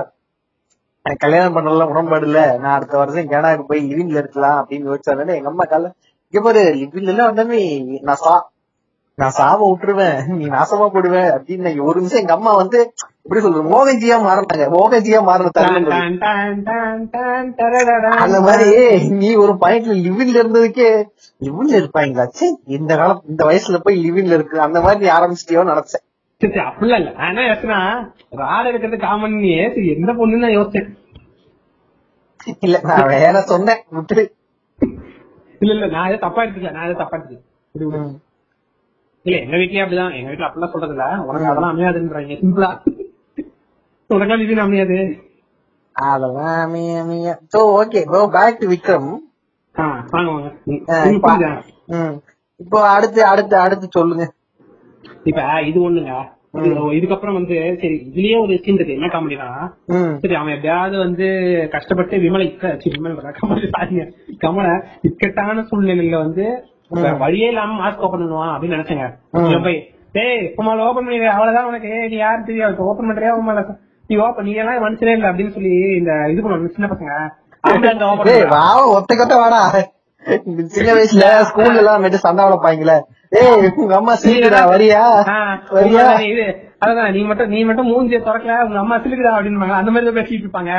கல்யாணம் 1.06 1.56
பண்ணல 1.56 1.88
உடன்பாடு 1.90 2.26
இல்ல. 2.28 2.40
நான் 2.58 2.76
அடுத்த 2.76 2.98
வருஷம் 2.98 3.30
கேனாக்கு 3.32 3.64
போய் 3.68 3.90
லிவிங்ல 3.92 4.22
இருக்கலாம் 4.24 4.58
அப்படின்னு 4.62 4.90
யோசிச்சாலே 4.90 5.38
எங்க 5.40 5.52
அம்மா 5.54 5.66
காலைல 5.66 5.90
இங்க 6.34 6.42
பாரு 6.42 6.62
லிவிங்ல 6.80 7.12
எல்லாம் 7.12 7.30
வந்தாமே 7.30 7.60
நான் 8.08 8.22
சா 8.22 8.36
நான் 9.18 9.36
சாவ 9.38 9.60
விட்டுருவேன். 9.68 10.18
நீ 10.40 10.46
நாசமா 10.48 10.88
போடுவேன் 10.88 11.30
அப்படின்னு 11.36 11.70
ஒரு 11.86 11.98
நிமிஷம் 12.00 12.22
எங்க 12.22 12.34
அம்மா 12.36 12.52
வந்து 12.54 12.80
எப்படி 13.24 13.40
சொல்றது 13.42 13.72
மோகன்ஜியா 13.72 14.18
மாறினாங்க. 14.26 14.66
மோகன்ஜியா 14.76 15.20
மாறின. 15.30 15.64
அந்த 18.26 18.40
மாதிரி 18.42 18.68
நீ 19.22 19.30
ஒரு 19.36 19.54
பாயிண்ட்ல 19.64 19.96
லிவிங்ல 20.06 20.38
இருந்ததுக்கே 20.42 20.90
லிவிங்ல 21.42 21.76
இருப்பாங்களா? 21.82 22.26
சே 22.38 22.46
இந்த 22.78 22.92
காலம் 22.96 23.24
இந்த 23.30 23.42
வயசுல 23.50 23.78
போய் 23.78 24.04
லிவிங்ல 24.06 24.38
இருக்கு. 24.40 24.60
அந்த 24.60 24.82
மாதிரி 24.82 25.02
நீ 25.04 25.10
ஆரம்பிச்சிட்டியோ 25.18 25.66
நினைச்சேன். 25.72 26.04
அப்படிலாம் 26.68 27.02
இல்ல. 27.02 27.12
என்ன 27.28 27.48
யோசனா 27.52 27.80
ராடு 28.42 28.70
எடுக்கிறது 28.72 29.00
காமன் 29.00 29.38
எந்த 29.96 30.12
பொண்ணுன்னு 30.20 30.46
நான் 30.46 30.58
யோசிச்சேன். 30.60 30.90
இல்ல 32.66 32.76
நான் 32.90 33.12
வேற 33.16 33.38
சொன்னேன் 33.54 33.82
விட்டு 33.96 34.22
இல்ல 35.60 35.74
இல்ல 35.74 35.88
நான் 35.88 36.08
எதை 36.08 36.20
தப்பா 36.20 36.44
எடுத்துக்கல 36.44 36.72
நான் 36.72 36.84
எதை 36.84 36.96
தப்பா 36.96 37.18
எடுத்துக்கல. 37.18 37.42
விடு. 37.72 38.20
இல்ல 39.24 39.40
எங்க 39.40 39.56
வீட்லயே 39.56 39.86
அப்படிதான். 39.86 40.16
எங்க 40.16 40.30
வீட்ல 40.30 40.48
அப்படிலாம் 40.48 40.72
சொல்றது 40.72 40.88
இல்ல 40.88 41.24
உனக்கு 41.24 41.48
அதெல்லாம் 41.48 41.78
அமையாதுன்றாங்க. 41.78 42.38
சிம்பிளா 42.38 42.70
உனக்கெல்லாம் 44.10 44.50
இது 44.50 44.62
அமையாது. 44.62 45.22
அதெல்லாம் 45.92 46.60
அமைய 46.62 47.02
அமைய. 47.02 47.40
So 47.58 47.60
okay 47.60 48.04
go 48.06 48.30
back 48.30 48.60
to 48.60 48.68
Vikram 48.68 49.26
இப்ப- 52.56 52.90
அடுத்து 52.90 53.26
அடுத்து 53.26 53.58
அடுத்து 53.58 53.88
சொல்லுங்க. 53.92 54.34
இப்ப 55.24 55.62
இது 55.62 55.82
ஒண்ணுங்க. 55.82 56.37
இதுக்கப்புறம் 56.98 57.38
வந்து 57.38 57.56
சரி 57.82 57.96
இதுலயே 58.08 58.38
ஒரு 58.44 58.54
சீன் 58.64 58.78
இருக்கு. 58.78 58.96
என்ன 58.98 59.08
காமெடினா 59.14 59.48
சரி 60.22 60.36
அவன் 60.40 60.54
எப்படியாவது 60.56 60.96
வந்து 61.06 61.26
கஷ்டப்பட்டு 61.76 62.18
விமலை 62.24 62.46
விமலை 62.96 63.34
கமலை 63.40 63.68
சாரிங்க 63.76 64.06
கமலை 64.44 64.74
இக்கட்டான 65.10 65.66
சூழ்நிலையில 65.70 66.20
வந்து 66.26 66.46
வழியே 67.24 67.48
இல்லாம 67.52 67.78
மாஸ்க் 67.82 68.06
ஓபன் 68.08 68.24
பண்ணுவான் 68.24 68.54
அப்படின்னு 68.54 68.78
நினைச்சேங்க. 68.78 69.08
போய் 69.66 69.80
டேய் 70.18 70.44
உமால 70.62 70.86
ஓபன் 70.90 71.06
பண்ணி 71.08 71.18
அவ்வளவுதான் 71.34 71.68
உனக்கு. 71.72 71.92
நீ 72.12 72.18
யாரு 72.22 72.42
தெரியாது. 72.50 72.78
ஓபன் 72.92 73.10
பண்றியா 73.10 73.34
உமால 73.42 73.64
நீ 74.10 74.16
ஓபன் 74.26 74.48
நீ 74.48 74.54
எல்லாம் 74.62 74.86
மனுஷனே 74.86 75.16
இல்ல 75.18 75.30
அப்படின்னு 75.32 75.56
சொல்லி 75.58 75.74
இந்த 76.00 76.12
இது 76.32 76.42
பண்ணுவாங்க 76.44 76.74
சின்ன 76.78 76.90
பசங்க. 76.94 77.14
ஒத்த 78.98 79.12
கொத்த 79.20 79.36
வாடா 79.42 79.62
சின்ன 80.76 80.90
வயசுல 80.98 81.26
ஸ்கூல்ல 81.50 81.82
எல்லாம் 81.84 82.06
சண்டை 82.26 82.44
வளர்ப்பாங்களே 82.46 82.98
உங்க 83.32 83.94
அம்மா 83.98 84.14
சீக்கிரா 84.22 84.60
வரியா? 84.72 85.02
வரியா? 85.78 86.06
இது? 86.32 86.46
அதான் 86.86 87.12
நீ 87.16 87.22
மட்டும் 87.30 87.52
நீ 87.54 87.60
மட்டும் 87.70 87.90
மூஞ்சிய 87.92 88.20
திறக்கல 88.28 88.56
உங்க 88.68 88.78
அம்மா 88.84 88.96
சிலுக்குதா 89.04 89.34
அப்படின்னு 89.36 89.78
அந்த 89.80 89.92
மாதிரி 89.94 90.08
தான் 90.10 90.18
பேசிட்டு 90.20 90.46
இருப்பாங்க. 90.46 90.74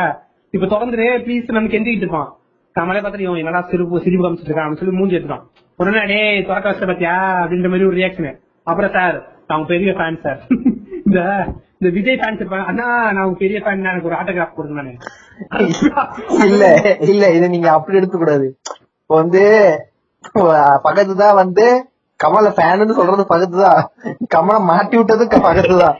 இப்ப 0.54 0.66
திறந்துரு 0.72 1.06
ப்ளீஸ் 1.24 1.56
நம்ம 1.56 1.70
கெஞ்சிக்கிட்டு 1.72 2.06
இருப்பான் 2.06 2.30
நம்மளே 2.76 3.00
பார்த்துட்டு 3.00 3.26
இவன் 3.26 3.40
என்னடா 3.42 3.60
சிரிப்பு 3.70 4.02
சிரிப்பு 4.04 4.24
காமிச்சிட்டு 4.24 4.50
இருக்கான் 4.50 4.78
சொல்லி 4.80 4.98
மூஞ்சி 4.98 5.16
எடுத்துட்டான் 5.16 5.46
உடனே 5.78 6.02
டேய் 6.10 6.44
திறக்க 6.48 6.66
வச்ச 6.70 6.84
பாத்தியா? 6.90 7.14
அப்படின்ற 7.42 7.68
மாதிரி 7.72 7.88
ஒரு 7.88 7.98
ரியாக்ஷன் 8.00 8.36
அப்புறம் 8.66 8.94
சார் 8.96 9.16
அவங்க 9.50 9.66
பெரிய 9.72 9.90
ஃபேன் 9.98 10.22
சார் 10.24 10.40
இந்த 11.06 11.20
இந்த 11.78 11.90
விஜய் 11.96 12.18
ஃபேன்ஸ் 12.20 12.40
இருப்பாங்க. 12.42 12.66
அண்ணா 12.70 12.86
நான் 13.16 13.34
பெரிய 13.42 13.58
ஃபேன் 13.64 13.84
எனக்கு 13.84 14.08
ஒரு 14.10 14.16
ஆட்டோகிராஃப் 14.20 14.56
கொடுங்க 14.56 14.80
நானு 14.80 14.94
இல்ல 16.46 16.64
இல்ல 17.10 17.24
இத 17.36 17.48
நீங்க 17.54 17.68
அப்படி 17.76 17.98
எடுக்க 18.00 18.16
கூடாது. 18.18 18.46
இப்ப 19.02 19.14
வந்து 19.22 19.42
பக்கத்து 20.86 21.14
தான் 21.22 21.38
வந்து 21.42 21.66
கமல 22.20 22.48
ஃபேன்னு 22.54 22.98
சொல்றது 22.98 23.24
பக்கத்து 23.30 23.58
தான் 23.64 23.82
கமலை 24.34 24.60
மாட்டி 24.70 24.96
விட்டது 24.96 25.24
பக்கத்து 25.38 25.76
தான் 25.82 25.96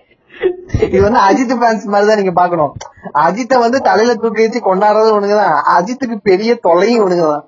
இது 0.87 1.03
வந்து 1.05 1.21
அஜித் 1.27 1.55
ஃபேன்ஸ் 1.61 1.87
மாதிரி 1.93 2.09
தான் 2.09 2.21
நீங்க 2.21 2.35
பாக்கணும் 2.39 2.73
அஜித்தை 3.25 3.57
வந்து 3.62 3.79
தலையில 3.87 4.16
தூக்கி 4.16 4.45
வச்சு 4.45 4.61
கொண்டாடுறது 4.66 5.14
ஒண்ணுதான் 5.16 5.55
அஜித்துக்கு 5.75 6.16
பெரிய 6.29 6.51
தொலையும் 6.66 7.05
ஒண்ணுதான் 7.05 7.41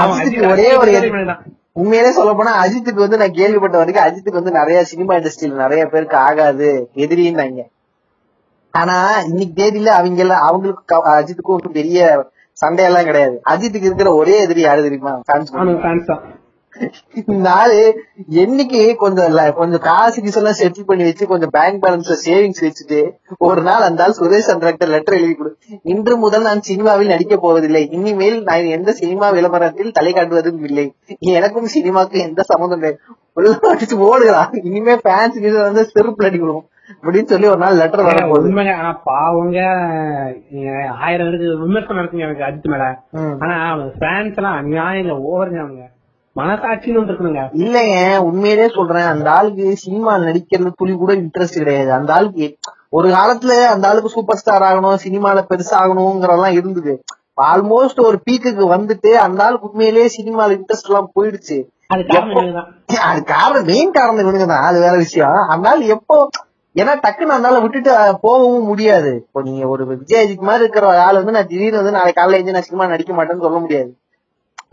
அஜித்துக்கு 0.00 0.44
அஜித் 0.44 0.52
ஒரே 0.54 0.68
ஒரு 0.74 0.92
மாதிரிதான். 0.94 1.42
உண்மையிலே 1.80 2.10
சொல்ல 2.16 2.32
போனா 2.34 2.52
அஜித்துக்கு 2.62 3.04
வந்து 3.04 3.20
நான் 3.20 3.36
கேள்விப்பட்ட 3.38 3.76
வரைக்கும் 3.78 4.06
அஜித்துக்கு 4.06 4.40
வந்து 4.40 4.58
நிறைய 4.58 4.78
சினிமா 4.90 5.14
இண்டஸ்ட்ரியில 5.18 5.62
நிறைய 5.62 5.82
பேருக்கு 5.92 6.16
ஆகாது. 6.26 6.70
எதிரின்னாங்க 7.04 7.62
ஆனா 8.74 8.96
இன்னைக்கு 9.28 9.54
தேதியில 9.60 9.90
அவங்க 9.98 10.22
எல்லாம் 10.24 10.46
அவங்களுக்கு 10.46 10.94
அஜித்துக்கும் 11.14 11.76
பெரிய 11.78 11.98
சண்டையெல்லாம் 12.58 13.08
கிடையாது. 13.10 13.36
அஜித்துக்கு 13.52 13.88
இருக்கிற 13.88 14.10
ஒரே 14.20 14.34
எதிரி 14.44 14.62
யாரு 14.62 14.86
தெரியுமா? 14.86 15.14
ஃபேன்ஸ் 15.28 15.52
ஆளு 17.44 18.00
என்னைக்கு 18.30 18.94
கொஞ்சம் 18.94 19.54
கொஞ்சம் 19.54 19.80
காசு 19.80 20.22
கீசு 20.22 20.40
எல்லாம் 20.40 20.58
செட்டில் 20.60 20.86
பண்ணி 20.86 21.02
வச்சு 21.02 21.26
கொஞ்சம் 21.26 21.52
பேங்க் 21.52 21.84
பேலன்ஸ்ல 21.84 22.14
சேவிங்ஸ் 22.26 22.64
வச்சுட்டு 22.64 23.10
ஒரு 23.38 23.62
நாள் 23.62 23.80
அந்த 23.80 24.02
ஆள் 24.02 24.16
சுரேஷ் 24.20 24.48
சந்திரக்டர் 24.50 24.88
லெட்டர் 24.88 25.14
எழுதி 25.14 25.34
கொடு. 25.34 25.56
இன்று 25.82 26.16
முதல் 26.16 26.42
நான் 26.42 26.60
சினிமாவில் 26.60 27.06
நடிக்க 27.06 27.36
போவதில்லை. 27.36 27.90
இனிமேல் 27.90 28.42
நான் 28.42 28.70
எந்த 28.76 28.92
சினிமா 28.92 29.30
விளம்பரத்தில் 29.30 29.92
தலை 29.92 30.12
காட்டுவதும் 30.12 30.62
இல்லை. 30.62 30.94
எனக்கும் 31.18 31.72
சினிமாக்கும் 31.74 32.26
எந்த 32.28 32.42
சம்மந்தம் 32.42 32.78
இல்லை. 32.78 32.96
உள்ள 33.32 33.50
அடிச்சு 33.50 33.96
ஓடுகிறான். 34.10 34.66
இனிமே 34.66 34.94
ஃபேன்ஸ் 34.94 35.40
கீசு 35.42 35.62
வந்து 35.62 35.84
செருப்பு 35.84 36.26
அடிக்கணும். 36.26 36.64
அப்படின்னு 37.02 37.24
சொல்லி 37.24 37.46
ஒரு 37.46 37.58
நாள் 37.58 37.74
லெட்டர் 37.74 38.02
வர 38.02 38.26
உண்மைங்க. 38.26 38.74
ஆனா 38.76 39.00
பாவங்க. 39.04 39.58
ஆயிரம் 41.00 41.28
இருக்கு 41.28 41.58
விமர்சனம் 41.58 42.04
இருக்குங்க 42.04 42.26
எனக்கு 42.26 42.44
அஜித் 42.48 42.70
மேல. 42.72 42.84
ஆனா 43.40 43.74
ஃபேன்ஸ் 44.00 44.36
எல்லாம் 44.36 44.58
அநியாயங்க 44.60 45.14
ஓவருங்க 45.30 45.60
அவனுங்க 45.64 45.92
மனசாட்சின்னு 46.36 46.98
ஒன்று 46.98 47.12
இருக்கணுங்க. 47.12 47.42
இல்லைங்க 47.64 48.18
உண்மையிலே 48.18 48.68
சொல்றேன். 48.68 49.04
அந்த 49.04 49.32
ஆளுக்கு 49.32 49.76
சினிமா 49.76 50.16
நடிக்கிறது 50.18 50.70
துளி 50.76 50.94
கூட 50.94 51.14
இன்ட்ரெஸ்ட் 51.14 51.58
கிடையாது. 51.58 51.92
அந்த 51.92 52.12
ஆளுக்கு 52.12 52.46
ஒரு 52.88 53.08
காலத்துல 53.08 53.52
அந்த 53.64 53.88
ஆளுக்கு 53.88 54.08
சூப்பர் 54.08 54.36
ஸ்டார் 54.36 54.62
ஆகணும் 54.62 55.04
சினிமால 55.04 55.44
பெருசா 55.50 55.76
ஆகணுங்கிறதெல்லாம் 55.82 56.56
இருந்தது. 56.58 56.94
ஆல்மோஸ்ட் 57.42 58.00
ஒரு 58.00 58.18
பீக்குக்கு 58.30 58.64
வந்துட்டு 58.76 59.12
அந்த 59.12 59.44
ஆளுக்கு 59.44 59.68
உண்மையிலேயே 59.68 60.08
சினிமால 60.16 60.58
இன்ட்ரெஸ்ட் 60.58 60.90
எல்லாம் 60.90 61.10
போயிடுச்சு. 61.14 61.58
அது 63.02 63.22
காரணம் 63.24 63.64
மெயின் 63.64 63.90
காரணம் 63.90 64.22
இவனுங்க 64.24 64.46
தான். 64.46 64.64
அது 64.64 64.80
வேற 64.80 64.96
விஷயம். 64.96 65.32
அதனால 65.48 65.78
எப்போ 65.96 66.28
ஏன்னா 66.76 66.92
டக்குன்னு 67.02 67.34
அதனால 67.36 67.58
விட்டுட்டு 67.58 68.18
போகவும் 68.20 68.64
முடியாது. 68.64 69.10
இப்போ 69.16 69.42
நீங்க 69.42 69.68
ஒரு 69.68 69.84
விஜயஜித் 69.84 70.48
மாதிரி 70.48 70.62
இருக்கிற 70.62 71.02
ஆள் 71.02 71.14
வந்து 71.14 71.32
நான் 71.32 71.46
திடீர்னு 71.46 71.76
வந்து 71.76 71.90
நாளைக்கு 71.90 72.20
காலையில 72.20 72.38
எழுந்து 72.38 72.52
நான் 72.52 72.62
சினிமா 72.62 72.86
நடிக்க 72.86 73.12
மாட்டேன்னு 73.14 73.40
சொல்ல 73.40 73.58
முடியாது. 73.58 73.90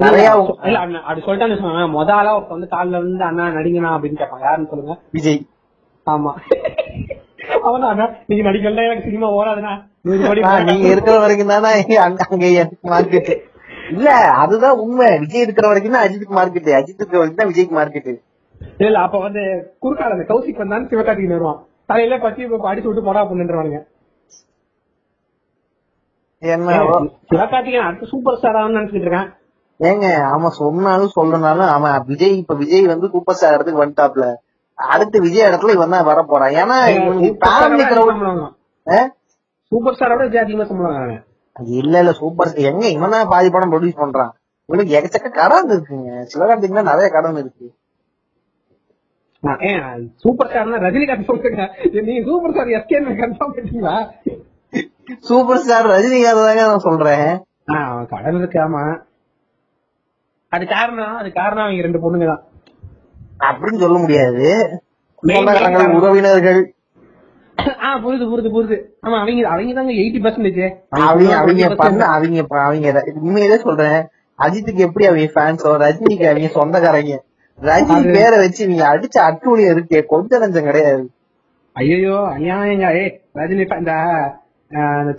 நிறைய 0.04 0.28
அப்படி 0.34 1.22
சொல்லிட்டான்னு 1.26 1.58
முத 1.96 2.10
ஆளா 2.18 2.32
ஒருத்தன் 2.36 2.58
வந்து 2.58 2.72
காலில் 2.74 3.02
வந்து 3.04 3.26
அண்ணா 3.30 3.46
நடிங்கண்ணா 3.58 3.92
அப்படின்னு 3.96 4.20
கேட்பாங்க. 4.22 4.46
யாருன்னு 4.48 4.72
சொல்லுங்க? 4.72 4.96
விஜய். 5.18 5.40
ஆமா. 6.08 6.32
அவன் 7.68 7.86
நீங்க 8.30 8.44
நடிக்கல 8.50 8.84
எனக்கு 8.88 9.08
சினிமா 9.08 9.28
ஓடாதுண்ணா. 9.38 9.74
நீங்க 10.70 10.88
இருக்கிற 10.94 11.16
வரைக்கும் 11.24 11.54
தானே 11.54 11.72
அங்க 12.06 12.22
மார்க்கெட் 12.94 13.32
இல்ல 13.96 14.10
அதுதான் 14.44 14.80
உண்மை. 14.84 15.08
விஜய் 15.24 15.46
இருக்கிற 15.46 15.66
வரைக்கும் 15.72 15.96
தான் 15.96 16.06
அஜித்துக்கு 16.06 16.38
மார்க்கெட் 16.40 16.70
அஜித் 16.80 17.02
இருக்கிற 17.02 17.20
வரைக்கும் 17.22 17.42
தான் 17.42 17.52
விஜய்க்கு 17.52 17.78
மார்க்கெட் 17.80 18.12
இல்ல 18.86 18.98
அப்ப 19.06 19.18
வந்து 19.26 19.42
குறுக்கால 19.84 20.16
அந்த 20.16 20.26
கௌசிக் 20.32 20.62
வந்தான்னு 20.62 20.90
சிவகார்த்திகேயன் 20.92 21.36
வருவான். 21.36 21.60
தலையில 21.90 22.18
பத்தி 22.26 22.42
அடிச்சு 22.70 22.90
விட்டு 22.90 23.08
போடா 23.08 23.22
பண்ணுன்றவானுங்க. 23.30 23.80
சிவகார்த்திகேயன் 27.32 27.88
அடுத்த 27.88 28.10
சூப்பர் 28.12 28.38
ஸ்டார் 28.40 28.76
நினைச்சிட்டு 28.78 29.06
இருக்கேன். 29.06 29.30
ஏங்க 29.82 30.06
அவன் 30.34 30.58
சொன்னாலும் 30.62 31.16
சொல்லனாலும் 31.18 31.70
அவன் 31.76 32.06
விஜய் 32.10 32.36
இப்ப 32.42 32.56
விஜய் 32.62 32.92
வந்து 32.94 33.08
சூப்பர் 33.14 33.38
ஸ்டார் 33.38 33.56
இடத்துக்கு 33.56 33.84
வந்துட்டாப்ல. 33.84 34.26
அடுத்து 34.80 35.18
விஜய் 35.26 35.48
இடத்துல 35.50 35.76
இவன் 35.78 35.96
தான் 35.96 36.08
வர 36.10 36.20
போறான் 36.32 36.54
ஏன்னா 36.62 36.78
ஃபேமிலி 37.44 37.86
கிரௌட் 37.92 38.22
சூப்பர் 39.72 39.96
ஸ்டாரோட 39.98 40.24
அதிகமா 40.44 40.64
சம்பளம். 40.70 41.20
இல்ல 41.80 41.96
இல்ல 42.04 42.12
சூப்பர் 42.22 42.50
எங்க 42.70 42.86
இவன் 42.96 43.14
தான் 43.16 43.30
பாதி 43.34 43.50
படம் 43.54 43.72
ப்ரொடியூஸ் 43.74 44.02
பண்றான். 44.02 44.32
இவனுக்கு 44.70 44.96
எக்கச்சக்க 44.98 45.30
கடன் 45.40 45.72
இருக்குங்க. 45.76 46.10
சிவகார்த்திக்கு 46.32 46.90
நிறைய 46.92 47.08
கடன் 47.16 47.40
இருக்கு. 47.42 47.68
சூப்பர் 50.24 50.50
ஸ்டார்னா 50.50 50.80
ரஜினிகாந்த் 50.86 51.30
சொல்லுங்க. 51.30 51.64
நீங்க 52.08 52.22
சூப்பர் 52.30 52.52
ஸ்டார் 52.54 52.74
எஸ்கே 52.78 52.98
கன்ஃபார்ம் 53.22 53.54
பண்ணிட்டீங்களா? 53.56 53.96
சூப்பர் 55.30 55.62
ஸ்டார் 55.64 55.92
ரஜினிகாந்த் 55.96 56.48
தாங்க 56.48 56.66
நான் 56.72 56.86
சொல்றேன். 56.90 57.30
கடன் 58.14 58.40
இருக்கு 58.42 58.60
ஆமா. 58.66 58.84
அது 60.52 60.64
காரணம் 60.74 61.18
அது 61.20 61.30
காரணம் 61.40 61.66
அவங்க 61.66 61.86
ரெண்டு 61.88 62.04
பொண்ணுங்க 62.04 62.28
தான் 62.32 62.44
அப்படின்னு 63.50 63.84
சொல்ல 63.84 63.98
முடியாது. 64.04 64.48
உறவினர்கள். 65.98 66.60
ஆ 67.86 67.90
புரியுது 68.04 68.26
புரியுது 68.32 68.50
புரியுது. 68.56 68.76
ஆமா 69.06 69.18
அவங்க 69.22 69.48
அவங்க 69.54 69.74
தாங்க 69.80 69.94
எயிட்டி 70.02 70.20
பர்சன்டேஜ் 70.26 70.62
அவங்க 71.00 71.32
அவங்க 71.40 71.68
பண்ண 71.82 72.02
அவங்க 72.16 72.40
அவங்க 72.66 72.88
உண்மையிலே 73.22 73.58
சொல்றேன். 73.66 74.00
அஜித்துக்கு 74.40 74.86
எப்படி 74.88 75.06
அவங்க 75.10 75.26
ஃபேன்ஸோ 75.34 75.72
ரஜினிக்கு 75.84 76.28
அவங்க 76.32 76.50
சொந்தக்காரங்க. 76.58 77.16
ரஜினி 77.60 78.06
பேரை 78.16 78.38
வச்சு 78.44 78.70
நீங்க 78.72 78.86
அடிச்ச 78.92 79.18
அட்டுவலி 79.30 79.66
இருக்கு 79.74 79.98
கொஞ்சம் 80.14 80.42
நஞ்சம் 80.44 80.70
கிடையாது. 80.70 81.04
ஐயோ 81.76 82.16
அநியாயங்க. 82.34 82.88
ஏ 83.00 83.04
ரஜினி 83.40 83.66
இந்த 83.82 83.94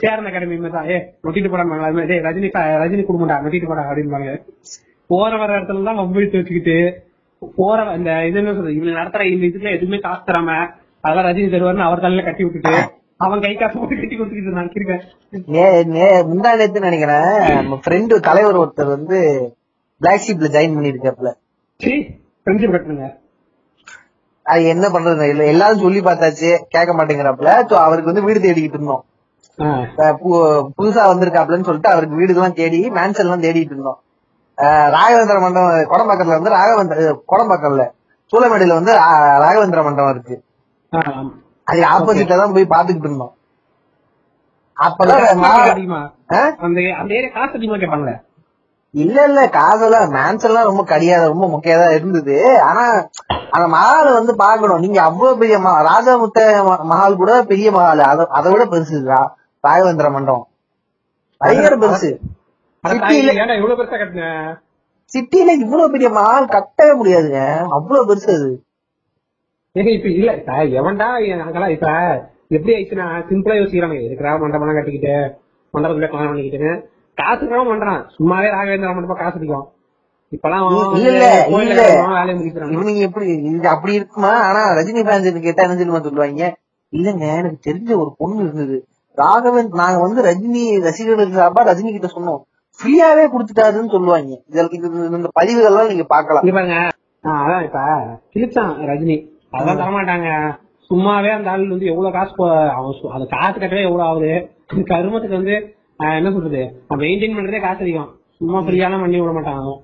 சேரன் 0.03 0.29
அகாடமி 0.29 0.57
தான். 0.77 0.87
ஏ 0.93 0.97
நொட்டிட்டு 1.25 1.49
"ஏய், 2.13 2.23
ரஜினி 2.29 2.49
ரஜினி 2.83 3.03
குடும்பம்டா 3.09 3.39
நொட்டிட்டு 3.45 3.71
போடா 3.73 3.85
அப்படின்னு 3.91 4.37
போற 5.13 5.33
வர 5.41 5.51
இடத்துல 5.57 5.89
தான் 5.89 6.01
வம்பிழுத்து 6.01 6.41
வச்சுக்கிட்டு 6.41 6.77
போற 7.57 7.79
இந்த 7.99 8.11
இது 8.29 8.39
என்ன 8.41 8.53
சொல்றது 8.53 8.77
இவங்க 8.77 8.99
நடத்துற 8.99 9.23
இந்த 9.31 9.45
இதுல 9.51 9.71
எதுவுமே 9.77 9.99
காசு 10.05 10.23
தராம 10.27 10.51
அதெல்லாம் 11.05 11.29
ரஜினி 11.29 11.49
தருவாருன்னு 11.55 11.89
அவர் 11.89 12.05
தலையில 12.05 12.25
கட்டி 12.27 12.45
விட்டுட்டு 12.47 12.75
அவன் 13.21 13.43
கை 13.45 13.55
காசு 13.55 13.75
போட்டு 13.75 13.97
கட்டி 13.97 14.17
கொடுத்துக்கிட்டு 14.17 14.55
நான் 14.55 16.29
முந்தா 16.29 16.53
நேத்து 16.61 16.87
நினைக்கிறேன் 16.87 17.27
நம்ம 17.59 17.79
ஃப்ரெண்டு 17.83 18.15
தலைவர் 18.29 18.61
ஒருத்தர் 18.63 18.95
வந்து 18.95 19.19
பிளாக் 20.01 20.25
ஷீப்ல 20.25 20.53
ஜாயின் 20.55 20.77
பண்ணிருக்காப்ல 20.77 21.31
ஃப்ரெண்ட்ஷிப் 22.47 22.75
கட்டுங்க 22.75 23.09
அது 24.47 24.63
என்ன 24.73 24.87
பண்றது 24.95 25.27
இல்ல 25.33 25.43
எல்லாரும் 25.51 25.83
சொல்லி 25.83 26.01
பார்த்தாச்சு 26.07 26.49
கேட்க 26.75 26.93
மாட்டேங்கிறாப்புல 26.95 27.51
So, 27.69 27.75
அவருக்கு 27.83 28.11
வந்து 28.11 28.25
வீடு 28.27 28.41
தேடிக்கிட்டு 28.45 28.79
இருந்தோம். 28.79 29.03
புதுசா 30.79 31.03
வந்திருக்காப்லன்னு 31.11 31.69
சொல்லிட்டு 31.69 31.93
அவருக்கு 31.93 32.19
வீடு 32.21 32.35
எல்லாம் 32.35 32.57
தேடி 32.59 32.81
மேன்சன் 32.97 33.25
எல்லாம் 33.25 33.45
தேடிட்டு 33.45 33.75
இருந்தோம். 33.75 33.99
ராகவேந்திர 34.67 35.41
மண்டபம் 35.41 35.71
கொடம்பாக்கத்துல 35.71 36.41
வந்து 36.41 36.51
ராகவேந்திர 36.51 37.19
கொடம்பாக்கம்ல 37.29 37.91
சூளமேடியில 38.33 38.73
வந்து 38.73 38.93
ராகவேந்திர 39.39 39.85
மண்டபம் 39.85 40.11
இருக்கு. 40.11 40.43
அது 41.65 41.81
ஆப்போசிட்ல 41.83 42.37
தான் 42.37 42.53
போய் 42.53 42.67
பாத்துக்கிட்டு 42.67 43.05
இருந்தோம். 43.05 43.35
அப்பதான் 44.81 45.37
இல்ல 48.91 49.25
இல்ல 49.25 49.49
காசெல்லாம் 49.49 50.39
எல்லாம் 50.41 50.65
ரொம்ப 50.65 50.85
கடியாத 50.85 51.27
ரொம்ப 51.27 51.47
முக்கியதா 51.47 51.95
இருந்தது. 51.95 52.61
ஆனா 52.61 53.09
அந்த 53.51 53.77
மஹால் 53.77 54.13
வந்து 54.13 54.37
பாக்கணும் 54.37 54.79
நீங்க 54.79 55.03
அவ்வளவு 55.03 55.39
பெரிய 55.39 55.59
ம- 55.59 55.87
ராஜமுத்த 55.87 56.41
ம- 56.67 56.85
மஹால் 56.91 57.17
கூட 57.17 57.43
பெரிய 57.43 57.71
மஹால். 57.71 58.27
அதை 58.27 58.53
விட 58.53 58.65
பெருசு 58.65 59.25
ராகவேந்திர 59.65 60.11
மண்டபம். 60.11 60.49
பயங்கர 61.39 61.77
பெருசு. 61.77 62.19
ஏன்டா 62.85 63.57
இவ்வளவு 63.59 63.79
பெருசா 63.79 63.99
கட்டின? 63.99 64.29
சிட்டில 65.13 65.51
இவ்வளவு 65.65 65.93
பெரிய 65.95 66.09
மஹால் 66.17 66.53
கட்டவே 66.55 66.93
முடியாதுங்க. 67.01 67.41
அவ்வளவு 67.77 68.09
பெருசு 68.09 68.31
அது. 68.37 68.51
ஏங்க 69.77 69.91
இப்ப 69.99 70.09
இல்ல 70.19 70.31
எவன்டா 70.81 71.09
அங்கெல்லாம் 71.45 71.75
இப்ப 71.77 71.91
எப்படி 72.57 72.73
ஆயிடுச்சுன்னா 72.77 73.07
சிம்பிளா 73.29 73.55
யோசிக்கிறாங்க. 73.59 73.99
இருக்கிறா 74.09 74.33
மண்டபம் 74.43 74.79
கட்டிக்கிட்டு 74.79 75.15
மண்டபத்துல 75.75 76.09
கல்யாணம் 76.13 76.33
பண்ணிக்கிட்டு 76.33 76.73
காசுக்காக 77.19 77.63
பண்றான். 77.71 78.03
சும்மாவே 78.17 78.49
ராகவேந்திர 78.57 78.95
மண்டபம் 78.97 79.21
காசு 79.23 79.39
அதிகம் 79.41 79.67
இப்பெல்லாம் 80.33 80.67
வேலையை 82.17 82.35
முடிக்கிறாங்க 82.37 83.03
எப்படி 83.07 83.27
இது 83.51 83.69
அப்படி 83.75 83.93
இருக்குமா? 83.99 84.33
ஆனா 84.49 84.61
ரஜினி 84.79 85.03
ஃபேன்ஸ் 85.07 85.47
கேட்டா 85.47 85.65
என்ன 85.65 85.77
தெரியுமா 85.81 86.01
சொல்லுவாங்க? 86.07 86.47
இல்லங்க 86.93 87.27
எனக்கு 87.41 87.59
தெரிஞ்ச 87.69 87.91
ஒரு 88.03 88.11
பொண்ணு 88.21 88.41
இருந்தது. 88.45 88.77
ராகவன் 89.19 89.69
நாங்க 89.81 89.99
வந்து 90.05 90.21
ரஜினி 90.29 90.63
ரசிகர்கள் 90.87 91.37
சார்பா 91.39 91.63
ரஜினி 91.71 91.91
கிட்ட 91.97 92.09
சொன்னோம். 92.17 92.41
ஃப்ரீயாவே 92.79 93.25
கொடுத்துட்டாருன்னு 93.33 93.95
சொல்லுவாங்க. 93.95 94.35
இந்த 95.19 95.31
பதிவுகள்லாம் 95.41 95.91
நீங்க 95.93 96.05
பாக்கலாம் 96.15 96.55
பாருங்க. 96.59 96.79
அதான் 97.33 97.65
இப்ப 97.67 97.81
கிழிச்சான் 98.35 98.73
ரஜினி. 98.91 99.17
அதெல்லாம் 99.51 99.81
தரமாட்டாங்க. 99.83 100.29
சும்மாவே 100.91 101.31
அந்த 101.37 101.49
ஆள் 101.51 101.69
வந்து 101.69 101.87
எவ்வளவு 101.93 102.15
காசு 102.17 102.49
அவன் 102.79 103.13
அந்த 103.17 103.27
காசு 103.35 103.57
கட்டவே 103.59 103.83
எவ்வளவு 103.89 104.09
ஆகுது. 104.09 104.33
கருமத்துக்கு 104.91 105.39
வந்து 105.41 105.55
என்ன 106.19 106.31
சொல்றது? 106.37 106.63
மெயின்டைன் 107.03 107.37
பண்றதே 107.37 107.61
காசு 107.67 107.83
அதிகம். 107.85 108.11
சும்மா 108.39 108.59
ஃப்ரீயாலாம் 108.61 109.03
பண்ணி 109.05 109.21
விட 109.21 109.33
மாட்டான் 109.33 109.61
அவன். 109.63 109.81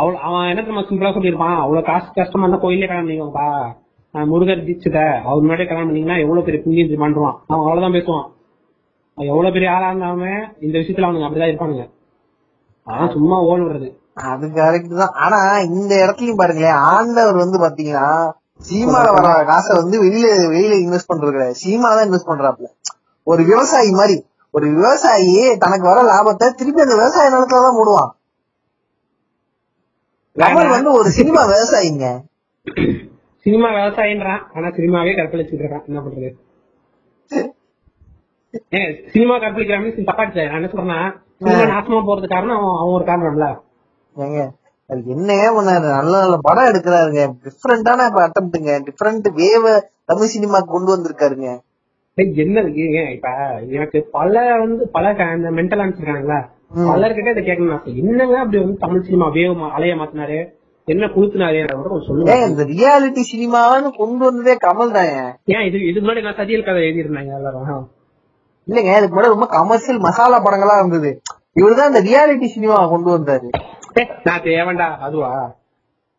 அவ்வளவு 0.00 0.22
அவன் 0.28 0.48
என்ன 0.48 0.64
நம்ம 0.70 0.84
சிம்பிளா 0.88 1.12
சொல்லியிருப்பான்? 1.16 1.56
அவ்வளவு 1.64 1.86
காசு 1.90 2.08
கஷ்டமா 2.14 2.44
இருந்தா 2.44 2.62
கோயிலே 2.64 2.86
கல்யாணம் 2.86 3.08
பண்ணிக்கோப்பா 3.08 3.46
நான் 4.14 4.30
முருகர் 4.32 4.66
தீட்சித. 4.68 4.98
அவர் 5.28 5.42
முன்னாடியே 5.44 5.68
கல்யாணம் 5.68 5.88
பண்ணீங்கன்னா 5.90 6.18
எவ்வளவு 6.24 6.46
பெரிய 6.48 6.62
புண்ணியம் 6.64 6.90
தெரியுமான்றான் 6.90 7.36
அவன் 7.52 7.64
அவ்வளவுதான் 7.64 7.96
பேசுவான். 7.98 8.28
எவ்வளவு 9.30 9.54
பெரிய 9.54 9.68
ஆளா 9.74 9.88
இருந்தாலுமே 9.90 10.34
இந்த 10.64 10.74
விஷயத்துல 10.80 11.06
அவனுங்க 11.06 11.26
அப்படிதான் 11.28 11.50
இருப்பானுங்க. 11.52 11.84
அவன் 12.86 13.14
சும்மா 13.16 13.36
ஓடு 13.50 13.62
விடுறது 13.64 13.88
அது 14.30 14.46
கரெக்ட் 14.58 14.94
தான். 15.00 15.16
ஆனா 15.24 15.38
இந்த 15.76 15.92
இடத்துலயும் 16.04 16.40
பாருங்களேன் 16.40 16.78
ஆண்டவர் 16.92 17.42
வந்து 17.42 17.58
பாத்தீங்கன்னா 17.64 18.06
சீமால 18.68 19.08
வர 19.16 19.28
காசை 19.50 19.72
வந்து 19.80 19.96
வெளியில 20.04 20.28
வெளியில 20.54 20.76
இன்வெஸ்ட் 20.84 21.10
பண்றது 21.10 21.34
கிடையாது. 21.34 21.58
சீமா 21.62 21.90
தான் 21.96 22.06
இன்வெஸ்ட் 22.08 22.30
பண்றாப்ல 22.30 22.68
ஒரு 23.26 23.42
விவசாயி 23.50 23.90
மாதிரி 24.00 24.16
ஒரு 24.54 24.66
விவசாயி 24.76 25.34
தனக்கு 25.64 25.86
வர 25.90 25.98
லாபத்தை 26.10 26.46
திருப்பி 26.60 26.84
அந்த 26.84 26.96
விவசாய 27.00 27.32
நிலத்துல 27.34 27.64
தான் 27.66 27.78
போடுவான். 27.78 28.10
கமல் 30.36 30.74
வந்து 30.74 30.90
ஒரு 30.98 31.08
சினிமா 31.18 31.42
விவசாயிங்க. 31.52 32.08
சினிமா 33.46 33.68
விவசாயின்றான். 33.78 34.42
ஆனா 34.54 34.68
சினிமாவே 34.78 35.12
கற்பழிச்சுட்டு 35.18 35.64
இருக்கான். 35.64 35.86
என்ன 35.88 36.00
பண்றது? 36.04 36.30
சினிமா 39.12 39.34
கற்பழிக்கிறாங்க 39.36 40.04
தப்பா 40.04 40.22
எடுத்துக்க. 40.24 40.50
நான் 40.50 40.60
என்ன 40.60 40.70
சொல்றேன்னா 40.72 41.00
சினிமா 41.38 41.64
நாசமா 41.72 41.98
போறது 42.06 42.28
காரணம் 42.28 42.56
அவன் 42.58 42.78
அவன் 42.82 42.96
ஒரு 42.98 43.04
காரணம்ல 43.04 43.48
என்னங்க 44.16 45.48
பண்ணாரு 45.56 45.86
நல்ல 45.96 46.12
நல்ல 46.22 46.36
படம் 46.42 46.68
எடுக்கிறாருங்க. 46.70 47.22
டிஃப்ரெண்டான 47.46 48.06
அட்டம்ப்ட்டுங்க 48.26 48.74
டிஃப்ரெண்ட் 48.86 49.26
வேவ 49.40 49.64
தமிழ் 50.04 50.32
சினிமாக்கு 50.34 50.74
கொண்டு 50.74 50.92
வந்திருக்காருங்க. 50.94 51.48
என்ன 52.44 52.60
இருக்கு? 52.60 52.84
ஏன் 53.00 53.10
இப்ப 53.10 53.28
எனக்கு 53.68 54.08
பல 54.12 54.56
வந்து 54.58 54.88
பல 54.88 55.12
மென்டல் 55.58 55.82
இருக்காங்களா 55.92 56.38
ம். 56.70 56.88
பலர்கிட்ட 56.88 57.34
இதை 57.34 57.44
கேட்கணும். 57.44 57.84
என்னங்க 58.00 58.38
அப்படி 58.38 58.58
வந்து 58.58 58.78
தமிழ் 58.78 59.04
சினிமா 59.04 59.28
வேவ 59.28 59.68
அலைய 59.76 59.94
மாத்தினாரு? 59.94 60.38
என்ன 60.88 61.06
கொஞ்சம் 61.14 62.06
சொல்லுங்க. 62.06 62.34
இந்த 62.48 62.64
ரியாலிட்டி 62.64 63.22
சினிமான்னு 63.32 63.90
கொண்டு 63.96 64.24
வந்ததே 64.24 64.54
கமல் 64.66 64.96
தான் 64.96 65.12
ஏன் 65.54 65.66
இது 65.68 65.78
இதுக்கு 65.88 66.04
முன்னாடி 66.06 66.22
நான் 66.22 66.34
சதியல் 66.34 66.64
கதை 66.64 66.82
எழுதியிருந்தாங்க 66.82 67.32
எல்லாரும். 67.36 67.84
இல்லங்க 68.68 68.98
இதுக்கு 68.98 69.20
முன்னாடி 69.20 69.28
ரொம்ப 69.28 69.46
கமர்ஷியல் 69.46 70.00
மசாலா 70.00 70.42
படங்களா 70.42 70.78
இருந்தது. 70.78 71.22
இவருதான் 71.54 71.94
இந்த 71.94 72.02
ரியாலிட்டி 72.02 72.46
சினிமா 72.46 72.86
கொண்டு 72.86 73.18
வந்தாரு. 73.18 73.48
நான் 74.24 74.40
தேவண்டா 74.40 74.96
அதுவா? 74.98 75.54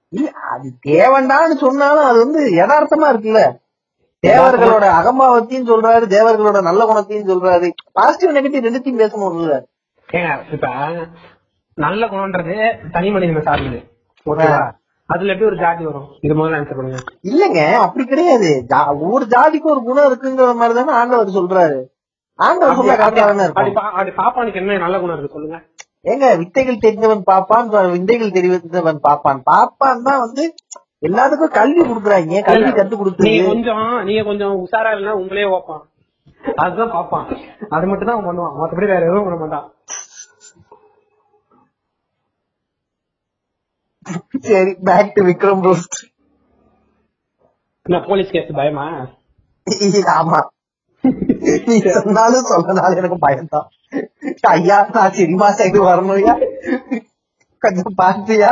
இல்ல 0.10 0.32
அது 0.32 0.74
தேவண்டான்னு 0.88 1.58
சொன்னாலும் 1.58 2.04
அது 2.04 2.18
வந்து 2.18 2.52
யதார்த்தமா 2.52 3.16
இருக்குல்ல. 3.16 3.68
தேவர்களோட 4.28 4.86
அகம்பாவத்தையும் 4.86 5.70
சொல்றாரு 5.70 6.06
தேவர்களோட 6.06 6.62
நல்ல 6.62 6.86
குணத்தையும் 6.86 7.28
சொல்றாரு. 7.28 7.72
பாசிட்டிவ் 7.92 8.36
நெகட்டிவ் 8.36 8.68
ரெண்டுத்தையும் 8.68 9.02
பேசணும்ல 9.02 9.66
ஏங்க 10.14 10.54
இப்ப 10.54 10.68
நல்ல 11.76 12.06
குணம்ன்றது 12.06 12.78
தனி 12.92 13.12
மனிதனை 13.12 13.42
சார்ந்தது. 13.42 13.84
ஓகேவா? 14.26 14.72
அதுல 15.06 15.34
எப்படி 15.34 15.52
ஒரு 15.52 15.58
ஜாதி 15.58 15.86
வரும்? 15.86 16.08
இது 16.22 16.34
முதல்ல 16.34 16.52
ஆன்சர் 16.52 16.76
பண்ணுங்க. 16.76 17.00
இல்லங்க 17.24 17.74
அப்படி 17.74 18.06
கிடையாது. 18.06 18.66
ஜா- 18.70 18.88
ஒவ்வொரு 18.88 19.26
ஜாதிக்கும் 19.26 19.64
ஒரு 19.64 19.84
குணம் 19.84 20.14
இருக்குங்கிற 20.14 20.56
மாதிரி 20.56 20.84
தானே 20.84 20.92
ஆண்டவர் 20.92 21.28
சொல்றாரு. 21.28 21.99
அப்படி 22.40 24.12
பாப்பானுக்கு 24.22 24.60
என்ன 24.62 24.78
நல்ல 24.78 24.96
குணம் 25.00 25.16
இருக்கு 25.16 25.36
சொல்லுங்க. 25.36 25.58
ஏங்க 26.04 26.26
வித்தைகள் 26.38 26.84
தெரிந்தவன் 26.86 27.24
பாப்பான் 27.30 27.70
விந்தைகள் 27.96 28.36
தெரிந்தவன் 28.38 29.02
பாப்பான். 29.08 29.40
பாப்பான் 29.52 30.06
தான் 30.08 30.22
வந்து 30.26 30.44
எல்லாத்துக்கும் 31.08 31.56
கல்வி 31.60 31.82
கொடுக்குறாங்க. 31.82 32.42
கல்வி 32.50 32.72
கத்து 32.72 32.90
நீங்க 32.90 33.02
கொடுத்து 33.02 33.32
கொஞ்சம் 33.50 33.84
நீங்க 34.04 34.24
கொஞ்சம் 34.24 34.56
உஷாரா 34.64 34.92
இல்லைன்னா 34.96 35.16
உங்களே 35.22 35.46
ஓப்பான். 35.58 35.84
அதுதான் 36.64 36.94
பாப்பான். 36.96 37.28
அது 37.70 37.88
மட்டும் 37.88 38.12
தான் 38.12 38.26
பண்ணுவான். 38.28 38.56
மத்தபடி 38.60 38.90
வேற 38.94 39.04
எதுவும் 39.10 39.28
பண்ண 39.28 39.40
மாட்டான். 39.44 39.68
சரி 44.48 44.72
back 44.88 45.16
to 45.16 45.24
Vikram 45.30 45.64
roast 45.68 45.98
police 48.10 48.32
case 48.32 48.58
பயமா? 48.60 48.86
ஆமா. 50.20 50.40
நீ 51.66 51.76
சொன்னாலும் 51.98 52.50
சொல்லனாலும் 52.50 53.00
எனக்கு 53.02 53.20
பயம்தான் 53.26 53.68
ஐயா 54.54 54.78
நான் 54.96 55.16
சினிமா 55.18 55.48
சைடு 55.58 55.80
வரணும்யா 55.86 56.34
கொஞ்சம் 57.62 57.96
பார்த்தியா 58.02 58.52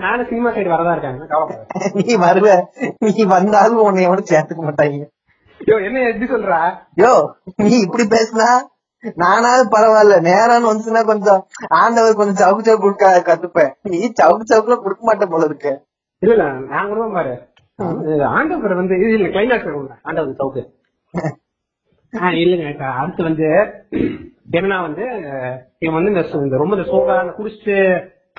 நானும் 0.00 0.28
சினிமா 0.30 0.48
சைடு 0.54 0.70
வரதா 0.72 0.94
இருக்காங்க. 0.94 1.54
நீ 1.98 2.14
வருவ 2.24 2.48
நீ 3.06 3.22
வந்தாலும் 3.32 3.84
உன்னை 3.84 4.02
எவனும் 4.06 4.30
சேர்த்துக்க 4.32 4.62
மாட்டாங்க 4.64 5.06
யோ 5.60 5.76
என்ன 5.86 6.02
எப்படி 6.08 6.26
சொல்றா 6.32 6.58
யோ 7.02 7.12
நீ 7.60 7.72
இப்படி 7.86 8.04
பேசினா 8.12 8.48
நானாவது 9.18 9.64
பரவாயில்ல 9.74 10.16
நேரான்னு 10.26 10.68
வந்துச்சுன்னா 10.68 11.02
கொஞ்சம் 11.10 11.40
ஆண்டவர் 11.78 12.18
கொஞ்சம் 12.20 12.40
சவுக்கு 12.42 12.66
சவுக்கு 12.68 12.84
கொடுக்க 12.84 13.26
கத்துப்பேன் 13.28 13.72
நீ 13.90 13.98
சவுக்கு 14.20 14.50
சவுக்குல 14.50 14.78
கொடுக்க 14.80 15.02
மாட்டேன் 15.08 15.32
போல 15.34 15.48
இருக்க 15.50 15.68
இல்ல 16.22 16.32
இல்ல 16.34 16.46
கூட 16.90 17.08
பாரு 17.16 17.34
ஆண்டவர் 18.34 18.80
வந்து 18.80 18.94
இது 19.02 19.12
இல்ல 19.18 19.28
கிளைமேக்ஸ் 19.34 19.68
ஆண்டவர் 20.04 20.38
சவுக்கு 20.40 20.64
இல்லங்க 22.12 22.66
அடுத்து 23.00 23.22
வந்து 23.22 23.46
என்னன்னா 24.52 24.78
வந்து 24.82 25.04
இவன் 25.78 25.96
வந்து 25.98 26.12
இந்த 26.40 26.56
ரொம்ப 26.56 26.76
இந்த 26.76 26.86
சோகா 26.90 27.16
குடிச்சிட்டு 27.38 27.76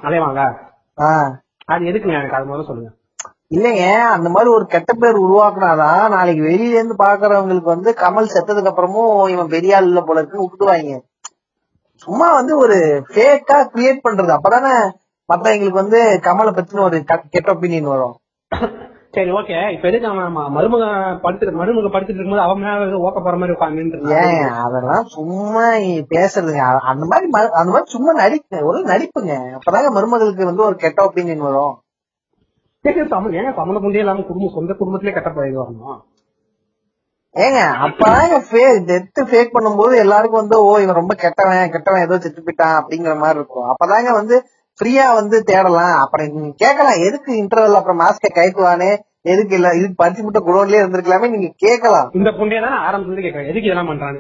அலைவாங்க 0.04 0.42
அது 1.68 1.90
எதுக்குங்க 1.90 2.18
எனக்கு 2.20 2.38
அது 2.38 2.50
முதல்ல 2.50 2.70
சொல்லுங்க. 2.70 2.90
இல்லைங்க 3.52 3.84
அந்த 4.16 4.28
மாதிரி 4.30 4.50
ஒரு 4.50 4.66
கெட்ட 4.68 4.92
பேர் 4.94 5.24
உருவாக்குனாதான் 5.24 6.02
நாளைக்கு 6.10 6.42
வெளியில 6.44 6.78
இருந்து 6.78 6.96
பாக்குறவங்களுக்கு 7.00 7.70
வந்து 7.72 7.92
கமல் 8.02 8.34
செத்ததுக்கு 8.34 8.72
அப்புறமும் 8.72 9.14
இவன் 9.34 9.54
பெரிய 9.56 9.78
ஆள் 9.78 9.90
இல்ல 9.90 10.02
போல 10.02 10.22
இருக்கு 10.22 10.44
விட்டுடுவாங்க 10.44 10.98
சும்மா 12.08 12.28
வந்து 12.34 12.54
ஒரு 12.58 12.76
ஃபேக்கா 13.10 13.58
கிரியேட் 13.72 14.06
பண்றது. 14.06 14.32
அப்பதானே 14.38 14.74
மத்தவங்களுக்கு 15.30 15.82
வந்து 15.82 16.00
கமலை 16.28 16.52
பத்தின 16.54 16.84
ஒரு 16.84 16.98
கெட்ட 17.34 17.48
ஒப்பீனியன் 17.54 17.92
வரும். 17.94 18.16
சரி 19.12 19.32
ஓகே 19.32 19.74
இப்ப 19.74 19.88
எதுக்கு 19.88 20.08
அவன் 20.08 20.36
மருமக 20.36 20.86
படுத்துட்டு 21.24 21.54
மருமக 21.62 21.90
படுத்துட்டு 21.94 22.18
இருக்கும்போது 22.18 22.42
அவன் 22.42 22.62
மேல 22.62 22.98
ஓக்க 22.98 23.24
போற 23.24 23.36
மாதிரி 23.38 23.52
உட்காந்து 23.52 24.48
அதெல்லாம் 24.64 25.04
சும்மா 25.04 25.66
பேசுறதுங்க. 26.14 26.60
அ- 26.60 26.86
அந்த 26.92 27.06
மாதிரி 27.06 27.32
அந்த 27.32 27.72
மாதிரி 27.72 27.90
சும்மா 27.90 28.12
நடிப்பு 28.12 28.66
ஒரு 28.66 28.80
நடிப்புங்க. 28.80 29.34
அப்பதாங்க 29.58 29.90
மருமகளுக்கு 29.92 30.46
வந்து 30.46 30.66
ஒரு 30.66 30.76
கெட்ட 30.76 31.04
ஒப்பீனியன் 31.06 31.38
வரும். 31.38 31.76
தமிழ் 33.10 33.36
ஏங்க 33.36 33.50
தமிழ 33.50 33.80
குண்டே 33.80 34.00
இல்லாம 34.00 34.22
குடும்பம் 34.22 34.54
சொந்த 34.54 34.74
குடும்பத்திலே 34.74 35.14
கட்ட 35.14 35.30
போய் 35.30 35.58
வரணும் 35.58 36.00
ஏங்க 37.36 37.60
அப்பதாங்க 37.86 38.38
டெத் 38.86 39.30
ஃபேக் 39.32 39.54
பண்ணும்போது 39.54 39.98
எல்லாருக்கும் 39.98 40.40
வந்து 40.40 40.64
ஓ 40.64 40.78
இவன் 40.78 40.96
ரொம்ப 40.96 41.16
கெட்டவன் 41.16 41.70
கெட்டவன் 41.70 42.02
ஏதோ 42.02 42.20
செத்து 42.20 42.42
போயிட்டான் 42.42 42.80
அப்படிங்கிற 42.80 43.18
மாதிரி 43.18 43.40
இருக்கும். 43.40 43.70
அப்பதாங்க 43.70 44.12
வந்து 44.12 44.44
ஃப்ரீயா 44.80 45.06
வந்து 45.20 45.38
தேடலாம். 45.50 45.96
அப்புறம் 46.04 46.34
நீங்க 46.36 46.52
கேட்கலாம் 46.64 47.04
எதுக்கு 47.08 47.32
இன்டர்வல் 47.42 47.80
அப்புறம் 47.80 48.02
மாஸ்க 48.04 48.30
கயத்துவானே 48.38 48.92
எதுக்கு 49.32 49.56
இல்ல 49.58 49.70
இதுக்கு 49.78 49.98
பருத்தி 50.02 50.22
முட்டை 50.26 50.42
குடோன்லயே 50.44 50.82
இருந்திருக்கலாமே 50.82 51.30
நீங்க 51.34 51.50
கேட்கலாம். 51.66 52.10
இந்த 52.20 52.30
புண்டையை 52.40 52.62
தான் 52.66 52.78
ஆரம்பத்துல 52.86 53.24
கேட்கறேன். 53.26 53.50
எதுக்கு 53.52 53.70
இதெல்லாம் 53.70 53.92
பண்றாங்க 53.92 54.20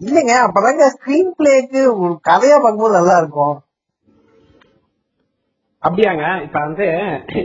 இல்லங்க 0.00 0.34
அப்பதாங்க 0.46 0.84
ஸ்கிரீன் 0.94 1.34
பிளேக்கு 1.38 1.80
ஒரு 2.02 2.14
கதையா 2.28 2.56
பார்க்கும்போது 2.60 2.98
நல்லா 2.98 3.16
இருக்கும். 3.22 3.56
அப்படியாங்க 5.82 6.24
இப்ப 6.46 6.56
வந்து 6.66 6.86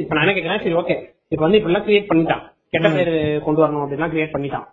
இப்ப 0.04 0.16
நான் 0.16 0.28
கேட்கிறேன் 0.38 0.64
சரி 0.64 0.78
ஓகே 0.82 0.96
இப்ப 1.34 1.42
வந்து 1.46 1.60
இப்ப 1.60 1.70
எல்லாம் 1.72 1.86
கிரியேட் 1.88 2.10
பண்ணிட்டான். 2.10 2.44
கெட்ட 2.74 2.88
பேர் 2.96 3.14
கொண்டு 3.46 3.62
வரணும் 3.64 3.84
அப்படின்னா 3.84 4.10
கிரியேட் 4.14 4.36
பண்ணிட்டான்? 4.36 4.66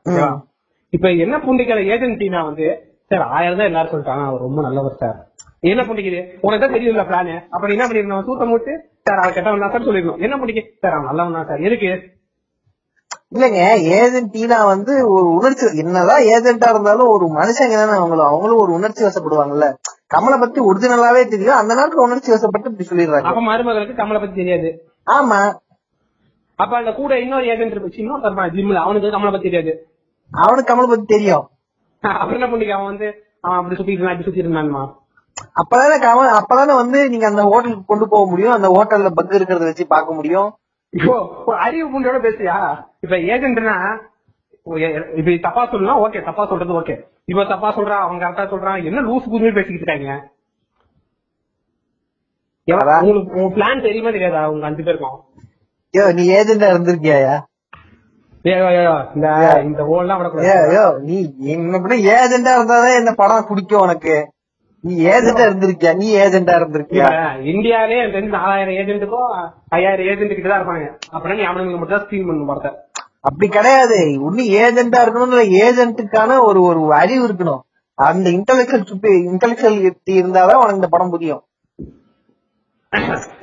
இப்ப 0.93 1.11
என்ன 1.25 1.37
புண்டிக்கிற 1.45 1.79
ஏஜென்சினா 1.95 2.41
வந்து 2.49 2.67
சார் 3.11 3.25
ஆயிரம் 3.37 3.61
தான் 3.61 3.71
எல்லாரும் 3.71 3.93
சொல்லிட்டாங்க. 3.93 4.25
அவர் 4.31 4.45
ரொம்ப 4.47 4.61
நல்லவர் 4.67 5.01
சார். 5.03 5.19
என்ன 5.65 5.83
புண்டிக்குது 5.83 6.21
உனக்கு 6.41 6.63
தான் 6.63 6.75
தெரியும்ல 6.75 7.05
பிளான் 7.09 7.31
அப்ப 7.51 7.69
என்ன 7.69 7.85
பண்ணிருந்தோம் 7.85 8.27
சூத்த 8.27 8.45
மூட்டு 8.45 8.73
சார் 9.07 9.21
அவர் 9.23 9.37
கெட்டவன் 9.37 9.65
சார் 9.67 9.87
சொல்லிருக்கணும் 9.87 10.25
என்ன 10.27 10.37
புண்டிக்கு 10.37 10.63
சார் 10.83 10.93
அவன் 10.93 11.09
நல்லவன் 11.09 11.37
தான் 11.39 11.49
சார். 11.49 11.65
எதுக்கு? 11.69 11.91
இல்லங்க 13.33 13.61
ஏஜென்ட் 13.97 14.35
டீனா 14.35 14.59
வந்து 14.67 14.93
ஒரு 15.13 15.29
உணர்ச்சி. 15.37 15.67
என்னதான் 15.83 16.25
ஏஜென்ட்டா 16.35 16.69
இருந்தாலும் 16.71 17.09
ஒரு 17.09 17.27
மனுஷங்க 17.39 17.75
தானே 17.75 17.95
அவங்களும் 17.99 18.27
அவங்களும் 18.27 18.61
ஒரு 18.61 18.73
உணர்ச்சி 18.73 19.05
வசப்படுவாங்கல்ல. 19.05 19.69
கமலை 20.11 20.39
பத்தி 20.41 20.61
ஒரிஜினலாவே 20.61 21.23
தெரியும். 21.29 21.57
அந்த 21.57 21.75
நேரத்துல 21.75 22.05
உணர்ச்சி 22.05 22.33
வசப்பட்டு 22.33 22.71
இப்படி 22.71 22.89
சொல்லிடுறாங்க. 22.91 23.29
அப்ப 23.31 23.43
மருமகளுக்கு 23.43 23.95
கமலை 23.95 24.21
பத்தி 24.21 24.35
தெரியாது. 24.35 24.71
ஆமா. 25.11 25.41
அப்ப 26.59 26.77
அந்த 26.77 26.93
கூட 26.93 27.19
இன்னொரு 27.19 27.47
ஏஜென்ட் 27.47 27.75
இருந்துச்சு 27.75 28.03
இன்னொரு 28.03 28.53
ஜிம்ல 28.57 28.81
அவனுக்கு 28.81 29.17
கமலை 29.17 29.33
பத்தி 29.33 29.49
தெரியாது. 29.49 29.73
அவனுக்கு 30.33 30.71
கமலை 30.73 30.89
பத்தி 30.89 31.07
தெரியும். 31.07 31.45
அப்புறம் 32.13 32.39
என்ன 32.39 32.47
புண்டிக்கு 32.47 32.77
அவன் 32.77 32.91
வந்து 32.93 33.07
அவன் 33.41 33.59
அப்படி 33.59 33.77
சுத்திட்டு 33.77 33.93
இருந்தான் 33.93 34.15
இப்படி 34.15 34.29
சுத்திட்டு 34.29 34.49
இருந்தான்மா. 34.49 34.83
அப்பதானே 35.61 35.97
கமல் 35.99 36.37
அப்பதானே 36.41 36.75
வந்து 36.75 37.09
நீங்க 37.09 37.27
அந்த 37.27 37.43
ஹோட்டலுக்கு 37.43 37.85
கொண்டு 37.85 38.09
போக 38.09 38.25
முடியும் 38.31 38.53
அந்த 38.53 38.69
ஹோட்டல்ல 38.69 39.11
பக் 39.15 39.37
இருக்கிறத 39.39 39.65
வச்சு 39.65 39.87
பார்க்க 39.87 40.19
முடியும்? 40.19 40.51
இப்போ 40.93 41.15
அறிவு 41.67 41.87
புண்டையோட 41.93 42.19
பேசுறியா? 42.19 42.57
இப்ப 43.01 43.17
ஏஜென்ட்னா 43.33 43.77
இப்ப 45.21 45.31
தப்பா 45.47 45.63
சொல்லலாம் 45.71 46.03
ஓகே 46.05 46.25
தப்பா 46.25 46.47
சொல்றது 46.47 46.73
ஓகே. 46.81 46.95
இப்ப 47.25 47.45
தப்பா 47.45 47.69
சொல்றான் 47.71 48.05
அவன் 48.05 48.21
கரெக்டா 48.23 48.45
சொல்றான் 48.53 48.85
என்ன 48.85 49.01
லூஸ் 49.01 49.31
புதுமே 49.33 49.53
பேசிக்கிட்டு 49.55 49.87
இருக்காங்க. 49.87 50.13
உங்களுக்கு 53.01 53.37
உங்க 53.39 53.51
பிளான் 53.57 53.85
தெரியுமா 53.87 54.11
தெரியாதா? 54.11 54.43
உங்க 54.51 54.67
அஞ்சு 54.67 54.83
பேருக்கும். 54.83 55.19
யோ 55.95 56.05
நீ 56.13 56.23
ஏஜென்டா 56.37 56.69
ஏய், 58.45 59.65
இந்த 59.65 59.83
ஓல்லாம் 59.85 60.23
நீ 61.03 61.17
என்ன 61.53 61.95
ஏஜென்டா 62.17 62.53
இருந்தாதான் 62.59 62.99
இந்த 63.01 63.13
படம் 63.15 63.47
பிடிக்கும் 63.49 63.81
உனக்கு? 63.81 64.17
நீ 64.85 64.95
ஏஜென்டா 65.13 65.45
இருந்திருக்கியா? 65.49 65.93
நீ 66.01 66.07
ஏஜென்டா 66.23 66.55
இருந்திருக்கியா? 66.61 67.07
இந்தியாலே 67.53 67.99
எனக்கு 68.01 68.17
தெரிஞ்சு 68.17 68.37
நாலாயிரம் 68.39 68.77
ஏஜென்ட்டுக்கும் 68.81 69.31
ஐயாயிரம் 69.77 70.09
ஏஜென்ட் 70.13 70.35
கிட்ட 70.39 70.49
தான் 70.51 70.61
இருப்பாங்க 70.61 70.89
அப்புறம் 71.15 71.39
நீ 71.39 71.45
அவனுக்கு 71.51 71.79
மட்டும் 71.79 71.97
தான் 71.97 72.05
ஸ்கிரீன் 72.07 72.51
படத்தை 72.51 72.73
அப்படி 73.29 73.47
கிடையாது. 73.57 73.99
இன்னும் 74.27 74.51
ஏஜென்டா 74.63 74.99
இருக்கணும் 75.05 75.55
ஏஜென்ட்டுக்கான 75.67 76.37
ஒரு 76.49 76.61
ஒரு 76.71 76.81
அறிவு 77.03 77.23
இருக்கணும். 77.29 77.63
அந்த 77.99 78.29
இன்டலெக்சுவல் 78.37 79.25
இன்டலெக்சுவல் 79.31 79.79
இருந்தாதான் 80.19 80.61
உனக்கு 80.63 80.81
இந்த 80.81 80.91
படம் 80.95 81.13
புரியும். 81.15 81.43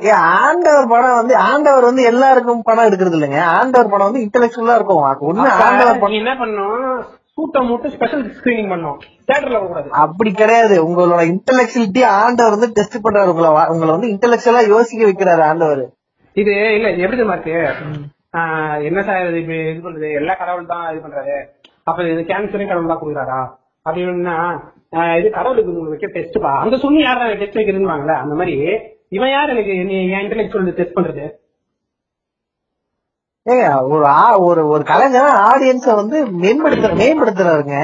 ஏ 0.08 0.12
ஆண்டவர் 0.44 0.92
படம் 0.92 1.18
வந்து 1.20 1.34
ஆண்டவர் 1.48 1.88
வந்து 1.88 2.04
எல்லாருக்கும் 2.12 2.62
படம் 2.68 2.88
எடுக்கிறது 2.90 3.18
இல்லைங்க. 3.18 3.40
ஆண்டவர் 3.58 3.92
படம் 3.94 4.08
வந்து 4.10 4.24
இன்டலெக்சுவலா 4.26 4.78
இருக்கும். 4.80 5.02
ஒண்ணு 5.32 5.48
ஆண்டவர் 5.66 6.02
படம் 6.04 6.20
என்ன 6.22 6.34
பண்ணணும்? 6.42 7.02
சூட்டை 7.42 7.62
மட்டும் 7.68 7.94
ஸ்பெஷல் 7.94 8.24
ஸ்கிரீனிங் 8.38 8.72
பண்ணணும் 8.72 8.98
தியேட்டர்ல 9.28 9.60
கூடாது 9.62 9.88
அப்படி 10.04 10.32
கிடையாது. 10.42 10.76
உங்களோட 10.88 11.22
இன்டலெக்சுவலிட்டி 11.34 12.02
ஆண்டவர் 12.18 12.56
வந்து 12.56 12.70
டெஸ்ட் 12.78 12.98
பண்றாரு. 13.06 13.32
உங்களை 13.34 13.50
உங்களை 13.74 13.92
வந்து 13.96 14.10
இன்டலெக்சுவலா 14.14 14.62
யோசிக்க 14.74 15.02
வைக்கிறாரு 15.10 15.44
ஆண்டவர். 15.52 15.84
இது 16.42 16.54
இல்ல 16.78 16.90
இது 16.94 17.04
எப்படி 17.06 17.20
தெரியுமா 17.20 17.38
இருக்கு? 17.38 17.56
என்ன 18.90 19.00
சார் 19.08 19.30
இது 19.30 19.56
இது 19.72 19.82
பண்றது? 19.86 20.10
எல்லா 20.20 20.34
கடவுள் 20.42 20.70
தான் 20.74 20.86
இது 20.92 21.02
பண்றாரு. 21.06 21.38
அப்ப 21.90 22.08
இது 22.14 22.22
கேன்சரையும் 22.32 22.72
கடவுள் 22.72 22.92
தான் 22.92 23.02
கொடுக்குறாரா? 23.02 23.40
அப்படின்னா 23.86 24.38
இது 25.20 25.28
கடவுளுக்கு 25.38 25.72
உங்களுக்கு 25.74 25.96
வைக்க 25.96 26.08
டெஸ்ட் 26.18 26.40
பா? 26.46 26.54
அந்த 26.64 26.78
சொல்லி 26.86 27.02
யாரா 27.08 27.28
டெஸ்ட் 27.44 27.60
வைக்கிறதுவாங்கல்ல 27.60 28.16
அந்த 28.24 28.36
மாதிரி 28.42 28.56
இவன் 29.18 29.34
யார் 29.36 29.54
எனக்கு 29.56 29.74
என் 29.82 30.24
இன்டெலெக்சுவல் 30.26 30.76
டெஸ்ட் 30.80 30.98
பண்றது? 31.00 31.26
ஒரு 33.46 34.04
ஒரு 34.48 34.62
ஒரு 34.74 34.84
கலைஞர் 34.90 35.38
ஆடியன்ஸ 35.50 35.88
வந்து 36.00 36.18
மேம்படுத்துற 36.42 36.92
மேம்படுத்துறாருங்க. 37.00 37.78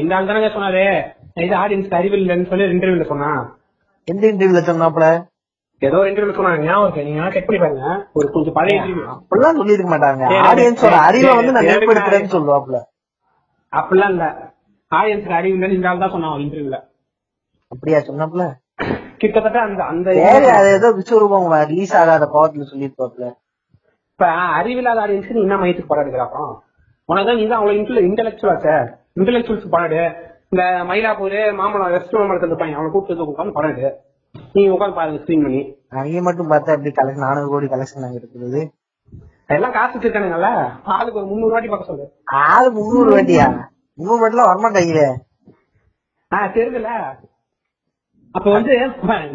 இந்த 0.00 0.12
ஆள் 0.16 0.28
தானங்க 0.28 0.50
சொன்னாரு. 0.54 0.84
இது 1.44 1.54
ஆடியன்ஸ்க்கு 1.62 1.98
அறிவு 1.98 2.16
இல்லைன்னு 2.20 2.48
சொல்லி 2.52 2.68
இன்டர்வியூல 2.74 3.06
சொன்னா 3.10 3.30
எந்த 4.08 4.24
இன்டர்வியூல 4.32 4.62
சொன்னாப்ல 4.68 5.06
ஏதோ 5.82 5.98
இன்டர்வியூல 6.08 6.36
சொன்னாங்க. 6.38 6.62
ஞாபகம் 6.68 7.06
நீங்க 7.08 7.28
செக் 7.34 7.46
பண்ணி 7.48 7.60
பாருங்க. 7.64 7.90
ஒரு 8.18 8.26
கொஞ்சம் 8.34 8.56
பழைய 8.58 8.78
இன்டர்வியூ 8.78 9.04
அப்படிலாம் 9.14 9.58
சொல்லிருக்க 9.60 9.90
மாட்டாங்க. 9.92 10.24
ஆடியன்ஸோட 10.48 10.96
அறிவை 11.08 11.32
வந்து 11.38 11.54
நான் 11.56 11.68
மேம்படுத்துறேன்னு 11.70 12.34
சொல்லுவாப்ல 12.36 12.78
அப்படிலாம் 13.72 14.14
இல்ல. 14.14 14.26
ஆடியன்ஸ்க்கு 14.92 15.38
அறிவு 15.38 15.54
இல்லைன்னு 15.56 15.78
இந்த 15.78 15.90
ஆள் 15.90 16.02
தான் 16.04 16.14
சொன்னான் 16.16 16.42
இன்டர்வியூல 16.46 16.78
அப்படியா 17.72 18.00
சொன்னாப்ல 18.08 18.44
கிட்டத்தட்ட 19.22 19.58
அந்த 19.66 19.80
அந்த 19.92 20.08
ஏதோ 20.78 20.88
விஸ்வரூபம் 20.98 21.46
ரிலீஸ் 21.72 21.94
ஆகாத 22.00 22.26
பவர்ல 22.34 22.66
சொல்லிருப்பாப்ல 22.70 23.26
இப்ப 24.20 24.32
அறிவில்லாத 24.56 25.00
ஆடியன்ஸ்க்கு 25.02 25.34
நீ 25.36 25.42
என்ன 25.46 25.56
மையத்துக்கு 25.60 26.24
அப்புறம் 26.24 26.50
உனக்கு 27.08 27.28
தான் 27.28 27.38
நீ 27.38 27.44
தான் 27.50 27.60
அவ்வளவு 27.60 28.08
இன்டெலெக்சுவலா 28.08 28.56
சார் 28.64 28.88
இன்டெலெக்சுவல்ஸ் 29.18 29.64
எடு 29.86 30.00
இந்த 30.52 30.62
மயிலாப்பூர் 30.88 31.36
மாமலம் 31.60 31.92
வெஸ்ட் 31.94 32.12
மாமலத்தில் 32.18 32.50
இருப்பாங்க. 32.50 32.76
அவனை 32.78 32.90
கூப்பிட்டு 32.94 33.30
உட்காந்து 33.32 33.70
எடு 33.70 33.90
நீ 34.54 34.62
உட்காந்து 34.74 34.98
பாருங்க 34.98 35.20
ஸ்கிரீன் 35.22 35.44
பண்ணி. 35.46 35.62
அவங்க 35.94 36.22
மட்டும் 36.28 36.50
பார்த்தா 36.52 36.76
எப்படி 36.76 36.92
கலெக்ஷன் 36.98 37.24
நானூறு 37.26 37.48
கோடி 37.54 37.70
கலெக்ஷன் 37.72 38.06
அங்க 38.08 38.20
இருக்குது. 38.20 38.60
எல்லாம் 39.56 39.74
காசு 39.78 39.92
வச்சிருக்கானுங்கல்ல? 39.94 40.50
ஆளுக்கு 40.94 41.20
ஒரு 41.22 41.28
முந்நூறு 41.32 41.54
வாட்டி 41.56 41.72
பார்க்க 41.72 41.90
சொல்லு. 41.92 42.06
ஆளு 42.44 42.68
முந்நூறு 42.78 43.10
வாட்டியா? 43.16 43.48
முந்நூறு 43.98 44.22
வாட்டிலாம் 44.24 44.52
வரமாட்டாங்க 44.52 45.08
ஆஹ் 46.32 46.50
தெரியுதுல 46.56 46.92
அப்ப 48.34 48.46
வந்து 48.58 48.72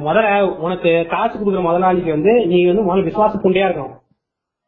முதல்ல 0.07 0.28
உனக்கு 0.66 0.91
காசு 1.14 1.36
கொடுக்குற 1.36 1.68
முதலாளிக்கு 1.70 2.18
வந்து 2.18 2.34
நீ 2.52 2.60
வந்து 2.72 2.86
முதல்ல 2.88 3.10
விசுவாச 3.10 3.40
புண்டையா 3.45 3.68
இருக்கணும். 3.70 3.95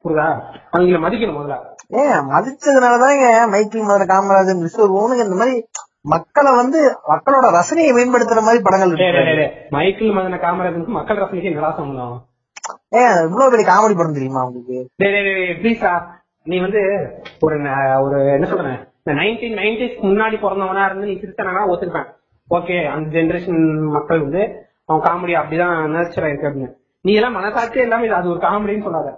புரியுதா? 0.08 0.28
அவங்களை 0.76 1.00
மதிக்கணும் 1.06 1.38
முதல்ல. 1.40 1.58
ஏன் 2.02 2.26
மதிச்சதுனாலதாங்க 2.32 3.26
மைக்கேல் 3.54 3.90
மதுரை 3.90 4.08
காமராஜன் 4.14 4.64
விஸ்வரூபம் 4.66 5.24
இந்த 5.26 5.38
மாதிரி 5.42 5.56
மக்களை 6.14 6.52
வந்து 6.62 6.80
மக்களோட 7.12 7.46
ரசனையை 7.58 7.92
மேம்படுத்துற 7.98 8.42
மாதிரி 8.48 8.60
படங்கள். 8.66 8.94
மைக்கேல் 9.78 10.18
மதன 10.18 10.40
காமராஜனுக்கு 10.46 10.98
மக்கள் 11.00 11.22
ரசனைக்கு 11.24 11.52
என்னடா 11.52 11.72
சம்பந்தம் 11.80 12.18
ஏன் 13.00 13.18
இவ்வளவு 13.28 13.52
பெரிய 13.54 13.66
காமெடி 13.72 13.96
படம் 13.98 14.18
தெரியுமா 14.18 14.44
உங்களுக்கு? 14.48 14.78
ப்ளீஸா 15.62 15.92
நீ 16.46 16.58
வந்து 16.66 16.82
ஒரு 17.46 17.56
ஒரு 18.06 18.18
என்ன 18.36 18.48
சொல்றேன்? 18.52 18.80
இந்த 19.02 19.14
நைன்டீன் 19.20 19.58
நைன்டிஸ்க்கு 19.62 20.10
முன்னாடி 20.10 20.38
பிறந்தவனா 20.44 20.86
இருந்து 20.86 21.10
நீ 21.10 21.16
திருத்தனா 21.22 21.64
ஒத்துருப்பேன் 21.72 22.10
ஓகே 22.50 22.76
அந்த 22.96 23.08
ஜெனரேஷன் 23.16 23.62
மக்கள் 23.96 24.24
வந்து 24.26 24.44
அவன் 24.90 25.06
காமெடி 25.08 25.34
அப்படிதான் 25.40 25.78
நேச்சரா 25.96 26.30
இருக்கு 26.32 26.50
அப்படின்னு. 26.50 26.70
நீ 27.06 27.14
எல்லாம் 27.20 27.38
மனசாட்சியே 27.38 27.86
இல்லாம 27.88 28.06
இது 28.06 28.16
அது 28.20 28.30
ஒரு 28.34 28.40
காமெடின்னு 28.46 28.86
சொல்லாத. 28.88 29.10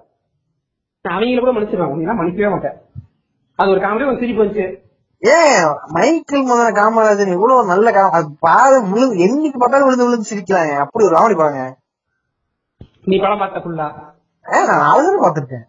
அவங்கள 1.06 1.40
கூட 1.40 1.52
மன்னிச்சிருவாங்க 1.52 1.98
நீ 2.00 2.14
மன்னிக்கவே 2.14 2.50
மாட்டேன். 2.54 2.78
அது 3.60 3.72
ஒரு 3.72 3.82
காமெடி 3.84 4.08
ஒரு 4.08 4.20
சிரிப்பு 4.22 4.42
வந்துச்சு. 4.44 4.66
ஏன் 5.24 5.64
மைக்கேல் 5.96 6.46
முதல்ல 6.46 6.70
காமராஜன் 6.76 7.34
இவ்வளவு 7.34 7.72
நல்ல 7.72 7.88
கா- 7.92 8.12
அது 8.18 8.28
பாத 8.46 8.70
விழுந்து 8.86 9.24
என்னைக்கு 9.26 9.58
பார்த்தாலும் 9.58 9.88
விழுந்து 9.88 10.06
விழுந்து 10.06 10.30
சிரிக்கலாங்க 10.30 10.76
அப்படி 10.84 11.08
ஒரு 11.08 11.16
காமெடி 11.18 11.36
படங்க 11.36 11.64
நீ 13.08 13.16
படம் 13.20 13.42
பார்த்த 13.42 13.64
ஃபுல்லா 13.64 13.88
நான் 14.70 14.86
அவ்வளவு 14.88 15.24
பாத்திருக்கேன் 15.24 15.66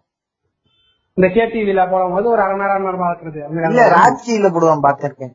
இந்த 1.16 1.28
கேடிவில 1.34 1.82
போடும்போது 1.90 2.26
ஒரு 2.30 2.42
அரை 2.44 2.54
நேரம் 2.60 2.86
நேரம் 2.86 3.04
பாக்குறது 3.04 3.40
இல்ல 3.68 3.86
ராட்சியில 3.94 4.50
போடுவான் 4.54 4.86
பாத்திருக்கேன் 4.86 5.34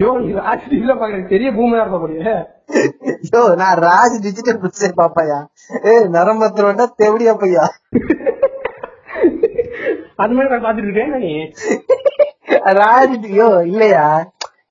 ஐயோ 0.00 0.10
நீ 0.20 0.32
பாக்குறது 0.92 1.32
பெரிய 1.32 1.48
பூமியா 1.56 1.82
இருக்க 1.84 2.34
ஐயோ 3.22 3.42
நான் 3.60 3.80
ராஜ் 3.86 4.16
டிஜிட்டல் 4.26 4.60
பிக்சர் 4.62 4.98
பாப்பாயா 5.00 5.38
ஏ 5.86 5.94
நரம்பத்துல 6.14 6.88
தெவடியா 6.98 7.34
பையா. 7.36 7.64
அது 10.22 10.34
மாதிரி 10.34 10.52
நான் 10.52 10.64
பாத்துட்டு 10.64 10.88
இருக்கேன் 10.88 11.14
நீ? 11.18 11.32
ராஜ் 12.78 13.14
ஐயோ 13.28 13.48
இல்லையா? 13.68 14.06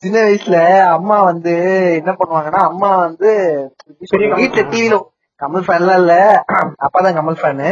சின்ன 0.03 0.17
வயசுல 0.21 0.57
அம்மா 0.95 1.17
வந்து 1.23 1.53
என்ன 1.99 2.11
பண்ணுவாங்கன்னா 2.13 2.61
அம்மா 2.69 2.89
வந்து 2.97 3.31
வீட்டுல 4.35 4.61
டிவில 4.71 4.95
கமல் 5.41 5.65
ஃபேன்லாம் 5.67 5.99
இல்ல. 6.01 6.13
அப்பாதான் 6.85 7.17
கமல் 7.17 7.39
ஃபேனு 7.39 7.71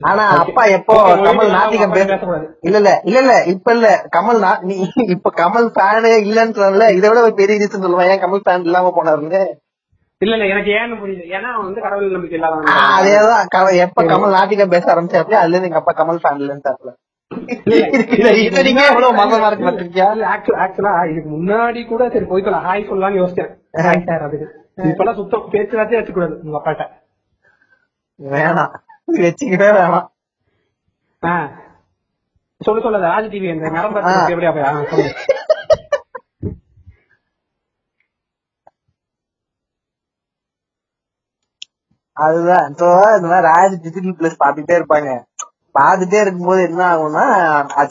ஆனா 0.00 0.22
அப்பா 0.38 0.62
எப்போ 0.76 0.94
கமல் 1.20 1.52
நாத்திகம் 1.52 1.84
அப்பா 1.88 1.98
பேச. 1.98 2.40
இல்ல 2.62 2.78
இல்ல 2.78 2.90
இல்ல 3.04 3.18
இல்ல 3.20 3.34
இப்ப 3.52 3.74
இல்ல. 3.76 3.88
கமல் 4.16 4.40
நா- 4.40 4.62
இப்ப 5.14 5.32
கமல் 5.36 5.68
ஃபேனு 5.76 6.10
இல்லன்னு 6.24 6.56
சொல்லல 6.58 6.88
இதை 6.96 7.06
விட 7.10 7.20
ஒரு 7.22 7.34
பெரிய 7.34 7.56
ரீசன் 7.56 7.84
சொல்லுவான் 7.84 8.10
ஏன் 8.12 8.22
கமல் 8.24 8.44
ஃபேன் 8.44 8.66
இல்லாம 8.68 8.92
போனாருன்னு? 8.96 9.42
இல்ல 10.24 10.34
இல்ல 10.36 10.46
எனக்கு 10.48 10.70
ஏன்னு 10.78 10.98
புரியுது 11.00 11.24
ஏன்னா 11.36 11.50
வந்து 11.60 11.80
கடவுள் 11.84 12.14
நம்பிக்கை 12.14 12.36
ஆ, 12.36 12.40
இல்லாதவன் 12.40 12.92
அதேதான் 12.96 13.42
எப்ப 13.84 14.04
கமல் 14.10 14.36
நாட்டிகம் 14.36 14.74
பேச 14.74 14.86
ஆரம்பிச்சாப்ல 14.92 15.40
அதுல 15.40 15.54
இருந்து 15.54 15.70
எங்க 15.70 15.80
அப்பா 15.82 15.94
கமல் 15.96 16.22
ஃபேன் 16.22 16.40
இல்லன்னு 16.40 16.92
இது 18.42 18.62
நீங்க 18.66 18.82
எவ்வளவு 18.88 19.16
மதமா 19.18 19.48
இருக்கு 19.48 19.66
பாத்திருக்கியா? 19.66 20.06
ஆக்சுவலா 20.32 20.92
இதுக்கு 21.10 21.30
முன்னாடி 21.30 21.80
கூட 21.86 22.02
சரி 22.12 22.26
போய்க்கலாம். 22.30 22.64
ஹாய் 22.66 22.88
சொல்லலாம்னு 22.88 23.20
யோசிச்சேன். 23.20 23.50
அதுக்கு. 24.18 24.46
இப்பெல்லாம் 24.84 25.18
சுத்தம். 25.18 25.44
பேச்சுவார்த்தையே 25.52 26.00
வச்சுக்கூடாது 26.00 26.36
உங்க 26.44 26.58
அப்பாட்ட. 26.60 26.84
வேணாம். 28.18 28.72
வச்சுக்கவே 29.18 29.68
வேணாம். 29.78 30.08
சொல்லு 32.60 32.82
சொல்லு 32.82 33.06
ராஜ் 33.06 33.32
டிவி 33.32 33.48
அந்த 33.52 33.70
நரம்பு 33.76 34.00
ஆ. 34.08 34.12
எப்படியா 34.28 34.52
போய் 34.54 34.66
ஆ, 34.66 34.72
சொல்லு 34.92 35.08
அதுதான். 42.16 42.74
so 42.80 42.88
இந்த 43.16 43.28
மாதிரி 43.30 43.48
ராஜ் 43.52 43.76
டிஜிட்டல் 43.84 44.18
பிளஸ் 44.18 44.42
பாத்துட்டே 44.44 44.74
இருப்பாங்க. 44.78 45.10
பாத்துட்டே 45.78 46.20
இருக்கும்போது 46.20 46.60
என்ன 46.68 46.82
ஆகும்னா 46.92 47.24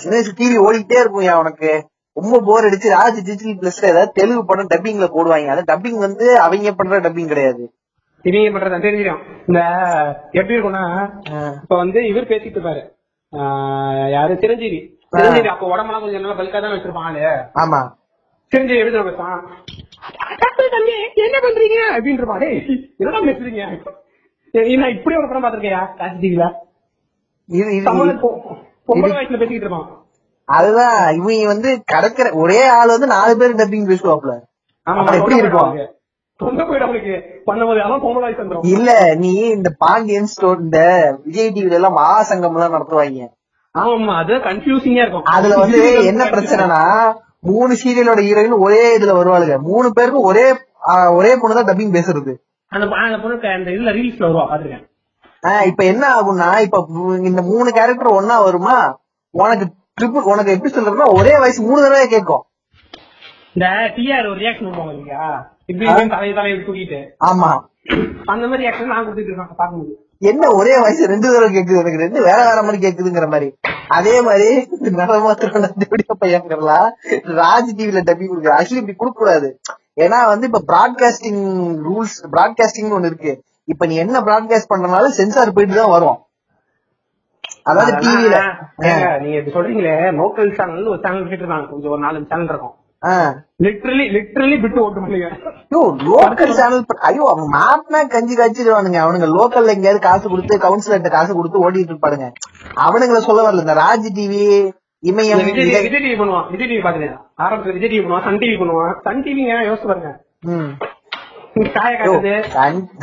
சின்ன 0.02 0.14
வயசு 0.16 0.32
டிவி 0.40 0.58
ஓடிட்டே 0.68 1.00
இருக்கும் 1.04 1.40
உனக்கு. 1.44 1.72
ரொம்ப 2.18 2.40
போர் 2.48 2.66
அடிச்சு 2.66 2.90
ராஜ் 2.98 3.18
டிஜிட்டல் 3.28 3.60
பிளஸ்ல 3.62 3.92
ஏதாவது 3.92 4.12
தெலுங்கு 4.12 4.46
படம் 4.46 4.72
டப்பிங்ல 4.74 5.06
போடுவாங்க. 5.16 5.48
அது 5.54 5.64
டப்பிங் 5.72 6.00
வந்து 6.08 6.26
அவங்க 6.40 6.72
பண்ற 6.72 7.00
டப்பிங் 7.00 7.32
கிடையாது. 7.34 7.64
இவங்க 8.26 8.50
பண்றது 8.56 8.86
தெரிஞ்சிடும் 8.86 9.24
இந்த 9.48 9.62
எப்படி 10.32 10.56
இருக்கும்னா 10.58 10.84
இப்ப 11.64 11.76
வந்து 11.76 12.00
இவர் 12.12 12.30
பேசிட்டு 12.32 12.60
இருப்பாரு. 12.60 12.82
யாரு? 14.12 14.38
சிரஞ்சீவி. 14.44 14.80
சிரஞ்சீவி 15.10 15.48
அப்ப 15.54 15.66
உடம்பெல்லாம் 15.74 16.04
கொஞ்சம் 16.06 16.24
நல்லா 16.26 16.38
பல்கா 16.40 16.62
தான் 16.62 16.76
வச்சிருப்பான் 16.76 17.08
ஆளு. 17.10 17.24
ஆமா. 17.64 17.82
சிரஞ்சீவி 18.52 18.80
எப்படி 18.80 19.10
பேசுவான் 19.10 19.42
என்ன 21.26 21.38
பண்றீங்க? 21.48 21.80
அப்படின்னு 21.96 22.20
இருப்பான் 22.22 22.42
என்னடா 23.02 23.22
பேசுறீங்க? 23.30 23.66
நான் 24.54 24.94
இப்படி 24.96 25.16
ஒரு 25.20 25.28
படம் 25.30 25.44
பாத்திருக்கியா 25.44 25.82
காசி 26.00 26.18
டிவில 26.24 26.46
இது 27.50 27.70
இது 27.78 27.86
பொம்பளை 28.88 29.14
வயசுல 29.16 29.38
பேசிக்கிட்டு 29.42 29.66
இருப்பான். 29.66 29.88
அதுதான் 30.50 30.98
இவங்க 31.20 31.48
வந்து 31.52 31.70
கடற்கரை 31.94 32.32
ஒரே 32.44 32.60
ஆள் 32.78 32.94
வந்து 32.96 33.08
நாலு 33.14 33.34
பேர் 33.42 33.60
டப்பிங் 33.62 33.90
பேசுவாப்ல 33.92 34.34
எப்படி 35.18 35.40
இருக்கும்? 35.42 35.74
இல்ல 38.74 38.92
நீ 39.24 39.34
இந்த 39.58 39.70
பாண்டியன் 39.84 40.32
ஸ்டோர் 40.34 40.64
இந்த 40.66 40.80
விஜய் 41.26 41.54
டிவில 41.56 41.78
எல்லாம் 41.80 41.98
மகாசங்கம் 42.00 42.56
எல்லாம் 42.58 42.76
நடத்துவாங்க. 42.76 43.28
ஆமா 43.76 44.16
அது 44.22 44.34
கன்ஃபியூசிங்கா 44.48 45.04
இருக்கும். 45.06 45.28
அதுல 45.36 45.58
வந்து 45.64 45.82
என்ன 46.12 46.24
பிரச்சனைனா 46.34 46.82
மூணு 47.50 47.74
சீரியலோட 47.82 48.22
ஹீரோயின் 48.28 48.64
ஒரே 48.66 48.84
இதுல 48.98 49.14
வருவாளுங்க. 49.20 49.56
மூணு 49.70 49.88
பேருக்கும் 50.00 50.30
ஒரே 50.32 50.46
ஒரே 51.20 51.32
பொண்ணு 51.42 51.58
தான் 51.60 51.70
டப்பிங் 51.70 51.96
பேசுறது. 51.98 52.34
அந்த 52.74 52.86
பொண்ணு 53.24 53.54
அந்த 53.58 53.70
இதுல 53.76 53.94
ரீல்ஸ்ல 53.98 54.26
வருவா 54.28 54.46
பாத்துருக்கேன். 54.52 54.86
இப்ப 55.70 55.82
என்ன 55.92 56.04
ஆகும்னா 56.18 56.50
இப்ப 56.66 56.78
இந்த 57.30 57.42
மூணு 57.52 57.70
கேரக்டர் 57.78 58.18
ஒன்னா 58.20 58.36
வருமா? 58.48 58.76
உனக்கு 59.36 59.66
ட்ரிபிள் 59.98 60.30
உனக்கு 60.34 60.54
எப்படி 60.56 60.72
சொல்றதுன்னா 60.74 61.08
ஒரே 61.20 61.34
வயசு 61.44 61.60
மூணு 61.68 61.82
தடவை 61.86 62.06
கேட்கும். 62.08 62.44
இந்த 63.56 63.66
டிஆர் 63.98 64.30
ஒரு 64.32 64.40
ரியாக்ஷன் 64.44 64.68
பண்ணுவாங்க 64.68 64.94
இல்லையா 64.96 65.26
இப்படி 65.72 65.86
தலையை 66.14 66.34
தலையை 66.40 66.56
தூக்கிட்டு. 66.60 67.00
ஆமா. 67.30 67.50
அந்த 68.34 68.44
மாதிரி 68.48 68.64
ரியாக்ஷன் 68.64 68.92
நான் 68.94 69.06
கொடுத்துட்டு 69.06 69.30
இருக்கேன் 69.32 69.60
பாக்கும்போது 69.62 69.94
என்ன 70.32 70.50
ஒரே 70.60 70.74
வயசு 70.84 71.10
ரெண்டு 71.12 71.28
தடவை 71.34 71.50
கேக்குது 71.56 71.80
எனக்கு 71.82 72.04
ரெண்டு 72.04 72.20
வேற 72.28 72.40
வேற 72.50 72.60
மாதிரி 72.66 72.80
கேக்குதுங்கிற 72.86 73.28
மாதிரி. 73.34 73.48
அதே 73.98 74.16
மாதிரி 74.28 74.50
நடமாத்திரம் 75.00 76.22
பையங்கலாம் 76.24 76.90
ராஜ் 77.40 77.72
டிவில 77.80 78.04
டப்பிங் 78.10 78.32
கொடுக்குற 78.32 78.54
ஆக்சுவலி 78.60 78.82
இப்படி 78.84 78.98
கொடுக்க 79.02 79.18
கூடாது 79.20 79.50
ஏன்னா 79.98 80.20
வந்து 80.32 80.46
இப்ப 80.50 80.62
பிராட்காஸ்டிங் 80.72 81.42
ரூல்ஸ் 81.88 82.18
பிராட்காஸ்டிங் 82.34 82.94
ஒண்ணு 82.98 83.10
இருக்கு. 83.12 83.34
இப்ப 83.72 83.86
நீ 83.90 83.96
என்ன 84.04 84.22
பிராட்காஸ்ட் 84.28 84.72
பண்றனாலும் 84.72 85.18
சென்சார் 85.18 85.56
போயிட்டு 85.58 85.76
தான் 85.80 85.94
வரும். 85.96 86.20
அதாவது 87.70 87.92
டிவில 88.04 88.38
நீங்க 89.24 89.36
இப்படி 89.40 89.54
சொல்றீங்களே 89.58 89.94
லோக்கல் 90.22 90.56
சேனல் 90.58 90.90
ஒரு 90.94 91.02
சேனல் 91.04 91.28
இருக்காங்க 91.28 91.68
கொஞ்சம் 91.74 91.94
ஒரு 91.96 92.02
நாலஞ்சு 92.06 92.32
சேனல் 92.32 92.52
இருக்கும். 92.54 92.76
லிட்டரலி 93.66 94.04
லிட்டரலி 94.16 94.58
விட்டு 94.64 94.84
ஓட்டு 94.84 95.02
பண்ணுங்க 95.04 95.30
லோக்கல் 96.10 96.54
சேனல் 96.60 96.84
ஐயோ 97.10 97.24
அவங்க 97.32 97.46
மாட்டினா 97.58 98.00
கஞ்சி 98.14 98.36
காய்ச்சிடுவானுங்க 98.40 99.00
அவனுங்க 99.06 99.28
லோக்கல்ல 99.38 99.76
எங்கேயாவது 99.76 100.02
காசு 100.08 100.26
கொடுத்து 100.34 100.64
கவுன்சிலர்ட்ட 100.66 101.12
காசு 101.18 101.32
கொடுத்து 101.40 101.64
ஓட்டிட்டு 101.64 101.94
இருப்பானுங்க. 101.94 102.28
அவனுங்கள 102.86 103.20
சொல்ல 103.28 103.44
வரல. 103.46 103.66
இந்த 103.66 103.76
ராஜ் 103.84 104.08
டிவி 104.20 104.44
இமயம் 105.04 105.40
விஜய் 105.48 105.90
டிவி 105.94 106.18
பண்ணுவான். 106.20 106.46
விஜய் 106.54 106.70
டிவி 106.72 106.82
பாத்துறேன் 106.86 107.16
ஆரம்பத்துல 107.44 107.74
விஜய் 107.78 107.92
டிவி 107.94 108.04
பண்ணுவான் 108.04 108.26
சன் 108.28 108.42
டிவி 108.42 108.58
பண்ணுவான். 108.62 108.94
சன் 109.06 109.24
டிவிங்க 109.26 109.56
யோசிச்சு 109.70 109.90
பாருங்க. 109.92 110.12
காய 111.78 111.92
காட்டுறது 112.02 112.34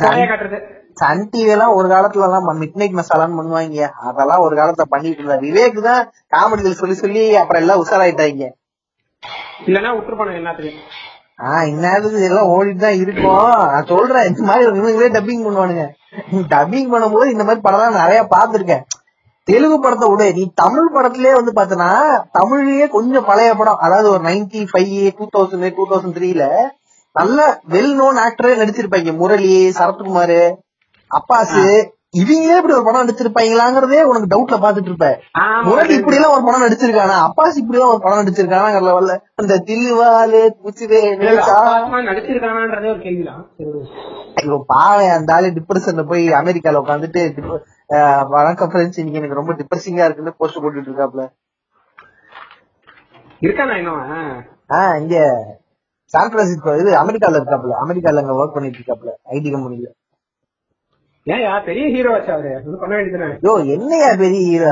காய 0.03 0.23
காட்டுறது. 0.31 0.59
சன் 1.01 1.27
டிவி 1.33 1.51
எல்லாம் 1.55 1.75
ஒரு 1.79 1.87
காலத்துல 1.93 2.25
எல்லாம் 2.27 2.47
மிட் 2.61 2.79
நைட் 2.79 2.97
மசாலான்னு 2.99 3.37
பண்ணுவாங்க. 3.39 3.85
அதெல்லாம் 4.09 4.43
ஒரு 4.45 4.55
காலத்துல 4.59 4.87
பண்ணிட்டு 4.93 5.21
இருந்தா 5.21 5.37
விவேக் 5.45 5.79
தான் 5.89 6.01
காமெடிகள் 6.35 6.79
சொல்லி 6.81 6.97
சொல்லி 7.03 7.23
அப்புறம் 7.41 7.63
எல்லாம் 7.63 7.81
உஷாராயிட்டாங்க. 7.83 8.47
இல்லன்னா 9.67 9.91
விட்டுருப்பானு 9.95 10.39
என்னத்துக்கு 10.41 10.73
ஆஹ் 11.49 11.67
இந்நேரத்துக்கு 11.69 12.27
எல்லாம் 12.29 12.49
ஓடிட்டு 12.55 12.83
தான் 12.85 12.99
இருக்கும் 13.03 13.37
நான் 13.73 13.87
சொல்றேன் 13.91 14.27
இந்த 14.29 14.41
மாதிரி 14.49 14.65
இவங்களே 14.81 15.09
டப்பிங் 15.15 15.45
பண்ணுவானுங்க. 15.45 15.85
டப்பிங் 16.53 16.91
பண்ணும்போது 16.93 17.27
இந்த 17.33 17.43
மாதிரி 17.47 17.63
படம் 17.67 18.01
நிறைய 18.03 18.21
பாத்திருக்கேன் 18.33 18.83
தெலுங்கு 19.47 19.77
படத்தை 19.79 20.07
விட. 20.09 20.23
நீ 20.31 20.43
தமிழ் 20.55 20.91
படத்திலே 20.95 21.31
வந்து 21.37 21.51
பாத்தனா 21.51 21.87
தமிழ்லயே 22.37 22.85
கொஞ்சம் 22.95 23.27
பழைய 23.29 23.51
படம் 23.53 23.81
அதாவது 23.85 24.07
ஒரு 24.09 24.23
ninety 24.23 24.61
five 24.71 24.91
two 25.17 25.27
thousand 25.35 25.75
two 25.77 25.85
thousand 25.91 26.17
த்ரீல 26.17 26.45
நல்ல 27.15 27.39
வெல் 27.71 27.95
நோன் 27.95 28.19
ஆக்டரே 28.25 28.51
நடிச்சிருப்பாங்க. 28.59 29.13
முரளி 29.21 29.55
சரத்குமார் 29.79 30.37
அப்பாசு 31.11 31.63
இவங்களே 32.19 32.55
இப்படி 32.59 32.73
ஒரு 32.75 32.85
படம் 32.85 33.01
நடிச்சிருப்பாங்களாங்கிறதே 33.01 33.99
உனக்கு 34.07 34.31
டவுட்ல 34.31 34.55
பாத்துட்டு 34.63 34.89
இருப்ப. 34.89 35.09
முரளி 35.67 35.93
இப்படி 35.99 36.17
எல்லாம் 36.17 36.33
ஒரு 36.35 36.43
படம் 36.47 36.63
நடிச்சிருக்கானா? 36.65 37.17
அப்பாஸ் 37.27 37.59
இப்படி 37.61 37.77
எல்லாம் 37.77 37.93
ஒரு 37.93 38.01
படம் 38.05 38.19
நடிச்சிருக்கானா 38.21 38.81
லெவல்ல 38.87 39.13
அந்த 39.41 39.59
தில்லுவாலு 39.69 40.41
குச்சிவே 40.65 41.01
நடிச்சிருக்கானான்றதே 42.07 42.89
ஒரு 42.93 43.01
கேள்விதான். 43.05 43.43
பாவம் 44.73 45.13
அந்த 45.17 45.31
ஆளு 45.37 45.47
டிப்ரெஷன்ல 45.57 46.03
போய் 46.11 46.25
அமெரிக்கால 46.41 46.81
உட்காந்துட்டு 46.83 47.23
வணக்கம் 48.33 48.69
ஃப்ரெண்ட்ஸ் 48.71 48.99
இன்னைக்கு 48.99 49.19
எனக்கு 49.19 49.37
ரொம்ப 49.37 49.53
டிப்ரெசிங்கா 49.59 50.03
இருக்குன்னு 50.05 50.33
போஸ்ட் 50.37 50.59
போட்டுட்டு 50.63 50.89
இருக்காப்ல. 50.91 51.23
இருக்கானா 53.41 53.75
இன்னும்? 53.79 54.03
ஆஹ் 54.69 54.95
இங்க 55.01 55.15
சான் 56.13 56.31
பிரான்சிஸ்கோ 56.33 56.71
இது 56.81 56.91
அமெரிக்கால 57.01 57.39
இருக்காப்ல. 57.39 57.73
அமெரிக்கால 57.83 58.21
அங்க 58.23 58.33
ஒர்க் 58.37 58.55
பண்ணிட்டு 58.55 58.79
இருக்காப்ல 58.79 59.11
ஐடி 59.33 59.49
கம்பெனில 59.53 59.89
ஏன்யா? 61.27 61.51
பெரிய 61.65 61.85
ஹீரோ 61.95 62.11
வச்சா 62.13 62.33
அவரு? 62.35 62.51
இது 62.59 62.77
பண்ண 62.81 62.93
வேண்டியதுதானே? 62.97 63.35
யோ 63.45 63.53
என்னையா 63.75 64.09
பெரிய 64.21 64.41
ஹீரோ 64.47 64.71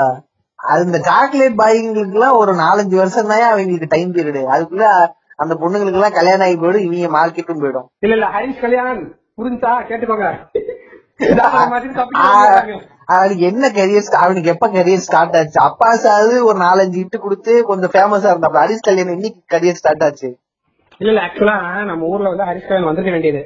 அது 0.59 0.81
இந்த 0.87 0.99
சாக்லேட் 1.07 1.59
பாய்ங்களுக்கு 1.59 2.15
எல்லாம் 2.17 2.37
ஒரு 2.39 2.53
நாலஞ்சு 2.61 2.95
வருஷம் 3.01 3.29
தான் 3.31 3.43
அவங்களுக்கு 3.49 3.93
டைம் 3.93 4.13
பீரியடு 4.15 4.41
அதுக்குள்ள 4.53 4.87
அந்த 5.39 5.53
பொண்ணுங்களுக்கு 5.61 5.99
எல்லாம் 5.99 6.17
கல்யாணம் 6.17 6.45
ஆகி 6.47 6.57
போயிடும் 6.61 6.85
இவங்க 6.87 7.09
மார்க்கெட்டும் 7.15 7.61
போயிடும். 7.63 7.87
இல்ல 8.03 8.15
இல்ல 8.17 8.27
ஹரிஷ் 8.33 8.63
கல்யாண் 8.63 9.01
புரிஞ்சா 9.37 9.73
கேட்டுக்கோங்க. 9.89 10.29
அவனுக்கு 13.09 13.43
என்ன 13.49 13.65
கரியர் 13.77 14.19
அவனுக்கு 14.23 14.51
எப்ப 14.53 14.67
கரியர் 14.69 15.05
ஸ்டார்ட் 15.05 15.37
ஆச்சு? 15.39 15.57
அப்பாசாவது 15.67 16.35
ஒரு 16.49 16.57
நாலஞ்சு 16.59 16.97
இட்டு 17.03 17.17
கொடுத்து 17.19 17.53
கொஞ்சம் 17.69 17.93
ஃபேமஸா 17.93 18.31
இருந்தாப்ல. 18.31 18.61
ஹரிஷ் 18.63 18.85
கல்யாணம் 18.87 19.17
இன்னைக்கு 19.17 19.41
கரியர் 19.53 19.79
ஸ்டார்ட் 19.79 20.05
ஆச்சு? 20.07 20.29
இல்ல 21.01 21.11
இல்ல 21.11 21.21
ஆக்சுவலா 21.25 21.55
நம்ம 21.89 22.07
ஊர்ல 22.13 22.31
வந்து 22.31 22.47
ஹரிஷ் 22.49 22.69
கல்யாண் 22.69 22.89
வந்திருக்க 22.89 23.15
வேண்டியது. 23.15 23.41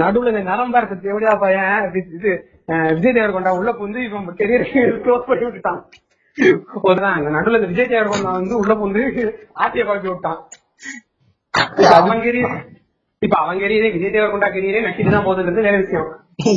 நடுவுல 0.00 0.32
இந்த 0.32 0.42
நரம்பா 0.50 0.78
இருக்கு 0.80 1.10
எப்படியா 1.10 1.34
பையன் 1.42 1.84
இது 2.16 2.30
விஜய் 2.96 3.16
தேவர்கொண்டா 3.16 3.52
உள்ள 3.58 3.70
புந்து 3.78 4.00
இவன் 4.06 4.26
கெரியர் 4.40 4.66
க்ளோஸ் 5.04 5.26
பண்ணி 5.30 5.44
விட்டுட்டான். 5.46 5.80
ஒருதான் 6.88 7.16
இந்த 7.20 7.30
நடுவுல 7.36 7.60
இந்த 7.60 7.70
விஜய் 7.72 7.92
தேவர்கொண்டா 7.94 8.32
வந்து 8.38 8.54
உள்ள 8.60 8.74
புந்து 8.82 9.02
ஆட்டிய 9.62 9.84
குழப்பி 9.88 10.10
விட்டான். 10.12 10.40
அவன் 11.98 12.22
கெரியர் 12.26 12.54
இப்ப 13.22 13.36
அவன் 13.40 13.58
கெரியரே 13.62 13.88
விஜய் 13.94 14.12
தேவர்கொண்டா 14.14 14.48
கெரியரே 14.52 14.80
நக்கிட்டு 14.84 15.10
தான் 15.14 15.24
போகுதுன்றது 15.24 15.64
வேற 15.66 15.78
விஷயம். 15.80 16.06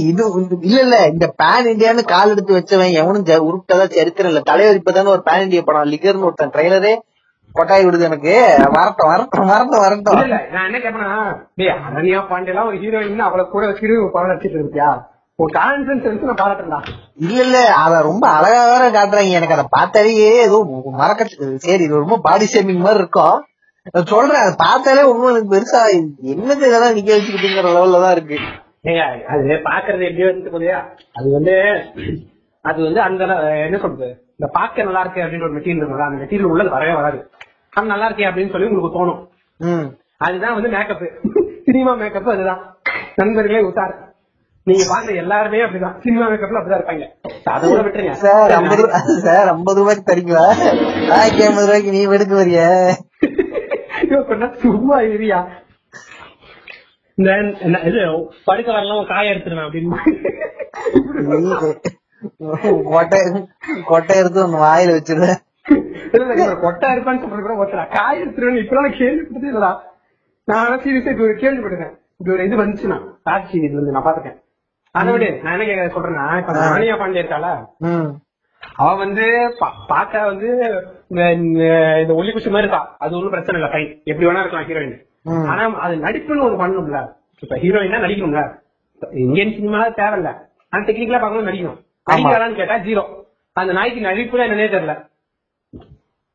இது 0.10 0.26
இல்ல 0.68 0.77
இல்ல 0.84 0.98
இந்த 1.14 1.26
பேன் 1.41 1.68
இந்தியான்னு 1.72 2.03
கால் 2.11 2.31
எடுத்து 2.34 2.57
வச்சவன் 2.57 2.94
எவனும் 2.99 3.26
உருப்பிட்டதா 3.48 3.85
சரித்திரம் 3.95 4.31
இல்ல. 4.31 4.41
தலைவர் 4.49 4.80
இப்பதானே 4.80 5.11
ஒரு 5.15 5.23
பேன் 5.27 5.44
இந்தியா 5.45 5.64
படம். 5.68 5.91
லிகர்னு 5.94 6.27
ஒருத்தன் 6.30 6.53
ட்ரெய்லரே 6.56 6.94
கொட்டாய் 7.56 7.85
விடுது 7.88 8.07
எனக்கு. 8.10 8.35
வரட்டும் 8.77 9.11
வரட்டும் 9.11 9.49
வரட்டும் 9.52 9.84
வரட்டும். 9.85 10.22
இல்ல 10.23 10.38
நான் 10.53 10.68
என்ன 10.69 10.80
கேப்பேன்னா 10.85 11.11
டேய் 11.60 11.73
அனன்யா 11.88 12.22
பாண்டியெல்லாம் 12.31 12.69
ஒரு 12.72 12.77
ஹீரோயின் 12.84 13.26
அவளை 13.27 13.45
கூட 13.52 13.64
வச்சுட்டு 13.69 14.02
ஒரு 14.03 14.14
படம் 14.15 14.31
நடிச்சிட்டு 14.31 14.61
இருக்கியா? 14.61 14.90
ஒரு 15.40 15.52
கான்ஃபிடன்ஸ் 15.57 16.27
நான் 16.30 16.41
பாராட்டுறா 16.41 16.80
இல்ல 17.26 17.38
இல்ல 17.45 17.60
அத 17.84 18.02
ரொம்ப 18.10 18.26
அழகா 18.38 18.61
வேற 18.72 18.84
காட்டுறாங்க. 18.95 19.38
எனக்கு 19.40 19.56
அதை 19.57 19.65
பார்த்தாலே 19.77 20.11
ஏதோ 20.44 20.57
மறக்க 21.02 21.27
சரி 21.68 21.84
இது 21.88 22.03
ரொம்ப 22.03 22.19
பாடி 22.27 22.48
ஷேமிங் 22.53 22.85
மாதிரி 22.85 23.02
இருக்கும். 23.03 23.38
சொல்றேன் 24.11 24.41
அதை 24.43 24.53
பார்த்தாலே 24.57 25.01
ஒண்ணும் 25.11 25.31
எனக்கு 25.31 25.53
பெருசா 25.53 25.80
என்னது 26.34 26.68
இதெல்லாம் 26.69 26.95
நிக்க 26.97 27.10
வச்சுக்கிட்டுங்கிற 27.15 27.72
லெவல்ல 27.77 28.01
தான் 28.03 28.15
இருக்கு. 28.18 28.38
அது 29.34 29.57
பாக்குறது 29.69 30.03
எப்படி 30.10 30.26
வந்து 30.30 30.69
அது 31.19 31.27
வந்து 31.38 31.55
அது 32.65 32.80
வந்து 32.88 33.01
அந்த 33.07 33.23
என்ன 33.65 33.77
சொல்றது? 33.84 34.10
இந்த 34.35 34.47
பாக்க 34.57 34.84
நல்லா 34.88 35.01
இருக்கு 35.05 35.23
அப்படின்ற 35.23 35.47
ஒரு 35.47 35.55
மெட்டீரியல் 35.57 35.81
இருக்குல்ல 35.81 36.07
அந்த 36.10 36.22
மெட்டீரியல் 36.23 36.51
உள்ளது 36.53 36.69
வரவே 36.76 36.93
வராது. 36.99 37.19
அது 37.77 37.91
நல்லா 37.93 38.07
இருக்கே 38.10 38.30
அப்படின்னு 38.30 38.53
சொல்லி 38.53 38.69
உங்களுக்கு 38.69 38.97
தோணும். 38.99 39.22
அதுதான் 40.26 40.55
வந்து 40.57 40.72
மேக்கப் 40.76 41.03
சினிமா 41.68 41.93
மேக்கப் 42.01 42.34
அதுதான். 42.38 42.61
நண்பர்களே 43.19 43.64
உத்தார் 43.69 43.93
நீங்க 44.68 44.84
பாக்குற 44.91 45.14
எல்லாருமே 45.22 45.61
அப்படிதான். 45.65 45.95
சினிமா 46.03 46.26
மேக்கப்ல 46.31 46.60
அப்படிதான் 46.60 46.81
இருப்பாங்க. 46.81 47.05
அதை 47.55 47.64
கூட 47.69 47.81
விட்டுருங்க. 47.85 48.14
சார் 48.26 48.53
ஐம்பது 49.53 49.80
ரூபாய்க்கு 49.81 50.10
தரீங்களா? 50.11 50.45
ஐம்பது 51.47 51.68
ரூபாய்க்கு 51.68 51.95
நீ 51.97 52.03
எடுக்க 52.18 52.35
வரிய 52.41 52.61
நேரம் 54.15 54.57
சும்மா 54.64 54.98
இரியா 55.14 55.40
இது 57.88 58.03
படுக்க 58.45 58.69
வரலாம் 58.72 59.10
காய 59.10 59.34
எடுத்துருவேன் 59.34 59.65
அப்படின்னு. 59.65 59.98
கொட்டை 62.90 63.19
கொட்டை 63.85 64.15
எடுத்து 64.18 64.44
ஒண்ணு 64.45 64.64
வாயில 64.64 64.95
வச்சிருவேன் 64.95 65.40
இல்ல, 66.14 66.23
இல்ல, 66.26 66.34
இவர் 66.40 66.64
கொட்டை 66.64 66.88
இருப்பான்னு 66.94 67.22
சொல்றது 67.22 67.44
கூட 67.44 67.53
ஒருத்தரா? 67.56 67.84
காய் 67.94 68.22
எடுத்துருவேன் 68.22 68.60
இப்பெல்லாம் 68.61 68.88
நான் 68.88 68.98
கேள்விப்பட்டதே 68.98 69.52
இல்லடா. 69.52 69.72
நான் 70.48 70.81
சீரியஸா 70.84 71.11
இப்ப 71.14 71.23
ஒரு 71.23 71.35
கேள்விப்பட்டிருக்கேன் 71.35 71.94
இப்படி 72.14 72.34
ஒரு 72.35 72.45
இது 72.45 72.56
வந்துச்சுன்னா 72.57 72.98
இது 73.60 73.80
வந்து 73.80 73.95
நான் 73.95 74.06
பாத்துட்டேன் 74.06 74.38
அதை 74.95 75.11
விட 75.14 75.27
நான் 75.44 75.53
என்ன 75.56 75.68
கேட்க 75.69 75.95
சொல்றேன்னா 75.95 76.26
இப்ப 76.40 76.53
மானியா 76.65 76.95
பாண்டே 76.98 77.22
இருக்காள? 77.22 77.48
ம். 77.88 78.10
அவ 78.80 78.90
வந்து 78.98 79.26
பா- 79.60 79.77
பார்க்க 79.88 80.26
வந்து 80.26 80.49
இந்த- 81.07 82.13
ஒல்லி 82.13 82.31
குச்சி 82.31 82.49
மாதிரி 82.49 82.69
இருக்கா? 82.69 82.95
அது 82.99 83.15
ஒண்ணும் 83.15 83.30
பிரச்சனை 83.30 83.61
இல்ல 83.61 83.73
ஃபைன் 83.73 84.03
எப்படி 84.03 84.27
வேணா 84.27 84.39
இருக்கலாம் 84.39 84.67
ஹீரோயின். 84.67 85.01
ஆனா 85.47 85.77
அது 85.80 85.95
நடிப்புன்னு 85.95 86.43
ஒரு 86.43 86.55
பண்ணணும்ல. 86.55 87.13
இப்ப 87.39 87.55
ஹீரோயினா 87.55 88.01
நடிக்கணும்ல. 88.01 88.61
இந்தியன் 89.11 89.51
சினிமா 89.51 89.88
தேவையில்ல. 89.88 90.35
ஆனா 90.69 90.84
டெக்னிக்கலா 90.84 91.21
பார்க்கணும் 91.21 91.47
நடிக்கணும். 91.47 91.85
நடிக்கிறான்னு 92.11 92.55
கேட்டா 92.55 92.75
ஜீரோ 92.75 93.03
அந்த 93.53 93.73
நாய்க்கு 93.73 93.99
நடிப்புல 93.99 94.41
என்னன்னே 94.41 94.71
தெரியல. 94.71 95.11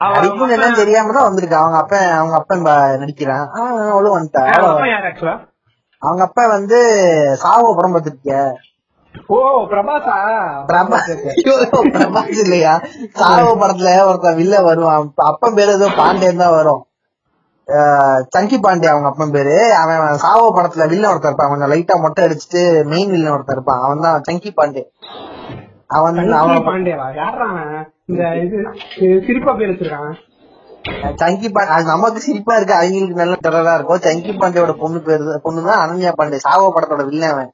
நடிப்புன்னு 0.05 0.77
தெரியாம 0.77 1.13
தான் 1.13 1.23
வந்திருக்கு. 1.23 1.57
அவங்க 1.57 1.79
அப்பா 1.79 1.97
அவங்க 1.97 2.35
அப்பன் 2.35 2.63
ப- 2.63 2.97
நடிக்கிறான். 2.97 3.49
அவ்வளவு 3.91 4.21
வந்துட்டா. 4.21 4.45
அப்பா 4.63 5.49
அவங்க 5.99 6.25
அப்பா 6.25 6.47
வந்து 6.47 6.79
சாவோ 7.43 7.75
படம் 7.77 7.95
பார்த்திருக்கிய? 7.95 8.53
ஓ 9.37 9.39
பிரபாசா? 9.71 10.17
பிரபாஸ் 10.71 11.09
பிரபாஸ் 11.95 12.39
இல்லையா? 12.45 12.75
சாவோ 13.21 13.51
படத்துல 13.63 13.95
ஒருத்தன் 14.09 14.39
வில்ல 14.41 14.63
வருவான். 14.69 14.99
அப்ப 15.01 15.25
அப்பன் 15.31 15.57
பேரு 15.59 15.73
ஏதோ 15.79 15.89
பாண்டேன் 16.01 16.43
தான் 16.43 16.55
வரும். 16.59 16.83
சங்கி 18.35 18.59
பாண்டே 18.65 18.89
அவங்க 18.93 19.09
அப்பன் 19.11 19.35
பேரு. 19.37 19.57
அவன் 19.81 20.23
சாவோ 20.25 20.47
படத்துல 20.59 20.87
வில்ல 20.93 21.11
ஒருத்தன் 21.11 21.31
இருப்பான். 21.33 21.53
கொஞ்சம் 21.53 21.73
லைட்டா 21.73 21.97
மொட்டை 22.05 22.23
அடிச்சுட்டு 22.27 22.63
மெயின் 22.93 23.13
வில்லன் 23.15 23.35
ஒருத்தன் 23.37 23.57
இருப்பான். 23.59 23.83
அவன் 23.87 24.05
தான் 24.07 24.25
சங்கி 24.29 24.53
பாண்டே 24.61 24.85
அவன் 25.99 26.17
அவன் 26.39 26.65
பாண்டேவா 26.71 27.07
யாரா 27.21 27.45
அவன்? 27.51 27.85
இந்த 28.11 28.23
இது 28.45 28.57
இது 29.05 29.21
சிரிப்பா 29.27 29.53
பேர் 29.61 29.71
வச்சிருக்கான். 29.73 30.17
சங்கி 31.23 31.49
பாண்டே 31.55 31.73
அது 31.77 31.93
நமக்கு 31.93 32.27
சிரிப்பா 32.27 32.57
இருக்கு. 32.59 32.75
அவங்களுக்கு 32.81 33.23
நல்ல 33.23 33.37
டெரரா 33.47 33.75
இருக்கும். 33.79 34.03
சங்கி 34.09 34.33
பாண்டேயோட 34.41 34.75
பொண்ணு 34.83 35.01
பேரு 35.09 35.39
பொண்ணு 35.47 35.69
தான் 35.71 35.83
அனன்யா 35.85 36.13
பாண்டே 36.21 36.45
சாவோ 36.49 36.69
படத்தோட 36.77 37.05
வில்லன் 37.11 37.35
அவன். 37.35 37.53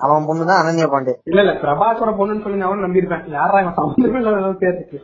அவன் 0.00 0.26
பொண்ணு 0.28 0.48
தான் 0.48 0.60
அனன்யா 0.62 0.86
பாண்டே. 0.92 1.12
இல்ல 1.30 1.40
இல்ல 1.44 1.52
பிரபாஸோட 1.62 2.10
பொண்ணுன்னு 2.18 2.44
சொல்லி 2.44 2.60
நான் 2.62 2.84
நம்பி 2.86 3.00
இருப்பேன் 3.02 3.24
யாரா 3.36 3.60
இவன் 3.62 3.76
சம்பந்தமே 3.78 4.20
இல்லாத 4.20 4.52
பேர் 4.62 4.76
இருக்கு 4.78 4.98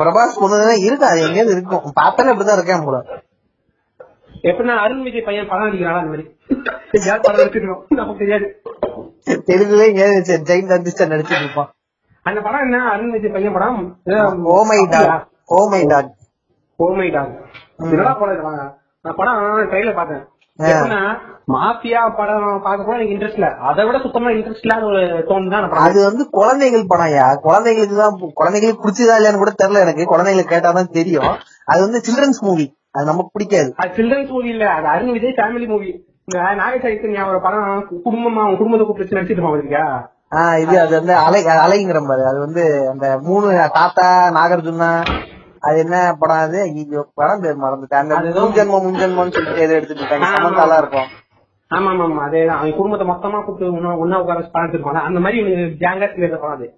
பிரபாஸ் 0.00 0.40
பொண்ணு 0.42 0.58
இருக்கு 0.88 1.08
அது 1.10 1.24
எங்கேயாவது 1.26 1.54
இருக்கும். 1.56 1.96
பார்த்தாலே 2.00 2.32
அப்படிதான் 2.32 2.58
இருக்கேன் 2.58 2.86
போல. 2.88 2.98
எப்படின்னா 4.48 4.74
அருண் 4.84 5.04
விஜய் 5.06 5.26
பையன் 5.28 5.50
படம் 5.50 5.68
அடிக்கிறானா 5.68 6.00
அந்த 6.02 6.12
மாதிரி. 6.12 6.24
யார் 7.08 7.24
படம் 7.26 7.42
எடுத்துக்கணும் 7.44 7.82
நமக்கு 8.00 8.22
தெரியாது. 8.22 8.46
தெலுங்குல 9.48 9.86
எங்கேயாவது 9.90 10.38
ஜெயின் 10.50 10.70
தந்திஸ்டர் 10.72 11.12
நடிச்சிட்டு 11.12 11.42
இருப்பான். 11.44 11.70
அந்த 12.26 12.38
படம் 12.46 12.64
என்ன? 12.66 12.78
அருண் 12.92 13.12
விஜய் 13.14 13.34
பையன் 13.36 13.56
படம்? 13.56 13.80
ஓ 14.54 14.58
my 14.70 14.80
dog 14.94 15.26
oh 15.56 15.60
my. 15.72 15.82
Dog 15.92 16.12
oh my 16.78 17.08
dog 17.16 17.34
என்னடா 17.84 18.12
படம் 18.20 18.72
படம் 19.20 19.38
ட்ரெயிலர் 19.70 19.98
பார்த்தேன். 19.98 20.24
மாஃபியா 21.52 22.00
படம் 22.16 22.46
பார்க்க 22.64 22.86
கூட 22.86 22.94
எனக்கு 22.96 23.14
இன்ட்ரெஸ்ட் 23.14 23.38
இல்ல. 23.40 23.48
அதை 23.68 23.82
விட 23.86 23.98
சுத்தமா 24.04 24.30
இன்ட்ரெஸ்ட் 24.32 24.64
இல்லாத 24.66 24.86
ஒரு 24.86 25.00
டோன் 25.28 25.50
தான் 25.52 25.66
அது 25.82 25.98
வந்து 26.06 26.24
குழந்தைகள் 26.38 26.88
படம்யா 26.92 27.26
குழந்தைகளுக்கு 27.44 27.96
தான் 28.00 28.16
குழந்தைகளுக்கு 28.40 28.82
பிடிச்சதா 28.82 29.16
இல்லையான்னு 29.18 29.42
கூட 29.42 29.52
தெரியல 29.54 29.84
எனக்கு. 29.86 30.06
குழந்தைகளுக்கு 30.06 30.54
கேட்டாதான் 30.54 30.90
தெரியும். 30.98 31.28
அது 31.68 31.80
வந்து 31.86 32.00
சில்ட்ரன்ஸ் 32.06 32.42
மூவி 32.46 32.66
அது 32.94 33.10
நமக்கு 33.10 33.34
பிடிக்காது. 33.34 33.70
அது 33.82 33.96
சில்ட்ரன்ஸ் 33.98 34.34
மூவி 34.34 34.50
இல்ல. 34.54 34.66
அது 34.76 34.86
அருண் 34.92 35.14
விஜய் 35.16 35.38
ஃபேமிலி 35.38 35.68
மூவி 35.72 35.90
இந்த 36.28 36.38
நாகை 36.60 36.78
சைத்தன்யா 36.84 37.24
ஒரு 37.30 37.40
படம் 37.40 37.66
குடும்பமா 38.04 38.44
குடும்பத்தை 38.58 38.84
கூப்பிட்டு 38.86 39.18
நடிச்சிட்டு 39.18 39.44
பாத்திருக்கியா? 39.44 39.86
ஆஹ் 40.36 40.56
இது 40.62 40.74
அது 40.80 40.92
வந்து 40.98 41.14
அலை 41.20 41.40
அலைங்கிற 41.60 41.98
பாரு 42.04 42.22
அது 42.30 42.38
வந்து 42.40 42.62
அந்த 42.92 43.06
மூணு 43.26 43.46
தாத்தா 43.76 44.06
நாகார்ஜுனா 44.36 44.88
அது 45.66 45.78
என்ன 45.78 45.96
படம் 46.18 46.42
அது 46.46 46.58
ஐயோ 46.62 47.02
படம் 47.14 47.40
பேர் 47.40 47.62
மறந்துட்டேன். 47.64 48.10
அந்த 48.18 48.40
முன்ஜென்மம் 48.40 49.34
சொல்லிட்டு 49.36 49.64
எதை 49.64 49.76
எடுத்துட்டு 49.76 50.02
இருக்காங்க? 50.02 50.26
ஆ, 50.28 50.34
சமந்தாலா 50.36 50.76
இருக்கும். 50.76 51.08
ஆமா 51.70 51.90
ஆமா 51.92 52.04
ஆமா 52.04 52.24
அதேதான். 52.26 52.58
அவங்க 52.58 52.76
குடும்பத்தை 52.76 53.06
மொத்தமா 53.08 53.38
கூப்பிட்டு 53.44 53.72
ஒண்ணா 53.76 53.92
ஒண்ணா 54.02 54.18
உட்கார 54.22 54.42
படம் 54.46 54.66
எடுத்திருப்பாங்க 54.66 55.00
அந்த 55.08 55.20
மாதிரி 55.20 55.38
ஜாங்கா 55.82 56.06
இருக்கிற 56.08 56.36
படம் 56.36 56.56
அது. 56.58 56.68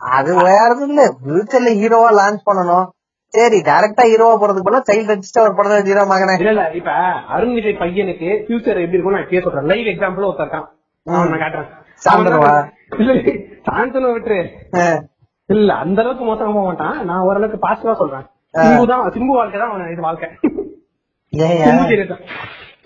அது 0.00 0.30
வேற 0.42 0.70
இல்ல. 0.86 1.02
ஃபியூச்சர்ல 1.18 1.72
ஹீரோவா 1.80 2.10
லான்ச் 2.20 2.48
பண்ணணும். 2.48 2.86
சரி 3.34 3.58
டைரக்டா 3.68 4.04
ஹீரோவா 4.08 4.34
போறதுக்கு 4.40 4.66
பதிலா 4.66 4.86
சைல்ட் 4.88 5.12
அடிச்சுட்டு 5.12 5.44
ஒரு 5.44 5.54
படம் 5.54 5.86
ஹீரோ 5.86 6.02
மகனே. 6.10 6.34
இல்ல 6.40 6.52
இல்ல. 6.54 6.64
இப்ப 6.78 6.90
அருண் 7.34 7.54
விஜய் 7.54 7.80
பையனுக்கு 7.82 8.30
ஃபியூச்சர் 8.44 8.82
எப்படி 8.82 8.98
இருக்கும் 8.98 9.16
நான் 9.16 9.30
கேட்க 9.30 9.46
சொல்றேன். 9.46 9.70
லைவ் 9.72 9.90
எக்ஸாம்பிள் 9.92 10.28
ஒருத்தர் 10.28 10.56
அவன் 11.06 11.30
நான் 11.30 11.42
காட்டுறேன். 11.44 11.70
சாந்தனுவா? 12.02 12.52
இல்ல 12.98 13.12
இல்ல, 13.12 13.32
சாந்தனு 13.68 14.12
விட்டுரு. 14.14 14.38
ஆஹ் 14.80 15.00
இல்ல 15.52 15.70
அந்த 15.84 15.98
அளவுக்கு 16.02 16.24
மோசமா 16.28 16.52
போக 16.56 16.64
மாட்டான். 16.68 16.96
நான் 17.08 17.24
ஓரளவுக்கு 17.28 17.58
பாசிட்டிவா 17.66 17.94
சொல்றேன். 18.02 18.26
சிம்பு 18.54 18.84
தான் 18.90 19.02
சிம்பு 19.16 19.32
வாழ்க்கை 19.38 19.58
தான் 19.60 19.70
அவன் 19.72 19.92
இது 19.94 20.06
வாழ்க்கை. 20.08 20.28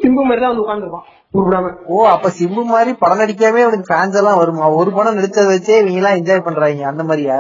சிம்பு 0.02 0.22
மாதிரி 0.28 0.40
தான் 0.43 0.52
வந்து 0.52 0.64
உட்காந்துருப்பான் 0.64 1.06
ஓ 1.94 1.97
அப்ப 2.12 2.28
சிம்பு 2.38 2.62
மாதிரி 2.72 2.90
படம் 3.01 3.20
நடிக்காம 3.22 3.62
அவனுக்கு 3.64 3.90
ஃபேன்ஸ் 3.90 4.18
எல்லாம் 4.20 4.38
வருமா? 4.40 4.66
ஒரு 4.80 4.90
படம் 4.98 5.16
நடிச்சத 5.18 5.47
வச்சே 5.52 5.74
இவங்க 5.80 6.01
எல்லாம் 6.01 6.18
என்ஜாய் 6.18 6.47
பண்றாங்க 6.47 6.86
அந்த 6.90 7.02
மாதிரியா? 7.09 7.38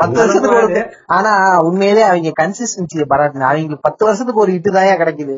பத்து 0.00 0.18
வருஷத்துக்கு 0.20 0.58
ஒரு 0.60 0.80
ஆனா 1.16 1.32
உண்மையிலே 1.68 2.04
அவங்க 2.10 2.30
கன்சிஸ்டன்சியை 2.40 3.06
பாராட்டின 3.12 3.48
அவங்களுக்கு 3.50 3.86
பத்து 3.88 4.02
வருஷத்துக்கு 4.08 4.42
ஒரு 4.44 4.52
ஹிட் 4.54 4.70
தான் 4.76 5.00
கிடைக்குது. 5.02 5.36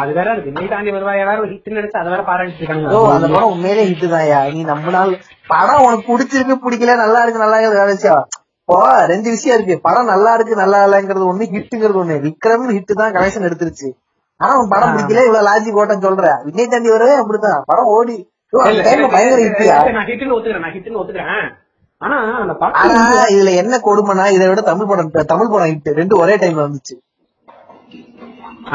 அது 0.00 0.10
வேற 0.18 0.28
இருக்கு. 0.34 0.50
நீ 0.56 0.64
தாண்டி 0.72 0.90
வருவா 0.96 1.12
யாராவது 1.18 1.48
ஹிட் 1.52 1.76
நினைச்சு 1.76 1.98
அதை 2.00 2.10
வேற 2.14 2.22
பாராட்டிட்டு 2.28 2.60
இருக்காங்க 2.62 2.90
அந்த 3.14 3.28
படம் 3.34 3.52
உண்மையிலே 3.54 3.84
ஹிட் 3.90 4.04
தான்யா. 4.14 4.40
நீ 4.56 4.60
நம்ம 4.70 4.92
நாள் 4.96 5.12
படம் 5.52 5.84
உனக்கு 5.86 6.04
பிடிச்சிருக்கு 6.10 6.56
பிடிக்கல 6.64 6.96
நல்லா 7.02 7.20
இருக்கு 7.24 7.44
நல்லா 7.44 7.58
இருக்கு 7.60 7.80
வேற 7.80 7.88
விஷயம். 7.96 8.22
இப்போ 8.62 8.78
ரெண்டு 9.12 9.28
விஷயம் 9.34 9.56
இருக்கு. 9.58 9.76
படம் 9.86 10.10
நல்லா 10.12 10.32
இருக்கு 10.38 10.62
நல்லா 10.62 10.80
இல்லங்கிறது 10.86 11.30
ஒண்ணு 11.30 11.50
ஹிட்டுங்கிறது 11.54 12.00
ஒண்ணு. 12.02 12.16
விக்ரம் 12.26 12.66
ஹிட் 12.76 12.92
தான் 13.02 13.14
கனெக்ஷன் 13.16 13.48
எடுத்துருச்சு. 13.48 13.88
ஆனா 14.40 14.52
உன் 14.60 14.72
படம் 14.74 14.92
பிடிக்கல 14.94 15.22
இவ்வளவு 15.28 15.46
லாஜிக் 15.50 15.80
ஓட்டம் 15.82 16.04
சொல்ற. 16.06 16.26
விஜய் 16.48 16.72
தாண்டி 16.74 16.90
வரவே 16.96 17.14
அப்படிதான் 17.22 17.62
படம் 17.70 17.90
ஓடி. 17.96 18.16
ஹிட்னு 18.52 19.08
ஹிட்னு 20.74 20.98
ஆனா 22.02 22.16
இதுல 23.34 23.52
என்ன 23.62 23.74
கொடுமைனா 23.86 24.24
இதை 24.34 24.46
விட 24.48 24.60
தமிழ் 24.68 24.90
படம் 24.90 25.10
தமிழ் 25.32 25.50
படம் 25.52 25.96
ரெண்டு 26.00 26.14
ஒரே 26.22 26.34
டைம்ல 26.42 26.64
வந்துச்சு. 26.66 26.94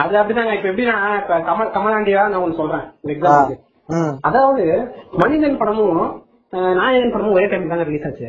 அது 0.01 0.15
அப்படிதாங்க. 0.19 0.53
இப்ப 0.57 0.67
எப்படின்னா 0.71 0.97
இப்ப 1.21 1.37
கமல் 1.49 1.71
கமலாண்டியா 1.75 2.21
நான் 2.31 2.43
ஒண்ணு 2.43 2.59
சொல்றேன். 2.61 2.85
அதாவது 4.27 4.65
மனிதன் 5.21 5.59
படமும் 5.61 6.01
நாயகன் 6.79 7.13
படமும் 7.13 7.35
ஒரே 7.37 7.45
டைம் 7.51 7.71
தாங்க 7.71 7.85
ரிலீஸ் 7.89 8.07
ஆச்சு. 8.09 8.27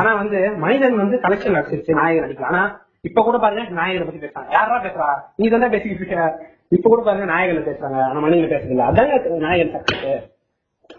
ஆனா 0.00 0.10
வந்து 0.20 0.38
மனிதன் 0.64 1.00
வந்து 1.02 1.16
கலெக்ஷன் 1.24 1.58
அடிச்சிருச்சு 1.58 1.98
நாயகன் 2.00 2.26
அடிக்கல. 2.26 2.50
ஆனா 2.52 2.62
இப்ப 3.08 3.22
கூட 3.26 3.36
பாருங்க 3.44 3.62
நாயகனை 3.80 4.04
பத்தி 4.08 4.20
பேசுறாங்க. 4.24 4.50
யாரா 4.56 4.76
பேசுறா? 4.86 5.08
நீ 5.40 5.48
தான் 5.54 5.74
பேசிக்கிட்டு 5.74 6.04
இருக்க. 6.04 6.26
இப்ப 6.76 6.86
கூட 6.92 7.00
பாருங்க 7.06 7.26
நாயகனை 7.32 7.62
பேசுறாங்க. 7.70 7.98
ஆனா 8.08 8.20
மனிதன் 8.26 8.52
பேசுறது 8.54 8.74
இல்ல 8.76 8.84
அதாங்க 8.90 9.38
நாயகன் 9.46 9.74
சக்சஸ் 9.76 10.28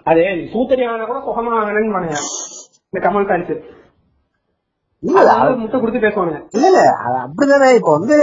அது 0.10 0.22
சூத்தரியான 0.54 1.06
கூட 1.10 1.20
சுகமா 1.28 1.60
வேணும்னு 1.68 2.18
இந்த 2.90 3.00
கமல் 3.06 3.30
காரிச்சு 3.30 3.56
முட்டை 5.04 5.78
கொடுத்து 5.80 6.06
பேசுவாங்க 6.06 6.36
இல்ல 6.56 6.66
இல்ல 6.72 6.82
அப்படிதானே. 7.24 7.70
இப்ப 7.80 7.92
வந்து 7.98 8.18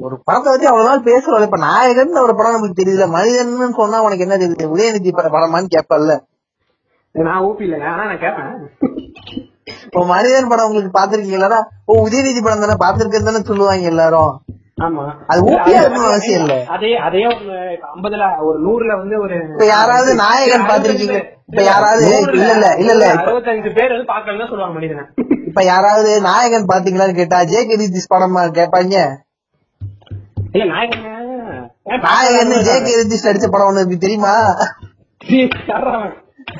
ஒரு 0.00 0.14
படத்தை 0.24 0.50
வச்சு 0.52 0.68
அவ்வளவு 0.68 0.88
நாள் 0.88 1.06
பேசுறோம். 1.06 1.46
இப்ப 1.46 1.58
நாயகன் 1.64 2.22
ஒரு 2.22 2.34
படம் 2.34 2.54
நமக்கு 2.54 2.80
தெரியல 2.80 3.06
மனிதன் 3.10 3.50
சொன்னா 3.78 3.98
உனக்கு 4.02 4.26
என்ன 4.26 4.36
தெரியுது? 4.36 4.72
உதயநிதி 4.74 5.10
பட- 5.12 5.32
படமான்னு 5.32 5.74
கேப்பல்ல 5.74 6.14
நான் 7.14 7.44
ஊப்பி 7.44 7.64
இல்லைங்க 7.66 7.86
ஆனா 7.90 8.04
நான் 8.04 8.20
கேட்பேன். 8.20 8.50
இப்போ 9.86 10.00
மனிதன் 10.06 10.48
படம் 10.48 10.66
உங்களுக்கு 10.66 10.92
பாத்திருக்கீங்களா 10.98 11.58
ஓ 11.86 11.94
உதயநிதி 12.06 12.40
படம் 12.40 12.64
தானே 12.64 12.76
பாத்திருக்கேன்னு 12.80 13.28
தானே 13.30 13.42
சொல்லுவாங்க 13.42 13.86
எல்லாரும். 13.86 14.32
ஆமா. 14.80 15.02
அது 15.26 15.40
அவசியம் 16.02 16.42
இல்ல. 16.42 16.54
அதே 16.68 16.90
அதே 17.06 17.22
ஒரு 17.30 17.56
ஐம்பதுல 17.90 18.28
ஒரு 18.40 18.58
நூறுல 18.58 18.92
வந்து 18.98 19.16
ஒரு 19.20 19.36
இப்ப 19.48 19.66
யாராவது 19.70 20.10
நாயகன் 20.20 20.68
பாத்திருக்கீங்க 20.68 21.18
இப்ப 21.48 21.62
யாராவது 21.64 22.04
இல்ல 22.06 22.46
இல்ல 22.48 22.68
இல்ல 22.78 22.92
இல்ல 22.92 23.06
அறுபத்தஞ்சு 23.16 23.72
பேர் 23.74 23.92
வந்து 23.94 24.08
பாக்கலன்னு 24.12 24.48
சொல்லுவாங்க 24.48 24.76
மனிதனை. 24.78 25.04
இப்ப 25.48 25.64
யாராவது 25.64 26.12
நாயகன் 26.22 26.70
பாத்தீங்களான்னு 26.72 27.14
கேட்டா 27.14 27.40
ஜே 27.44 27.62
கே 27.64 27.78
படமா 28.10 28.42
கேட்பாங்க. 28.52 28.94
இல்ல 28.94 29.29
நாயகன் 30.54 31.04
நாயகன் 32.04 32.52
ஜே 32.66 32.76
கே 32.86 32.92
ரிஜிஸ் 33.00 33.26
நடிச்ச 33.26 33.46
படம் 33.48 33.68
ஒண்ணு 33.70 33.98
தெரியுமா? 33.98 34.32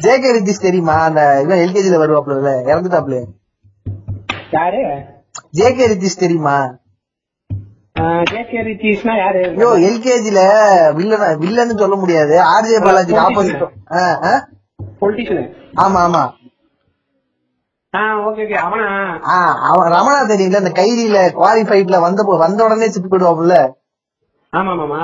ஜே 0.02 0.12
கே 0.18 0.30
ரிஜிஸ் 0.36 0.64
தெரியுமா? 0.66 0.96
அந்த 1.04 1.22
இவன் 1.42 1.62
எல்கேஜில 1.64 1.98
வருவாப்ல 1.98 2.36
இறந்துட்டாப்ல 2.70 3.18
யாரு? 4.52 4.82
ஜே 5.50 5.68
கே 5.72 5.86
ரிஜிஸ் 5.86 6.22
தெரியுமா? 6.24 6.56
ஜேகே 8.30 8.58
ஐயோ 9.54 9.70
எல்கேஜில 9.88 10.40
வில்லன் 10.94 11.24
வில்லன்னு 11.40 11.74
சொல்ல 11.78 11.96
முடியாது. 11.96 12.34
ஆர்ஜே 12.52 12.78
பாலாஜிக்கு 12.84 13.24
ஆப்போசிட் 13.24 13.64
ஆமா 15.78 16.00
ஆமா. 16.00 16.22
அவனா? 18.60 18.88
ரமணா 19.94 20.18
தெரியுங்களா 20.28 20.62
இந்த 20.64 20.72
கைதியில 20.76 21.20
குவாலிஃபைட்ல 21.38 21.98
வந்த 22.00 22.22
வந்த 22.38 22.64
உடனே 22.64 22.88
சிப்பி 22.88 23.08
போயிடுவாப்ல 23.08 23.56
ஆமா 24.52 24.70
ஆமாமா 24.74 25.00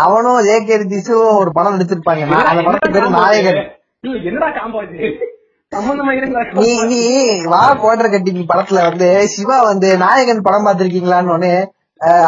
அவனும் 0.00 0.44
ஜே 0.46 0.56
கே 0.62 0.76
ரிஜிஸும் 0.80 1.38
ஒரு 1.40 1.50
படம் 1.56 1.74
நடிச்சிருப்பாங்க 1.74 2.22
அந்த 2.42 2.62
படத்துக்கு 2.66 2.94
பேரு 2.96 3.10
நாயகன். 3.16 3.60
என்னடா 4.24 4.48
காம்போ 4.56 4.80
நீ 6.58 6.70
நீ 6.90 6.98
வா 7.52 7.62
கோட்டர் 7.82 8.10
கட்டி 8.10 8.34
நீ 8.34 8.42
படத்துல 8.50 8.82
வந்து 8.88 9.06
சிவா 9.32 9.56
வந்து 9.64 9.88
நாயகன் 10.02 10.44
படம் 10.46 10.66
பாத்திருக்கீங்களான்னு 10.66 11.52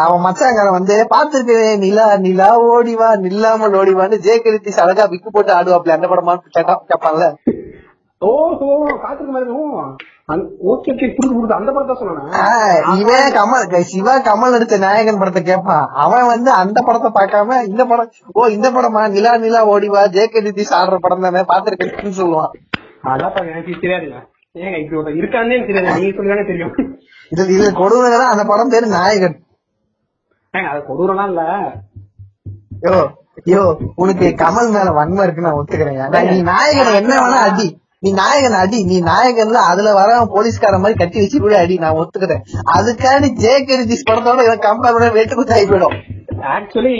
அவன் 0.00 0.24
மச்சாங்காரன் 0.24 0.76
வந்து 0.76 0.94
பாத்துருக்கேன் 1.10 1.82
நிலா 1.82 2.06
நிலா 2.24 2.48
ஓடிவா 2.68 3.08
நில்லாமல் 3.24 3.76
ஓடிவான்னு 3.78 4.16
ஜெயகரித்தி 4.24 4.72
அழகா 4.84 5.04
விக்கு 5.12 5.30
போட்டு 5.30 5.52
ஆடுவாப்ல 5.56 5.96
அந்த 5.96 6.08
படமான்னு 6.12 6.54
கேட்டா 6.56 6.74
கேட்பான்ல 6.90 7.26
ஓஹோ 8.22 8.68
காத்துக்கு 9.02 9.32
மாதிரி 9.32 9.50
அந்த 11.56 11.70
படத்தை 11.74 11.94
சொன்னானே 11.98 12.44
இவன் 13.00 13.34
கமல் 13.36 13.66
சிவா 13.90 14.14
கமல் 14.28 14.54
நடிச்ச 14.54 14.76
நாயகன் 14.84 15.20
படத்தை 15.20 15.42
கேட்பான் 15.42 15.84
அவன் 16.04 16.30
வந்து 16.32 16.50
அந்த 16.62 16.78
படத்தை 16.86 17.10
பார்க்காம 17.18 17.58
இந்த 17.70 17.82
படம் 17.90 18.10
ஓ 18.38 18.48
இந்த 18.56 18.68
படமா? 18.76 19.02
நிலா 19.16 19.32
நிலா 19.44 19.60
ஓடிவா 19.72 20.02
ஜெயகரித்தி 20.16 20.64
ஆடுற 20.78 20.96
படம் 21.04 21.26
தானே 21.26 21.42
பாத்துருக்கேன்னு 21.52 22.18
சொல்லுவான். 22.22 22.52
அதான் 23.12 23.50
எனக்கு 23.52 23.80
தெரியாதுங்க 23.84 24.18
ஏங்க 24.54 24.76
இப்படி 24.82 25.20
இருக்கான்னே 25.20 25.54
எனக்கு 25.56 25.70
தெரியாது. 25.70 26.00
நீங்க 26.00 26.16
சொல்லுங்க 26.18 26.44
தெரியும். 26.52 26.74
இது 27.32 27.42
இது 27.56 27.66
கொடுமைதான் 27.80 28.32
அந்த 28.32 28.44
படம் 28.50 28.72
பேரு 28.74 28.86
நாயகன். 28.98 29.36
ஏங்க 30.54 30.68
அது 30.72 30.80
கொடூரம்லாம் 30.90 31.30
இல்ல. 31.32 31.42
யோ 32.86 32.96
யோ 33.52 33.62
உனக்கு 34.02 34.26
கமல் 34.42 34.70
மேல 34.76 34.92
வன்மை 34.98 35.24
இருக்கு 35.26 35.46
நான் 35.46 35.58
ஒத்துக்கிறேன். 35.60 36.00
நீ 36.32 36.38
நாயகனை 36.52 36.92
என்ன 37.00 37.12
வேணா 37.22 37.40
அடி. 37.48 37.66
நீ 38.02 38.10
நாயகன் 38.12 38.56
அடி 38.62 38.78
நீ 38.84 38.96
நாயகன்ல 39.02 39.60
அதுல 39.70 39.92
வர 39.92 40.16
போலீஸ்கார 40.34 40.78
மாதிரி 40.78 40.96
கட்டி 40.98 41.18
வச்சு 41.20 41.38
கூட 41.38 41.54
அடி 41.58 41.76
நான் 41.78 41.98
ஒத்துக்கிறேன் 42.00 42.42
அதுக்காண்டி 42.74 43.28
ஜே 43.44 43.54
கெரிஜிஸ் 43.68 44.06
படத்தோட 44.10 44.44
இதை 44.46 44.56
கம்பேர் 44.66 44.94
பண்ண 44.96 45.08
வெட்டு 45.10 45.34
குத்து 45.34 45.54
ஆகி 45.54 45.66
போயிடும். 45.66 45.96
ஆக்சுவலி 46.54 46.94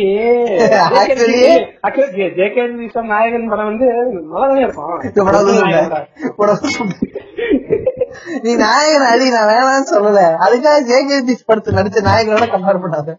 ஆக்சுவலி 0.99 1.41
ஜேகே 2.39 2.65
நாயகன் 3.13 3.51
படம் 3.51 3.69
வந்து 3.71 3.89
படம் 4.35 4.63
இருக்கும். 4.65 4.95
நீ 8.45 8.53
நாயகன் 8.57 9.09
அடி 9.13 9.27
நான் 9.31 9.49
வேணாம்னு 9.51 9.91
சொல்லல. 9.95 10.21
அதுக்காக 10.45 10.79
ஜே 10.91 10.99
கெரிஜிஸ் 11.09 11.49
படத்துல 11.49 11.79
நடிச்ச 11.79 12.01
நாயகனோட 12.09 12.47
கம்பேர் 12.55 12.83
பண்ணாத. 12.85 13.11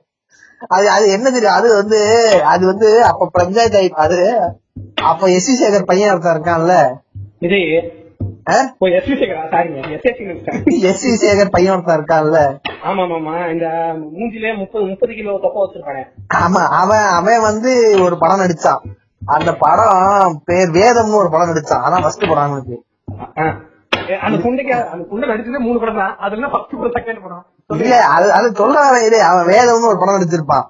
அது 0.67 0.85
அது 0.89 1.05
என்ன 1.11 1.27
தெரியும்? 1.29 1.57
அது 1.59 1.67
வந்து 1.75 1.99
அது 2.53 2.63
வந்து 2.65 2.89
அப்ப 3.03 3.29
பஞ்சாயத்து 3.31 3.79
ஆயி 3.79 3.89
அது 4.05 4.19
அப்ப 5.03 5.29
எஸ் 5.29 5.49
வி 5.49 5.55
சேகர் 5.61 5.89
பையன் 5.91 6.11
ஒருத்தன் 6.11 6.35
இருக்கான்ல. 6.35 6.75
இது 7.41 7.57
எஸ் 8.97 9.07
வி 9.09 9.15
சேகரா 9.19 9.41
சாரிங்க 9.51 9.79
S 9.95 10.05
S 10.09 10.21
S 10.89 11.03
V 11.07 11.11
Sekhar 11.23 11.51
பையன் 11.55 11.73
ஒருத்தன் 11.73 11.97
இருக்கான்ல. 11.99 12.39
ஆமா 12.89 13.03
ஆமா 13.17 13.33
இந்த 13.53 13.67
மூஞ்சிலே 14.17 14.51
முப்பது 14.61 14.83
முப்பது 14.91 15.11
கிலோ 15.17 15.35
தொப்பை 15.43 15.59
வச்சிருக்கானே 15.63 16.03
ஆமா 16.43 16.61
அவன் 16.81 17.07
அவன் 17.17 17.45
வந்து 17.47 17.71
ஒரு 18.05 18.15
படம் 18.23 18.41
நடிச்சான். 18.43 18.81
அந்த 19.35 19.51
படம் 19.63 20.37
பேர் 20.49 20.71
வேதம்னு 20.79 21.19
ஒரு 21.23 21.29
படம் 21.33 21.51
நடிச்சான். 21.51 21.83
அதான் 21.85 22.03
ஃபர்ஸ்ட் 22.05 22.29
படம் 22.31 22.45
அவனுக்கு. 22.47 22.77
அந்த 24.25 24.37
அந்த 24.93 25.25
நடிச்சதே 25.31 25.61
மூணு 25.67 25.77
படம் 25.83 26.01
தான். 26.03 26.15
அதுல 26.25 26.49
ஃபர்ஸ்ட் 26.53 26.75
படம் 26.79 26.95
செகண்ட் 26.97 27.23
படம்? 27.25 27.43
இல்ல 27.83 27.95
அது 28.15 28.27
அது 28.37 28.49
சொல்றான் 28.61 29.05
இரு 29.07 29.19
அவன் 29.29 29.49
வேதம்னு 29.53 29.91
ஒரு 29.91 30.01
படம் 30.03 30.17
நடிச்சிருப்பான். 30.17 30.65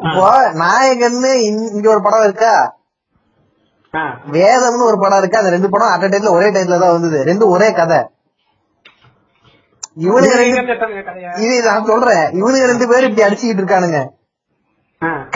இப்போ 0.00 0.26
நாயகன்னு 0.62 1.30
இங்க 1.50 1.86
ஒரு 1.94 2.02
படம் 2.06 2.26
இருக்கா. 2.28 2.54
வேதம்னு 4.36 4.88
ஒரு 4.90 4.98
படம் 5.02 5.20
இருக்கு. 5.20 5.40
அந்த 5.40 5.50
ரெண்டு 5.56 5.68
படம் 5.74 5.92
அட் 5.94 6.12
டைம்ல 6.14 6.32
ஒரே 6.38 6.48
டைம்ல 6.56 6.78
தான் 6.82 6.94
வந்தது. 6.96 7.18
ரெண்டும் 7.30 7.52
ஒரே 7.56 7.68
கதை. 7.80 8.00
கதைய? 11.04 11.28
இது 11.44 11.54
நான் 11.68 11.86
சொல்றேன். 11.90 12.24
இவனுங்க 12.38 12.66
ரெண்டு 12.72 12.86
பேரும் 12.90 13.08
இப்படி 13.10 13.26
அடிச்சுக்கிட்டு 13.26 13.62
இருக்கானுங்க. 13.62 14.00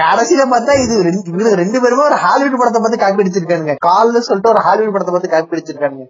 கடைசியில 0.00 0.42
பார்த்தா 0.52 0.74
இது 0.82 0.94
ரெண்டு 1.06 1.30
இவனுங்க 1.30 1.56
ரெண்டு 1.62 1.78
பேருமே 1.82 2.02
ஒரு 2.10 2.18
ஹாலிவுட் 2.24 2.58
படத்தை 2.60 2.80
பார்த்து 2.82 3.00
காப்பி 3.02 3.22
அடிச்சிருக்கானுங்க 3.22 3.74
கால்னு 3.86 4.26
சொல்லிட்டு 4.28 4.52
ஒரு 4.52 4.60
ஹாலிவுட் 4.66 4.94
படத்தை 4.94 5.12
பார்த்து 5.14 5.32
காப்பி 5.34 5.56
அடிச்சிருக்கானுங்க. 5.56 6.06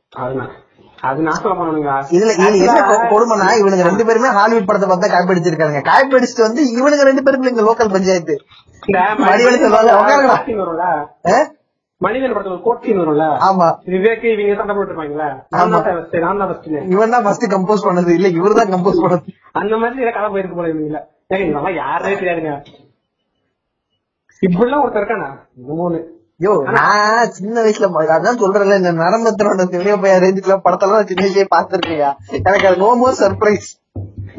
இதுல 2.16 2.32
என்ன 2.64 2.80
கொடுமைனா 3.12 3.48
இவனுங்க 3.60 3.84
ரெண்டு 3.90 4.06
பேருமே 4.08 4.30
ஹாலிவுட் 4.38 4.68
படத்தை 4.70 4.88
பார்த்து 4.90 5.14
காப்பி 5.14 5.32
அடிச்சிருக்கானுங்க 5.34 5.82
காப்பி 5.90 6.18
அடிச்சுட்டு 6.18 6.46
வந்து 6.48 6.62
இவனுங்க 6.78 7.06
ரெண்டு 7.10 7.24
பேருக்குள்ள 7.26 7.54
இங்க 7.54 7.66
லோக்கல் 7.68 7.94
பஞ்சாயத்து. 7.96 8.36
இந்த? 12.01 12.06
மனிதன் 12.06 12.35
படத்துல 12.35 12.55
ஒரு 12.55 12.62
கோட் 12.62 12.85
வரும்ல, 13.01 13.24
ஆமா. 13.47 13.66
விவேக் 13.94 14.22
இவங்க 14.27 14.55
சண்டை 14.60 14.74
தான் 14.74 14.78
first, 14.78 16.14
நான் 16.14 16.39
தான் 16.43 16.52
ன்னு. 16.52 16.81
இவன் 16.94 17.12
தான் 17.14 17.24
ஃபர்ஸ்ட் 17.24 17.52
கம்போஸ் 17.55 17.86
பண்ணது. 17.89 18.10
இல்ல 18.18 18.28
இவரு 18.39 18.55
தான் 18.55 18.72
கம்போஸ் 18.74 19.02
பண்ணது. 19.05 19.32
அந்த 19.52 19.74
மாதிரி 19.77 20.02
இதை 20.05 20.12
கதை 20.12 20.28
போயிருக்கு 20.35 20.59
போல 20.59 20.68
இவங்க 20.68 21.01
ஏங்க 21.32 21.44
இதெல்லாம் 21.48 21.77
யாரே 21.81 22.12
தெரியாதுங்க. 22.14 22.52
இப்படிலாம் 24.43 24.82
ஒருத்தர் 24.85 25.02
இருக்கானா? 25.02 25.28
மூணு. 25.72 25.98
யோ 26.40 26.52
நான் 26.77 27.32
சின்ன 27.39 27.56
வயசுல 27.64 27.89
அதான் 28.14 28.39
சொல்றேன்ல 28.43 28.77
இந்த 28.81 28.93
நரம்பத்தினோட 29.01 29.64
சிவனையா 29.72 30.14
ரேஞ்சுக்குள்ள 30.22 30.56
படத்தெல்லாம் 30.66 31.01
நான் 31.01 31.10
சின்ன 31.10 31.24
வயசுலயே 31.24 31.48
பாத்துருக்கேன் 31.55 32.14
எனக்கு 32.40 32.68
அது 32.68 32.82
நோ 32.85 32.90
மோர் 33.01 33.18
சர்ப்ரைஸ் 33.20 33.68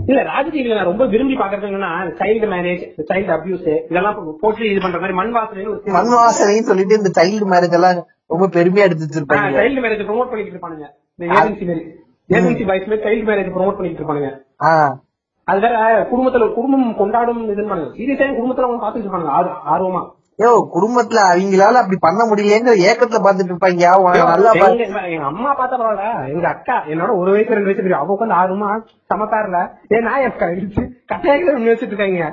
இல்ல 0.08 0.22
ராஜதீவில 0.24 0.76
நான் 0.76 0.86
ரொம்ப 0.86 1.06
விரும்பி 1.06 1.36
பாக்குறது 1.36 1.68
என்னன்னா 1.68 1.90
சைல்டு 2.20 2.48
மேரேஜ் 2.48 2.84
சைல்டு 3.10 3.32
அபியூஸ் 3.36 3.68
இதெல்லாம் 3.84 4.40
போட்டு 4.42 4.70
இது 4.72 4.82
பண்ற 4.82 5.00
மாதிரி 5.00 5.14
மண் 5.14 5.34
ஒரு 5.68 5.94
மண் 5.98 6.14
வாசனைன்னு 6.16 6.70
சொல்லிட்டு 6.70 6.98
இந்த 6.98 7.12
சைல்டு 7.20 7.46
மேரேஜ் 7.52 7.72
எல்லாம் 7.72 8.00
ரொம்ப 8.28 8.48
பெருமையா 8.48 8.86
எடுத்து 8.88 9.06
வச்சிருப்பாங்க 9.06 9.60
சைல்டு 9.60 9.82
மேரேஜ் 9.82 10.04
ப்ரோமோட் 10.08 10.32
பண்ணிட்டு 10.32 10.54
இருப்பானுங்க. 10.54 10.88
இந்த 11.20 11.26
ஏஜென்சி 11.34 11.66
மாதிரி. 11.66 11.84
ஏஜென்சி 12.30 12.66
பாய்ஸ் 12.68 12.88
மாதிரி 12.88 13.06
சைல்டு 13.08 13.28
மேரேஜ் 13.30 13.54
ப்ரோமோட் 13.56 13.78
பண்ணிட்டு 13.78 14.02
இருப்பானுங்க. 14.02 14.30
அது 15.48 15.60
வேற 15.60 15.76
குடும்பத்துல 16.12 16.54
குடும்பம் 16.54 16.96
கொண்டாடும் 16.96 17.42
இதுன்னு 17.50 17.88
சீரியஸா 17.98 18.28
குடும்பத்துல 18.40 18.68
அவங்க 18.68 18.84
பாத்துட்டு 18.84 19.08
இருப்பாங்க 19.08 19.32
ஆர்- 19.38 19.56
ஆர்வமா. 19.74 20.02
யோ 20.42 20.52
குடும்பத்துல 20.74 21.20
அவங்களால 21.30 21.80
அப்படி 21.82 21.98
பண்ண 22.06 22.22
முடியலங்கிற 22.26 22.74
ஏக்கத்துல 22.90 23.20
பாத்துட்டு 23.26 23.52
இருப்பாங்க. 23.54 23.88
நல்லா 24.32 24.52
எங்க 25.08 25.26
அம்மா 25.32 25.52
பார்த்தா 25.60 25.76
பரவாயில்ல. 25.82 26.06
எங்க 26.34 26.48
அக்கா 26.52 26.78
என்னோட 26.92 27.12
ஒரு 27.22 27.32
வயசு 27.34 27.56
ரெண்டு 27.58 27.70
வயசு 27.70 28.00
அவ 28.00 28.14
உட்காந்து 28.16 28.40
ஆர்வமா 28.40 28.70
சமக்காரல 29.12 29.60
ஏன் 29.96 30.08
நான் 30.08 30.38
கட்டாயங்களை 31.12 31.68
வச்சிட்டு 31.68 31.94
இருக்காங்க. 31.94 32.30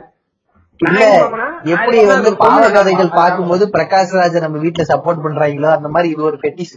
எப்படி 1.72 1.98
வந்து 2.10 2.30
பாவ 2.42 2.64
கதைகள் 2.74 3.16
பார்க்கும்போது 3.16 3.64
பிரகாஷ் 3.72 4.14
ராஜ் 4.18 4.36
நம்ம 4.44 4.60
வீட்டுல 4.64 4.84
சப்போர்ட் 4.90 5.24
பண்றாங்களோ 5.24 5.70
அந்த 5.76 5.88
மாதிரி 5.94 6.12
இது 6.14 6.22
ஒரு 6.28 6.38
பெட்டிஸ் 6.44 6.76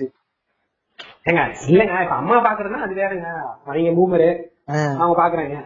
ஏங்க 1.29 1.41
இல்லங்க 1.71 1.95
இப்ப 2.05 2.15
அம்மா 2.15 2.37
பாக்குறதுன்னா 2.45 2.81
அது 2.85 2.93
வேறங்க. 2.93 3.27
அவங்க 3.67 3.91
பூமரு 3.99 4.29
அவங்க 4.99 5.15
பாக்குறாங்க. 5.19 5.57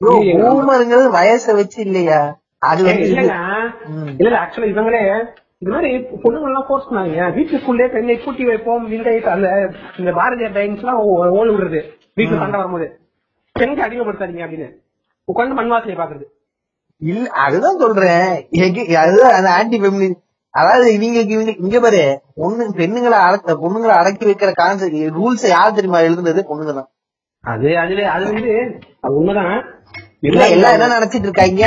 பூமருங்கிறது 0.00 1.08
வயசை 1.16 1.52
வச்சு 1.58 1.78
இல்லையா? 1.86 2.20
அது 2.70 2.80
வந்து 2.86 3.06
இல்லங்க. 3.08 3.36
இல்ல 4.20 4.36
ஆக்சுவலா 4.42 4.70
இவங்களே 4.72 5.02
இது 5.62 5.72
மாதிரி 5.74 5.90
பொண்ணுங்க. 6.22 6.48
எல்லாம் 6.50 6.66
போர்ஸ் 6.70 6.88
பண்ணாங்க 6.88 7.26
வீட்டுக்குள்ளே 7.36 7.86
பெண்ணை 7.94 8.16
கூட்டி 8.24 8.44
வைப்போம் 8.50 8.84
விண்டை 8.92 9.14
அந்த 9.34 9.48
இந்த 10.00 10.10
பாரதியார் 10.18 10.56
டைம்ஸ் 10.58 10.82
எல்லாம் 10.84 11.00
ஓடு 11.38 11.50
விடுறது. 11.54 11.80
வீட்டுல 12.18 12.40
சண்டை 12.42 12.58
வரும்போது. 12.60 12.88
பெண்ணுக்கு 13.56 13.86
அடிமைப்படுத்தாதீங்க 13.86 14.44
அப்படின்னு. 14.46 14.68
உட்காந்து 15.28 15.58
மண்வாசனையை 15.60 15.98
பாக்குறது 16.00 16.26
இல்ல 17.02 17.24
அதுதான் 17.44 17.80
சொல்றேன். 17.84 18.28
அதுதான் 19.04 19.36
அந்த 19.38 19.50
ஆன்டி 19.56 19.78
அதாவது 20.54 20.88
இவங்க 20.96 21.20
இங்க 21.64 21.78
பாரு 21.84 22.02
பொண்ணு 22.40 22.64
பெண்ணுங்களை 22.80 23.18
அடக்க 23.28 23.54
பொண்ணுங்களை 23.62 23.94
அடக்கி 24.00 24.24
வைக்கிற 24.28 24.50
கான்செப்ட் 24.60 25.16
ரூல்ஸ் 25.16 25.46
யார் 25.54 25.74
தெரியுமா 25.78 26.00
எழுதுனது? 26.08 26.40
பொண்ணுங்க 26.50 26.72
தான் 26.76 26.90
அது 27.44 27.70
அதுல 27.80 28.04
அது 28.12 28.24
வந்து 28.30 28.52
உண்மைதான். 29.18 29.56
எல்லாம் 30.28 30.74
என்ன 30.76 30.86
நினைச்சிட்டு 30.96 31.28
இருக்காங்க? 31.28 31.64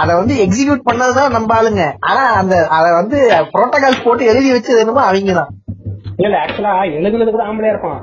அத 0.00 0.08
வந்து 0.20 0.34
எக்ஸிக்யூட் 0.44 0.86
பண்ணதுதான் 0.88 1.34
நம்ம 1.36 1.54
ஆளுங்க. 1.58 1.84
ஆனா 2.10 2.22
அந்த 2.40 2.54
அத 2.76 2.86
வந்து 3.00 3.18
புரோட்டோகால்ஸ் 3.54 4.04
போட்டு 4.06 4.30
எழுதி 4.32 4.50
வச்சது 4.54 4.82
என்னமோ 4.84 5.02
அவங்க 5.08 5.34
தான் 5.40 5.50
இல்ல 6.24 6.36
ஆக்சுவலா 6.44 6.72
எழுதுனது 6.96 7.32
கூட 7.34 7.44
ஆம்பளையா 7.50 7.72
இருப்பான். 7.72 8.00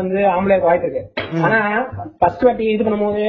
வந்து 0.00 0.20
ஆம்பளையா 0.32 0.58
வாய்ப்பு 0.66 0.88
இருக்கு. 0.88 1.02
ஆனா 1.46 1.58
ஃபர்ஸ்ட் 2.18 2.44
வாட்டி 2.46 2.64
இது 2.72 2.84
பண்ணும்போது 2.86 3.22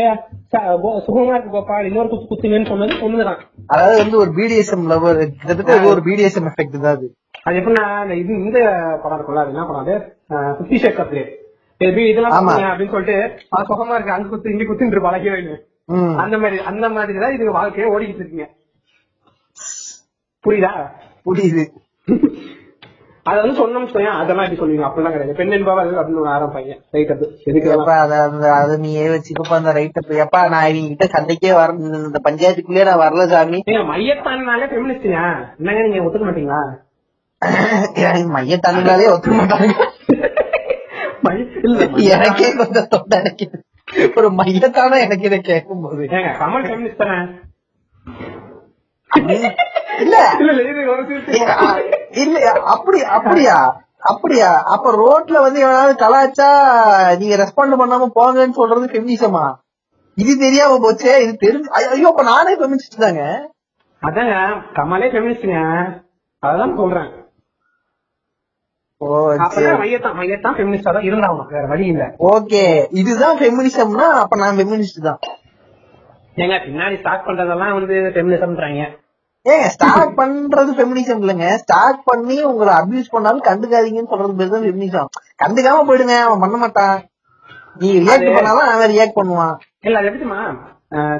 சுகமா 1.05 1.35
இருக்கு 1.35 1.53
கோபால் 1.53 1.87
இன்னொரு 1.89 2.09
குத்து 2.11 2.27
குத்துங்கன்னு 2.31 2.71
சொன்னது 2.71 2.99
பொண்ணுதான் 3.03 3.39
அதாவது 3.73 3.95
வந்து 4.03 4.17
ஒரு 4.23 4.31
பிடிஎஸ்எம் 4.39 4.89
லவர் 4.91 5.21
கிட்டத்தட்ட 5.37 5.77
ஒரு 5.93 6.03
பிடிஎஸ்எம் 6.07 6.49
எஃபெக்ட் 6.51 6.77
தான் 6.85 6.95
அது. 6.97 7.07
அது 7.47 7.59
எப்படின்னா 7.61 7.85
இது 8.21 8.31
இந்த 8.47 8.59
படம் 9.03 9.17
இருக்கும்ல 9.17 9.43
அது 9.43 9.53
என்ன 9.55 9.65
படம் 9.69 9.83
அது? 9.85 9.95
பிப்டி 10.59 10.79
ஷேட் 10.83 10.99
கப்லே 10.99 11.25
இதெல்லாம் 12.11 12.35
அப்படின்னு 12.49 12.93
சொல்லிட்டு 12.95 13.17
சுகமா 13.71 13.95
இருக்கு 13.97 14.15
அங்க 14.17 14.29
குத்து 14.33 14.53
இங்க 14.55 14.67
குத்துன்னு 14.69 14.95
இருப்பா 14.95 15.15
ஹீரோயின். 15.25 15.57
அந்த 16.21 16.35
மாதிரி 16.43 16.57
அந்த 16.69 16.85
மாதிரி 16.95 17.19
தான் 17.23 17.35
இது 17.35 17.51
வாழ்க்கையை 17.57 17.89
ஓடிக்கிட்டு 17.93 18.23
இருக்கீங்க. 18.23 18.47
புரியுதா? 20.45 20.71
புரியுது. 21.25 21.63
அத 23.25 23.37
வந்து 23.43 23.55
வச்சுக்கோங்க, 23.81 24.11
அதெல்லாம் 24.21 24.45
எப்படி 24.45 24.59
சொல்லுவீங்க. 24.59 24.85
அப்படிலாம் 24.87 25.13
கிடையாது. 25.15 25.37
பெண் 25.39 25.55
என்பவள் 25.55 25.89
அப்படின்னு 26.01 26.33
ஆரம்பிப்பாங்க 26.33 26.75
ரைட் 26.95 27.11
அது 27.15 27.25
எதுக்கு 27.49 27.71
அத 28.03 28.19
அந்த 28.27 28.45
அத 28.59 28.77
நீ 28.83 28.91
வச்சுக்கப்பா 29.13 29.55
அந்த 29.61 29.71
ரைட் 29.77 29.99
எப்பா 30.25 30.41
நான் 30.53 30.67
இவங்க 30.71 30.91
கிட்ட 30.93 31.07
சண்டைக்கே 31.15 31.51
வர 31.59 31.75
இந்த 32.09 32.21
பஞ்சாயத்துக்குள்ளே 32.27 32.85
நான் 32.89 33.03
வரல 33.03 33.25
சாமி. 33.33 33.59
மையத்தானாலே 33.91 34.67
பெமினிஸ்டுங்க 34.73 35.19
என்னங்க 35.59 35.83
நீங்க 35.87 36.05
ஒத்துக்க 36.07 36.27
மாட்டீங்களா? 36.29 36.61
மையத்தானுங்களே 38.35 39.11
ஒத்துக்க 39.15 39.35
மாட்டாங்க. 39.41 39.73
எனக்கே 42.15 42.49
கொஞ்சம் 42.61 42.91
தொண்டை 42.93 43.17
அடைக்குது. 43.21 43.57
ஒரு 44.17 44.29
மையத்தான 44.37 44.99
எனக்கு 45.03 45.27
இதை 45.27 45.39
கேட்கும் 45.43 45.83
போது 45.83 46.05
கமல் 46.39 46.65
பெமினிஸ்ட் 46.67 47.03
தானே? 47.03 47.19
இல்ல. 50.01 50.15
இல்ல 52.17 52.37
அப்படி 52.73 52.99
அப்படியா? 53.15 53.57
அப்படியா? 54.03 54.49
அப்ப 54.73 54.91
ரோட்ல 54.97 55.37
வந்து 55.43 55.59
எவனாவது 55.63 55.93
கலாச்சா 56.01 56.49
நீங்க 57.21 57.35
ரெஸ்பாண்ட் 57.41 57.79
பண்ணாம 57.79 58.09
போங்கன்னு 58.17 58.59
சொல்றது 58.59 58.91
ஃபெமினிசமா 58.91 59.45
இது 60.17 60.33
தெரியாம 60.43 60.77
போச்சே 60.83 61.13
இது 61.23 61.33
தெரிஞ்சு 61.41 61.69
ஐயோ, 61.77 62.07
அப்ப 62.07 62.23
நானே 62.29 62.53
ஃபெமினிஸ்ட் 62.59 63.03
தாங்க. 63.03 63.23
அதாங்க 64.01 64.35
கமலே 64.75 65.07
ஃபெமினிஸ்டுங்க 65.11 65.59
அதான் 66.43 66.77
சொல்றேன் 66.77 67.09
ஓ 67.09 67.21
அப்பதான் 67.21 67.25
மையத்தான் 67.25 67.25
மையத்தான் 67.47 67.65
ஃபெமினிஸ்டா 67.67 67.75
தான் 67.77 67.95
இருந்தாகணும் 68.27 68.35
வேற 68.35 68.35
வழி 68.49 68.75
இல்ல 68.75 68.75
ஓகே 68.75 68.85
இதுதான் 72.99 73.37
ஃபெமினிசம்னா 73.39 74.07
அப்ப 74.21 74.37
நான் 74.41 74.61
தான். 75.07 75.19
ஏங்க 76.37 76.55
பின்னாடி 76.65 76.95
ஸ்டார்ட் 77.01 77.27
பண்றதெல்லாம் 77.27 77.75
வந்து 77.77 77.97
ஃபெமினிசம்ன்றாங்க 78.15 78.81
ஏங்க 79.45 79.67
ஸ்டார்ட் 79.75 80.15
பண்றது 80.19 80.71
ஃபெமினிசம் 80.77 81.21
இல்லைங்க. 81.21 81.49
ஸ்டார்ட் 81.63 82.01
பண்ணி 82.03 82.37
உங்களை 82.43 82.73
அபியூஸ் 82.79 83.13
பண்ணாலும் 83.15 83.45
கண்டுக்காதீங்கன்னு 83.49 84.11
சொல்றது 84.13 84.39
பேர் 84.39 84.55
தான் 84.95 85.11
கண்டுக்காம 85.43 85.85
போயிடுங்க 85.89 86.17
அவன் 86.25 86.43
பண்ண 86.45 86.57
மாட்டான். 86.63 86.97
நீ 87.81 87.89
ரியாக்ட் 88.03 88.35
பண்ணாதான் 88.37 88.73
அவன் 88.73 88.91
ரியாக்ட் 88.93 89.19
பண்ணுவான். 89.19 89.55
இல்ல 89.87 89.99
அது 89.99 90.09
எப்படிமா? 90.11 90.41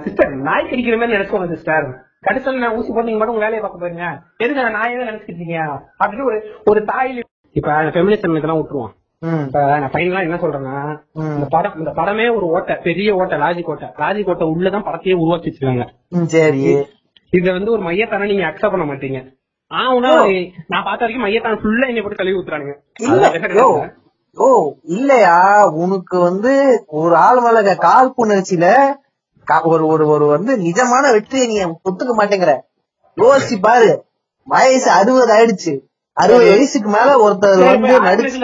சிஸ்டர் 0.04 0.36
நாய் 0.50 0.70
கடிக்கிற 0.70 0.98
மாதிரி 1.00 1.16
நினைச்சுக்கோங்க 1.16 1.50
சிஸ்டர் 1.54 1.88
கடைசியில் 2.22 2.64
நான் 2.64 2.76
ஊசி 2.78 2.90
போட்டு 2.90 3.08
நீங்க 3.10 3.20
மட்டும் 3.20 3.36
உங்க 3.36 3.46
வேலையை 3.46 3.62
பார்க்க 3.64 3.82
போறீங்க 3.84 4.06
எதுக்கு 4.44 4.62
நான் 4.62 4.78
நாயே 4.78 5.10
நினைச்சுக்கிட்டீங்க 5.10 5.58
அப்படின்னு 6.02 6.28
ஒரு 6.30 6.38
ஒரு 6.66 6.80
தாயில் 6.92 7.20
இப்ப 7.58 7.72
ஃபெமினிசம் 7.94 8.38
இதெல்லாம் 8.38 8.60
விட்டுருவோம். 8.62 8.94
இப்ப 9.46 9.60
நான் 9.80 9.92
பையன்லாம் 9.92 10.26
என்ன 10.28 10.36
சொல்றேன்னா. 10.36 10.76
இந்த 11.36 11.46
படம் 11.50 11.78
இந்த 11.78 11.92
படமே 11.96 12.26
ஒரு 12.36 12.46
ஓட்டை 12.46 12.76
பெரிய 12.88 13.16
ஓட்டை 13.16 13.38
லாஜிக் 13.40 13.72
ஓட்டை 13.74 13.88
லாஜிக் 13.88 14.30
ஓட்டை 14.30 14.48
உள்ளதான் 14.48 14.88
படத்தையே 14.88 15.14
உருவாக்கி 15.14 15.50
வச்சிருக்காங்க. 15.50 15.86
சரி. 16.26 16.62
இத 17.30 17.52
வந்து 17.52 17.72
ஒரு 17.72 17.82
மையத்தான 17.82 18.26
நீங்க 18.26 18.44
அக்செப்ட் 18.46 18.74
பண்ண 18.74 18.86
மாட்டீங்க. 18.94 19.20
ஆனா 19.72 20.12
நான் 20.68 20.84
பார்த்த 20.84 21.06
வரைக்கும் 21.06 21.26
மையத்தான 21.26 21.60
ஃபுல்லா 21.62 21.88
என்னை 21.88 22.02
போட்டு 22.02 22.16
கழுவி 22.16 22.38
ஊத்துறானுங்க. 22.40 22.74
ஓ 24.38 24.48
இல்லையா? 24.84 25.38
உனக்கு 25.84 26.20
வந்து 26.20 26.54
ஒரு 26.88 27.16
ஆள் 27.16 27.42
மேல 27.42 27.76
காழ்ப்புணர்ச்சியில 27.88 28.68
ஒரு 29.64 29.86
ஒரு 29.88 30.06
ஒரு 30.08 30.26
வந்து 30.26 30.52
நிஜமான 30.58 31.12
வெற்றியை 31.12 31.48
நீ 31.48 31.58
ஒத்துக்க 31.90 32.14
மாட்டேங்கிற? 32.18 32.54
யோசிச்சு 33.18 33.58
பாரு. 33.62 34.06
வயசு 34.48 34.90
அறுபது 34.92 35.34
ஆயிடுச்சு. 35.38 35.74
அறுபது 36.18 36.46
வயசுக்கு 36.52 36.90
மேல 36.90 37.10
ஒருத்தர் 37.24 37.60
வந்து 37.66 37.90
நடிச்சு 38.08 38.38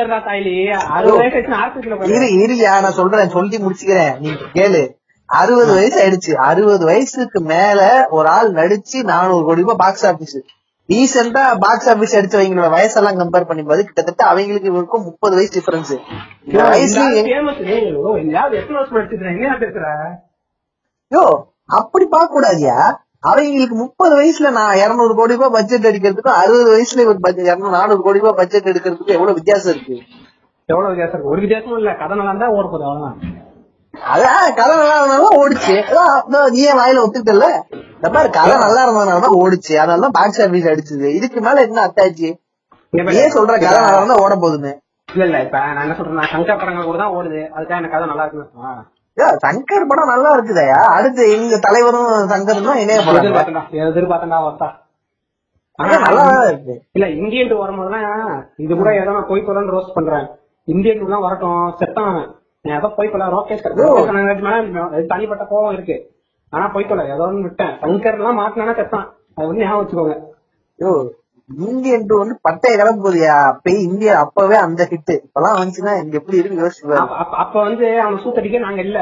இரு 2.16 2.28
இருயா 2.45 2.74
நான் 2.84 2.98
சொல்றேன் 2.98 3.34
சொல்லி 3.36 3.58
முடிச்சுக்கிறேன். 3.64 4.14
நீ 4.22 4.28
கேளு. 4.56 4.82
அறுபது 5.30 5.72
வயசு 5.74 5.98
ஆயிடுச்சு. 6.02 6.34
அறுபது 6.48 6.84
வயசுக்கு 6.86 7.40
மேல 7.52 7.80
ஒரு 8.10 8.28
ஆள் 8.30 8.52
நடிச்சு 8.60 8.98
நானூறு 9.12 9.45
கோடி 9.48 9.64
ரூபாய் 9.64 9.82
பாக்ஸ் 9.84 10.06
ஆபீஸ் 10.10 10.36
ரீசெண்டா 10.90 11.44
பாக்ஸ் 11.62 11.90
ஆபீஸ் 11.91 12.16
அடிச்சவங்களோட 12.18 12.70
வயசெல்லாம் 12.74 13.20
கம்பேர் 13.20 13.48
பண்ணி 13.50 13.64
பாரு 13.64 13.86
கிட்டத்தட்ட 13.88 14.24
அவங்களுக்கு 14.32 14.72
இவருக்கும் 14.72 15.06
முப்பது 15.06 15.34
வயசு 15.38 15.54
டிஃபரன்ஸ் 15.58 15.94
வயசு 16.66 17.04
யோ 21.12 21.24
அப்படி 21.78 22.06
பார்க்க 22.08 22.36
கூடாதியா 22.36 22.78
அவங்களுக்கு 23.24 23.76
முப்பது 23.76 24.14
வயசுல 24.20 24.50
நான் 24.52 24.78
இருநூறு 24.78 25.14
கோடி 25.16 25.36
ரூபாய் 25.36 25.56
பட்ஜெட் 25.56 25.88
அடிக்கிறதுக்கும் 25.90 26.40
அறுபது 26.41 26.72
வயசுல 26.74 27.04
இவர் 27.06 27.22
பட்ஜெட் 27.22 27.50
இருநூறு 27.52 27.76
நானூறு 27.78 28.02
கோடி 28.02 28.20
ரூபாய் 28.20 28.40
பட்ஜெட் 28.40 28.70
எடுக்கிறதுக்கும் 28.72 29.16
எவ்வளவு 29.18 29.38
வித்தியாசம் 29.40 29.72
இருக்கு? 29.74 29.95
எவ்வளவு 30.70 30.91
வித்தியாசம் 30.91 31.16
இருக்கு? 31.16 31.32
ஒரு 31.34 31.41
வித்தியாசமும் 31.41 31.80
இல்ல. 31.82 31.91
கதை 32.02 32.18
நல்லா 32.18 32.34
இருந்தா 32.34 32.50
ஓட 32.58 32.66
அவ்வளவுதான். 32.70 33.18
அதான் 33.94 34.56
கதை 34.60 34.74
நல்லா 34.78 34.95
இருந்தனால 35.00 35.28
ஓடிச்சு. 35.41 35.74
நீ 36.54 36.62
ஏன் 36.70 36.80
வாயில 36.80 37.04
ஒத்துக்கிட்டல 37.06 37.48
பாரு 38.16 38.30
கதை 38.38 38.56
நல்லா 38.66 38.82
இருந்ததுனாலதான் 38.86 39.38
ஓடிச்சு. 39.44 39.74
அதனாலதான் 39.82 40.16
பாக்ஸ் 40.20 40.41
ஆபீஸ் 40.45 40.72
அடிச்சது. 40.72 41.08
இதுக்கு 41.20 41.41
மேல 41.41 41.66
என்ன 41.68 41.84
அத்தாச்சு. 41.88 42.30
ஏன் 43.22 43.36
சொல்ற 43.38 43.54
கதை 43.66 43.78
நல்லா 43.80 44.00
இருந்தா 44.00 44.18
ஓட 44.26 44.34
போகுதுன்னு. 44.36 44.74
இல்ல 45.10 45.24
இல்ல. 45.30 45.38
இப்ப 45.45 45.58
நான் 45.76 45.86
என்ன 45.86 45.95
சொல்றேன் 46.00 46.32
சங்கர் 46.34 46.60
படங்கள் 46.62 46.90
கூட 46.90 46.98
தான் 46.98 47.16
ஓடுது. 47.18 47.41
அதுக்காக 47.56 47.80
எனக்கு 47.82 47.95
கதை 47.98 48.08
நல்லா 48.12 48.26
இருக்குன்னு 48.26 48.93
சங்கர் 49.44 49.90
படம் 49.90 50.11
நல்லா 50.11 50.30
இருக்குதாயா? 50.35 50.80
அடுத்து 50.95 51.23
எங்க 51.35 51.57
தலைவரும் 51.65 52.14
சங்கரும் 52.31 52.69
தான் 52.69 52.81
இணைய 52.84 52.99
படம். 53.07 53.68
எதிர்பார்த்தேன்டா 53.90 54.40
ஒருத்தா 54.48 54.69
ஆனா 55.80 55.95
நல்லா 56.06 56.23
இருக்கு. 56.48 56.73
இல்ல 56.95 57.06
இந்தியன் 57.19 57.61
வரும்போதுதான் 57.61 58.07
இது 58.64 58.73
கூட 58.80 58.90
ஏதோ 59.02 59.14
நான் 59.15 59.30
போய் 59.30 59.45
சொல்லு 59.48 59.76
ரோஸ்ட் 59.76 59.95
பண்றேன். 59.98 60.26
இந்தியன் 60.68 61.14
தான் 61.14 61.26
வரட்டும். 61.26 61.64
செத்தான் 61.80 62.18
ஏதோ 62.77 62.90
போய் 62.98 63.11
சொல்ல 63.14 63.30
ரோகேஷ் 63.38 63.64
தனிப்பட்ட 65.11 65.45
கோவம் 65.53 65.73
இருக்கு. 65.77 65.98
ஆனா 66.53 66.65
போய் 66.76 66.90
சொல்ல 66.90 67.06
ஏதோ 67.15 67.26
ஒண்ணு 67.30 67.48
விட்டேன். 67.48 67.73
சங்கர் 67.84 68.19
எல்லாம் 68.19 68.40
மாட்டினா 68.41 68.76
செத்தான். 68.81 69.07
அது 69.38 69.48
வந்து 69.49 69.65
ஞாபகம் 69.65 69.81
வச்சுக்கோங்க. 69.84 70.18
இந்தியன் 71.49 72.06
டூ 72.06 72.15
வந்து 72.18 72.36
பட்டைய 72.44 72.74
கிளம்ப 72.76 73.03
போதியா? 73.03 73.34
அப்பயே 73.49 73.80
இந்தியா 73.84 74.14
அப்பவே 74.20 74.57
அந்த 74.57 74.82
ஹிட் 74.91 75.14
இப்பெல்லாம் 75.18 75.57
வந்துச்சுன்னா 75.57 75.94
இங்க 76.02 76.15
எப்படி 76.18 76.38
இருக்கு 76.38 76.61
யோசிச்சு 76.61 76.95
அப்ப- 77.36 77.64
வந்து 77.64 77.88
அவன் 78.02 78.22
சூத்தடிக்க 78.24 78.60
நாங்க 78.60 78.82
இல்ல. 78.82 78.99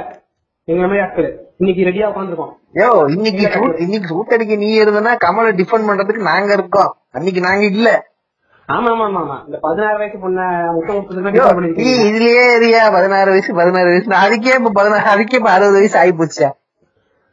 எங்க 0.68 0.82
மாதிரி 0.84 1.02
ஆட்கள். 1.02 1.30
இன்னைக்கு 1.60 1.86
ரெடியா 1.86 2.08
உட்காந்துருக்கோம் 2.10 2.54
யோ 2.76 2.88
இன்னைக்கு 3.08 3.44
இன்னைக்கு 3.80 4.08
சூட் 4.08 4.34
அடிக்க 4.34 4.56
நீ 4.56 4.70
இருந்தனா 4.82 5.14
கமலை 5.24 5.52
டிஃபெண்ட் 5.56 5.88
பண்றதுக்கு 5.90 6.30
நாங்க 6.30 6.52
இருக்கோம். 6.54 6.92
அன்னைக்கு 7.12 7.42
நாங்க 7.42 7.66
இல்ல. 7.72 7.90
ஆமா 8.70 8.90
ஆமா 8.96 9.06
ஆமா 9.12 9.38
இந்த 9.46 9.58
பதினாறு 9.62 9.98
வயசு 9.98 10.18
பொண்ண 10.18 10.42
இதுலயே 12.08 12.44
இருயா 12.58 12.84
பதினாறு 12.94 13.30
வயசு 13.32 13.52
பதினாறு 13.54 13.90
வயசு. 13.90 14.08
அதுக்கே 14.22 14.54
இப்ப 14.60 14.74
பதினாறு 14.74 15.08
அதுக்கே 15.14 15.40
இப்ப 15.40 15.52
அறுபது 15.52 15.80
வயசு 15.80 15.98
ஆகி 15.98 16.14
போச்சா 16.14 16.50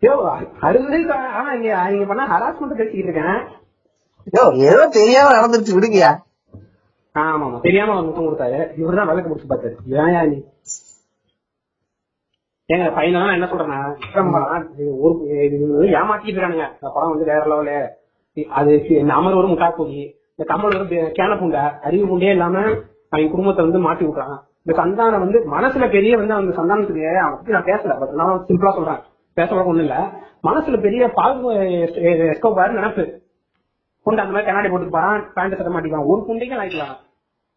யோ 0.03 0.15
அறுபது 0.61 0.91
வயசு 0.91 1.13
ஆனா 1.39 1.51
இங்க 1.91 2.07
பண்ண 2.07 2.25
ஹராஸ்மெண்ட் 2.33 2.79
பேசிக்கிட்டு 2.81 3.09
இருக்கேன். 3.09 3.39
ஏதோ 4.69 4.81
தெரியாம 4.99 5.33
நடந்துட்டு 5.37 5.77
விடுங்கயா 5.77 6.11
ஆமா 7.15 7.45
ஆமா 7.47 7.59
தெரியாம 7.61 7.93
அவர் 7.93 8.05
முத்தம் 8.05 8.27
கொடுத்தாரு. 8.27 8.59
இவர்தான் 8.81 9.09
விளக்கு 9.09 9.31
முடிச்சு 9.31 9.51
பார்த்தாரு. 9.53 9.77
ஏன் 10.01 10.31
நீ 10.31 10.37
ஏங்க 12.69 12.89
பையனா? 12.97 13.21
என்ன 13.37 13.47
சொல்றேன்னா 13.51 13.79
ஒரு 15.01 15.15
இது 15.45 15.59
வந்து 15.69 15.89
ஏமாத்திட்டு 15.99 16.37
இருக்கானுங்க. 16.37 16.67
இந்த 16.75 16.89
படம் 16.95 17.13
வந்து 17.13 17.25
வேற 17.25 17.43
லெவலு. 17.53 17.79
அது 18.59 18.73
இந்த 18.89 19.13
அமர் 19.15 19.39
ஒரு 19.41 19.49
முட்டா 19.49 19.69
இந்த 20.33 20.45
கமல் 20.51 20.77
ஒரு 20.79 20.99
கேன 21.19 21.37
பூண்டை 21.39 21.63
அறிவு 21.87 22.05
பூண்டே 22.09 22.31
இல்லாம 22.31 22.57
அவன் 23.13 23.31
குடும்பத்தை 23.31 23.65
வந்து 23.65 23.79
மாட்டி 23.79 24.05
விட்டான் 24.05 24.37
இந்த 24.63 24.73
சந்தானம் 24.81 25.25
வந்து 25.25 25.39
மனசுல 25.55 25.91
பெரிய 25.91 26.17
வந்து 26.17 26.35
அந்த 26.35 26.53
சந்தானத்துக்கு 26.59 27.07
அவன் 27.23 27.37
பத்தி 27.37 27.53
நான் 27.53 27.69
பேசல. 27.71 27.99
பட் 28.01 28.11
நான் 28.11 28.45
சிம்பிளா 28.49 28.73
சொல்றேன். 28.75 29.01
பேச 29.37 29.55
ஒண்ணும் 29.55 29.85
இல்ல. 29.85 29.97
மனசுல 30.49 30.81
பெரிய 30.81 31.09
பால் 31.09 31.41
எஸ்கோபார் 32.33 32.79
நினைப்பு. 32.79 33.05
குண்டை 34.03 34.25
அந்த 34.25 34.39
மாதிரி 34.39 34.45
கண்ணாடி 34.45 34.69
போட்டு 34.69 34.99
பாறான் 34.99 35.33
பேண்ட் 35.35 35.57
சட்ட 35.57 35.73
மாட்டிக்கலாம் 35.73 36.07
ஒரு 36.07 36.25
குண்டைக்கு 36.29 36.59
ஆயிக்கலாம் 36.59 36.97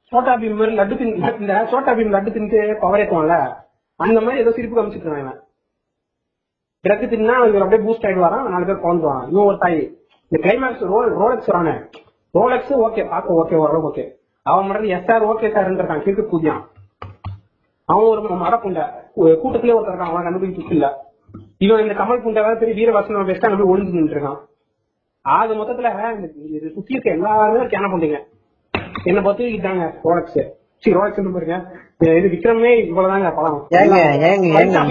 சோட்டா 0.02 0.34
பீம் 0.34 0.56
மாதிரி 0.56 0.78
லட்டு 0.78 0.98
தின் 0.98 1.40
இந்த 1.40 1.66
சோட்டா 1.66 1.92
பீம் 1.92 2.14
லட்டு 2.14 2.30
தின்ட்டு 2.30 2.80
பவர் 2.80 3.60
அந்த 3.96 4.22
மாதிரி 4.22 4.42
ஏதோ 4.42 4.52
சிரிப்பு 4.52 4.82
காமிச்சிட்டு 4.82 5.06
இருக்கான் 5.06 5.20
இவன். 5.20 5.40
ட்ரக் 6.84 7.14
தின்னா 7.14 7.48
இவர் 7.48 7.62
அப்படியே 7.62 7.90
பூஸ்ட் 7.90 8.02
ஆயிட்டு 8.02 8.24
வரான் 8.24 8.50
நாலு 8.50 8.66
பேர் 8.66 8.76
குழந்துவான் 8.76 9.30
இவன் 9.30 9.46
ஒரு 9.46 9.58
தாய். 9.60 9.98
இந்த 10.30 10.48
கிளைமேக்ஸ் 10.48 10.86
ரோல் 10.86 11.18
ரோலக்ஸ் 11.18 11.52
வரானே. 11.52 11.90
ரோலக்ஸ் 12.34 12.74
ஓகே 12.74 13.10
பார்க்க 13.10 13.34
ஓகே 13.34 13.56
ஓரளவு 13.56 13.90
ஓகே 13.90 14.12
அவன் 14.44 14.66
மட்டும் 14.66 14.86
எஸ் 14.86 15.06
சார் 15.06 15.26
ஓகே 15.26 15.54
சார் 15.54 15.72
இருக்கான் 15.72 16.04
கிறுக்கு 16.04 16.22
பூஜ்யம் 16.22 16.68
அவன் 17.86 18.04
ஒரு 18.04 18.22
மர 18.22 18.58
குண்டை. 18.58 18.82
கூ- 19.16 19.38
கூட்டத்திலே 19.38 19.74
ஒருத்தர் 19.74 19.92
இருக்கான். 19.92 20.16
அவன் 20.16 20.24
கண்டுபிடிச்சு 20.24 20.72
இல்ல. 20.72 21.10
இவன் 21.58 21.82
இந்த 21.82 21.94
கமல் 21.94 22.24
புண்டை 22.24 22.56
பெரிய 22.58 22.90
வீரவாசனம் 22.90 23.52
அங்க 23.52 23.64
போய் 23.64 23.74
ஒளிஞ்சு 23.74 23.94
நின்று 23.94 24.20
இருக்கான். 24.20 24.38
ஆக 25.26 25.54
மொத்தத்துல 25.56 25.90
இது 26.50 26.68
சுத்தி 26.76 26.94
இருக்க 26.94 27.10
எல்லாருமே 27.18 27.66
கேன 27.74 27.90
புண்டைங்க 27.92 28.20
என்ன 29.06 29.20
பார்த்து 29.22 29.52
இதாங்க 29.58 29.84
ரோலக்ஸ் 30.06 30.40
சரி 30.84 30.94
ரோலக்ஸ் 30.98 31.34
பாருங்க. 31.36 31.56
இது 32.12 32.28
விக்ரமே 32.34 32.70
இவ்வளவுதாங்க 32.84 33.30
படம் 33.36 33.58
ஏங்க 33.80 33.98
ஏங்க 34.30 34.48
நான். 34.70 34.88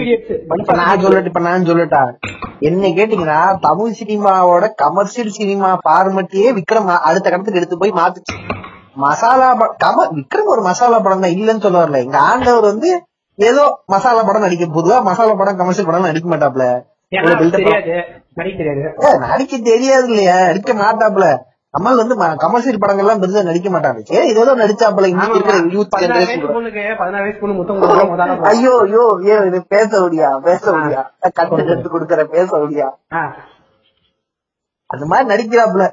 சொல்லட்டு 1.05 1.31
இப்ப 1.31 1.43
நான் 1.47 1.67
சொல்லட்டா. 1.71 2.03
என்ன 2.61 2.91
கேட்டீங்கன்னா 2.99 3.39
தமிழ் 3.67 3.97
சினிமாவோட 4.01 4.67
கமர்ஷியல் 4.83 5.37
சினிமா 5.39 5.71
ஃபார்மட்டியே 5.85 6.51
விக்ரம் 6.59 6.91
அடுத்த 7.09 7.27
கடத்துக்கு 7.27 7.61
எடுத்து 7.61 7.81
போய் 7.83 7.99
மாத்துச்சு. 8.01 8.37
மசாலா 8.97 9.49
கம 9.85 10.07
விக்ரம் 10.17 10.53
ஒரு 10.55 10.63
மசாலா 10.69 10.99
படம் 10.99 11.25
தான் 11.25 11.37
இல்லன்னு 11.37 11.65
சொல்ல 11.67 11.83
வரல. 11.83 12.03
எங்க 12.07 12.19
ஆண்டவர் 12.31 12.71
வந்து 12.73 12.91
ஏதோ 13.39 13.65
மசாலா 13.87 14.23
படம் 14.23 14.47
நடிக்க 14.47 14.67
பொதுவா 14.79 14.99
மசாலா 15.03 15.35
படம் 15.35 15.61
கமர்ஷியல் 15.61 15.91
படம் 15.91 16.11
நடிக்க 16.11 16.29
மாட்டாப்ல. 16.29 16.67
நடிக்க 19.27 19.55
தெரியாது 19.69 20.09
இல்லையா 20.11 20.37
நடிக்க 20.49 20.73
மாட்டாப்ல 20.81 21.29
கமல் 21.75 21.99
வந்து 21.99 22.15
கமர்ஷியல் 22.43 22.81
படங்கள்லாம் 22.83 23.21
பெருசா 23.23 23.43
நடிக்க 23.49 23.69
மாட்டாங்க. 23.71 24.01
ஏதோ 24.33 24.55
நடிச்சாப்ல. 24.61 25.09
ஐயோ 28.51 28.73
ஐயோ 28.83 29.05
ஐயோ 29.19 29.37
இது 29.49 29.59
பேச 29.75 29.91
முடியா 30.01 30.31
பேச 30.49 30.65
முடியா 30.77 31.03
கட்டு 31.31 31.61
கட்டு 31.69 31.89
கொடுக்கற 31.89 32.25
பேச 32.35 32.51
முடியா. 32.59 32.89
அந்த 34.91 35.05
மாதிரி 35.07 35.29
நடிக்கிறாப்ல 35.33 35.87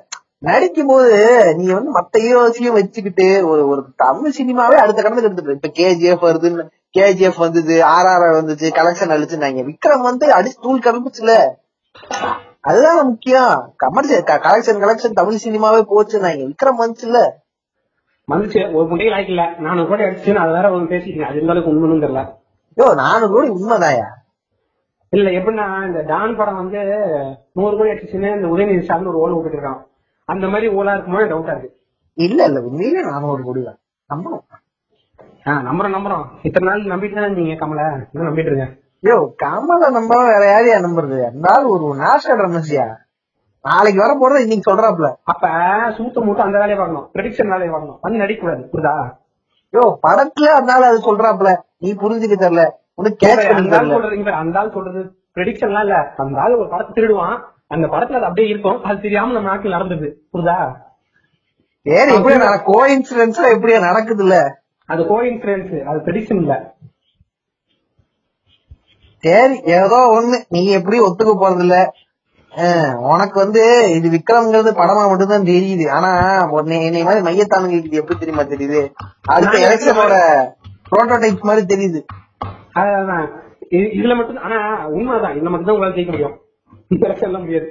நடிக்கும் 0.48 0.90
போது 0.90 1.14
நீ 1.60 1.66
வந்து 1.72 1.92
மத்த 1.92 2.24
ஹீரோஸையும் 2.24 2.76
வச்சுக்கிட்டு 2.76 3.28
ஒரு 3.48 3.62
ஒரு 3.68 3.84
தமிழ் 4.04 4.36
சினிமாவே 4.40 4.78
அடுத்த 4.82 5.00
கடந்துக்கு 5.02 5.30
எடுத்துட்டு 5.30 5.58
இப்ப 5.60 5.72
கேஜிஎஃப் 5.80 6.28
வருதுன்னு 6.28 6.66
கேஜிஎஃப் 6.98 7.44
வந்தது 7.46 7.76
ஆர்ஆர் 7.94 8.28
வந்துச்சு 8.40 8.68
கலெக்ஷன் 8.72 9.14
அழிச்சுனாங்க. 9.16 9.64
விக்ரம் 9.70 10.08
வந்து 10.10 10.26
அடிச்சு 10.34 10.60
தூள் 10.62 10.86
கிளம்பிச்சுல 10.86 11.32
அதுதான் 12.62 13.08
முக்கியம். 13.08 13.74
கமர்ஷியல் 13.78 14.24
கலெக்ஷன் 14.46 14.82
கலெக்ஷன் 14.84 15.14
தமிழ் 15.14 15.44
சினிமாவே 15.46 15.82
போச்சுனாங்க 15.92 16.44
விக்ரம் 16.50 16.82
வந்துச்சுல 16.82 17.20
வந்துச்சு. 18.28 18.74
ஒரு 18.74 18.88
முட்டைக்கு 18.88 19.14
லாய்க்கு 19.14 19.34
இல்ல 19.36 19.56
நானூறு 19.60 19.88
கோடி 19.88 20.04
அடிச்சுன்னு 20.04 20.36
அது 20.36 20.52
வேற 20.52 20.72
ஒன்று 20.72 20.96
பேசிட்டீங்க 20.96 21.22
அது 21.22 21.50
அளவுக்கு 21.50 21.72
உண்மைன்னு 21.72 22.04
தெரியல. 22.06 22.24
யோ 22.78 22.96
நானூறு 22.96 23.34
கோடி 23.34 23.50
உண்மைதாயா? 23.50 24.08
இல்ல 25.10 25.30
எப்படின்னா 25.30 25.86
இந்த 25.88 26.02
டான் 26.02 26.36
படம் 26.36 26.56
வந்து 26.56 26.80
நூறு 27.54 27.78
கோடி 27.78 27.90
அடிச்சுன்னு 27.90 28.36
இந்த 28.36 28.48
உதயநிதி 28.48 28.82
ஸ்டாலின் 28.82 29.06
ஒரு 29.06 29.18
ஓலை 29.18 29.34
விட்டுட்டு 29.34 29.58
இருக்கான் 29.58 29.82
அந்த 30.26 30.48
மாதிரி 30.48 30.68
ஓலா 30.76 30.94
இருக்கும்போது 30.94 31.28
டவுட்டா 31.28 31.58
இருக்கு. 31.58 31.78
இல்ல 32.14 32.44
இல்ல. 32.44 32.62
உண்மையிலே 32.62 33.02
நானூறு 33.02 33.44
கோடி 33.44 33.64
தான். 33.64 33.80
நம்பணும். 34.10 34.44
ஆஹ் 35.46 35.64
நம்புறோம் 35.68 35.96
நம்புறோம். 35.96 36.26
இத்தனை 36.42 36.68
நாள் 36.70 37.00
நம்பிட்டு 37.00 37.14
தானே 37.14 37.28
நீங்க 37.28 37.66
கமல. 37.66 37.82
நம்பிட்டு 38.14 38.52
இருக்கேன். 38.52 38.74
யோ 39.04 39.16
கமல 39.42 39.90
நம்ப 39.96 40.14
வேற 40.28 40.44
யாரையா 40.48 40.78
நம்புறது 40.86 41.18
இருந்தாலும் 41.22 41.74
ஒரு 41.76 41.88
நாஷர் 42.00 42.42
ரமேஷியா 42.46 42.86
நாளைக்கு 43.66 44.00
வர 44.04 44.12
போறது 44.16 44.44
இன்னைக்கு 44.46 44.70
சொல்றாப்ல 44.70 45.08
அப்ப 45.32 45.46
சூத்த 45.98 46.24
மூத்த 46.26 46.46
அந்த 46.46 46.58
வேலையை 46.58 46.78
பார்க்கணும். 46.78 47.06
ப்ரெடிக்ஷன் 47.14 47.52
வேலையை 47.54 47.72
பார்க்கணும். 47.72 48.00
வந்து 48.04 48.22
நடிக்க 48.24 48.42
கூடாது 48.44 48.64
புரியுதா? 48.72 48.94
யோ 49.74 49.84
படத்துல 50.06 50.52
அதனால 50.58 50.88
அது 50.92 51.00
சொல்றாப்ல 51.08 51.50
நீ 51.82 51.90
புரிஞ்சுக்க 51.94 52.36
தெரியல. 52.36 52.64
உனக்கு 52.96 53.18
கேட்ச் 53.24 53.48
பண்ணி 53.50 53.70
தெரியல. 53.70 54.36
அந்த 54.42 54.60
ஆள் 54.60 54.74
சொல்றது 54.76 55.02
ப்ரெடிக்ஷன்லாம் 55.36 55.86
இல்ல. 55.88 55.98
அந்த 56.24 56.38
ஆள் 56.44 56.60
ஒரு 56.60 56.70
படத்தை 56.70 56.94
திருடுவான். 56.94 57.36
அந்த 57.68 57.86
படத்துல 57.88 58.20
அது 58.20 58.30
அப்படியே 58.30 58.50
இருக்கும். 58.50 58.80
அது 58.84 58.98
தெரியாம 59.02 59.34
நம்ம 59.34 59.50
நாட்டில் 59.50 59.76
நடந்தது 59.78 60.08
புரியுதா? 60.34 60.58
சரி 61.86 62.14
எப்படியா 62.16 62.54
கோ 62.70 62.80
இன்சூரன்ஸ்ல 62.94 63.52
எப்படியா 63.56 63.80
நடக்குது 63.82 64.24
இல்ல 64.26 64.38
அது 64.90 65.02
கோ 65.06 65.18
இன்சூரன்ஸ் 65.30 65.76
அது 65.90 66.00
ப்ரெடிக்ஷன் 66.06 66.42
இல்ல. 66.44 66.54
சரி 69.24 69.56
ஏதோ 69.64 69.98
ஒண்ணு. 70.18 70.38
நீ 70.50 70.66
எப்படி 70.70 71.00
ஒத்துக்க 71.00 71.34
போறது 71.40 71.60
இல்ல 71.60 71.78
உனக்கு 73.14 73.40
வந்து 73.40 73.64
இது 73.92 74.08
விக்ரம்ங்கிறது 74.10 74.72
படமா 74.72 75.10
மட்டும்தான் 75.10 75.46
தெரியுது. 75.46 75.90
ஆனா 75.90 76.10
என்னை 76.86 77.04
மாதிரி 77.04 77.26
மையத்தானுங்களுக்கு 77.26 77.90
இது 77.92 77.98
எப்படி 77.98 78.20
தெரியுமா 78.20 78.44
தெரியுது? 78.44 78.82
அடுத்த 79.26 79.58
எலெக்ஷனோட 79.58 80.16
புரோட்டோடைப் 80.90 81.42
மாதிரி 81.42 81.66
தெரியுது. 81.76 82.00
அதான் 82.76 83.28
இதுல 83.72 84.16
மட்டும் 84.16 84.38
ஆனா 84.38 84.86
உண்மைதான். 84.88 85.36
இதுல 85.36 85.50
மட்டும் 85.50 85.66
தான் 85.66 85.76
உங்களால 85.76 85.96
ஜெயிக்க 85.96 86.12
முடியும். 86.12 86.36
இந்த 86.90 87.14
எல்லாம் 87.20 87.42
முடியாது. 87.42 87.70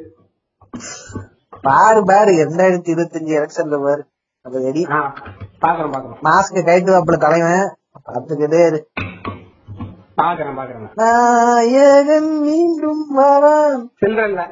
பாரு 1.63 2.05
பாரு. 2.05 2.33
ரெண்டாயிரத்தி 2.43 2.93
இருபத்தஞ்சு 2.95 3.33
எலெக்ஷன்ல 3.39 3.83
பாரு. 3.83 4.03
அது 4.45 4.59
ரெடி 4.65 4.87
ஆ, 4.91 4.99
பாக்குறேன் 5.61 5.93
பாக்குறேன். 5.93 6.21
மாஸ்க் 6.25 6.67
கைட்டு 6.67 6.93
வாப்புல 6.93 7.17
தலைவன். 7.17 7.67
பார்த்துக்கிட்டே 8.07 8.67
இரு. 8.67 8.81
பாக்குறேன் 10.19 10.59
பாக்குறேன். 10.59 10.93
நாயகன் 11.01 12.31
மீண்டும் 12.45 13.03
வரான். 13.19 13.83
இல்ல 14.07 14.45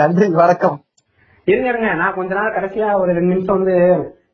நன்றி 0.00 0.26
வணக்கம். 0.40 0.78
இருங்க 1.46 1.68
இருங்க. 1.72 1.90
நான் 2.00 2.16
கொஞ்ச 2.18 2.32
நாள் 2.38 2.56
கடைசியா 2.56 2.88
ஒரு 3.02 3.10
ரெண்டு 3.16 3.32
நிமிஷம் 3.32 3.58
வந்து 3.58 3.74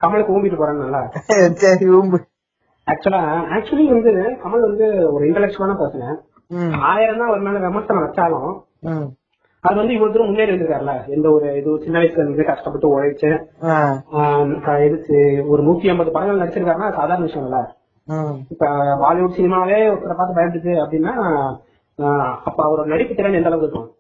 கமலுக்கு 0.02 0.34
ஊம்பிட்டு 0.34 0.60
போறேன் 0.60 0.82
நல்லா. 0.84 1.02
சரி 1.62 1.86
ஊம்பு. 1.98 2.18
ஆக்சுவலா 2.86 3.20
ஆக்சுவலி 3.56 3.84
வந்து 3.92 4.10
கமல் 4.42 4.66
வந்து 4.68 4.86
ஒரு 5.14 5.22
இன்டலெக்சுவலான 5.28 5.76
பர்சன் 5.78 6.18
ஆயிரம் 6.90 7.20
தான் 7.20 7.32
ஒரு 7.34 7.40
மேல 7.46 7.60
விமர்சனம் 7.64 8.04
வச்சாலும் 8.04 8.50
அது 9.64 9.76
வந்து 9.80 9.94
இவ்வளவு 9.94 10.12
தூரம் 10.14 10.28
முன்னேறி 10.28 10.52
இருக்காருல்ல 10.54 10.92
எந்த 11.14 11.26
ஒரு 11.36 11.46
இது 11.60 11.70
சின்ன 11.84 11.96
வயசுல 11.98 12.22
இருந்து 12.24 12.44
கஷ்டப்பட்டு 12.50 12.86
உழைச்சு 12.90 13.30
இதுக்கு 14.86 15.16
ஒரு 15.52 15.62
நூத்தி 15.68 15.90
ஐம்பது 15.92 16.14
படங்கள் 16.14 16.42
நடிச்சிருக்காருன்னா 16.42 16.90
சாதாரண 16.98 17.26
விஷயம் 17.26 17.46
இல்ல. 17.48 17.58
இப்ப 18.48 18.66
பாலிவுட் 18.96 19.36
சினிமாவே 19.36 19.78
ஒருத்தரை 19.92 20.16
பார்த்து 20.16 20.40
பயந்துச்சு 20.40 20.74
அப்படின்னா 20.74 21.12
அப்ப 22.44 22.58
அவரோட 22.66 22.84
நடிப்பு 22.84 23.14
திறன் 23.14 23.32
எந்த 23.32 23.46
அளவுக்கு 23.46 23.78
இருக்கும்? 23.78 23.94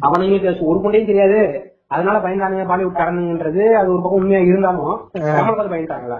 அவனுங்களுக்கு 0.00 0.66
ஒரு 0.66 0.78
பொண்ணையும் 0.78 1.06
தெரியாது. 1.06 1.40
அதனால 1.86 2.18
பயந்தானுங்க 2.18 2.66
பாலிவுட் 2.66 2.98
காரணங்கிறது 2.98 3.72
அது 3.72 3.88
ஒரு 3.88 4.02
பக்கம் 4.02 4.20
உண்மையா 4.20 4.38
இருந்தாலும் 4.38 5.10
கமல் 5.14 5.56
பார்த்து 5.56 5.74
பயந்துட்டாங்களா. 5.74 6.18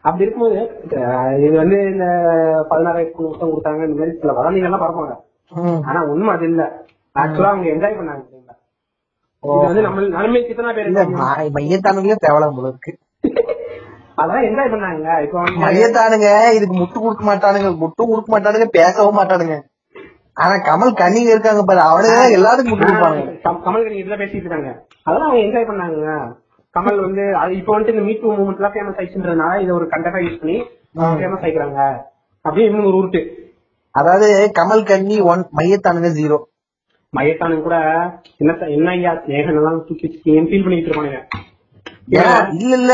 அப்படி 0.00 0.24
இருக்கும்போது 0.24 0.58
இது 1.44 1.56
வந்து 1.56 1.76
இந்த 1.82 2.04
பதினாறாயிரத்து 2.70 3.14
முத்தம் 3.14 3.50
கொடுத்தாங்க 3.50 3.86
இந்த 3.88 3.98
மாதிரி 3.98 4.18
சில 4.20 4.32
வதந்திகள் 4.32 4.72
எல்லாம் 4.72 4.84
பரப்பாங்க. 4.84 5.14
ஆனா 5.84 6.02
உண்மை 6.04 6.34
அது 6.34 6.44
இல்ல. 6.44 6.62
ஆக்சுவலா 7.18 7.44
அவங்க 7.44 7.68
என்ஜாய் 7.68 7.98
பண்ணாங்க? 7.98 8.22
இது 9.42 9.52
வந்து 9.66 9.80
நம்ம 9.80 10.00
நன்மை 10.00 10.42
கித்தனா 10.42 10.74
பேர் 10.74 10.86
இல்ல 10.86 11.00
இருக்காங்க. 11.00 11.22
மா- 11.22 11.54
மையத்தானுங்களே 11.54 12.16
தேவலாம் 12.26 12.56
போல 12.56 12.68
இருக்கு. 12.68 12.98
அதெல்லாம் 14.16 14.44
என்ஜாய் 14.44 14.72
பண்ணாங்க 14.72 15.22
இப்ப 15.22 15.42
மையத்தானுங்க. 15.62 16.28
இதுக்கு 16.56 16.74
முட்டு 16.74 16.98
கொடுக்க 17.00 17.24
மாட்டானுங்க. 17.24 17.70
முட்டும் 17.76 18.10
கொடுக்க 18.10 18.28
மாட்டானுங்க. 18.32 18.66
பேசவும் 18.76 19.18
மாட்டானுங்க. 19.18 19.56
ஆனா 20.36 20.54
கமல் 20.68 20.98
கண்ணிங்க 21.00 21.30
இருக்காங்க 21.30 21.62
பாரு. 21.62 21.80
அவனுங்க 21.90 22.22
எல்லாத்துக்கும் 22.36 22.72
முட்டு 22.72 22.86
கொடுப்பானுங்க. 22.86 23.34
கம்- 23.44 23.62
கமல் 23.64 23.84
கணி 23.86 23.98
இதுல 24.02 24.16
பேசிட்டு 24.20 24.44
இருக்காங்க. 24.44 24.70
அதெல்லாம் 25.02 25.28
அவங்க 25.28 25.44
என்ஜாய் 25.44 25.70
பண்ணாங்க. 25.70 26.06
கமல் 26.74 27.00
வந்து 27.00 27.24
இப்ப 27.58 27.74
வந்துட்டு 27.74 27.94
இந்த 27.94 28.02
மீட் 28.02 28.24
மூவ்மெண்ட் 28.24 28.60
எல்லாம் 28.60 28.74
ஃபேமஸ் 28.74 28.98
ஆயிடுச்சுன்றதுனால 28.98 29.60
இதை 29.60 29.72
ஒரு 29.74 29.86
கண்டெக்டா 29.90 30.22
யூஸ் 30.24 30.40
பண்ணி 30.40 30.56
ஃபேமஸ் 31.20 31.44
ஆயிக்கிறாங்க. 31.44 31.80
அப்படியே 32.44 32.68
இன்னும் 32.68 32.86
ஒரு 32.86 32.96
உருட்டு 32.96 33.20
அதாவது 33.94 34.28
கமல் 34.58 34.84
கண்ணி 34.84 35.20
ஒன் 35.32 35.44
மையத்தானுங்க 35.56 36.08
ஜீரோ 36.16 36.38
மயத்தானுங்க 37.12 37.62
கூட 37.62 37.76
என்ன 38.40 38.52
என்ன 38.68 38.90
ஐயா 38.90 39.12
ஸ்நேகன் 39.16 39.58
எல்லாம் 39.58 39.84
தூக்கி 39.88 40.06
ஃபீல் 40.16 40.64
பண்ணிட்டு 40.64 40.88
இருப்பானுங்க. 40.88 41.20
இல்ல 42.08 42.76
இல்ல 42.76 42.92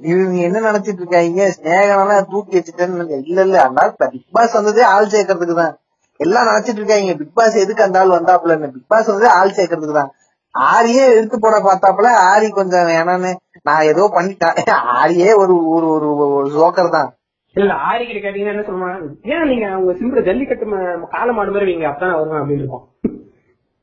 இவங்க 0.00 0.38
என்ன 0.38 0.72
நினைச்சிட்டு 0.72 1.02
இருக்காங்க? 1.02 1.52
ஸ்நேகனெல்லாம் 1.56 2.30
தூக்கி 2.30 2.58
வச்சுட்டேன்னு 2.58 3.20
இல்ல 3.22 3.42
இல்ல 3.42 3.62
அந்த 3.62 4.08
பிக் 4.10 4.32
பாஸ் 4.32 4.52
வந்ததே 4.52 4.82
ஆள் 4.82 5.06
சேர்க்கறதுக்கு 5.06 5.54
தான். 5.54 5.78
எல்லாம் 6.16 6.46
நினைச்சிட்டு 6.46 6.80
இருக்காங்க. 6.82 7.16
பிக் 7.16 7.34
பாஸ் 7.34 7.54
எதுக்கு 7.54 7.82
அந்த 7.82 8.00
ஆள் 8.00 8.08
வந்தாப்புல 8.08 8.70
பிக் 8.72 8.88
பாஸ் 8.88 9.06
வந்ததே 9.06 9.32
ஆள் 9.32 9.50
சேர்க்கறதுக்கு 9.50 9.92
தான். 9.92 10.12
ஆரியே 10.54 11.16
எடுத்து 11.16 11.38
போட 11.40 11.58
பார்த்தாப்புல 11.58 12.06
ஆரி 12.32 12.48
கொஞ்சம் 12.50 12.86
வேணான்னு 12.86 13.34
நான் 13.62 13.82
ஏதோ 13.82 14.10
பண்ணிட்டேன். 14.14 14.56
ஆரியே 15.02 15.36
ஒரு 15.36 15.66
ஒரு 15.66 15.90
ஒரு 15.90 16.50
ஜோக்கர் 16.50 16.88
தான். 16.88 17.14
இல்ல 17.52 17.72
ஆரி 17.74 18.06
கிட்ட 18.06 18.28
கேட்டீங்கன்னா 18.28 18.52
என்ன 18.54 18.62
சொல்லுவாங்க 18.62 19.08
ஏன் 19.22 19.48
நீங்க 19.48 19.76
உங்க 19.76 19.92
சிம்பிள் 19.92 20.24
ஜல்லிக்கட்டு 20.24 20.66
ம- 20.66 21.08
காளை 21.08 21.34
மாடு 21.34 21.50
மாதிரி 21.50 21.72
வைங்க. 21.72 21.88
அப்பதான் 21.88 22.14
வருவேன் 22.14 22.42
அப்படின்னு 22.42 22.58
இருக்கும். 22.58 22.84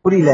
புரியல. 0.06 0.32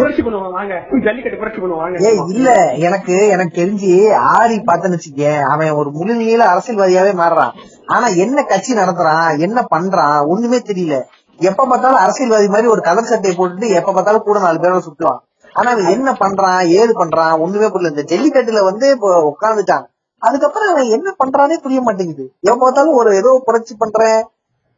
இல்ல. 2.33 2.49
எனக்கு 2.79 3.27
எனக்கு 3.27 3.61
தெரிஞ்சு 3.61 3.89
ஆரி 4.33 4.57
பார்த்தேன்னு 4.67 4.97
வச்சுக்கேன் 4.97 5.41
அவன் 5.43 5.69
ஒரு 5.71 5.91
முழு 5.91 6.15
நீள 6.15 6.45
அரசியல்வாதியாவே 6.45 7.13
மாறுறான். 7.13 7.53
ஆனா 7.85 8.07
என்ன 8.17 8.43
கட்சி 8.43 8.73
நடத்துறான் 8.73 9.39
என்ன 9.39 9.67
பண்றான் 9.71 10.25
ஒண்ணுமே 10.27 10.57
தெரியல. 10.65 10.97
எப்ப 11.39 11.65
பார்த்தாலும் 11.65 11.99
அரசியல்வாதி 11.99 12.47
மாதிரி 12.47 12.67
ஒரு 12.67 12.81
கலர் 12.81 13.03
சட்டையை 13.03 13.37
போட்டுட்டு 13.37 13.69
எப்ப 13.71 13.91
பார்த்தாலும் 13.91 14.23
கூட 14.23 14.39
நாலு 14.39 14.59
பேரோட 14.59 14.81
சுத்துவான் 14.85 15.21
ஆனா 15.53 15.71
அவன் 15.71 15.85
என்ன 15.85 16.11
பண்றான் 16.19 16.67
ஏது 16.73 16.93
பண்றான் 16.93 17.39
ஒண்ணுமே 17.39 17.69
புரியல. 17.69 17.93
இந்த 17.95 18.05
ஜல்லிக்கட்டுல 18.05 18.63
வந்து 18.63 18.89
இப்போ 18.89 19.09
உட்காந்துட்டான் 19.31 19.85
அதுக்கப்புறம் 20.21 20.69
அவன் 20.69 20.89
என்ன 20.89 21.15
பண்றானே 21.19 21.57
புரிய 21.57 21.81
மாட்டேங்குது. 21.81 22.25
எப்ப 22.41 22.57
பார்த்தாலும் 22.57 22.93
ஒரு 22.93 23.15
ஏதோ 23.15 23.41
புரட்சி 23.45 23.75
பண்றேன் 23.77 24.19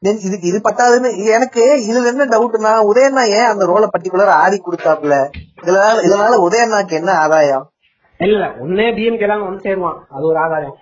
then 0.05 0.15
இதுக்கு 0.27 0.49
இது 0.51 0.59
பத்தாதுன்னு 0.67 1.09
இது 1.19 1.29
எனக்கு 1.37 1.61
இதுல 1.89 2.09
என்ன 2.11 2.25
டவுட்னா 2.33 2.71
உதயண்ணா 2.89 3.23
ஏன் 3.37 3.49
அந்த 3.51 3.63
ரோலை 3.71 3.87
பர்டிகுலர் 3.93 4.31
ஆடி 4.41 4.57
கொடுத்தாப்புல? 4.65 5.15
இதனால 5.63 6.03
இதனால 6.07 6.33
உதயண்ணாக்கு 6.47 6.93
என்ன 6.99 7.11
ஆதாயம்? 7.23 7.65
இல்ல 8.19 8.43
ஒன்னே 8.63 8.85
டிஎம்கே 8.97 9.27
தான் 9.31 9.45
வந்து 9.47 9.65
சேருவான். 9.65 9.97
அது 10.15 10.25
ஒரு 10.31 10.39
ஆதாயம். 10.45 10.75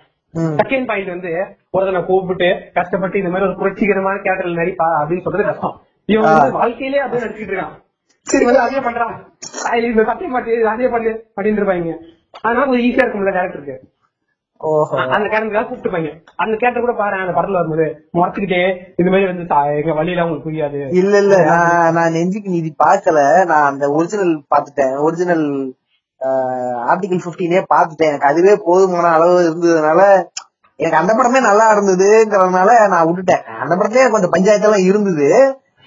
செகண்ட் 0.60 0.86
பாயிண்ட் 0.90 1.14
வந்து 1.14 1.30
ஒருத்தனை 1.74 2.00
கூப்பிட்டு 2.10 2.48
கஷ்டப்பட்டு 2.78 3.20
இந்த 3.20 3.30
மாதிரி 3.32 3.48
ஒரு 3.48 3.56
புரட்சிகரமான 3.60 4.16
கேட்டல் 4.26 4.58
நடிப்பா 4.60 4.88
அப்படின்னு 5.00 5.24
சொல்றது 5.26 5.48
கஷ்டம். 5.50 5.76
இவன் 6.12 6.26
வந்து 6.28 6.58
வாழ்க்கையிலே 6.60 7.02
அப்படியே 7.04 7.24
நடிச்சிட்டு 7.24 7.52
இருக்கான். 7.52 7.74
சரி 8.26 8.44
வந்து 8.48 8.64
அதே 8.66 8.80
பண்றான். 8.86 9.14
இந்த 9.90 10.04
சத்தியம் 10.10 10.34
மாட்டி 10.36 10.58
அதே 10.74 10.88
பண்ணு 10.94 11.10
அப்படின்னு 11.36 11.60
இருப்பாங்க. 11.60 11.94
அதனால 12.44 12.64
கொஞ்சம் 12.68 12.86
ஈஸியா 12.88 13.04
இருக்கும்ல 13.04 13.32
கேரக்டருக்கு 13.36 13.76
அந்த 15.14 15.26
கேரக்டருக்காக 15.32 15.66
கூப்பிட்டுப்பாங்க 15.68 16.10
அந்த 16.42 16.54
கேரக்டர் 16.60 16.84
கூட 16.84 16.94
பாரு 17.00 17.16
அந்த 17.24 17.34
படத்துல 17.36 17.58
வரும்போது 17.60 17.86
முறைச்சுக்கிட்டே 18.18 18.60
இந்த 19.00 19.08
மாதிரி 19.12 19.28
வந்து 19.30 19.46
எங்க 19.80 19.94
வழியில 19.98 20.24
உங்களுக்கு 20.26 20.48
புரியாது. 20.48 20.78
இல்ல 21.00 21.14
இல்ல 21.24 21.36
நான் 21.50 21.94
நான் 21.98 22.14
நெஞ்சுக்கு 22.18 22.54
நீதி 22.54 22.70
பார்க்கல. 22.84 23.18
நான் 23.50 23.68
அந்த 23.72 23.86
ஒரிஜினல் 23.98 24.32
பாத்துட்டேன் 24.54 24.96
ஒரிஜினல் 25.06 25.46
ஆர்டிகல் 26.90 27.24
பிப்டீனே 27.24 27.62
பாத்துட்டேன் 27.74 28.10
எனக்கு 28.10 28.30
அதுவே 28.30 28.52
போதுமான 28.68 29.10
அளவு 29.16 29.36
இருந்ததுனால 29.48 30.00
எனக்கு 30.78 31.00
அந்த 31.00 31.12
படமே 31.18 31.40
நல்லா 31.48 31.66
இருந்ததுங்கிறதுனால 31.74 32.70
நான் 32.94 33.06
விட்டுட்டேன். 33.08 33.44
அந்த 33.62 33.72
படத்துலயே 33.74 34.10
கொஞ்சம் 34.14 34.34
பஞ்சாயத்து 34.34 34.68
எல்லாம் 34.68 34.88
இருந்தது. 34.90 35.28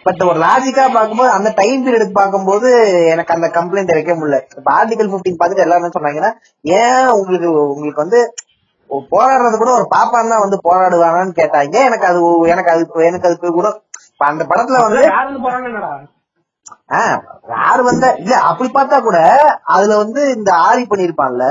பட் 0.05 0.21
ஒரு 0.27 0.39
லாஜிக்கா 0.43 0.83
பார்க்கும்போது 0.93 1.29
அந்த 1.37 1.49
டைம் 1.57 1.81
பீரியட் 1.85 2.19
பார்க்கும்போது 2.19 2.69
எனக்கு 3.13 3.33
அந்த 3.35 3.47
கம்ப்ளைண்ட் 3.57 3.95
வைக்க 3.95 4.13
முடியல. 4.13 4.37
இப்ப 4.59 4.69
ஆர்டிகல் 4.77 5.11
பிப்டீன் 5.13 5.39
பார்த்துட்டு 5.39 5.65
எல்லாரும் 5.65 5.95
சொன்னாங்கன்னா 5.97 6.31
ஏன் 6.63 7.09
உங்களுக்கு 7.17 7.49
உங்களுக்கு 7.73 8.03
வந்து 8.05 8.21
போராடுறது 9.11 9.55
கூட 9.57 9.71
ஒரு 9.71 9.85
பாப்பான் 9.89 10.31
தான் 10.33 10.43
வந்து 10.43 10.57
போராடுவானான்னு 10.63 11.39
கேட்டாங்க. 11.39 11.75
எனக்கு 11.87 12.05
அது 12.05 12.19
எனக்கு 12.47 12.71
அது 12.71 12.83
எனக்கு 13.03 13.27
அது 13.27 13.51
கூட 13.51 13.69
அந்த 14.25 14.43
படத்துல 14.45 14.79
வந்து 14.85 15.01
ஆஹ் 16.97 17.17
யாரு 17.53 17.81
வந்த 17.83 18.05
இல்ல 18.19 18.35
அப்படி 18.49 18.69
பார்த்தா 18.71 18.97
கூட 19.01 19.19
அதுல 19.73 19.97
வந்து 19.97 20.21
இந்த 20.35 20.49
ஆரி 20.67 20.83
பண்ணிருப்பான்ல. 20.85 21.45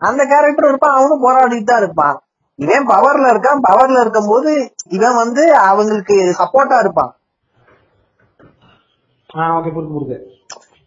அந்த 0.00 0.22
கேரக்டர் 0.24 0.68
இருப்பான் 0.68 0.96
அவனும் 0.96 1.24
போராடிட்டு 1.24 1.70
தான் 1.70 1.82
இருப்பான். 1.82 2.16
இவன் 2.58 2.86
பவர்ல 2.88 3.30
இருக்கான் 3.32 3.64
பவர்ல 3.68 4.00
இருக்கும்போது 4.00 4.50
இவன் 4.88 5.14
வந்து 5.14 5.42
அவங்களுக்கு 5.68 6.16
சப்போர்ட்டா 6.40 6.78
இருப்பான். 6.78 7.12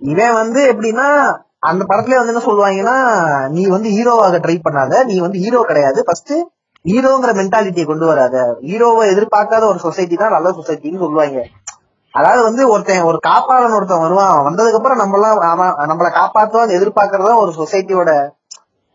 இவன் 0.02 0.34
வந்து 0.34 0.62
எப்படின்னா 0.72 1.08
அந்த 1.66 1.84
படத்துல 1.90 2.18
வந்து 2.18 2.34
என்ன 2.34 2.44
சொல்லுவாங்கன்னா 2.46 2.96
நீ 3.54 3.64
வந்து 3.68 3.90
ஹீரோவாக 3.96 4.40
ட்ரை 4.40 4.56
பண்ணாத 4.62 5.04
நீ 5.06 5.16
வந்து 5.20 5.42
ஹீரோ 5.44 5.62
கிடையாது. 5.62 6.00
ஃபர்ஸ்ட் 6.04 6.34
ஹீரோங்கிற 6.86 7.32
மென்டாலிட்டியை 7.38 7.86
கொண்டு 7.88 8.06
வராத. 8.06 8.36
ஹீரோவை 8.68 9.06
எதிர்பார்க்காத 9.14 9.64
ஒரு 9.68 9.80
சொசைட்டி 9.80 10.16
தான் 10.16 10.36
நல்ல 10.36 10.50
சொசைட்டின்னு 10.52 11.04
சொல்லுவாங்க. 11.04 11.40
அதாவது 12.14 12.42
வந்து 12.44 12.64
ஒருத்தன் 12.70 13.08
ஒரு 13.10 13.18
காப்பாளன் 13.28 13.76
ஒருத்தன் 13.78 14.04
வருவான். 14.04 14.46
வந்ததுக்கு 14.48 14.80
அப்புறம் 14.80 15.02
நம்ம 15.02 15.18
எல்லாம் 15.18 15.40
அவன் 15.50 15.90
நம்மள 15.92 16.10
காப்பாத்துவான் 16.18 16.76
எதிர்பார்க்கறதா 16.78 17.34
ஒரு 17.44 17.54
சொசைட்டியோட 17.58 18.12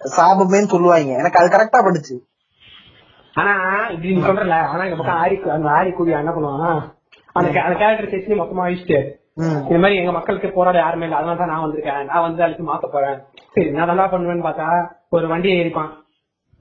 சாபமேன்னு 0.01 0.72
சொல்லுவாங்க. 0.74 1.10
எனக்கு 1.18 1.40
அது 1.40 1.48
கரெக்டா 1.48 1.80
பட்டுச்சு. 1.80 2.16
ஆனா 3.36 3.52
இப்படி 3.90 4.14
நீ 4.14 4.22
சொல்றல 4.22 4.56
ஆனா 4.70 4.82
இந்த 4.84 4.97
பக்கம் 4.97 5.20
ஆரி 5.22 5.36
அந்த 5.56 5.68
ஆரி 5.76 5.90
கூடிய 5.92 6.22
என்ன 6.22 6.32
பண்ணுவான் 6.36 6.80
அந்த 7.36 7.48
கேரக்டர் 7.51 8.12
பேசி 8.14 8.38
மொத்தமா 8.40 8.64
அழிச்சிட்டு 8.66 8.98
ம். 9.01 9.10
இந்த 9.35 9.78
மாதிரி 9.78 9.97
எங்க 9.97 10.12
மக்களுக்கு 10.12 10.52
போராட 10.55 10.78
யாருமே 10.78 11.02
இல்ல. 11.02 11.16
அதனால 11.16 11.39
தான் 11.39 11.48
நான் 11.48 11.61
வந்திருக்கேன். 11.61 12.05
நான் 12.05 12.23
வந்து 12.23 12.43
அதுக்கு 12.43 12.74
மாத்த 12.74 12.93
போறேன். 12.93 13.23
சரி 13.52 13.70
நான் 13.70 13.86
நல்லா 13.86 14.12
பண்ணுவேன்னு 14.12 14.51
பார்த்தா 14.51 14.89
ஒரு 15.11 15.28
வண்டியை 15.28 15.59
ஏறிப்பான். 15.59 15.89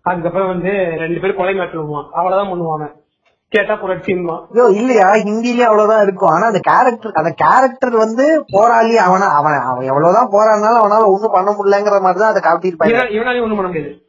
அதுக்கப்புறம் 0.01 0.47
வந்து 0.47 0.69
ரெண்டு 0.97 1.19
பேரும் 1.19 1.35
கொலை 1.35 1.55
மாட்டு 1.55 1.77
விடுவான். 1.77 2.09
அவ்வளவுதான் 2.11 2.53
பண்ணுவான் 2.53 2.73
அவன். 2.73 2.97
கேட்டா 3.49 3.73
புரட்சின்வான் 3.73 4.45
ஐயோ 4.53 4.79
இல்லையா? 4.79 5.07
ஹிந்திலயே 5.07 5.63
அவ்வளவுதான் 5.63 6.03
இருக்கும். 6.03 6.29
ஆனா 6.29 6.45
அந்த 6.45 6.59
கேரக்டர் 6.59 7.11
அந்த 7.11 7.33
கேரக்டர் 7.35 7.97
வந்து 7.97 8.45
போராளி 8.47 8.95
அவன 8.95 9.29
அவன் 9.29 9.53
அவன் 9.53 9.85
எவ்வளவுதான் 9.85 10.29
போராடினாலும் 10.29 10.81
அவனால 10.83 11.05
ஒண்ணும் 11.05 11.31
பண்ண 11.31 11.51
முடியலங்கிற 11.51 12.01
மாதிரிதான் 12.01 12.33
அதை 12.33 12.41
காட்டியிருப்பாங்க 12.41 12.83
இவனா- 12.83 13.11
இவனாலையும் 13.11 13.41
ஒண்ணும் 13.41 13.57
பண்ண 13.57 13.61
முடியாது. 13.61 14.01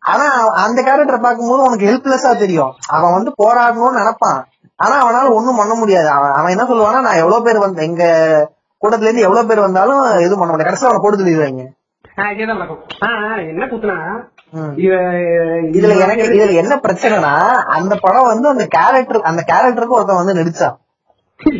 ஆனா 0.00 0.24
அந்த 0.48 0.82
கேரக்டர் 0.82 1.20
பார்க்கும்போது 1.20 1.62
உனக்கு 1.62 1.86
ஹெல்ப்லெஸ்ஸா 1.86 2.38
தெரியும். 2.38 2.72
அவன் 2.88 3.12
வந்து 3.12 3.32
போராடணும்னு 3.42 3.96
நினைப்பான். 3.96 4.46
ஆனா 4.78 4.96
அவனால 5.04 5.32
ஒண்ணும் 5.34 5.56
பண்ண 5.56 5.74
முடியாது. 5.74 6.08
அவன் 6.08 6.32
அவன் 6.32 6.52
என்ன 6.54 6.64
சொல்லுவான்னா 6.64 7.00
நான் 7.00 7.20
எவ்வளவு 7.22 7.44
பேர் 7.44 7.58
வந்து 7.58 7.82
எங்க 7.82 8.04
கூட்டத்துல 8.82 9.08
இருந்து 9.08 9.26
எவ்வளவு 9.26 9.48
பேர் 9.48 9.66
வந்தாலும் 9.66 10.02
எதுவும் 10.18 10.40
பண்ண 10.40 10.50
முடியாது. 10.50 10.70
கடைசியில 10.70 10.90
அவனை 10.90 11.02
போட்டு 11.02 11.20
சொல்லிடுவாங்க 11.20 11.64
என்ன 13.50 13.64
கூத்துனா? 13.70 13.96
இதுல 15.76 15.94
எனக்கு 16.04 16.26
இதுல 16.28 16.52
என்ன 16.62 16.74
பிரச்சனைனா 16.76 17.32
அந்த 17.76 17.94
படம் 17.96 18.30
வந்து 18.32 18.48
அந்த 18.48 18.64
கேரக்டர் 18.66 19.28
அந்த 19.30 19.42
கேரக்டருக்கு 19.50 19.96
ஒருத்தன் 19.98 20.20
வந்து 20.22 20.38
நடிச்சான். 20.38 20.76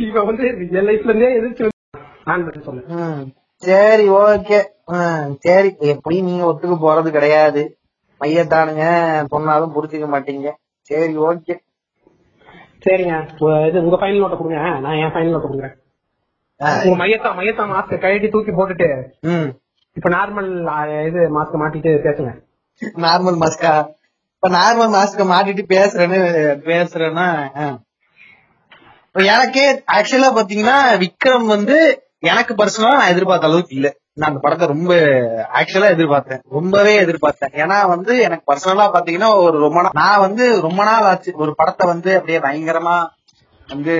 இவ 0.07 0.23
வந்து 0.25 0.43
ரியல் 0.61 0.89
லைஃப்ல 0.89 1.13
இருந்தே 1.13 1.35
எதிர்த்து. 1.35 1.75
சரி 3.63 4.07
ஓகே. 4.23 4.59
சரி. 5.39 5.71
எப்படி 5.93 6.17
நீங்க 6.23 6.45
ஒத்துக்க 6.45 6.77
போறது 6.81 7.11
கிடையாது. 7.11 7.63
மையத்தானுங்க 8.21 8.85
சொன்னாலும் 9.29 9.75
புரிஞ்சுக்க 9.75 10.07
மாட்டீங்க. 10.15 10.49
சரி 10.91 11.17
ஓகே. 11.29 11.55
சரிங்க. 12.83 13.15
இது 13.69 13.83
உங்க 13.85 13.97
ஃபைனல் 13.97 14.23
நோட்டை 14.23 14.37
கொடுங்க. 14.37 14.61
நான் 14.85 14.99
என் 15.03 15.13
ஃபைனல் 15.15 15.35
நோட்டை 15.35 15.49
கொடுக்குறேன். 15.49 15.77
உங்க 16.85 16.97
மையத்தா 17.03 17.31
மையத்தா 17.39 17.65
மாஸ்க் 17.73 18.03
கழட்டி 18.05 18.29
தூக்கி 18.29 18.53
போட்டுட்டு 18.53 18.89
ம். 19.23 19.49
இப்ப 19.97 20.09
நார்மல் 20.09 20.49
இது 21.07 21.21
மாஸ்க் 21.37 21.61
மாட்டிட்டு 21.63 21.93
பேசுங்க. 22.07 22.33
நார்மல் 23.05 23.39
மாஸ்கா 23.43 23.73
இப்ப 24.35 24.49
நார்மல் 24.49 24.93
மாஸ்க 24.97 25.25
மாட்டிட்டு 25.31 25.63
பேசுறேன்னு 25.75 26.19
பேசுறேன்னா 26.67 27.29
எனக்கே 29.15 29.65
ஆக்சுவலா 29.95 30.29
பாத்தீங்கன்னா 30.35 30.77
விக்ரம் 30.99 31.47
வந்து 31.47 31.77
எனக்கு 32.21 32.53
பர்சனலா 32.55 32.99
நான் 32.99 33.13
எதிர்பார்த்த 33.13 33.47
அளவுக்கு 33.47 33.75
இல்ல. 33.75 33.89
நான் 34.21 34.31
அந்த 34.31 34.41
படத்தை 34.45 34.67
ரொம்ப 34.73 34.93
ஆக்சுவலா 35.59 35.89
எதிர்பார்த்தேன். 35.95 36.41
ரொம்பவே 36.57 36.95
எதிர்பார்த்தேன். 37.05 37.53
ஏன்னா 37.63 37.77
வந்து 37.93 38.13
எனக்கு 38.27 38.45
பர்சனலா 38.51 38.87
பாத்தீங்கன்னா 38.95 39.29
ஒரு 39.45 39.57
ரொம்ப 39.65 39.83
நாள் 39.85 39.97
நான் 40.01 40.25
வந்து 40.27 40.45
ரொம்ப 40.67 40.81
நாள் 40.89 41.09
ஆச்சு. 41.11 41.33
ஒரு 41.45 41.53
படத்தை 41.61 41.87
வந்து 41.93 42.11
அப்படியே 42.19 42.39
பயங்கரமா 42.47 42.97
வந்து 43.69 43.95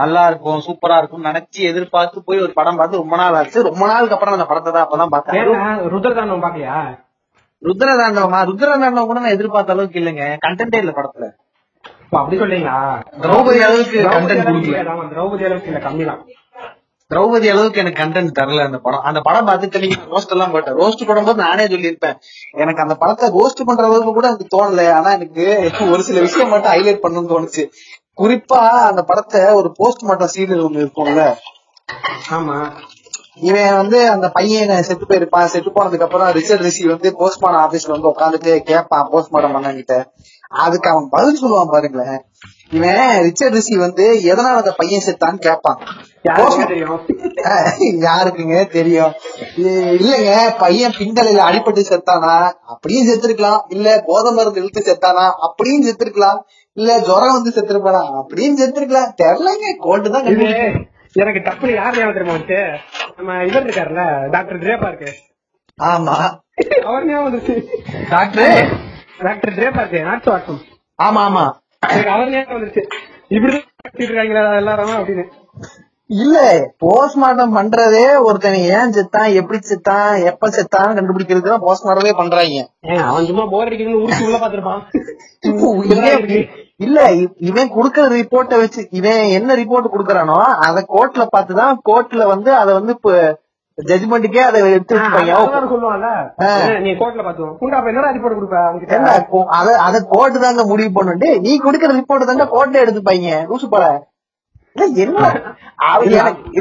நல்லா 0.00 0.22
இருக்கும் 0.30 0.62
சூப்பரா 0.66 0.96
இருக்கும் 1.00 1.26
நினைச்சு 1.28 1.60
எதிர்பார்த்து 1.70 2.24
போய் 2.28 2.42
ஒரு 2.44 2.52
படம் 2.58 2.78
பார்த்து 2.80 3.02
ரொம்ப 3.02 3.16
நாள் 3.22 3.38
ஆச்சு. 3.40 3.58
ரொம்ப 3.70 3.84
நாளுக்கு 3.92 4.16
அப்புறம் 4.16 4.36
அந்த 4.36 4.46
படத்தை 4.50 4.70
தான் 4.72 4.84
அப்பதான் 4.86 5.12
பார்த்தேன். 5.14 5.50
ருத்ரதாண்டவம் 5.94 6.44
பாக்கலையா 6.46 6.78
ருத்ரதாண்டவமா. 7.62 8.40
ருத்ரதாண்டவம் 8.50 9.10
கூட 9.10 9.20
நான் 9.24 9.36
எதிர்பார்த்த 9.36 9.74
அளவுக்கு 9.76 10.00
இல்லைங்க. 10.02 10.24
கண்டென்டே 10.46 10.80
இல்ல 10.84 10.92
படத்துல. 10.98 11.28
அப்படி 12.18 12.36
சொல்றீங்களா? 12.40 12.74
திரௌபதி 13.22 13.60
அளவுக்கு 13.68 13.96
திரௌபதி 15.12 15.44
அளவுக்கு 15.48 15.70
இல்ல. 15.72 15.80
கம்மி 15.86 16.04
தான் 16.10 16.20
திரௌபதி 17.14 17.48
அளவுக்கு 17.50 17.80
எனக்கு 17.80 18.02
கண்டென்ட் 18.02 18.36
தரல 18.38 18.64
அந்த 18.64 18.78
படம். 18.78 19.00
அந்த 19.00 19.20
படம் 19.20 19.46
பார்த்துட்டு 19.46 19.78
நீங்க 19.78 19.94
ரோஸ்ட் 20.10 20.28
எல்லாம் 20.28 20.50
போட்டேன் 20.50 20.74
ரோஸ்ட் 20.74 21.08
பண்ணும்போது 21.08 21.34
நானே 21.34 21.64
சொல்லியிருப்பேன். 21.64 22.16
எனக்கு 22.52 22.82
அந்த 22.82 22.94
படத்தை 22.94 23.28
ரோஸ்ட் 23.28 23.66
பண்ற 23.66 23.84
அளவுக்கு 23.84 24.12
கூட 24.12 24.26
எனக்கு 24.26 24.48
தோணல. 24.56 24.92
ஆனா 24.92 25.12
எனக்கு 25.12 25.90
ஒரு 25.90 26.02
சில 26.02 26.20
விஷயம் 26.20 26.48
மட்டும் 26.48 26.72
ஹைலைட் 26.72 27.04
பண்ணணும்னு 27.04 27.32
தோணுச்சு. 27.34 27.64
குறிப்பா 28.22 28.60
அந்த 28.68 29.02
படத்தை 29.02 29.40
ஒரு 29.44 29.72
போஸ்ட் 29.72 30.02
மார்ட்டம் 30.02 30.28
சீரியல் 30.36 30.64
ஒண்ணு 30.66 30.82
இருக்கும்ல. 30.84 31.34
ஆமா. 32.30 32.70
இவன் 33.34 33.76
வந்து 33.76 34.10
அந்த 34.10 34.28
பையன் 34.28 34.82
செத்து 34.82 35.06
போயிருப்பான். 35.06 35.44
செத்து 35.44 35.70
போனதுக்கு 35.70 36.00
அப்புறம் 36.00 36.30
ரிச்சர்ட் 36.30 36.60
ரிஷி 36.60 36.86
வந்து 36.86 37.16
போஸ்ட்மார்டம் 37.18 37.64
ஆபீஸ்ல 37.66 38.00
வந்து 38.00 38.12
உட்காந்துட்டு 38.12 38.58
கேட்பான் 38.58 39.08
போஸ்ட்மார்டம் 39.12 39.56
பண்ணங்கிட்ட 39.56 40.04
அதுக்கு 40.48 40.90
அவன் 40.90 41.08
பதில் 41.10 41.44
சொல்லுவான் 41.44 41.70
பாருங்களேன். 41.70 42.25
இவன் 42.70 43.00
ரிச்சர்ட் 43.22 43.54
ரிஷி 43.54 43.74
வந்து 43.76 44.04
எதனால 44.30 44.60
அந்த 44.62 44.72
பையன் 44.72 45.04
செத்தான்னு 45.06 45.38
கேட்பான் 45.38 45.78
யாருக்குங்க 48.04 48.56
தெரியும்? 48.70 49.12
இல்லங்க 49.96 50.30
பையன் 50.58 50.96
பிண்டலையில 50.98 51.44
அடிபட்டு 51.48 51.82
செத்தானா? 51.90 52.32
அப்படியும் 52.64 53.08
செத்துருக்கலாம். 53.08 53.60
இல்ல 53.68 53.88
போதை 54.06 54.32
மருந்து 54.32 54.60
இழுத்து 54.60 54.82
செத்தானா? 54.82 55.26
அப்படியும் 55.38 55.84
செத்துருக்கலாம். 55.86 56.40
இல்ல 56.76 56.98
ஜுரம் 56.98 57.36
வந்து 57.36 57.52
செத்துருப்பானா? 57.56 58.02
அப்படியும் 58.14 58.58
செத்துருக்கலாம். 58.58 59.12
தெரியலங்க 59.22 59.70
கோல்டு 59.78 60.10
தான். 60.10 60.26
எனக்கு 61.16 61.40
டப்புனு 61.40 61.74
யார் 61.74 61.96
ஞாபகம் 61.96 62.16
தெரியுமா 62.16 62.34
வந்துச்சு 62.34 62.58
நம்ம 63.16 63.36
இவர் 63.44 63.64
இருக்காருல்ல 63.66 64.02
டாக்டர் 64.30 64.58
திரேபா 64.58 64.88
இருக்கு 64.88 65.12
ஆமா. 65.78 66.16
அவர் 66.86 67.06
ஞாபகம் 67.06 67.62
டாக்டர்? 68.10 68.58
டாக்டர் 69.18 69.56
திரேபா 69.56 69.80
இருக்கு 69.80 70.02
நாட்டு 70.02 70.58
ஆமா 70.98 71.22
ஆமா. 71.22 71.46
எனக்கு 71.88 72.10
அவர் 72.10 72.30
ஞாபகம் 72.30 72.56
வந்துருச்சு. 72.56 72.84
இப்படிதான் 73.30 73.66
கட்டிட்டு 73.78 74.10
இருக்காங்களா 74.10 74.54
எல்லாரும் 74.56 74.96
அப்படின்னு. 74.98 75.24
இல்ல 76.10 76.36
போஸ்ட்மார்ட்டம் 76.80 77.54
பண்றதே 77.56 78.02
ஒருத்தன் 78.18 78.58
ஏன் 78.70 78.92
செத்தான் 78.92 79.32
எப்படி 79.34 79.58
செத்தான் 79.62 80.10
எப்ப 80.22 80.48
செத்தான் 80.48 80.94
கண்டுபிடிக்கிறதுக்கு 80.96 81.52
தான் 81.52 81.64
போஸ்ட்மார்ட்டமே 81.64 82.12
பண்றாங்க 82.16 82.60
அவன் 83.04 83.26
சும்மா 83.26 83.44
போர் 83.44 83.72
உருச்சு 83.96 84.26
உள்ள 84.26 84.38
பாத்துருப்பான் 84.38 84.82
இல்ல 86.78 87.00
இவன் 87.40 87.74
குடுக்கற 87.74 88.06
ரிப்போர்ட்ட 88.14 88.56
வச்சு 88.58 88.82
இவன் 88.90 89.24
என்ன 89.30 89.56
ரிப்போர்ட் 89.56 89.92
குடுக்கறானோ 89.92 90.38
அத 90.66 90.84
கோர்ட்ல 90.88 91.26
பார்த்துதான் 91.36 91.76
கோர்ட்ல 91.90 92.26
வந்து 92.26 92.52
அத 92.54 92.72
வந்து 92.72 92.94
ஜட்ஜ்மெண்ட்டுக்கே 93.84 94.38
அதை 94.38 94.72
எடுத்து 94.72 94.96
சொல்லுவான்ல. 94.96 96.04
ஆ. 96.42 96.56
என்ன, 96.56 96.78
நீ 96.78 96.90
கோர்ட்ல 96.90 97.22
பாத்துவோம் 97.22 97.56
குண்டா 97.60 97.74
அப்ப 97.74 97.88
என்னடா 97.88 98.10
ரிப்போர்ட் 98.10 98.36
கொடுப்ப 98.36 98.66
அவங்க 98.66 98.94
என்ன, 98.94 99.28
கோ- 99.32 99.44
அத 99.44 99.78
அத 99.78 100.00
கோர்ட் 100.08 100.40
தாங்க 100.40 100.64
முடிவு 100.64 101.04
பண்ணுண்டு 101.04 101.40
நீ 101.40 101.60
குடுக்கற 101.60 102.00
ரிப்போர்ட் 102.00 102.24
தாங்க 102.24 102.44
கோர்ட்ல 102.44 102.84
எடுத்துப்பாங்க 102.84 103.46
லூசு 103.48 103.68
பட 103.70 104.06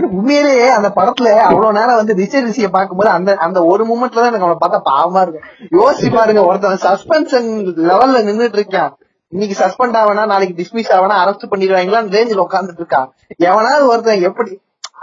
உண்மையிலேயே 0.10 0.70
அந்த 0.70 0.92
படத்துல 0.96 1.36
அவ்வளவு 1.36 1.74
நேரம் 1.74 1.96
வந்து 1.96 2.16
ரிச்சர் 2.16 2.46
ரிஷிய 2.46 2.68
பாக்கும்போது 2.74 3.06
அந்த 3.06 3.36
அந்த 3.36 3.64
ஒரு 3.64 3.86
மூமெண்ட்ல 3.86 4.14
தான் 4.14 4.34
எனக்கு 4.34 4.46
அவனை 4.46 4.58
பார்த்தா 4.62 4.82
பாவமா 4.86 5.22
இருக்கும். 5.22 5.44
யோசிச்சு 5.72 6.16
பாருங்க 6.16 6.46
ஒருத்தன் 6.46 6.78
சஸ்பென்ஷன் 6.82 7.50
லெவல்ல 7.90 8.22
நின்னுட்டு 8.22 8.60
இருக்கான். 8.60 8.92
இன்னைக்கு 9.28 9.66
சஸ்பெண்ட் 9.66 9.96
ஆவனா 9.96 10.26
நாளைக்கு 10.26 10.64
டிஸ்மிஸ் 10.64 10.94
ஆவனா 10.94 11.16
அரெஸ்ட் 11.26 11.52
பண்ணிடுவாங்களான்னு 11.52 12.14
ரேஞ்சில் 12.16 12.46
உட்கார்ந்துட்டு 12.50 12.84
இருக்கான். 12.84 13.08
எவனாவது 13.38 13.88
ஒருத்தன் 13.88 14.22
எப்படி 14.22 14.60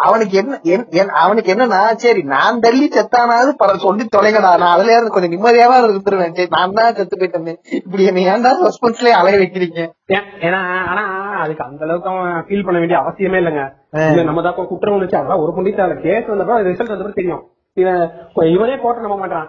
அவனுக்கு 0.09 0.37
என்ன 0.39 0.59
என்- 0.63 0.89
என்- 0.91 1.17
அவனுக்கு 1.25 1.55
என்னன்னா 1.55 1.83
சரி 2.03 2.23
நான் 2.23 2.59
டெல்லி 2.59 2.89
செத்தானாவது 2.89 3.53
பல 3.57 3.77
சொல்லி 3.77 4.09
தொலைங்கடா. 4.17 4.59
நான் 4.59 4.75
அதுல 4.75 4.93
இருந்து 4.93 5.11
கொஞ்சம் 5.11 5.33
நிம்மதியாவா 5.33 5.77
இருந்துருவேன். 5.79 6.35
சரி 6.35 6.49
நான் 6.51 6.73
தான் 6.73 6.95
செத்து 6.95 7.17
போயிட்டேன். 7.17 7.57
இப்படி 7.71 8.05
என்ன 8.05 8.21
ஏன்டா 8.21 8.51
சஸ்பென்ஸ்லயே 8.65 9.17
அலைய 9.21 9.39
வைக்கிறீங்க? 9.39 9.81
ஏன், 10.07 10.25
ஏன்னா 10.41 10.87
ஆனா 10.87 11.03
அதுக்கு 11.41 11.65
அந்த 11.65 11.85
அளவுக்கு 11.85 12.09
அவன் 12.09 12.45
ஃபீல் 12.49 12.65
பண்ண 12.65 12.79
வேண்டிய 12.79 12.99
அவசியமே 13.01 13.41
இல்லைங்க. 13.41 13.73
இல்ல, 14.11 14.23
நம்ம 14.23 14.43
தான் 14.43 14.55
குற்றம் 14.55 15.01
வந்துச்சு 15.01 15.15
அதெல்லாம் 15.15 15.39
ஒரு 15.39 15.75
தேவை 15.77 15.97
கேஸ் 15.97 16.31
வந்தப்ப 16.31 16.53
ரிசல்ட் 16.53 16.93
வந்தப்ப 16.93 17.13
தெரியும். 17.13 17.51
இவன் 17.73 18.11
கோர்ட்டை 18.37 19.01
நம்ப 19.01 19.19
மாட்டான். 19.19 19.49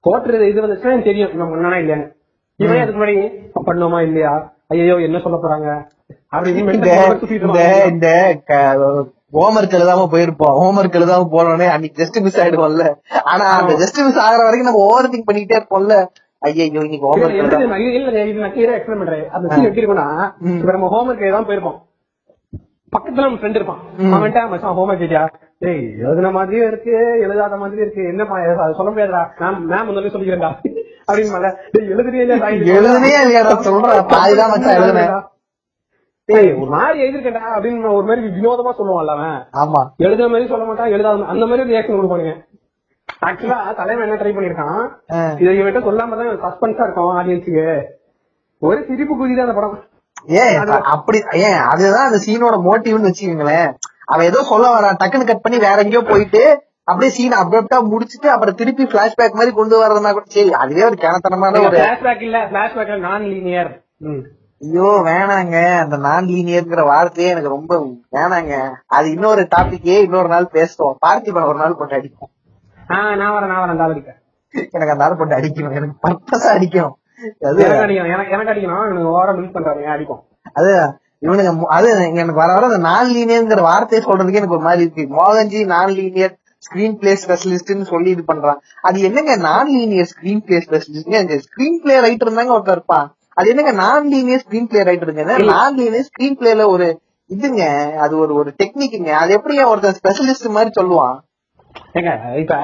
கோர்ட் 0.00 0.26
இது 0.26 0.62
வந்துச்சுன்னா 0.62 1.04
தெரியும். 1.04 1.32
இவன் 1.32 1.48
பண்ணானா 1.48 1.76
இல்லையான்னு. 1.76 2.12
இவனே 2.56 2.80
அதுக்கு 2.80 3.00
முன்னாடி 3.00 3.32
பண்ணுவோமா 3.66 4.02
இல்லையா? 4.02 4.52
ஐயோ 4.68 4.94
என்ன 4.94 5.18
சொல்ல 5.18 5.38
போறாங்க? 5.42 5.88
அப்படின்னு 6.32 6.72
இந்த 6.72 8.36
ஹோம்ஒர்க் 9.32 9.76
எழுதாம 9.78 10.06
போயிருப்போம் 10.12 10.56
ஹோம்ஒர்க் 10.62 10.98
எழுதாம 11.00 11.26
போனோடனே 11.32 11.68
அன்னைக்கு 11.68 12.04
ஜஸ்ட் 12.04 12.22
மிஸ் 12.22 12.40
ஆயிடுவோம்ல 12.40 12.94
ஆனா 13.24 13.44
அந்த 13.44 13.72
ஜஸ்ட் 13.72 14.04
மிஸ் 14.04 14.18
ஆகுற 14.18 14.42
வரைக்கும் 14.46 14.70
நம்ம 14.70 14.80
ஓவர் 14.80 15.08
திங்க் 15.08 15.30
பண்ணிக்கிட்டே 15.32 15.60
இருப்போம்ல 15.60 16.06
ஐயோ 16.38 16.64
இன்னைக்கு 16.64 17.06
ஹோம்ஒர்க்? 17.06 17.30
இல்ல, 17.30 17.66
நான் 17.66 18.50
ஆ 18.50 18.76
explain 18.76 18.98
பண்றேன். 18.98 19.30
அந்த 19.30 19.56
scene 19.56 19.64
எப்படி 19.64 19.86
இருக்கும்னா, 19.86 20.32
இப்ப 20.58 20.72
நம்ம 20.72 20.88
homework 20.94 21.16
எழுதாம 21.16 21.46
போயிருப்போம். 21.48 21.78
பக்கத்துல 22.92 23.24
நம்ம 23.24 23.38
friend 23.38 23.54
இருப்பான். 23.54 23.78
அவன்ட்ட, 23.98 24.48
மச்சான், 24.48 24.76
homework 24.76 25.00
எழுதியா? 25.04 25.28
டேய், 25.58 25.94
எழுதுன 26.02 26.32
மாதிரியும் 26.32 26.66
இருக்கு, 26.66 27.18
எழுதாத 27.20 27.56
மாதிரியும் 27.56 27.86
இருக்கு. 27.86 28.08
என்னப்பா, 28.08 28.72
சொல்ல 28.72 28.90
முடியாதுடா. 28.92 29.22
நான் 29.38 29.54
ma'am 29.54 29.86
வந்தாலே 29.86 30.06
சொல்லிக்கிறேன்டா. 30.06 30.50
அப்படின்னுமால, 31.12 31.54
டேய், 31.72 31.88
எழுதுறியா 31.88 32.22
இல்லையா? 32.22 32.78
எழுதுனே 32.78 33.12
இல்லையாடா 33.24 33.56
சொல்றேன் 33.56 34.02
பாதிதான் 34.02 34.50
மச்சான் 34.50 34.76
எழுதுனேன் 34.80 35.30
ஒரு 36.28 36.70
மாதிரி 36.72 36.98
எழுதிருக்கேன்டா 37.02 37.44
அப்படின்னு 37.54 37.92
ஒரு 37.96 38.06
மாதிரி 38.08 38.22
வினோதமா 38.34 38.72
சொல்லுவான்ல 38.76 39.14
அவன். 39.16 39.38
ஆமா. 39.62 39.80
எழுதுன 40.04 40.28
மாதிரி 40.32 40.50
சொல்ல 40.52 40.64
மாட்டான் 40.66 40.92
எழுதாத 40.94 41.30
அந்த 41.32 41.44
மாதிரி 41.46 41.68
ரியாக்ஷன் 41.70 41.98
கொடுப்பானுங்க 41.98 42.34
ஆக்சுவலா 43.22 43.58
தலைவன் 43.78 44.04
என்ன 44.06 44.16
ட்ரை 44.20 44.32
பண்ணிருக்கான். 44.32 44.78
இதை 45.40 45.52
இவன்ட்ட 45.58 45.82
சொல்லாம 45.88 46.16
தான் 46.20 46.40
சஸ்பென்ஸா 46.44 46.84
இருக்கும் 46.86 47.12
ஆடியன்ஸுக்கு 47.18 47.66
ஒரு 48.62 48.78
சிரிப்பு 48.88 49.14
குதி 49.14 49.34
தான் 49.34 49.46
அந்த 49.46 49.56
படம். 49.58 49.76
ஏன் 50.38 50.56
அப்படி 50.94 51.18
ஏன் 51.42 51.60
அதுதான் 51.70 52.08
அந்த 52.08 52.20
சீனோட 52.26 52.56
மோட்டிவ்னு 52.66 53.08
வச்சுக்கோங்களேன். 53.10 53.70
அவன் 54.06 54.28
ஏதோ 54.30 54.40
சொல்ல 54.50 54.66
வரான் 54.74 55.00
டக்குன்னு 55.00 55.28
கட் 55.28 55.44
பண்ணி 55.44 55.58
வேற 55.64 55.78
எங்கேயோ 55.84 56.02
போயிட்டு 56.10 56.42
அப்படியே 56.90 57.10
சீன் 57.16 57.38
அப்டா 57.38 57.78
முடிச்சிட்டு 57.90 58.28
அப்புறம் 58.30 58.58
திருப்பி 58.60 58.84
பிளாஷ்பேக் 58.92 59.38
மாதிரி 59.38 59.52
கொண்டு 59.56 59.74
வரதுனா 59.82 60.12
கூட 60.12 60.26
சரி 60.36 60.52
அதுவே 60.62 60.84
ஒரு 60.88 60.98
கேனத்தனமான 61.02 61.60
ஒரு 61.66 61.76
பிளாஷ்பேக் 61.76 62.24
இல்ல 62.28 62.38
பிளாஷ்பேக் 62.52 62.94
நான் 63.06 63.26
லீனியர் 63.32 63.70
ஐயோ 64.62 64.88
வேணாங்க. 65.06 65.56
அந்த 65.82 65.96
நான் 66.06 66.26
லீனியர்ங்கிற 66.26 66.82
வார்த்தையே 66.86 67.30
எனக்கு 67.30 67.54
ரொம்ப 67.54 67.72
வேணாங்க. 68.16 68.52
அது 68.96 69.06
இன்னொரு 69.10 69.42
டாபிக்கே 69.54 69.96
இன்னொரு 70.06 70.28
நாள் 70.28 70.52
பேசுவோம். 70.56 70.96
பார்த்திபன் 71.06 71.48
ஒரு 71.50 71.58
நாள் 71.62 71.78
போட்டு 71.78 71.96
அடிக்கும் 71.98 72.30
ஆஹ் 72.94 73.14
நான் 73.20 73.32
வரேன் 73.34 73.50
நான் 73.52 73.62
வரேன் 73.62 74.18
எனக்கு 74.74 74.92
அந்த 74.94 75.02
நாள் 75.04 75.16
போட்டு 75.18 75.38
அடிக்கணும். 75.38 75.76
எனக்கு 75.78 75.96
பர்பஸா 76.04 76.48
அடிக்கணும். 76.56 76.96
அது 77.48 77.62
எனக்கு 77.64 77.84
அடிக்கணும் 77.86 78.12
எனக்கு 78.34 78.52
அடிக்கணும். 78.52 78.82
எனக்கு 78.90 79.14
ஓரம் 79.18 79.40
மிஸ் 79.40 79.54
பண்றாரு 79.56 79.82
அடிக்கும் 79.94 80.22
அது 80.52 80.72
இவனுங்க 81.26 81.50
அது 81.76 81.88
எனக்கு 82.12 82.40
வர 82.40 82.50
வர 82.54 82.68
அந்த 82.70 82.78
நான் 82.90 83.10
லீனியர்ங்கிற 83.14 83.60
வார்த்தையை 83.70 84.00
சொல்றதுக்கு 84.06 84.40
எனக்கு 84.40 84.56
ஒரு 84.58 84.66
மாதிரி 84.68 84.82
இருக்கு. 84.84 85.04
மோகன்ஜி 85.18 85.60
நான் 85.74 85.92
லீனியர் 85.98 86.34
ஸ்கிரீன் 86.64 86.96
பிளே 87.00 87.12
ஸ்பெஷலிஸ்ட்னு 87.22 87.86
சொல்லி 87.92 88.10
இது 88.14 88.22
பண்றான். 88.26 88.58
அது 88.88 88.98
என்னங்க 89.08 89.32
நான் 89.48 89.70
லீனியர் 89.76 90.10
ஸ்கிரீன் 90.12 90.42
பிளே 90.46 90.58
ஸ்பெஷலிஸ்ட்ங்க 90.66 91.38
ஸ்கிரீன் 91.46 91.80
பிளே 91.82 91.96
ரைட்டர் 92.06 92.36
தாங்க 92.38 92.56
ஒருத்தர் 92.58 92.78
இருப்பான். 92.78 93.08
அது 93.36 93.50
என்னங்க 93.50 93.72
நான் 93.80 94.08
லீனியர் 94.12 94.42
ஸ்கிரீன் 94.42 94.68
பிளே 94.70 94.82
ரைட்டருங்க 94.88 95.24
நான் 95.46 95.76
லீனியர் 95.78 96.08
ஸ்கிரீன் 96.08 96.38
பிளேல 96.40 96.66
ஒரு 96.68 96.86
இதுங்க 97.30 97.62
அது 98.04 98.14
ஒரு 98.18 98.32
ஒரு 98.34 98.50
டெக்னிக்குங்க 98.60 99.12
அது 99.20 99.30
எப்படிங்க 99.36 99.64
ஒருத்தர் 99.70 99.98
ஸ்பெஷலிஸ்ட் 99.98 100.54
மாதிரி 100.56 100.70
சொல்லுவான்? 100.78 101.16
ஏங்க 101.94 102.10
இப்ப 102.34 102.54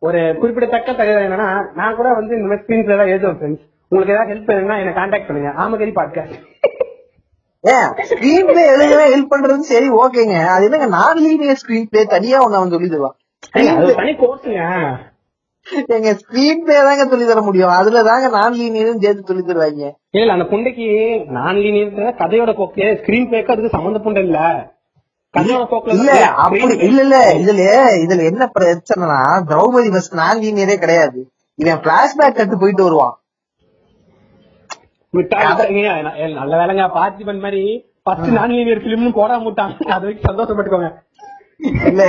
ஒரு 0.00 0.20
குறிப்பிடத்தக்க 0.40 0.92
தகவல் 0.92 1.26
என்னன்னா 1.26 1.48
நான் 1.74 1.96
கூட 1.96 2.08
வந்து 2.14 2.34
இந்த 2.38 2.48
மாதிரி 2.48 2.62
ஸ்கிரீன் 2.64 2.84
பிளே 2.86 2.96
தான் 2.96 3.12
எழுதுவேன் 3.12 3.38
ஃப்ரெண்ட்ஸ் 3.38 3.64
உங்களுக்கு 3.92 4.14
ஏதாவது 4.14 4.32
ஹெல்ப் 4.32 4.50
வேணும்னா 4.50 4.78
என்ன 4.82 4.92
கான்டாக்ட் 4.92 5.28
பண்ணுங்க. 5.28 5.50
ஆமகரி 5.62 5.92
பாட்காஸ்ட் 5.98 6.36
ஏன்? 7.64 7.86
ஸ்கிரீன் 8.10 8.48
பிளே 8.48 8.64
எழுதவே 8.72 9.06
ஹெல்ப் 9.12 9.32
பண்றது 9.32 9.70
சரி 9.70 9.88
ஓகேங்க. 10.02 10.36
அது 10.54 10.66
என்னங்க 10.68 10.88
நான் 10.96 11.22
லீனியர் 11.24 11.60
ஸ்கிரீன் 11.62 11.88
பிளே 11.90 12.02
தனியா 12.14 12.40
ஒண்ணு 12.44 12.58
அவன் 12.60 12.74
சொல்லி 12.74 12.90
எங்க 15.96 16.10
ஸ்கிரீன் 16.20 16.64
தாங்க 16.68 17.04
சொல்லி 17.12 17.24
தர 17.30 17.40
முடியும். 17.46 17.72
அதுல 17.78 18.02
தாங்க 18.08 18.26
நான் 18.36 18.56
லீனியரும் 18.58 19.02
சேர்த்து 19.04 19.28
சொல்லி 19.30 19.42
தருவாங்க 19.48 19.84
இல்ல 20.20 20.34
அந்த 20.36 20.46
புண்டைக்கு 20.52 20.86
நான் 21.36 21.60
லீனியர் 21.64 22.18
கதையோட 22.22 22.52
போக்கு 22.60 22.86
ஸ்கிரீன் 23.00 23.28
பிளேக்கு 23.30 23.52
அதுக்கு 23.54 23.74
சம்மந்த 23.76 24.00
புண்டை 24.06 24.22
இல்ல. 24.28 24.40
இல்ல 25.94 26.12
அப்படி 26.44 26.74
இல்ல 26.88 27.00
இல்ல 27.04 27.16
இதுல 27.42 27.62
இதுல 28.04 28.22
என்ன 28.30 28.44
பிரச்சனைனா 28.58 29.18
திரௌபதி 29.50 29.90
பஸ் 29.96 30.10
நான் 30.20 30.40
லீனியரே 30.44 30.76
கிடையாது. 30.84 31.18
இவன் 31.58 31.82
பிளாஷ்பேக் 31.86 32.38
கட்டு 32.38 32.56
போயிட்டு 32.62 32.86
வருவான். 32.86 33.14
நல்ல 36.40 36.54
வேலைங்க. 36.60 36.86
பார்த்திபன் 36.96 37.44
மாதிரி 37.44 37.62
ஃபர்ஸ்ட் 38.04 38.36
நான் 38.38 38.54
லீனியர் 38.56 38.84
பிலிம்னு 38.86 39.12
போடாம 39.20 39.46
விட்டாங்க 39.48 39.92
அது 39.96 40.04
வரைக்கும் 40.06 40.28
சந்தோஷப்பட்டுக்கோங்க. 40.30 40.90
இல்ல 41.90 42.02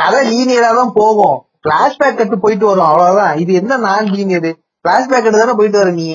கதை 0.00 0.20
லீனியரா 0.32 0.70
தான் 0.80 0.96
போகும். 1.00 1.36
பிளாஷ்பேக் 1.66 2.18
கட்டு 2.18 2.36
போயிட்டு 2.44 2.66
வரும் 2.70 2.88
அவ்வளவுதான். 2.90 3.34
இது 3.42 3.52
என்ன 3.60 3.78
நான் 3.86 4.10
லீனியர் 4.14 4.50
பிளாஷ்பேக் 4.84 5.24
கட்டு 5.24 5.42
தானே 5.42 5.56
போயிட்டு 5.60 5.80
வர 5.82 5.92
நீ? 6.00 6.08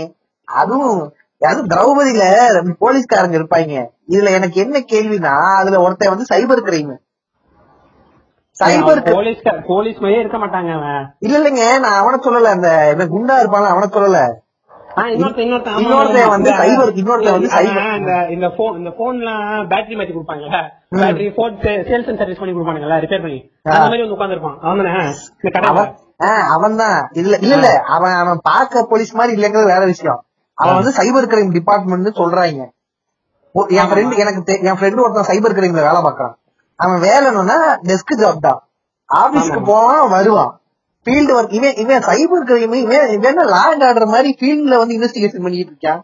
அதுவும் 0.48 1.02
அதுவும் 1.42 1.70
திரௌபதியில 1.72 2.24
போலீஸ்காரங்க 2.84 3.36
இருப்பாங்க. 3.40 3.76
இதுல 4.14 4.32
எனக்கு 4.38 4.58
என்ன 4.64 4.80
கேள்வினா 4.92 5.32
அதுல 5.62 5.80
ஒருத்தன் 5.86 6.14
வந்து 6.14 6.30
cyber 6.32 6.66
crime 6.68 6.92
cyber 8.58 9.00
police 9.16 9.42
police 9.70 10.00
மாதிரியே 10.04 10.22
இருக்க 10.24 10.38
மாட்டாங்க 10.44 10.72
இல்ல 11.26 11.36
இல்லைங்க 11.40 11.66
நான் 11.84 12.00
அவனை 12.02 12.18
சொல்லல. 12.26 12.52
அந்த 12.58 13.06
குண்டா 13.14 13.36
இருப்பான 13.42 13.70
அவனை 13.74 13.88
சொல்லல. 13.96 14.20
இந்த- 18.30 18.54
போன் 18.58 18.78
இந்த 18.78 18.90
போன்லாம் 18.98 19.70
பேட்டரி 19.70 19.96
மாத்தி 19.96 20.14
கொடுப்பாங்கல்ல. 20.14 20.70
Battery 20.96 21.34
phone 21.36 21.58
sales 21.58 22.08
and 22.08 22.18
service 22.18 22.40
பண்ணி 22.40 22.56
கொடுப்பானுங்கல்ல 22.56 22.88
ரிப்பேர் 22.88 23.22
பண்ணி. 23.22 23.52
அந்த 23.64 23.80
மாதிரி 23.80 24.08
வந்து 24.08 24.24
உட்காந்துருப்பான் 24.24 24.60
அவன் 24.60 24.86
தானே 24.86 26.42
அவன் 26.50 26.76
இல்ல. 27.12 27.38
இல்ல 27.38 27.38
இல்ல 27.38 27.84
அவன் 27.88 28.12
அவன் 28.12 28.40
பாக்க 28.44 28.86
போலீஸ் 28.90 29.16
மாதிரி 29.16 29.42
இல்லங்கிறது 29.42 29.66
வேற 29.66 29.86
விஷயம். 29.86 30.24
அவன் 30.54 30.74
வந்து 30.74 30.90
சைபர் 30.90 31.26
கிரைம் 31.26 31.52
டிபார்ட்மெண்ட் 31.52 32.08
சொல்றாங்க. 32.08 32.70
என் 33.54 33.86
ஃப்ரெண்ட் 33.86 34.18
எனக்கு 34.18 34.60
என் 34.62 34.74
ஃப்ரெண்டு 34.74 35.00
ஒருத்தன் 35.00 35.26
சைபர் 35.28 35.58
கிரைம்ல 35.58 35.72
வேலை 35.72 36.02
பார்க்கறான். 36.02 36.34
அவன் 36.76 37.02
வேலைன்னா 37.02 37.78
டெஸ்க் 37.84 38.18
ஜாப் 38.18 38.40
தான். 38.40 38.68
ஆபீஸ்க்கு 39.14 39.64
போவான் 39.64 40.10
வருவான். 40.10 40.61
ஃபீல்டு 41.06 41.34
ஒர்க் 41.36 41.54
இவன் 41.58 41.78
இவன் 41.84 42.04
சைபர் 42.08 42.48
கிரைம் 42.50 42.76
இவன் 42.80 43.12
இவன் 43.18 43.40
லா 43.54 43.62
அண்ட் 43.72 43.86
ஆர்டர் 43.88 44.14
மாதிரி 44.16 44.32
ஃபீல்ட்ல 44.40 44.80
வந்து 44.82 44.96
இன்வெஸ்டிகேஷன் 44.98 45.46
பண்ணிட்டு 45.46 45.74
இருக்கான்? 45.74 46.02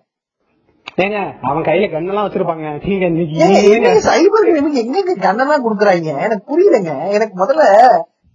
ஏங்க 1.03 1.17
அவன் 1.49 1.65
கையில 1.67 1.87
கண்ணெல்லாம் 1.91 2.25
வச்சிருப்பாங்க. 2.27 2.67
நீங்க 2.85 3.89
சைபர் 4.07 4.47
கிரைமுக்கு 4.47 4.83
எங்க 4.85 5.15
கண்ணெல்லாம் 5.25 5.63
குடுக்குறாங்க? 5.65 6.13
எனக்கு 6.25 6.45
புரியலங்க. 6.51 6.93
எனக்கு 7.17 7.35
முதல்ல 7.41 7.65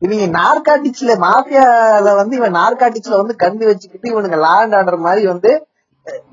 இவங்க 0.03 0.27
நார்காட்டிக்ஸ்ல 0.39 1.13
மாஃபியால 1.25 2.15
வந்து 2.21 2.35
இவன் 2.41 2.57
நார்காட்டிக்ஸ்ல 2.61 3.21
வந்து 3.21 3.35
கண்டு 3.43 3.65
வச்சுக்கிட்டு 3.69 4.11
இவனுங்க 4.13 4.39
லா 4.45 4.55
அண்ட் 4.63 4.77
ஆர்டர் 4.79 5.05
மாதிரி 5.07 5.25
வந்து 5.27 5.51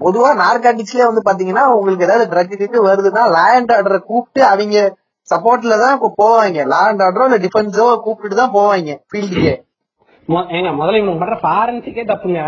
பொதுவா 0.04 0.30
நார்காட்டிக்ஸ்ல 0.44 1.08
வந்து 1.10 1.22
பாத்தீங்கன்னா 1.28 1.64
உங்களுக்கு 1.76 2.06
ஏதாவது 2.08 2.26
ட்ரக் 2.32 2.54
கிட்டு 2.54 2.80
வருதுன்னா 2.88 3.24
லா 3.36 3.46
அண்ட் 3.58 3.74
ஆர்டரை 3.76 4.00
கூப்பிட்டு 4.12 4.42
அவங்க 4.52 4.78
சப்போர்ட்ல 5.30 5.76
தான் 5.84 6.00
போவாங்க. 6.22 6.60
லா 6.74 6.80
அண்ட் 6.92 7.04
ஆர்டரோ 7.08 7.28
இல்ல 7.30 7.40
டிஃபென்ஸோ 7.46 7.88
கூப்பிட்டு 8.06 8.40
தான் 8.42 8.56
போவாங்க 8.58 8.94
ஃபீல்டுக்கே 9.10 9.54
ஏங்க 10.30 10.70
முதல்ல 10.80 11.02
இவங்க 11.02 11.26
பண்ற 11.26 11.36
ஃபாரன்சிக்கே 11.44 12.04
தப்புங்க. 12.12 12.42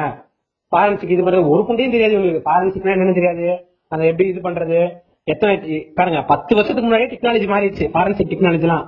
ஃபாரன்சிக் 0.71 1.09
இது 1.09 1.23
பண்றது 1.23 1.49
ஒரு 1.49 1.61
புண்டையும் 1.67 1.95
தெரியாது 1.95 2.17
இவங்களுக்கு 2.17 2.47
ஃபாரன்சிக்னா 2.47 2.91
என்னன்னு 2.95 3.13
தெரியாது. 3.13 3.47
அதை 3.87 4.07
எப்படி 4.07 4.29
இது 4.29 4.41
பண்றது? 4.49 4.79
எத்தனை 5.23 5.55
பாருங்க 5.95 6.19
பத்து 6.21 6.55
வருஷத்துக்கு 6.55 6.89
முன்னாடியே 6.89 7.09
டெக்னாலஜி 7.09 7.47
மாறிடுச்சு. 7.51 7.85
ஃபாரன்சிக் 7.93 8.31
டெக்னாலஜி 8.31 8.61
எல்லாம் 8.61 8.85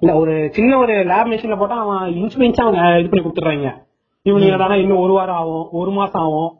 இல்ல 0.00 0.14
ஒரு 0.14 0.48
சின்ன 0.52 0.78
ஒரு 0.78 0.94
லேப் 1.04 1.30
மிஷின்ல 1.32 1.58
போட்டா 1.58 1.76
அவன் 1.84 2.12
இன்ச் 2.12 2.36
இன்ச்சா 2.48 2.64
அவங்க 2.66 2.82
இது 3.00 3.08
பண்ணி 3.08 3.24
கொடுத்துறாங்க 3.26 3.70
இவங்க 4.22 4.46
என்னடானா 4.46 4.76
இன்னும் 4.82 4.98
ஒரு 4.98 5.12
வாரம் 5.12 5.36
ஆகும் 5.36 5.68
ஒரு 5.70 5.90
மாசம் 5.90 6.22
ஆகும். 6.22 6.52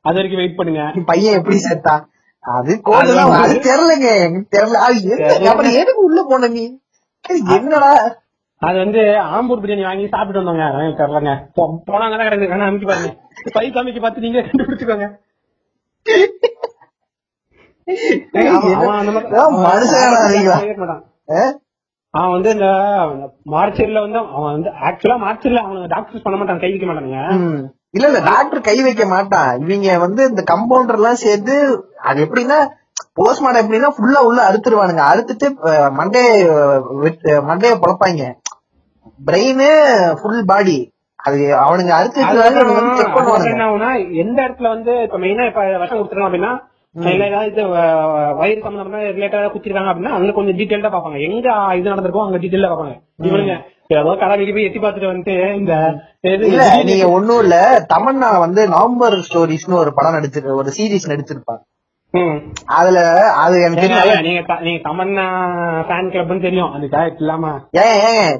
அது 0.00 0.14
வரைக்கும் 0.14 0.40
வெயிட் 0.40 0.56
பண்ணுங்க. 0.56 0.82
பையன் 1.06 1.38
எப்படி 1.38 1.56
செத்தான் 1.68 2.02
அது 2.40 2.72
தெரியலங்க. 3.68 4.08
தெரியல. 4.56 4.78
எதுக்கு? 5.82 6.04
உள்ள 6.04 6.24
போன 6.28 6.48
நீ? 6.48 6.64
என்னடா? 7.56 7.90
அது 8.64 8.78
வந்து 8.78 9.00
ஆம்பூர் 9.34 9.62
பிரியாணி 9.62 9.82
வாங்கி 9.82 10.08
சாப்பிட்டு 10.08 10.40
வந்தோங்க 10.40 10.64
போ- 11.56 11.82
போனாங்க 11.86 12.14
தான் 12.14 12.26
கிடக்குது. 12.26 12.50
வேணா 12.52 12.66
அமைக்க 12.66 12.86
பாருங்க. 12.86 13.10
பை 13.52 13.66
காமிக்க 13.70 14.00
பார்த்து 14.00 14.20
நீங்க 14.20 14.40
கண்டுபிடிச்சுக்கோங்க. 14.40 15.06
அவன் 22.14 22.30
வந்து 22.30 22.50
இந்த 22.50 22.66
மார்ச்சரியில 23.46 24.00
வந்து 24.00 24.18
அவன் 24.36 24.52
வந்து 24.52 24.70
ஆக்சுவலா 24.86 25.16
மார்ச்சரியில 25.24 25.56
அவன் 25.58 25.86
டாக்டர்ஸ் 25.86 26.22
பண்ண 26.22 26.38
மாட்டான் 26.38 26.60
கை 26.60 26.70
வைக்க 26.70 26.86
மாட்டானுங்க. 26.86 27.18
இல்ல 27.90 28.06
இல்ல 28.06 28.20
டாக்டர் 28.20 28.60
கை 28.60 28.82
வைக்க 28.82 29.06
மாட்டான். 29.06 29.60
இவங்க 29.60 29.98
வந்து 29.98 30.28
இந்த 30.28 30.42
கம்பவுண்டர் 30.42 30.94
எல்லாம் 30.94 31.22
சேர்த்து 31.24 31.56
அது 32.02 32.24
எப்படின்னா 32.24 32.58
போஸ்ட்மார்டம் 33.14 33.64
எப்படின்னா 33.64 33.90
ஃபுல்லா 33.96 34.20
உள்ள 34.22 34.40
அறுத்துருவானுங்க. 34.48 35.02
அறுத்துட்டு 35.10 35.48
மண்டே 35.98 36.22
மண்டைய 37.48 37.72
பொழப்பாங்க. 37.82 38.22
பிரெயின் 39.20 39.64
ஃபுல் 40.20 40.44
பாடி 40.46 40.78
அது 41.18 41.36
அவனுங்க 41.60 41.92
பண்ணுவானுங்க. 43.14 43.50
என்ன 43.50 43.66
ஆகும்னா 43.66 43.90
எந்த 44.22 44.38
இடத்துல 44.42 44.68
வந்து 44.68 44.94
இப்ப 45.04 45.18
மெயினா 45.18 45.44
இப்ப 45.46 45.62
விஷம் 45.82 46.00
அப்படின்னா 46.24 46.52
இல்ல 46.94 47.24
ஏதாவது 47.28 47.62
வயிறு 48.40 48.60
சம்பந்தமா 48.60 48.98
ரிலேட்டடா 49.14 49.48
குத்திருக்காங்க 49.52 49.92
அப்படின்னா 49.92 50.12
அங்க 50.16 50.34
கொஞ்சம் 50.34 50.58
டீடைல்டா 50.58 50.90
பாப்பாங்க 50.92 51.20
எங்க 51.26 51.46
இது 51.78 51.92
நடந்திருக்கோ 51.92 52.24
அங்க 52.24 52.40
டீடைல்டா 52.42 52.72
பாப்பாங்க 52.72 52.94
இவனுங்க 53.24 53.54
ஏதோ 53.94 54.12
கடமைக்கு 54.20 54.54
போய் 54.54 54.66
எட்டி 54.66 54.80
பார்த்துட்டு 54.80 55.10
வந்துட்டு 55.10 55.34
இந்த 55.56 55.72
இல்ல 56.44 56.60
நீங்க 56.82 57.06
ஒண்ணும் 57.16 57.42
இல்ல 57.44 57.56
தமன்னா 57.90 58.30
வந்து 58.40 58.62
நவம்பர் 58.70 59.16
ஸ்டோரிஸ்னு 59.26 59.80
ஒரு 59.80 59.92
படம் 59.92 60.16
நடிச்சிரு 60.16 60.58
ஒரு 60.60 60.70
சீரிஸ் 60.76 61.10
நடிச்சிருப்பான் 61.10 61.60
ம். 61.60 61.66
அதுல 62.66 63.32
அது 63.32 63.60
எனக்கு 63.62 63.80
தெரியும். 63.80 64.20
நீங்க 64.20 64.54
த- 64.54 64.60
நீங்க 64.60 64.88
தமன்னா 64.88 65.26
ஃபேன் 65.88 66.10
கிளப்னு 66.10 66.42
தெரியும். 66.42 66.72
அது 66.72 66.86
கரெக்ட் 66.86 67.14
இல்லாம. 67.14 67.48
ஏங்க 67.76 67.80
ஏங்க 67.80 68.38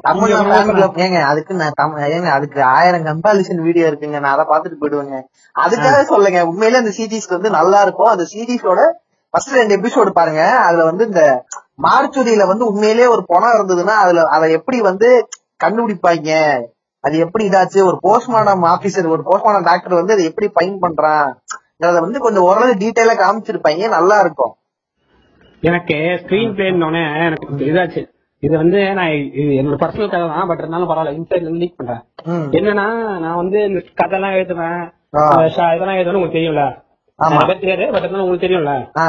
ஏங்க 0.97 1.23
அதுக்கு 1.23 1.55
நான் 1.55 1.73
தம்- 1.83 1.99
ஏங்க 1.99 2.31
அதுக்கு 2.31 2.63
ஆயிரம் 2.63 3.05
கம்பாலிஷன் 3.05 3.63
வீடியோ 3.63 3.87
இருக்குங்க. 3.91 4.21
நான் 4.21 4.39
அதை 4.39 4.45
பாத்துட்டு 4.45 4.85
போயிடுவேங்க. 4.85 5.23
அதுக்காக 5.61 6.03
சொல்லுங்க 6.03 6.45
உண்மையில 6.45 6.73
அந்த 6.73 6.93
சீரீஸ் 6.99 7.29
வந்து 7.29 7.51
நல்லா 7.51 7.83
இருக்கும். 7.83 8.07
அந்த 8.07 8.27
சீரீஸோட 8.35 8.81
ஃபர்ஸ்ட் 9.31 9.55
ரெண்டு 9.55 9.77
எபிசோடு 9.77 10.11
பாருங்க. 10.11 10.51
அதுல 10.51 10.85
வந்து 10.85 11.07
இந்த 11.07 11.45
மார்ச்சுரியில 11.83 12.47
வந்து 12.47 12.67
உண்மையிலேயே 12.67 13.07
ஒரு 13.07 13.25
பணம் 13.27 13.51
இருந்ததுன்னா 13.51 13.89
அதுல 13.89 14.23
அதை 14.23 14.53
எப்படி 14.53 14.81
வந்து 14.81 15.29
கண்டுபிடிப்பாங்க? 15.65 16.61
அது 17.01 17.19
எப்படி 17.19 17.49
இதாச்சு? 17.49 17.85
ஒரு 17.85 17.99
போஸ்ட்மார்டம் 18.03 18.65
ஆபீசர் 18.65 19.09
ஒரு 19.09 19.23
போஸ்ட்மார்டம் 19.31 19.65
டாக்டர் 19.65 19.95
வந்து 19.95 20.13
அதை 20.13 20.25
எப்படி 20.25 20.49
ஃபைன் 20.49 20.79
பண்றான்? 20.81 21.35
அதை 21.79 22.01
வந்து 22.01 22.21
கொஞ்சம் 22.21 22.43
ஓரளவு 22.43 22.75
டீட்டெயிலா 22.75 23.21
காமிச்சிருப்பாங்க. 23.21 23.89
நல்லா 23.89 24.21
இருக்கும். 24.21 24.55
எனக்கு 25.61 25.95
ஸ்கிரீன் 25.95 26.55
பிளேன்னோடனே 26.55 27.25
எனக்கு 27.25 27.49
இதாச்சு. 27.51 28.13
இது 28.39 28.57
வந்து 28.57 28.95
நான் 28.95 29.11
இது 29.11 29.43
என்னோட 29.43 29.75
பர்சனல் 29.75 30.11
கதை 30.11 30.29
தான் 30.29 30.47
பட் 30.47 30.59
இருந்தாலும் 30.59 30.91
பரவாயில்ல 30.91 31.21
இன்சைட்ல 31.21 31.37
இருந்து 31.37 31.59
லீக் 31.59 31.77
பண்றேன். 31.77 32.03
என்னன்னா 32.51 33.19
நான் 33.19 33.37
வந்து 33.37 33.65
இந்த 33.65 33.83
கதைலாம் 34.03 34.35
எழுதுவேன். 34.35 34.93
ஆ. 35.17 35.37
அஹ் 35.37 35.45
ஷா- 35.45 35.75
இதெல்லாம் 35.75 35.97
எழுதுவேன் 35.97 36.15
உங்களுக்கு 36.15 36.39
தெரியும்ல? 36.39 36.83
தெரியாது 37.61 37.93
பட் 37.93 38.03
இருந்தாலும் 38.03 38.27
உங்களுக்கு 38.27 38.47
தெரியும்ல? 38.47 39.03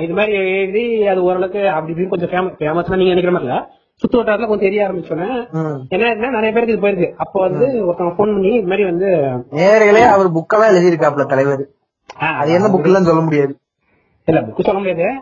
இது 0.00 0.14
மாதிரி 0.14 0.32
எழுதி 0.32 1.06
அது 1.06 1.22
ஓரளவுக்கு 1.22 1.68
அப்படி 1.68 1.92
இப்படின்னு 1.92 2.08
கொஞ்சம் 2.08 2.28
ஃபேமஸ் 2.28 2.52
ஃபேமஸ்னா 2.52 2.96
நீங்க 2.96 3.14
நினைக்கிற 3.14 3.30
மாதிரி 3.30 3.50
சுத்து 3.98 4.16
வட்டாரத்துல 4.16 4.38
கொஞ்சம் 4.38 4.58
தெரிய 4.58 4.88
ஆரம்பிச்சோன்னே. 4.88 5.48
என்ன 5.88 6.30
நிறைய 6.30 6.52
பேருக்கு 6.52 6.72
இது 6.72 6.86
போயிருக்கு 6.86 7.14
அப்ப 7.16 7.40
வந்து 7.40 7.66
ஒருத்தவங்க 7.66 8.12
ஃபோன் 8.12 8.16
பண்ணி 8.16 8.48
இது 8.48 8.62
மாதிரி 8.62 8.84
வந்து 8.84 9.06
நேர்களே 9.50 10.08
அவர் 10.08 10.32
புக்கெல்லாம் 10.32 10.76
எழுதியிருக்காப்ல 10.76 11.26
தலைவர். 11.26 11.66
அது 12.18 12.52
என்ன 12.52 12.68
புக்லாம் 12.68 13.02
சொல்ல 13.02 13.20
முடியாது. 13.20 13.58
இல்ல 14.24 14.40
புக்கு 14.40 14.60
சொல்ல 14.60 14.80
முடியாது. 14.80 15.18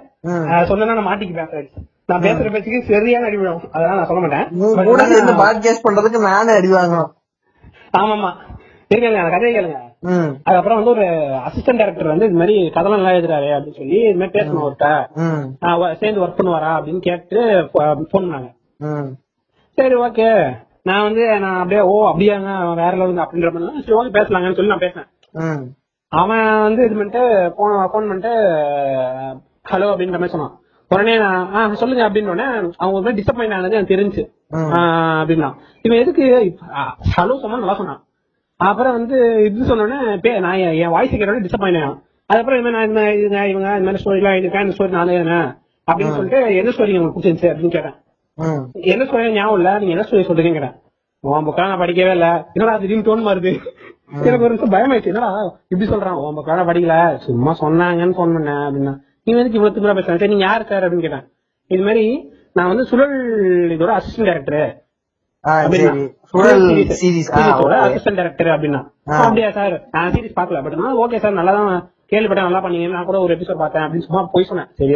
சொன்னா 0.67 0.95
நான் 0.95 1.07
மாட்டிக்குவேன். 1.07 1.69
நான் 2.07 2.21
பேசுற 2.21 2.53
பேச்சுக்கு 2.53 2.85
சரியான 2.89 3.27
அடி 3.27 3.37
விழும். 3.37 3.61
அதெல்லாம் 3.73 3.97
நான் 3.97 4.07
சொல்ல 4.07 4.29
மாட்டேன். 4.29 4.59
கூட 4.85 5.05
சேர்ந்து 5.05 5.33
நான்- 5.33 5.37
பாட்காஸ்ட் 5.37 5.91
பண்றதுக்கு 5.91 6.21
நானே 6.21 6.57
அடி 6.57 6.73
வாங்கணும். 6.73 7.13
ஆமாமா 7.99 8.33
இருக்கேங்க 8.95 9.15
அந்த 9.15 9.31
கதையை 9.31 9.65
கேளுங்க. 9.65 9.85
அதுக்கப்புறம் 10.45 10.85
வந்து 10.85 10.91
ஒரு 10.91 11.05
அசிஸ்டன்ட் 11.25 11.77
டைரக்டர் 11.77 12.07
வந்து 12.07 12.25
இது 12.25 12.35
மாதிரி 12.35 12.71
கதைலாம் 12.75 13.01
நல்லா 13.01 13.09
எழுதுறாரு 13.09 13.61
அப்படின்னு 13.61 13.77
சொல்லி 13.77 14.01
இது 14.01 14.19
மாதிரி 14.19 14.39
பேசணும் 14.39 14.71
ஒருத்த 14.71 15.95
சேர்ந்து 15.95 16.21
ஒர்க் 16.21 16.41
பண்ணுவாரா 16.43 16.71
அப்படின்னு 16.79 16.99
கேட்டு 16.99 17.69
போன் 17.73 18.09
பண்ணாங்க. 18.13 18.56
சரி 19.75 19.95
ஓகே 19.95 20.57
நான் 20.83 21.03
வந்து 21.03 21.39
நான் 21.41 21.57
அப்படியே 21.57 21.81
ஓ 21.81 22.09
அப்படியாங்க 22.09 22.55
அவன் 22.55 22.75
வேற 22.75 22.97
லெவலுங்க 22.97 23.27
அப்படின்ற 23.27 23.53
மாதிரி 23.53 23.83
சரி 23.83 24.09
ஓகே 24.09 24.13
பேசலாங்கன்னு 24.13 24.55
சொல்லி 24.55 24.67
நான் 24.67 24.79
பேசினேன். 24.79 25.07
அவன் 26.09 26.63
வந்து 26.63 26.85
இது 26.85 26.95
பண்ணிட்டு 26.95 27.53
போன் 27.57 27.89
போன் 27.93 28.07
பண்ணிட்டு 28.07 28.29
ஹலோ 29.71 29.85
அப்படின்ற 29.89 30.11
மாதிரி 30.11 30.29
சொன்னான். 30.29 30.61
உடனே 30.89 31.19
நான் 31.19 31.75
சொல்லுங்க 31.75 32.11
அப்படின்னு 32.11 32.29
உடனே 32.29 32.71
அவங்க 32.77 32.99
ஒரு 32.99 33.15
டிசப்பாயிண்ட் 33.15 33.55
ஆனது 33.55 33.77
எனக்கு 33.77 33.95
தெரிஞ்சு. 33.95 34.55
அப்படின்னா. 34.57 35.55
இவன் 35.83 35.99
எதுக்கு 35.99 36.57
ஹலோ 37.17 37.41
சொன்னா 37.41 37.57
நல்லா 37.57 37.75
சொன்னான். 37.75 38.05
அப்புறம் 38.57 38.93
வந்து 38.93 39.45
இது 39.45 39.75
சொன்னோடனே 39.75 39.99
பே- 40.07 40.41
நான் 40.41 40.55
என் 40.55 40.89
வாய்ஸ் 40.89 41.15
கேட்டோட 41.15 41.49
டிசப்பாயிண்ட் 41.49 41.83
ஆகும் 41.83 42.03
அதுக்கப்புறம் 42.27 42.73
மாதிரி 42.73 42.93
நான் 42.93 43.03
இதுங்க 43.03 43.49
இவங்க 43.49 43.77
இந்த 43.77 43.81
மாதிரி 43.81 44.03
ஸ்டோரி 44.03 44.17
எல்லாம் 44.17 44.33
எழுதிருக்கேன் 44.33 44.63
இந்த 44.63 44.85
ஸ்டோரி 44.85 45.23
நான் 45.23 45.63
அப்படின்னு 45.93 46.09
சொல்லிட்டு 46.09 46.57
என்ன 46.57 46.71
ஸ்டோரி 46.71 46.99
உங்களுக்கு 46.99 47.21
பிடிச்சிருந்துச்சு 47.21 47.57
அப்படின்னு 47.57 47.69
கேட்டேன். 47.69 47.95
என்ன 48.93 49.03
ஸ்டோரி 49.09 49.33
ஞாபகம் 49.37 49.59
இல்ல. 49.59 49.71
நீங்க 49.81 49.93
என்ன 49.95 50.05
ஸ்டோரி 50.07 50.25
சொல்றீங்க 50.29 50.69
உன் 51.25 51.47
புக்கா 51.47 51.63
நான் 51.69 51.81
படிக்கவே 51.83 52.13
இல்ல. 52.17 52.27
என்னடா 52.57 52.73
திடீர்னு 52.81 53.07
டோன் 53.07 53.27
மாறுது? 53.27 53.53
எனக்கு 54.27 54.45
ஒரு 54.47 54.53
நிமிஷம் 54.53 54.75
பயமாயிடுச்சு. 54.75 55.13
என்னடா 55.13 55.31
இப்படி 55.73 55.87
சொல்றான்? 55.93 56.19
உன் 56.25 56.37
புக்கா 56.39 56.57
நான் 56.59 56.69
படிக்கல. 56.71 56.97
சும்மா 57.27 57.53
சொன்னாங்கன்னு 57.63 58.17
ஃபோன் 58.19 58.35
பண்ணேன் 58.37 58.65
அப்படின்னா. 58.67 58.93
நீ 59.25 59.33
எதுக்கு 59.41 59.59
இவ்வளவு 59.59 59.77
திமிரா 59.77 59.95
பேசுறேன் 59.99 60.33
நீங்க 60.35 60.47
யாரு 60.49 60.65
சார் 60.71 60.85
அப்படின்னு 60.87 61.07
கேட்டேன். 61.07 61.25
இது 61.71 61.83
மாதிரி 61.89 62.05
நான் 62.59 62.71
வந்து 62.73 62.85
சுழல் 62.91 63.17
இதோட 63.77 63.93
அசிஸ்டன்ட் 63.99 64.29
டைரக்டர் 64.31 64.69
அசிஸ்டன்ட் 67.87 68.19
டைரக்டர் 68.21 68.53
அப்படின்னா. 68.55 68.81
அப்படியா 69.25 69.51
சார் 69.59 69.75
நான் 69.97 70.13
சீரிஸ் 70.15 70.39
பாக்கல 70.39 70.63
பட் 70.67 70.79
ஓகே 71.05 71.21
சார் 71.25 71.39
நல்லா 71.41 71.55
தான் 71.59 71.71
கேள்விப்பட்டேன். 72.13 72.49
நல்லா 72.49 72.63
பண்ணீங்க 72.65 72.89
நான் 72.97 73.09
கூட 73.11 73.19
ஒரு 73.27 73.35
எபிசோட் 73.37 73.63
பார்த்தேன் 73.65 73.85
அப்படின்னு 73.87 74.07
சும்மா 74.09 74.23
போய் 74.35 74.51
சொன்னேன். 74.53 74.71
சரி 74.81 74.95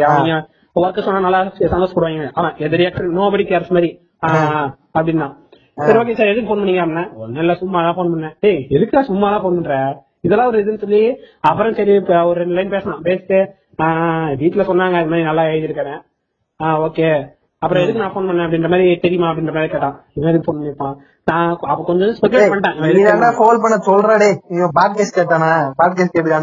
அவங்க 0.73 0.87
ஒர்க் 0.87 1.05
சொன்னா 1.05 1.21
நல்லா 1.25 1.39
சந்தோஷப்படுவாங்க 1.73 2.27
அவன் 2.39 2.53
எதிரி 2.65 2.85
நோபடி 3.19 3.45
கேர்ஸ் 3.51 3.73
மாதிரி. 3.77 3.89
அப்படின்னா. 4.97 5.27
சரி 5.87 5.99
ஓகே 5.99 6.13
சார் 6.17 6.31
எதுக்கு 6.31 6.49
ஃபோன் 6.49 6.61
பண்ணீங்க 6.61 6.81
அப்படின்னா? 6.83 7.05
ஒன்னும் 7.23 7.41
இல்ல 7.43 7.53
சும்மா 7.61 7.79
தான் 7.85 7.95
ஃபோன் 7.97 8.11
பண்ணேன். 8.13 8.33
ஏய் 8.47 8.61
எதுக்குடா 8.75 9.03
சும்மா 9.09 9.27
தான் 9.33 9.41
ஃபோன் 9.43 9.57
பண்ற? 9.59 9.75
இதெல்லாம் 10.25 10.49
ஒரு 10.51 10.57
இதுன்னு 10.63 10.83
சொல்லி 10.85 11.01
அப்புறம் 11.49 11.75
சரி 11.79 11.93
ஒரு 12.29 12.37
ரெண்டு 12.41 12.55
லைன் 12.57 12.73
பேசலாம் 12.73 13.03
பேசிட்டு 13.03 13.37
வீட்டுல 14.41 14.63
சொன்னாங்க 14.69 14.95
இது 15.01 15.11
மாதிரி 15.11 15.29
நல்லா 15.29 15.43
எழுதியிருக்கேன் 15.51 16.01
ஆ 16.59 16.73
ஓகே 16.87 17.07
அப்புறம் 17.61 17.83
எதுக்கு 17.83 18.01
நான் 18.01 18.13
ஃபோன் 18.13 18.27
பண்ணேன் 18.29 18.45
அப்படின்ற 18.45 18.69
மாதிரி 18.73 18.99
தெரியுமா 18.99 19.27
அப்படின்ற 19.29 19.53
மாதிரி 19.55 19.71
கேட்டான். 19.71 19.95
எதுக்கு 20.13 20.45
ஃபோன் 20.45 20.59
பண்ணிருப்பான் 20.59 20.95
நான் 21.29 21.49
அப்ப 21.71 21.81
கொஞ்சம் 21.83 22.13
ஸ்பெகுலேட் 22.19 22.51
பண்ணிட்டேன். 22.51 23.37
கால் 23.41 23.61
பண்ண 23.63 23.77
சொல்றடே 23.89 24.29
பாட்காஸ்ட் 24.79 25.17
கேட்டானா? 25.19 25.51
பாட்காஸ்ட் 25.81 26.15
கேட்டு 26.17 26.35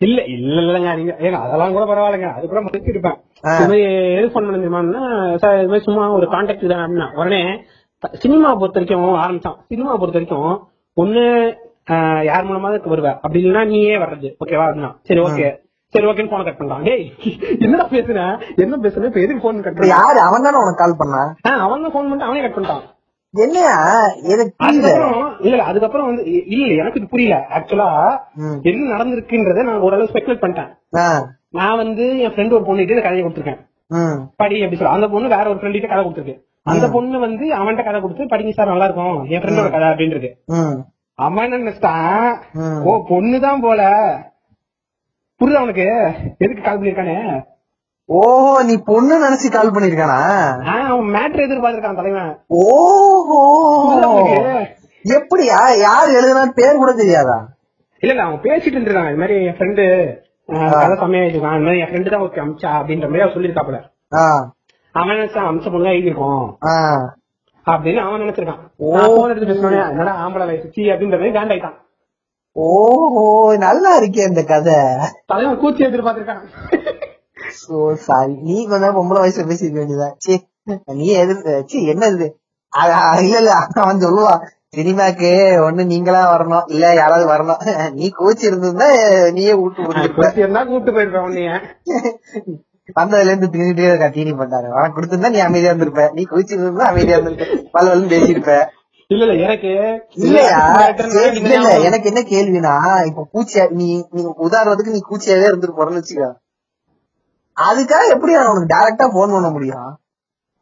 இல்ல 0.00 0.18
இல்ல 0.32 0.56
இல்லங்க. 0.62 0.90
நீங்க 0.96 1.12
ஏங்க 1.20 1.38
அதெல்லாம் 1.44 1.72
கூட 1.72 1.84
பரவாயில்லைங்க. 1.86 2.28
அது 2.36 2.44
கூட 2.46 2.60
முடிச்சு 2.60 2.92
இருப்பேன் 2.92 3.16
ஆ. 3.44 3.52
இது 3.54 3.66
மாதிரி 3.66 3.82
எது 4.18 4.26
ஃபோன் 4.32 4.48
பண்ணிருமான்னா 4.48 5.02
சார் 5.42 5.56
இது 5.58 5.70
மாதிரி 5.70 5.86
சும்மா 5.86 6.04
ஒரு 6.16 6.26
கான்டாக்ட் 6.34 6.66
தான் 6.68 6.82
அப்படின்னா 6.82 7.08
உடனே 7.18 7.40
சினிமா 8.22 8.50
பொறுத்த 8.54 8.78
வரைக்கும் 8.78 9.22
ஆரம்பிச்சான். 9.22 9.56
சினிமா 9.70 9.92
பொறுத்த 9.96 10.18
வரைக்கும் 10.18 10.50
ஒண்ணு 10.96 11.24
யார் 12.28 12.46
மூலமாவது 12.48 12.92
வருவ. 12.92 13.08
அப்படி 13.16 13.40
இல்லைன்னா 13.40 13.64
நீயே 13.70 13.96
வர்றது. 14.02 14.28
ஓகேவா 14.42 14.66
அப்படின்னா. 14.68 14.90
சரி 15.08 15.20
ஓகே 15.20 15.48
சரி 15.94 16.06
ஓகேன்னு 16.08 16.32
போன 16.32 16.44
கட் 16.46 16.58
பண்ணலாம் 16.58 16.82
டேய் 16.84 17.04
என்னடா 17.60 17.84
பேசுன 17.92 18.24
என்ன 18.62 18.78
பேசுன 18.82 19.08
இப்ப 19.10 19.20
எதுக்கு 19.22 19.44
போன் 19.44 19.62
கட் 19.62 19.76
பண்ண 19.76 19.92
யாரு? 19.92 20.18
அவன் 20.26 20.44
தானே 20.46 20.60
உனக்கு 20.62 20.80
கால் 20.80 20.98
பண்ணா? 20.98 21.20
அவன் 21.64 21.84
தான் 21.84 21.94
போன் 21.94 22.04
பண்ணிட்டு 22.04 22.26
அவனே 22.26 22.42
கட் 22.44 22.56
பண்ணிட்டான். 22.56 22.82
என்னையா? 23.34 23.74
இல்ல 25.40 25.62
அதுக்கப்புறம் 25.62 26.06
வந்து 26.06 26.22
இல்ல 26.46 26.74
எனக்கு 26.74 27.00
இது 27.00 27.08
புரியல. 27.08 27.46
ஆக்சுவலா. 27.54 27.88
என்ன 28.62 28.96
நடந்திருக்குன்றத 28.96 29.64
நான் 29.64 29.80
ஓரளவு 29.80 30.10
ஸ்பெகுலேட் 30.12 30.42
பண்ணிட்டேன். 30.44 30.70
நான் 31.50 31.76
வந்து 31.76 32.18
என் 32.18 32.30
ஃப்ரெண்ட் 32.30 32.52
ஒரு 32.52 32.64
பொண்ணுகிட்ட 32.64 33.02
கதையை 33.02 33.26
கொடுத்துருக்கேன். 33.26 33.60
படி 34.36 34.56
அப்படி 34.56 34.76
சொல்ல. 34.76 34.94
அந்த 34.94 35.08
பொண்ணு 35.08 35.28
வேற 35.28 35.48
ஒரு 35.50 35.58
ஃப்ரெண்ட் 35.58 35.72
கிட்ட 35.72 35.86
கதை 35.86 36.04
கொடுத்துருக்கு. 36.04 36.36
அந்த 36.62 36.88
பொண்ணு 36.88 37.18
வந்து 37.18 37.54
அவன்கிட்ட 37.54 37.84
கதை 37.84 38.00
கொடுத்து 38.00 38.24
படிங்க 38.24 38.50
சார் 38.50 38.66
நல்லா 38.66 38.84
இருக்கும் 38.84 39.24
என் 39.24 39.40
ஃப்ரெண்டோட 39.42 39.70
கதை 39.70 39.88
அப்படின்றது. 39.88 40.28
அவன் 41.18 41.52
என்ன 41.52 41.70
நினைச்சிட்டான்? 41.70 42.34
ம். 42.52 42.82
ஓ 42.84 43.04
பொண்ணுதான் 43.08 43.62
போல. 43.62 43.82
புரியுது 45.40 45.52
அவனுக்கு 45.52 45.86
எதுக்கு 46.38 46.62
கால் 46.62 46.80
பண்ணிருக்கானே 46.80 47.16
ஓஹோ 48.08 48.52
நீ 48.62 48.74
பொண்ணு 48.84 49.14
நினைச்சு 49.24 49.48
கால் 49.48 49.72
பண்ணிருக்கானா? 49.72 50.18
அவன் 50.84 51.10
மேட்ரு 51.14 51.44
எதிர்பார்த்திருக்கான் 51.46 51.98
தலைவன். 51.98 52.30
ஓஹோ? 52.60 53.40
எப்படியா? 55.04 55.58
யார் 55.80 56.14
எழுதுனா 56.16 56.44
பேர் 56.54 56.76
கூட 56.76 56.92
தெரியாதா? 56.92 57.36
இல்ல 58.02 58.12
இல்ல 58.12 58.22
அவன் 58.22 58.42
பேசிட்டு 58.42 58.76
இருந்திருக்கான். 58.76 59.10
இது 59.10 59.20
மாதிரி 59.22 59.36
என் 59.44 59.56
ஃப்ரெண்டு 59.58 59.84
கதை 60.74 60.96
செம்மையா 60.98 61.22
எழுதிருக்கான் 61.24 61.56
இந்த 61.56 61.66
மாதிரி 61.66 61.80
என் 61.80 61.90
ஃப்ரெண்டு 61.90 62.10
தான் 62.10 62.20
ஒருத்தி 62.20 62.40
அமிச்சா 62.40 62.70
அப்படின்ற 62.78 63.06
மாதிரி 63.06 63.24
அவன் 63.24 63.36
சொல்லியிருக்காப்புல. 63.36 63.80
அவன் 64.94 65.12
நினைச்சான் 65.12 65.48
அம்ச 65.48 65.66
பொண்ணு 65.68 66.24
ஆ. 66.66 66.76
அப்படின்னு 67.66 68.00
அவன் 68.04 68.22
நினைச்சிருக்கான். 68.24 68.62
போன் 68.78 69.30
எடுத்து 69.30 69.56
என்னடா 69.90 70.14
ஆம்பளை 70.24 70.46
வயசு 70.46 70.70
சி 70.74 70.82
அப்படின்ற 70.92 71.18
மாதிரி 71.18 71.36
காண்டாயிட்டான் 71.38 71.76
ஓஹோ 72.56 73.24
நல்லா 73.58 73.90
இருக்கே 73.98 74.28
இந்த 74.30 74.42
கதை. 74.44 74.78
தலைவன் 75.26 75.60
கூச்சி 75.60 75.82
எதிர்பார்த்திருக்கான். 75.88 76.42
சோ 77.58 77.76
சாரி 78.06 78.34
நீ 78.46 78.56
கொஞ்சம் 78.66 78.96
பொம்பளை 78.96 79.20
வயசுல 79.22 79.48
பேசிக்க 79.48 79.78
வேண்டியதா 79.78 80.08
சீ 80.24 80.34
நீ 80.98 81.08
எதிர்த்து 81.22 81.52
சீ 81.70 81.78
என்ன 81.92 82.08
இது 82.12 82.28
இல்ல 83.22 83.36
இல்ல. 83.38 83.52
அவன் 83.82 84.02
சொல்லுவான் 84.02 84.42
சினிமாக்கு 84.76 85.28
ஒண்ணு 85.66 85.82
நீங்களா 85.92 86.22
வரணும். 86.32 86.66
இல்ல 86.68 86.86
யாராவது 86.94 87.24
வரணும். 87.30 87.60
நீ 87.94 88.06
கோச்சு 88.18 88.44
இருந்திருந்தா 88.48 88.88
நீயே 89.36 89.52
இருந்தா 90.36 90.62
கூப்பிட்டு 90.64 90.94
போயிருப்பேன் 90.96 91.62
வந்ததுல 92.96 93.30
இருந்து 93.30 93.48
திணிட்டே 93.54 93.88
இருக்கா 93.88 94.08
தீனி 94.08 94.32
பண்ணாரு 94.32 94.68
அவன் 94.74 94.94
கொடுத்திருந்தா 94.96 95.30
நீ 95.30 95.40
அமைதியா 95.46 95.72
இருந்திருப்ப. 95.72 96.04
நீ 96.14 96.22
கோச்சு 96.24 96.54
இருந்தா 96.56 96.90
அமைதியா 96.90 97.16
இருந்திருப்ப. 97.18 97.46
பல 97.72 97.84
வலும் 97.88 98.12
பேசியிருப்ப. 98.12 98.52
இல்ல 99.10 99.22
இல்ல 99.26 99.34
எனக்கு 99.44 99.70
இல்லையா? 100.20 100.56
இல்ல 101.40 101.58
எனக்கு 101.88 102.06
என்ன 102.12 102.22
கேள்வினா 102.30 102.74
இப்ப 103.10 103.26
பூச்சியா 103.32 103.64
நீ 103.72 103.86
நீ 104.14 104.22
உதாரணத்துக்கு 104.46 104.96
நீ 104.96 105.02
பூச்சியாவே 105.10 105.48
இருந்துட்டு 105.50 105.78
போறன்னு 105.78 106.00
வச்சுக்க. 106.02 106.26
அதுக்காக 107.58 108.10
எப்படி 108.10 108.32
நான் 108.32 108.50
உனக்கு 108.50 108.72
டைரக்டா 108.74 109.06
போன் 109.08 109.32
பண்ண 109.32 109.48
முடியும்? 109.50 109.88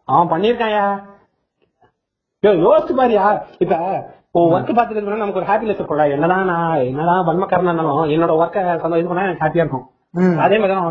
அவன் 0.08 0.30
பண்ணிருக்காயா 0.32 0.84
யோசிச்சு 2.42 2.94
பாரியா. 2.94 3.26
இப்ப 3.58 3.74
உன் 4.34 4.52
ஒர்க் 4.54 4.76
பாத்துட்டு 4.76 4.98
இருக்கா 4.98 5.16
நமக்கு 5.16 5.40
ஒரு 5.40 5.48
ஹாப்பினஸ் 5.50 5.78
இருக்கும்ல. 5.80 6.04
என்னதான் 6.10 6.44
நான் 6.44 6.82
என்னதான் 6.82 7.26
வன்மக்காரனா 7.28 7.70
இருந்தாலும் 7.70 8.12
என்னோட 8.14 8.32
ஒர்க்க 8.40 8.64
சந்தோஷம் 8.82 9.00
இது 9.00 9.08
பண்ணா 9.08 9.22
எனக்கு 9.22 9.44
ஹாப்பியா 9.44 9.64
இருக்கும். 9.64 9.86
அதே 10.38 10.56
மாதிரி 10.58 10.74
தான் 10.74 10.84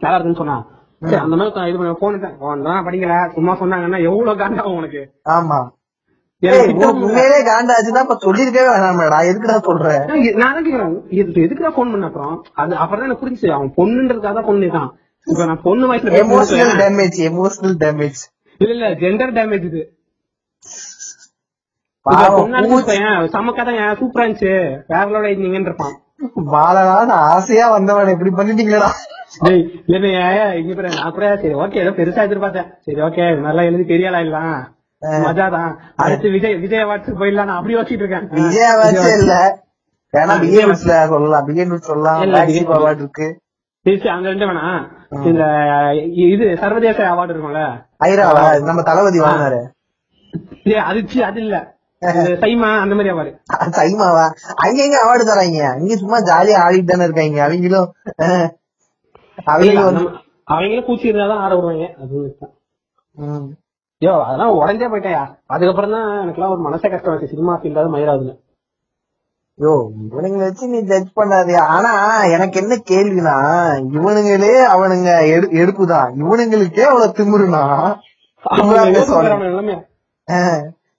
நல்லா 0.00 0.16
இருக்குன்னு 0.16 0.34
சொன்னான். 0.34 0.64
சரி, 1.02 1.16
அந்த 1.16 1.36
மாதிரி 1.36 1.70
இது 1.70 1.78
பண்ண 1.78 1.92
போன் 1.94 2.62
தான் 2.62 2.84
படிக்கல. 2.86 3.16
சும்மா 3.32 3.52
சொன்னாங்கன்னா 3.60 4.00
எவ்வளவு 4.02 4.40
காண்டாகும் 4.42 4.76
உனக்கு? 4.76 5.02
ஆமா. 5.28 5.58
உண்மையிலே 6.88 7.38
காண்டாச்சுன்னா 7.42 8.02
இப்ப 8.02 8.16
சொல்லிருக்கவே 8.24 8.68
வேணாமேடா 8.68 9.18
எதுக்குடா 9.30 9.56
சொல்ற? 9.68 9.86
நான் 10.08 10.20
இ- 10.20 10.36
நான் 10.36 10.54
தான் 10.54 10.66
கேக்குறேன். 10.66 10.92
இது 11.12 11.46
எதுக்குடா 11.46 11.70
போன் 11.70 11.90
பண்ண 11.90 12.06
அப்புறம்? 12.06 12.34
அது 12.54 12.76
அப்புறம் 12.76 13.00
தான் 13.00 13.08
எனக்கு 13.08 13.24
புரிஞ்சுச்சு 13.24 13.50
அவன் 13.50 13.74
பொண்ணுன்றதுக்காக 13.76 14.34
தான் 14.34 14.44
பொண்ணு 14.44 14.82
இப்ப 15.26 15.44
நான் 15.44 15.62
பொண்ணு 15.62 15.86
வயசுல 15.90 16.18
எமோஷனல் 16.20 16.74
டேமேஜ் 16.82 17.18
எமோஷனல் 17.28 17.76
டேமேஜ் 17.80 18.20
இல்ல 18.60 18.72
இல்ல 18.74 18.86
ஜெண்டர் 18.94 19.32
டேமேஜ் 19.32 19.64
இது. 19.64 19.82
சூப்பரா 23.98 24.24
இருந்துச்சு. 24.24 24.52
வேற 24.88 25.04
இருந்தீங்கன்னு 25.28 25.68
இருப்பான். 25.70 25.96
வாழலான்னு 26.52 27.14
ஆசையா 27.28 27.66
வந்தவன் 27.68 28.08
இப்படி 28.08 28.30
பண்ணிட்டீங்களா? 28.30 28.88
நான் 30.96 31.12
கூட 31.12 31.26
சரி 31.36 31.54
ஓகே 31.54 31.80
ஏதோ 31.82 31.92
பெருசா 31.98 32.24
எதிர்பார்த்தேன். 32.28 32.68
சரி 32.86 33.00
ஓகே 33.00 33.24
நல்லா 33.40 33.62
எழுதி 33.62 33.84
பெரிய 33.84 34.08
ஆளா 34.08 34.20
இல்ல 34.20 34.38
மஜாதான் 35.22 35.68
அடுத்து 35.96 36.28
விஜய் 36.30 36.56
விஜய் 36.56 36.84
அவார்ட்ஸுக்கு 36.84 37.20
போயிடலாம் 37.20 37.48
நான் 37.50 37.58
அப்படி 37.58 37.76
யோசிச்சுட்டு 37.76 38.04
இருக்கேன். 38.04 38.26
விஜய் 38.38 38.72
வச்சு 38.80 39.10
இல்ல. 39.18 39.34
நூட்ஸ்ல 40.64 40.94
சொல்லலாம். 41.82 42.48
இருக்கு. 43.00 43.28
சரி, 43.88 44.08
அந்த 44.14 44.28
ரெண்டு 44.32 44.46
வேணாம் 44.48 44.80
இந்த 45.28 45.42
இது 46.26 46.46
சர்வதேச 46.62 46.98
அவார்டு 47.12 47.32
இருக்கும்ல. 47.34 47.62
ஐராவா 48.06 48.42
நம்ம 48.68 48.82
தளபதி 48.88 49.18
வாங்கினாரு. 49.24 49.60
ஏய், 50.72 50.82
அது 51.28 51.40
இல்ல. 51.44 51.56
சைமா 52.42 52.68
அந்த 52.82 52.94
மாதிரி 52.96 53.12
அவார்டு 53.12 53.32
சைமாவா? 53.78 54.24
அங்க 54.64 54.78
எங்க 54.86 54.98
அவார்டு 55.04 55.24
தராங்க? 55.30 55.60
அங்க 55.76 55.94
சும்மா 56.02 56.18
ஜாலியா 56.30 56.58
ஆடிட்டு 56.64 56.90
தானே 56.92 57.06
இருக்காங்க. 57.08 57.38
அவங்களும் 57.44 57.88
அவங்களும் 59.52 59.98
அவங்களும் 60.52 60.86
பூச்சி 60.88 61.10
இருந்தாதான் 61.10 61.42
ஆட 61.44 61.52
விடுவாங்க. 61.56 61.86
அது. 62.02 62.18
ஐயோ 64.02 64.12
அதெல்லாம் 64.26 64.56
உடஞ்சே 64.58 64.88
போயிட்டேயா? 64.92 65.22
அதுக்கப்புறம் 65.54 65.94
தான் 65.96 66.06
எனக்குலாம் 66.24 66.52
ஒரு 66.54 66.62
மனசே 66.66 66.88
கஷ்டம் 66.92 67.32
சினிமா 67.32 67.54
ஃபீல்டாவது 67.62 67.94
மயிராதுன்னு 67.94 68.34
யோ 69.58 69.72
இவனுங்களை 70.10 70.36
வச்சு 70.36 70.68
நீ 70.68 70.80
ஜட்ஜ் 70.80 71.10
பண்ணாதே 71.16 71.56
ஆனா 71.60 72.22
எனக்கு 72.24 72.60
என்ன 72.60 72.74
கேள்வினா 72.74 73.34
இவனுங்களே 73.96 74.52
அவனுங்க 74.74 75.10
எடு- 75.34 75.50
எடுப்புதான். 75.52 76.12
இவனுங்களுக்கே 76.16 76.80
அவ்வளவு 76.80 77.12
திமிருனா? 77.16 77.96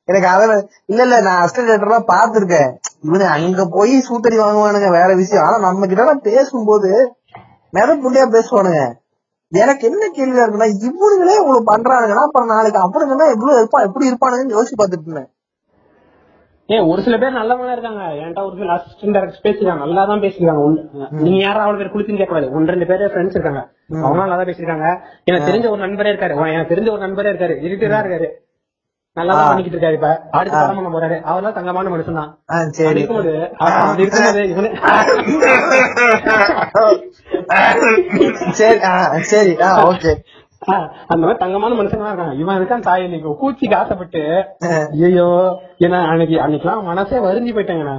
எனக்கு 0.03 0.27
அதுல 0.27 0.67
இல்ல 0.85 1.01
இல்ல 1.01 1.21
நான் 1.21 1.47
அசிஸ்டன்ட் 1.47 1.81
எல்லாம் 1.81 2.07
பாத்துருக்கேன் 2.07 2.75
இவனு 3.03 3.25
அங்க 3.25 3.65
போய் 3.65 4.05
சூத்தடி 4.09 4.37
வாங்குவானுங்க 4.39 4.91
வேற 4.91 5.15
விஷயம். 5.15 5.45
ஆனா 5.45 5.57
நம்ம 5.59 5.85
கிட்ட 5.85 6.01
எல்லாம் 6.01 6.21
பேசும்போது 6.21 7.15
மித 7.71 7.85
புண்டியா 7.85 8.29
பேசுவானுங்க. 8.29 8.81
எனக்கு 9.51 9.87
என்ன 9.87 10.05
கேள்வியா 10.15 10.45
இருக்குன்னா 10.45 10.69
இவனுங்களே 10.79 11.35
இவ்வளவு 11.35 11.63
பண்றானுங்கன்னா 11.63 12.23
அப்புறம் 12.23 12.47
நாளைக்கு 12.47 12.79
அப்படிங்கன்னா 12.79 13.31
எவ்வளவு 13.31 13.61
இருப்பா 13.61 13.85
எப்படி 13.85 14.11
இருப்பானுங்கன்னு 14.11 14.57
யோசிச்சு 14.57 14.81
பாத்துட்டு 14.81 15.01
இருந்தேன். 15.01 15.29
ஏ 16.69 16.79
ஒரு 16.89 17.01
சில 17.05 17.17
பேர் 17.17 17.37
நல்லவங்களா 17.37 17.75
இருக்காங்க. 17.75 18.01
என்கிட்ட 18.17 18.41
ஒரு 18.47 18.55
சில 18.57 18.73
அசிஸ்டன்ட் 18.75 19.15
டைரக்டர் 19.15 19.45
பேசிருக்காங்க 19.45 19.83
நல்லா 19.83 20.03
தான் 20.05 20.21
பேசிருக்காங்க 20.25 20.65
நீங்க 21.23 21.39
யாரும் 21.39 21.63
அவ்வளவு 21.63 21.81
பேர் 21.81 21.93
குளிச்சுன்னு 21.93 22.19
கேட்கக்கூடாது 22.19 22.51
ஒன்று 22.55 22.73
ரெண்டு 22.73 22.89
பேர் 22.91 23.11
ஃப்ரெண்ட்ஸ் 23.13 23.37
இருக்காங்க. 23.37 23.61
அவங்க 24.01 24.21
நல்லா 24.23 24.35
தான் 24.35 24.49
பேசிருக்காங்க 24.51 24.87
எனக்கு 25.27 25.49
தெரிஞ்ச 25.49 25.65
ஒரு 25.73 25.81
நண்பரே 25.85 26.11
இருக்காரு. 26.13 26.35
எனக்கு 26.53 26.73
தெரிஞ்ச 26.73 26.91
ஒரு 26.95 27.03
நண்பரே 27.05 27.31
இருக்காரு. 27.33 27.55
இருட்டுதான் 27.67 28.03
இருக்காரு. 28.03 28.29
நல்லா 29.17 29.33
தான் 29.35 29.47
பண்ணிக்கிட்டு 29.47 29.75
இருக்காரு 29.75 29.95
இப்ப. 29.97 30.09
அடுத்து 30.37 30.57
படம் 30.57 30.77
பண்ண 30.79 30.89
போறாரு. 30.91 31.15
அவர்லாம் 31.29 31.55
தங்கமான 31.55 31.89
மனுஷன் 31.93 32.19
தான் 32.19 32.29
இருக்கும்போது 32.93 33.31
சரி 38.59 38.77
சரி. 39.31 39.53
ஓகே. 39.89 40.11
அந்த 41.11 41.21
மாதிரி 41.23 41.39
தங்கமான 41.41 41.75
மனுஷன் 41.79 42.01
தான் 42.03 42.11
இருக்கான். 42.11 42.37
இவன் 42.41 42.57
இருக்கான் 42.59 42.85
தாய் 42.87 43.05
இன்னைக்கு 43.07 43.29
கூச்சிக்கு 43.41 43.75
ஆசைப்பட்டு 43.81 44.21
ஐயோ 45.07 45.27
ஏன்னா 45.85 45.99
அன்னைக்கு 46.11 46.37
அன்னைக்கெல்லாம் 46.45 46.87
மனசே 46.89 47.19
வருந்தி 47.27 47.51
போயிட்டாங்கண்ணா. 47.55 47.97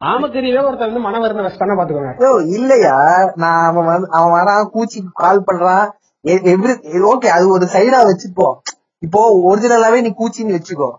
ஆமக்கறியில 0.00 0.64
ஒருத்தர் 0.66 0.90
வந்து 0.90 1.04
மன 1.06 1.20
வருந்த 1.22 1.44
வச்சுட்டானா 1.44 1.76
பாத்துக்கோங்க. 1.78 2.12
இல்லையா? 2.56 2.96
நான் 3.42 3.62
அவன் 3.68 3.88
வந்து 3.92 4.08
அவன் 4.18 4.34
வரான் 4.38 4.70
கூச்சிக்கு 4.74 5.10
கால் 5.22 5.46
பண்றான். 5.48 5.86
எவ்ரி 6.52 6.72
ஓகே 7.12 7.28
அது 7.36 7.44
ஒரு 7.56 7.66
சைடா 7.74 8.00
வச்சுப்போ 8.10 8.48
இப்போ 9.02 9.20
ஒரிஜினலாவே 9.48 9.98
நீ 10.06 10.10
கூச்சின்னு 10.20 10.56
வச்சுக்கோ. 10.58 10.90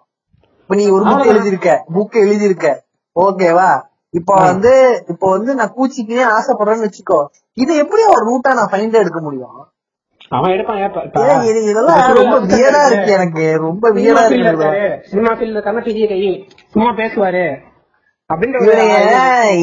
இப்ப 0.61 0.75
நீ 0.79 0.85
ஒரு 0.95 1.03
புக் 1.09 1.31
எழுதியிருக்க 1.31 1.71
புக் 1.95 2.17
எழுதியிருக்க. 2.25 2.67
ஓகேவா 3.15 3.69
இப்போ 4.13 4.35
வந்து 4.49 4.71
இப்போ 5.11 5.27
வந்து 5.35 5.51
நான் 5.59 5.73
கூச்சிக்குனே 5.77 6.25
ஆசைப்படுறேன்னு 6.35 6.87
வச்சுக்கோ. 6.87 7.19
இது 7.57 7.71
எப்படி 7.83 8.03
ஒரு 8.13 8.23
ரூட்டா 8.29 8.51
நான் 8.59 8.71
ஃபைண்ட் 8.71 9.01
எடுக்க 9.01 9.19
முடியும்? 9.19 9.59
அவன் 10.31 10.51
எடுப்பான் 10.51 10.79
இருக்கு 12.89 13.13
எனக்கு. 13.13 13.45
ரொம்ப 13.59 13.85
வியடா 13.95 14.23
சினிமா 15.05 15.31
ஃபீல்ட்ல 15.31 15.61
கண்ண 15.61 15.79
பெரிய 15.81 16.05
கை. 16.07 16.19
சும்மா 16.73 16.89
பேசுவாரு. 16.97 17.45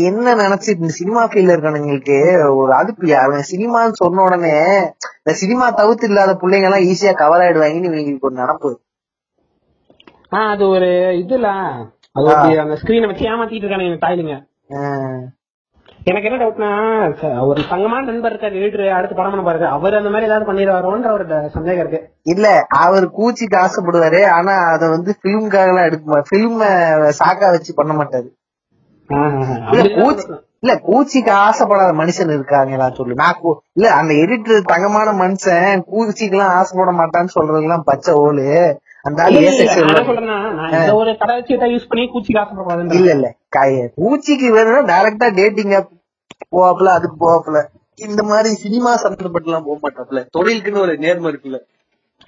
என்ன 0.09 0.33
நினைச்சு 0.41 0.71
இந்த 0.75 0.89
சினிமா 0.93 1.23
ஃபீல்ட்ல 1.25 1.55
இருக்கானுங்களுக்கு 1.55 2.17
ஒரு 2.57 2.73
அதுக்கு 2.75 3.15
அவன் 3.17 3.45
சினிமான்னு 3.51 4.01
சொன்ன 4.01 4.23
உடனே 4.23 4.55
இந்த 5.19 5.35
சினிமா 5.35 5.67
தவிர்த்து 5.73 6.09
இல்லாத 6.09 6.35
பிள்ளைங்க 6.35 6.69
எல்லாம் 6.69 6.87
ஈஸியா 6.89 7.13
கவர் 7.15 7.45
ஆயிடுவாங்கன்னு 7.45 7.89
இவங்களுக்கு 7.91 8.29
ஒரு 8.29 8.37
நினப்பு. 8.37 8.71
ஆ, 10.33 10.41
அது 10.51 10.65
ஒரு 10.69 10.89
இதுல 11.21 11.49
அது 12.17 12.29
அந்த 12.61 12.77
ஸ்கிரீனை 12.77 13.09
வச்சு 13.09 13.29
ஏமாத்திட்டு 13.29 13.65
இருக்கானுங்க 13.65 13.99
தாய்லுங்க. 13.99 14.35
ஆஹ் 14.77 15.23
எனக்கு 16.07 16.29
என்ன 16.29 16.39
டவுட்னா 16.41 16.69
ஒரு 17.49 17.61
தங்கமான 17.71 18.07
நண்பர் 18.09 18.33
இருக்காரு 18.33 18.61
எழுதுரு 18.61 18.85
அடுத்து 18.97 19.17
படம் 19.17 19.33
பண்ண 19.33 19.45
பாருங்க 19.47 19.69
அவர் 19.77 19.99
அந்த 20.01 20.11
மாதிரி 20.13 20.29
ஏதாவது 20.29 20.49
பண்ணிடுவாரோன்ற 20.51 21.11
ஒரு 21.17 21.25
சந்தேகம் 21.57 21.83
இருக்கு. 21.85 22.01
இல்ல 22.33 22.47
அவர் 22.83 23.07
கூச்சிக்கு 23.19 23.57
ஆசைப்படுவாரு 23.63 24.21
ஆனா 24.37 24.55
அத 24.75 24.89
வந்து 24.95 25.13
பிலிம்காக 25.23 25.73
எல்லாம் 25.73 25.89
எடுக்க 25.89 26.23
பிலிம் 26.31 26.63
சாக்கா 27.21 27.49
வச்சு 27.55 27.79
பண்ண 27.81 27.95
மாட்டாரு. 27.99 28.29
இல்ல 29.73 29.87
கூச்சி 29.99 30.27
இல்ல 30.63 30.75
கூச்சிக்கு 30.87 31.33
ஆசைப்படாத 31.47 31.91
மனுஷன் 31.99 32.35
இருக்காங்களா 32.37 32.87
சொல்லு. 32.97 33.21
நான் 33.23 33.43
இல்ல 33.77 33.89
அந்த 33.99 34.13
எடிட்டர் 34.23 34.71
தங்கமான 34.73 35.09
மனுஷன் 35.23 35.85
கூச்சிக்கு 35.93 36.37
எல்லாம் 36.37 36.55
ஆசைப்பட 36.59 36.93
மாட்டான்னு 37.01 37.37
சொல்றதுலாம் 37.37 37.89
பச்சை 37.91 38.15
ஓலு. 38.25 38.47
அந்த 39.09 39.21
நான் 40.23 40.57
நான் 40.71 40.97
ஒரு 41.01 41.11
கடை 41.19 41.35
வச்சு 41.37 41.59
யூஸ் 41.75 41.91
பண்ணி 41.91 42.05
கூச்சிக்கு 42.15 42.41
ஆசைப்படக்கூடாதுன்ற 42.41 42.97
இல்ல 43.01 43.13
இல்ல 43.19 43.29
பூச்சிக்கு 43.99 44.49
வேணும்னா 44.57 44.83
டைரக்டா 44.91 45.29
டேட்டிங் 45.39 45.75
போவாப்ல 46.57 46.85
அதுக்கு 46.85 47.17
போவாப்ல 47.21 47.61
இந்த 47.95 48.23
மாதிரி 48.23 48.55
சினிமா 48.55 48.95
சம்பந்தப்பட்டு 48.95 49.45
எல்லாம் 49.45 49.65
போக 49.65 49.79
மாட்டாப்ல 49.83 50.27
தொழிலுக்குன்னு 50.39 50.79
ஒரு 50.79 50.99
நேர்மை 50.99 51.33
இருக்குல்ல. 51.33 51.59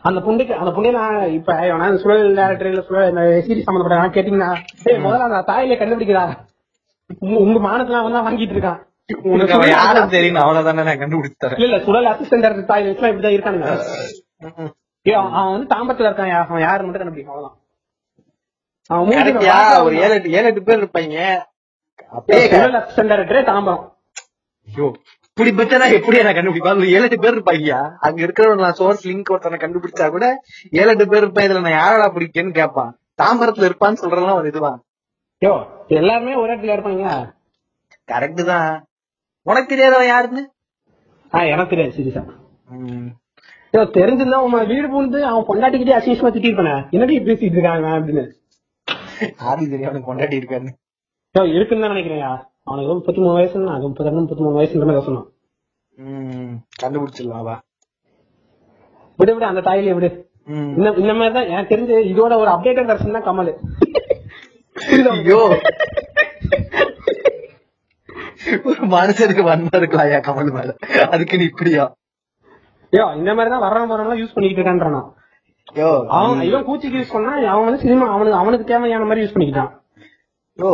அந்த 0.00 0.20
புண்டைக்கு 0.20 0.52
அந்த 0.54 0.70
புண்டை 0.70 0.92
நான் 0.92 1.30
இப்ப 1.30 1.66
நான் 1.76 1.98
சுழல் 1.98 2.34
டேரக்டர் 2.34 2.66
இல்ல 2.66 2.80
சுழல் 2.80 3.08
இந்த 3.08 3.20
சீரிஸ் 3.20 3.62
சம்பந்தப்பட்ட 3.62 4.20
கேட்டீங்கன்னா 4.20 4.50
முதல்ல 4.86 5.18
அந்த 5.18 5.52
தாயில 5.52 5.78
கண்டுபிடிக்கிறா. 5.78 6.24
உங்க- 7.18 7.68
மானத்துல 7.68 7.92
அவன் 7.92 8.12
தான் 8.12 8.26
வாங்கிட்டு 8.26 8.54
இருக்கான். 8.54 8.86
உனக்கு 9.22 9.68
யாரும் 9.68 10.08
தெரியும் 10.08 10.36
அவனதானே 10.36 10.82
நான் 10.82 10.98
கண்டுபிடிச்சு 10.98 11.44
தரேன். 11.44 11.60
இல்ல 11.60 11.80
சுழல் 11.84 12.04
அசிஸ்டன்ட் 12.06 12.44
டேரக்டர் 12.44 12.70
தாயில 12.72 12.94
இப்படிதான் 12.94 13.36
இருக்கானுங்க. 13.36 13.70
அவன் 15.06 15.52
வந்து 15.52 15.74
தாம்பரத்துல 15.74 16.06
இருக்கான் 16.06 16.30
அவன் 16.30 16.60
யாரு 16.60 16.84
மட்டும் 16.84 17.02
கண்டுபிடிக்கும் 17.02 17.34
அவ்வளவுதான். 17.34 17.60
அவன் 18.86 19.86
ஒரு 19.86 19.96
ஏழு 19.96 20.14
எட்டு 20.14 20.30
ஏழு 20.30 20.44
எட்டு 20.44 20.62
பேர் 20.62 20.84
இருப்பாங்க. 20.84 21.38
அப்படியே 22.10 22.48
சுழல் 22.48 22.72
அசிஸ்டன்ட் 22.72 23.12
டேரக்டரே 23.12 23.42
தாம்பரம். 23.50 23.84
இப்படி 25.30 25.50
பச்சனா 25.58 25.86
எப்படி 25.96 26.22
நான் 26.26 26.36
கண்டுபிடிப்பேன் 26.36 26.74
அதுல 26.74 26.86
ஏழு 26.96 27.06
எட்டு 27.06 27.18
பேர் 27.24 27.36
இருப்பாங்க 27.36 27.74
அங்க 28.06 28.18
இருக்கிறவன் 28.26 28.64
நான் 28.64 28.78
சோர்ஸ் 28.80 29.04
லிங்க் 29.08 29.32
ஒருத்தனை 29.34 29.58
கண்டுபிடிச்சா 29.64 30.06
கூட 30.14 30.26
ஏழு 30.80 30.90
எட்டு 30.92 31.06
பேர் 31.12 31.24
இருப்பேன். 31.24 31.46
இதுல 31.48 31.62
நான் 31.66 31.78
யாரடா 31.80 32.06
பிடிக்கேன்னு 32.16 32.58
கேட்பான். 32.58 32.90
தாம்பரத்துல 33.20 33.68
இருப்பான்னு 33.68 34.00
சொல்றதெல்லாம் 34.02 34.40
ஒரு 34.40 34.50
இதுவான் 34.52 34.78
யோ 35.42 35.52
எல்லாருமே 35.98 36.32
ஒரே 36.40 36.52
இடத்துல 36.52 36.74
இருப்பாங்க. 36.76 37.04
கரெக்ட் 38.08 38.42
தான். 38.50 38.70
உனக்கு 39.46 39.72
தெரியாதவன் 39.72 40.10
யாருன்னு? 40.12 40.42
ஆ 41.32 41.44
எனக்கு 41.54 41.72
தெரியாது 41.72 41.96
சீரியஸா 41.98 42.22
யோ 43.74 43.80
தெரிஞ்சிருந்தா 43.96 44.40
உன் 44.46 44.68
வீடு 44.72 44.86
பூந்து 44.92 45.18
அவன் 45.30 45.48
பொண்டாட்டிக்கிட்டே 45.48 45.96
அசிங்கமா 45.98 46.30
திட்டிருப்பானே. 46.34 46.74
என்னடி 46.94 47.18
பேசிட்டு 47.28 47.58
இருக்காங்க 47.58 47.88
அப்படின்னு. 47.98 48.24
ஆதி 49.48 49.64
தெரியும் 49.72 49.88
அவனுக்கு 49.90 50.10
கொண்டாடி 50.10 50.40
இருக்கான்னு? 50.40 50.70
யோ 51.34 51.42
இருக்குன்னு 51.56 51.84
தான் 51.84 51.94
நினைக்கிறேன் 51.94 52.24
அவனுக்கு 52.68 52.94
முப்பத்தி 52.98 53.20
மூணு 53.24 53.36
வயசு 53.38 53.58
அது 53.74 53.88
முப்பத்தி 53.88 54.08
ரெண்டு 54.08 54.22
முப்பத்தி 54.22 54.44
மூணு 54.44 54.58
வயசுன்ற 54.60 54.86
மாதிரி 54.88 55.06
சொன்னான். 55.08 55.28
கண்டுபிடிச்சிடலாம் 56.82 57.48
விடு 59.20 59.32
விடு 59.34 59.50
அந்த 59.50 59.62
தாயிலே 59.68 59.94
விடு. 59.98 60.10
இந்த 61.02 61.12
மாதிரி 61.18 61.32
தான் 61.36 61.48
எனக்கு 61.54 61.72
தெரிஞ்சு 61.72 61.96
இதோட 62.12 62.32
ஒரு 62.42 62.50
அப்டேட்டட் 62.54 62.90
வெர்ஷன் 62.90 63.16
தான் 63.16 63.26
கமல். 63.28 63.52
ஐயோ. 65.14 65.40
ஒரு 68.68 68.82
மனுஷனுக்கு 68.94 69.42
வன்மம் 69.48 69.78
இருக்கலாம் 69.80 70.06
ஐயா 70.08 70.20
கமல் 70.28 70.52
மேல. 70.58 70.70
அதுக்கு 71.14 71.38
நீ 71.40 71.46
இப்படியா? 71.50 71.84
யோ 72.92 73.04
இந்த 73.18 73.30
மாதிரி 73.36 73.50
தான் 73.54 73.64
வர்றவன் 73.66 73.92
வரவங்க 73.92 74.16
யூஸ் 74.20 74.34
பண்ணிக்கிட்டு 74.34 74.62
இருக்கான்றான். 74.62 75.08
அவன் 76.18 76.46
இவன் 76.50 76.66
பூச்சிக்கு 76.68 77.00
யூஸ் 77.00 77.14
பண்ணா 77.16 77.32
அவன் 77.54 77.66
வந்து 77.68 77.82
சினிமா 77.84 78.06
அவனுக்கு 78.14 78.40
அவனுக்கு 78.42 78.70
தேவையான 78.70 79.08
மாதிரி 79.10 79.24
யூஸ் 79.24 79.34
பண்ணிக்கிட்டான். 79.34 79.72
யோ. 80.58 80.70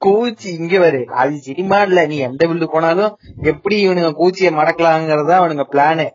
கூச்சி 0.00 0.48
இங்க 0.58 0.78
வரு. 0.78 1.00
அது 1.20 1.34
சினிமா 1.46 1.78
இல்ல. 1.82 2.06
நீ 2.06 2.16
எந்த 2.28 2.46
வீடு 2.46 2.66
போனாலும் 2.74 3.12
எப்படி 3.42 3.76
இவனுங்க 3.86 4.10
கூச்சிய 4.20 4.50
மடக்கலாங்கிறதா 4.58 5.34
அவனுங்க 5.40 5.66
பிளானு 5.72 6.06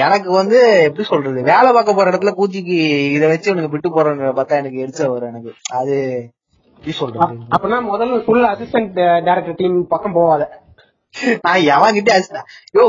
எனக்கு 0.00 0.30
வந்து 0.32 0.58
எப்படி 0.86 1.04
சொல்றது? 1.04 1.38
வேலை 1.42 1.68
பார்க்க 1.72 1.94
போற 1.94 2.10
இடத்துல 2.10 2.32
கூச்சிக்கு 2.32 2.76
இத 3.16 3.24
வச்சு 3.28 3.48
இவனுங்க 3.50 3.70
விட்டு 3.74 3.90
போறவங்க 3.94 4.32
பார்த்தா 4.38 4.60
எனக்கு 4.62 4.82
எரிச்சல் 4.84 5.12
வரும் 5.14 5.30
எனக்கு. 5.32 5.52
அது 5.78 5.94
எப்படி 6.74 6.92
சொல்றது? 6.92 7.38
அப்படின்னா 7.54 7.78
முதல்ல 7.90 8.18
ஃபுல் 8.26 8.46
அசிஸ்டன்ட் 8.52 8.94
டைரக்டர் 9.26 9.58
டீம் 9.60 9.78
பக்கம் 9.86 10.16
போவாத. 10.18 10.42
நான் 11.42 11.64
எவன் 11.74 11.94
கிட்ட 11.94 12.10
அடிச்சுட்டேன் 12.16 12.48
யோ 12.78 12.84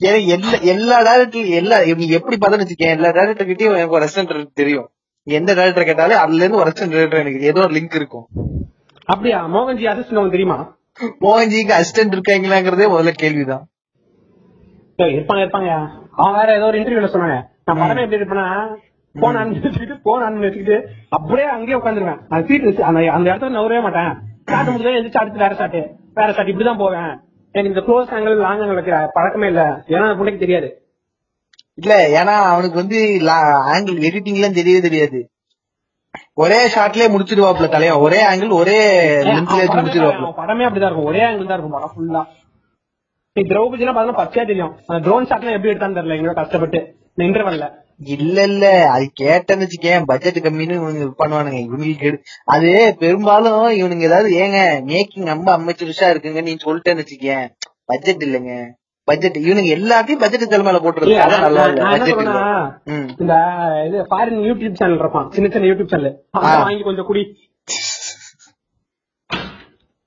எனக்கு 0.00 0.26
எல்லா 0.34 0.58
எல்லா 0.74 0.98
டேரக்டர் 1.08 1.48
எல்லா 1.60 1.78
நீ 2.00 2.06
எப்படி 2.18 2.36
பார்த்தா 2.36 2.60
வச்சுக்கேன். 2.62 2.94
எல்லா 2.96 3.08
டேரக்டர் 3.18 3.50
கிட்டயும் 3.50 3.78
எனக்கு 3.78 3.96
ஒரு 3.98 4.06
ரெஸ்டாரண்ட் 4.06 4.58
தெரியும். 4.60 4.86
எந்த 5.26 5.50
டேரக்டர் 5.54 5.88
கேட்டாலும் 5.88 6.22
அதுல 6.24 6.42
இருந்து 6.42 6.60
ஒரு 6.60 6.70
ரெஸ்டாரண்ட் 6.70 7.20
எனக்கு 7.22 7.50
ஏதோ 7.52 7.60
ஒரு 7.60 7.74
லிங்க் 7.74 7.98
இருக்கும். 8.00 8.26
அப்படியா? 9.12 9.38
மோகன்ஜி 9.54 9.86
அசிஸ்டன்ட் 9.92 10.20
உனக்கு 10.20 10.36
தெரியுமா? 10.36 10.58
மோகன்ஜிக்கு 11.20 11.74
அசிஸ்டன்ட் 11.80 12.16
இருக்காங்களாங்கிறதே 12.16 12.86
முதல்ல 12.94 13.12
கேள்விதான். 13.22 13.64
இருப்பாங்க 14.98 15.42
இருப்பாங்க. 15.44 15.70
அவன் 16.22 16.38
வேற 16.38 16.56
ஏதோ 16.56 16.66
ஒரு 16.70 16.78
இன்டர்வியூல 16.78 17.08
சொன்னாங்க. 17.12 17.36
நான் 17.64 17.78
படமே 17.80 18.02
எப்படி 18.04 18.22
இருப்பேன்னா 18.22 18.46
போன் 19.20 19.36
ஆன் 19.36 19.52
வச்சுக்கிட்டு 19.52 19.96
போன் 20.02 20.22
ஆன் 20.22 20.40
வச்சுக்கிட்டு 20.40 20.76
அப்படியே 21.08 21.46
அங்கேயே 21.56 21.78
உட்காந்துருவேன் 21.78 22.20
அந்த 22.28 22.42
சீட் 22.48 22.80
அந்த 22.90 23.00
அந்த 23.16 23.26
இடத்துல 23.30 23.56
நவரவே 23.58 23.80
மாட்டேன். 23.86 24.12
காட்டு 24.44 24.70
முடிஞ்சா 24.72 24.92
எந்திரிச்சு 24.98 25.22
அடுத்து 25.22 25.42
வேற 25.44 25.54
ஷாட்டு 25.60 25.80
வேற 26.14 26.28
ஷாட் 26.32 26.52
இப்படிதான் 26.52 26.82
போவேன். 26.82 27.10
எனக்கு 27.52 27.70
இந்த 27.72 27.82
க்ளோஸ் 27.86 28.12
ஆங்கிள் 28.16 28.36
லாங் 28.44 28.60
ஆங்கிள் 28.60 29.08
பழக்கமே 29.14 29.46
இல்ல. 29.46 29.62
ஏன்னா 29.88 30.08
புண்டைக்கு 30.18 30.44
தெரியாது. 30.44 30.68
இல்ல 31.74 31.94
ஏன்னா 32.18 32.34
அவனுக்கு 32.52 32.76
வந்து 32.82 32.98
ஆங்கிள் 33.74 33.98
எடிட்டிங்லாம் 34.08 34.56
தெரியவே 34.60 34.80
தெரியாது. 34.88 35.20
ஒரே 36.40 36.66
ஷாட்லயே 36.66 37.08
முடிச்சிடுவாப்ல 37.14 37.68
தலைவன் 37.68 37.98
ஒரே 37.98 38.20
ஆங்கிள் 38.22 38.52
ஒரே 38.52 38.78
முடிச்சிடுவாப்ல 39.24 40.28
அவன் 40.28 40.38
படமே 40.40 40.62
அப்படிதான் 40.62 40.86
இருக்கும். 40.86 41.04
ஒரே 41.04 41.20
ஆங்கிள் 41.20 41.48
தான் 41.48 41.58
இருக்கும் 41.58 41.70
படம் 41.70 41.92
ஃபுல்லா 41.96 42.24
நீ 43.32 43.42
திரௌபதி 43.42 43.78
எல்லாம் 43.78 43.96
பார்த்தா 43.96 44.20
பச்சையா 44.20 44.46
தெரியும். 44.46 44.76
அந்த 44.86 45.08
ட்ரோன் 45.08 45.24
ஷாட்லாம் 45.24 45.52
எப்படி 45.52 45.72
எடுத்தான்னு 45.74 45.96
தெரியல. 45.96 46.16
எங்க 46.16 46.32
கஷ்டப்பட்டு. 46.32 46.96
இந்த 47.14 47.40
இன்டர்வல்ல 47.40 47.70
இல்ல 47.96 48.42
இல்ல. 48.42 48.90
அது 48.90 49.10
கேட்டேன்னு 49.20 49.66
வச்சுக்கேன். 49.66 50.02
பட்ஜெட் 50.06 50.42
கம்மின்னு 50.42 50.78
இவனுங்க 50.78 50.94
இது 50.94 51.14
பண்ணுவானுங்க 51.18 51.78
எடு- 52.00 52.18
அது 52.44 52.96
பெரும்பாலும் 52.98 53.68
இவனுங்க 53.70 54.00
ஏதாவது 54.00 54.36
ஏங்க 54.36 54.82
மேக்கிங் 54.86 55.24
ரொம்ப 55.24 55.58
அமைச்சருஷா 55.58 56.04
இருக்குங்க. 56.06 56.42
நீ 56.42 56.56
சொல்லிட்டேன்னு 56.64 57.06
வச்சுக்கேன். 57.06 57.48
பட்ஜெட் 57.84 58.22
இல்லைங்க. 58.22 58.66
பட்ஜெட் 59.08 59.38
இவனுங்க 59.42 59.70
எல்லாத்தையும் 59.76 60.22
பட்ஜெட் 60.22 60.52
தலைமையில 60.52 60.80
போட்டுருக்கு 60.82 61.10
இல்ல, 61.10 61.24
அதான் 61.26 61.44
நல்லா 61.46 61.62
நான் 61.62 61.70
இல்ல 61.70 61.82
நான் 61.82 61.92
என்ன 61.92 62.00
பட்ஜெட் 62.00 62.20
இல்ல. 62.20 62.32
சொன்னா 62.32 62.50
ம். 62.92 63.06
இந்த 63.22 63.34
இது 63.86 64.04
ஃபாரின் 64.10 64.42
யூடியூப் 64.48 64.78
சேனல் 64.80 65.00
இருப்பான். 65.00 65.28
சின்ன 65.30 65.48
சின்ன 65.48 65.68
யூடியூப் 65.70 65.92
சேனல். 65.92 66.16
வாங்கி 66.64 66.82
கொஞ்சம் 66.82 67.08
குடி. 67.10 67.22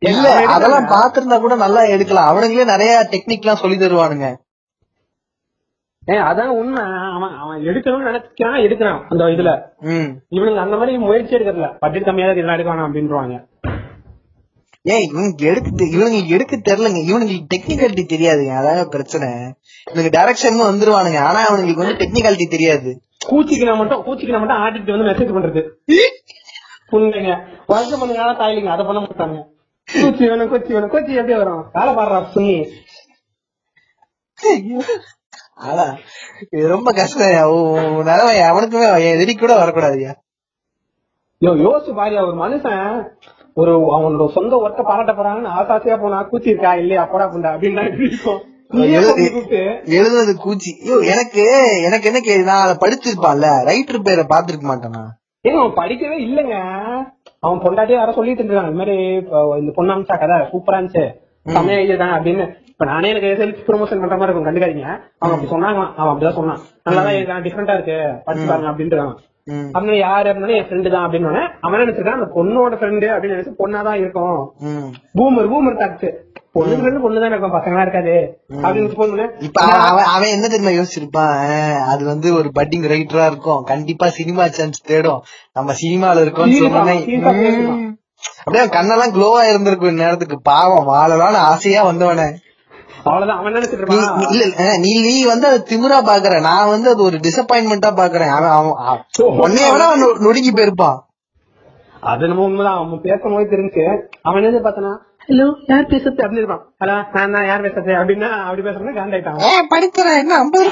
இல்ல 0.01 0.27
அதெல்லாம் 0.53 0.87
பாத்திருந்தா 0.89 1.37
கூட 1.39 1.55
நல்லா 1.57 1.81
எடுக்கலாம். 1.93 2.29
அவனுங்களே 2.31 2.65
நிறைய 2.71 2.93
டெக்னிக் 3.11 3.45
எல்லாம் 3.45 3.61
சொல்லி 3.61 3.77
தருவானுங்க. 3.77 4.29
ஏன் 6.07 6.23
அதான் 6.29 6.49
உண்மை. 6.59 6.81
அவன் 7.15 7.35
அவன் 7.41 7.59
எடுக்கணும்னு 7.63 8.09
நினைக்கிறான் 8.09 8.63
எடுக்கிறான் 8.65 8.99
அந்த 9.11 9.29
இதுல. 9.35 9.51
ம். 9.91 10.09
இவனுங்க 10.37 10.61
அந்த 10.65 10.75
மாதிரி 10.75 10.97
முயற்சி 11.03 11.35
எடுக்கறதுல 11.37 11.69
பட்ஜெட் 11.79 12.07
கம்மியா 12.07 12.27
தான் 12.27 12.35
இதெல்லாம் 12.35 12.57
எடுக்கணும் 12.57 12.87
அப்படின்றாங்க 12.87 13.35
ஏன் 14.91 15.03
இவனுக்கு 15.09 15.45
எடுக்க 15.45 15.85
இவனுங்களுக்கு 15.85 16.33
எடுக்க 16.37 16.55
தெரியலங்க. 16.55 17.01
இவனுங்களுக்கு 17.09 17.51
டெக்னிக்காலிட்டி 17.53 18.03
தெரியாதுங்க. 18.13 18.53
அதான் 18.59 18.89
பிரச்சனை. 18.95 19.29
இவனுக்கு 19.91 20.17
டைரக்ஷன் 20.17 20.67
வந்துருவானுங்க. 20.69 21.19
ஆனா 21.19 21.39
அவனுங்களுக்கு 21.49 21.83
வந்து 21.83 21.99
டெக்னிக்காலிட்டி 22.03 22.47
தெரியாது. 22.55 23.01
கூச்சிக்கினா 23.29 23.77
மட்டும் 23.77 24.01
கூச்சிக்கினா 24.05 24.39
மட்டும் 24.39 24.61
ஆடிட்டு 24.63 24.93
வந்து 24.95 25.09
மெசேஜ் 25.09 25.35
பண்றது. 25.35 25.61
புண்ணுங்க. 26.91 27.31
வருஷம் 27.67 27.99
பண்ணுங்க 27.99 28.23
தாயிலிங்க 28.23 28.73
அதை 28.75 28.85
பண்ண 28.85 28.99
மாட்டாங்க. 28.99 29.37
கூச்சி 29.93 30.27
வேணும் 30.27 30.51
கூச்சி 30.53 30.71
வேணும். 30.73 30.91
கூச்சி 30.91 31.13
எப்படி 31.13 31.37
வரும்? 31.37 31.63
வேலை 31.73 31.93
பாடுறா 31.93 32.19
சுண்ணி. 32.33 32.57
ஆனா 35.55 35.85
இது 36.49 36.67
ரொம்ப 36.67 36.91
கஷ்டம். 36.91 38.03
நிலைமை 38.09 38.35
அவனுக்குமே 38.49 39.13
எதிரி 39.13 39.35
கூட 39.35 39.65
வரக்கூடாதுயா. 39.65 40.13
யோ 41.45 41.51
யோசிச்சு 41.65 41.91
பாரியா 41.99 42.21
ஒரு 42.27 42.35
மனுஷன் 42.43 43.13
ஒரு 43.53 43.73
அவனோட 43.97 44.31
சொந்த 44.31 44.55
ஒர்க்க 44.65 44.83
பாராட்ட 44.83 45.11
போறாங்கன்னு 45.11 45.51
ஆசாசியா 45.59 46.01
போனா 46.01 46.27
கூச்சி 46.31 46.47
இருக்கா? 46.47 46.75
இல்லையா? 46.75 47.05
போடா 47.05 47.25
புண்டா 47.33 47.51
அப்படின்னு 47.53 47.93
இருக்கும். 48.01 48.41
எழுதுனது 48.73 50.33
கூச்சி. 50.45 50.71
எனக்கு 51.11 51.43
எனக்கு 51.85 52.07
என்ன 52.07 52.19
கேள்வி? 52.19 52.43
நான் 52.43 52.63
அதை 52.65 52.75
படிச்சிருப்பான்ல. 52.83 53.47
ரைட்டர் 53.69 54.03
பேரை 54.03 54.25
பாத்துருக்க 54.29 54.65
மாட்டேனா? 54.69 55.03
ஏங்க 55.47 55.59
அவன் 55.63 55.77
படிக்கவே 55.77 56.17
இல்லங்க. 56.27 56.55
அவன் 57.39 57.59
பொண்டாட்டியே 57.59 57.97
வர 57.97 58.11
சொல்லிட்டு 58.11 58.43
இருக்கான் 58.43 58.69
இந்த 58.69 58.77
மாதிரி 58.79 58.97
இந்த 59.59 59.71
பொண்ணாம்சா 59.77 60.13
கதை 60.19 60.37
சூப்பரா 60.51 60.77
இருந்துச்சு. 60.79 61.05
செம்மையா 61.51 61.79
எழுதிருக்காங்க 61.79 62.19
அப்படின்னு. 62.19 62.45
இப்ப 62.67 62.85
நானே 62.85 63.09
எனக்கு 63.09 63.43
செல்ஃப் 63.43 63.69
ப்ரொமோஷன் 63.69 63.99
பண்ற 63.99 64.17
மாதிரி 64.17 64.31
இருக்கும் 64.31 64.45
கண்டுக்காதீங்க. 64.45 64.87
அவன் 65.19 65.35
அப்படி 65.35 65.51
சொன்னாங்க 65.51 65.93
அவன் 65.95 66.13
அப்படிதான் 66.13 66.37
சொன்னான். 66.39 66.59
நல்லாதான் 66.89 67.15
எழுதிருக்கான் 67.15 67.45
டிஃப்ரெண்டா 67.45 67.73
இருக்கு. 67.73 67.99
படிச்சு 68.25 68.47
பாருங்க 68.47 68.69
அப்படின்ட்டு. 68.71 69.15
அப்படின்னு 69.51 69.99
யாரு 69.99 70.29
அப்படின்னா 70.31 70.57
என் 70.57 70.63
ஃப்ரெண்டு 70.63 70.91
தான் 70.91 71.11
அப்படின்னு 71.11 71.47
அவன் 71.61 71.79
என்ன 71.79 71.91
நினைச்சிருக்கான்? 71.91 72.19
அந்த 72.19 72.31
பொண்ணோட 72.35 72.73
ஃப்ரெண்டு 72.73 73.07
அப்படின்னு 73.13 73.35
நினைச்சு 73.35 73.53
பொண்ணாதான் 73.59 73.93
இருக்கும். 73.93 74.53
பூமர் 75.17 75.49
பூமர் 75.53 75.77
தாக்கு 75.77 76.31
பொண்ணு 76.51 76.75
ஃப்ரெண்டு 76.75 77.01
பொண்ணு 77.01 77.19
தான் 77.19 77.29
இருக்கும் 77.29 77.53
பசங்களா 77.53 77.81
இருக்காது. 77.81 78.41
அப்படின்னு 78.49 79.43
இப்ப 79.43 79.61
அவன் 80.07 80.29
என்ன 80.29 80.47
தெரியுமா 80.47 80.81
யோசிச்சிருப்பான்? 80.81 81.81
அது 81.81 82.05
வந்து 82.05 82.33
ஒரு 82.33 82.51
பட்டிங் 82.59 82.87
ரைட்டரா 82.87 83.25
இருக்கும். 83.25 83.63
கண்டிப்பா 83.63 84.09
சினிமா 84.09 84.47
சான்ஸ் 84.47 84.81
தேடும். 84.81 85.21
நம்ம 85.53 85.73
சினிமால 85.73 86.17
இருக்கோம்னு 86.17 86.53
Serious 86.53 86.75
ஆ, 86.75 86.85
சொன்னோன்னே, 86.85 86.97
serious 86.99 87.25
ஆ 87.25 87.29
பேசுவான். 87.29 87.79
ம். 87.79 87.97
அப்படியே 88.43 88.65
கண்ணெல்லாம் 88.65 89.13
க்ளோவா 89.13 89.49
இருந்திருக்கும் 89.49 89.97
இந்நேரத்துக்கு 89.97 90.35
பாவம் 90.43 90.87
வாழலாம்னு 90.87 91.43
ஆசையா 91.47 91.91
வந்தவனே. 91.91 92.27
அவ்வளவுதான். 93.03 93.37
அவன் 93.37 93.53
நினைச்சிட்டு 93.53 93.77
இருப்பான்? 93.77 94.19
இல்ல 94.29 94.77
நீ 94.77 94.91
நீ 95.01 95.25
வந்து 95.25 95.47
அது 95.47 95.63
திமிரா 95.69 95.99
பாக்குற. 96.09 96.41
நான் 96.41 96.69
வந்து 96.69 96.89
அது 96.89 97.03
ஒரு 97.03 97.17
டிசப்பாயின்மெண்டா 97.17 97.89
பாக்குறேன். 97.95 98.33
அவன் 98.49 99.01
உன்னைய 99.17 99.71
விட 99.71 99.83
அவன் 99.85 100.03
நொ- 100.03 100.19
நொறுங்கி 100.19 100.51
போயிருப்பான். 100.51 100.97
அது 102.01 102.27
நம்ம 102.27 102.43
உண்மைதான். 102.43 102.77
அவன் 102.77 103.01
பேசும்போது 103.01 103.49
தெரிஞ்சு 103.49 103.85
அவன் 104.21 104.43
என்ன 104.43 104.69
பார்த்தானா 104.69 104.93
ஹலோ 105.27 105.45
யார் 105.67 105.85
பேசுறது? 105.85 106.21
அப்படின்னு 106.21 106.37
இருப்பான். 106.37 106.73
ஹலோ 106.79 107.03
நான் 107.13 107.31
தான் 107.31 107.45
யார் 107.45 107.61
பேசுறது? 107.61 107.91
அப்படின்னா 107.99 108.29
அப்படி 108.29 108.61
பேசுறேன்னா 108.61 108.97
காண்டாயிட்டான் 108.97 109.41
ஏன் 109.41 109.67
படிக்கிறேன் 109.67 110.17
என்ன 110.17 110.35
ஐம்பது 110.35 110.69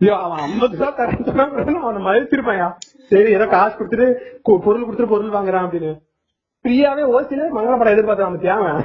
ஐயோ 0.00 0.16
அவன் 0.16 0.38
ஐம்பது 0.38 0.76
ரூபா 0.76 0.90
தரேன் 0.96 1.74
அவனை 1.74 2.02
மதிச்சிருப்பான் 2.02 2.72
சரி 3.08 3.32
ஏதோ 3.32 3.46
காசு 3.46 3.76
கொடுத்துட்டு 3.76 4.14
பொருள் 4.42 4.86
கொடுத்துட்டு 4.86 5.08
பொருள் 5.08 5.30
வாங்குறான் 5.30 5.66
அப்படின்னு. 5.66 6.07
ஃப்ரீயாவே 6.64 7.04
ஓசில 7.12 7.42
மங்கள 7.52 7.74
படம் 7.76 7.94
எதிர்பார்த்தான் 7.94 8.34
பத்தியா 8.34 8.56
அவன் 8.58 8.80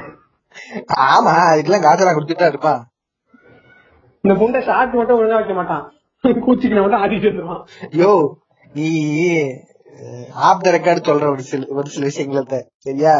ஆமா 1.07 1.35
அதுக்கெல்லாம் 1.45 1.85
காசெல்லாம் 1.85 2.17
கொடுத்துட்டா 2.17 2.49
இருப்பான் 2.49 2.81
இந்த 4.23 4.33
புண்டை 4.35 4.59
ஷார்ட் 4.65 4.97
மட்டும் 4.99 5.19
ஒழுங்கா 5.19 5.39
வைக்க 5.39 5.53
மாட்டான் 5.53 5.85
கூச்சிக்கின 6.43 6.83
மட்டும் 6.83 7.03
ஆடிட்டு 7.03 7.29
வந்துருவான் 7.29 7.63
யோ 7.99 8.11
நீ 8.71 8.89
ஆப் 10.43 10.65
த 10.65 10.69
ரெக்கார்டு 10.71 11.07
சொல்ற 11.07 11.25
ஒரு 11.29 11.43
சில 11.43 11.65
ஒரு 11.71 11.89
சில 11.89 12.05
விஷயங்கள 12.05 12.43
சரியா 12.85 13.15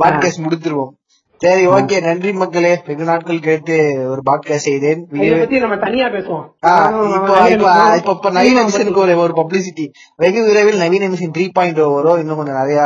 பாட்காஸ்ட் 0.00 0.44
முடித்துருவோம் 0.44 0.94
சரி 1.40 1.64
ஓகே 1.68 1.96
நன்றி 2.00 2.30
மக்களே 2.34 2.72
வெகு 2.86 3.04
நாட்கள் 3.04 3.38
கேட்டு 3.40 3.74
ஒரு 4.12 4.22
பாட்காஸ்ட் 4.26 4.68
செய்தேன் 4.68 5.02
நம்ம 5.64 5.76
தனியா 5.84 6.06
பேசுவோம் 6.08 6.46
இப்போ 8.00 8.30
நவீன 8.38 8.64
மிஷனுக்கு 8.64 9.02
ஒரு 9.26 9.36
பப்ளிசிட்டி 9.38 9.86
வெகு 10.16 10.42
விரைவில் 10.48 10.82
நவீன 10.84 11.10
மிஷன் 11.12 11.34
த்ரீ 11.36 11.46
பாயிண்ட் 11.50 11.80
வரும் 11.90 12.20
இன்னும் 12.22 12.40
கொஞ்சம் 12.40 12.60
நிறைய 12.60 12.80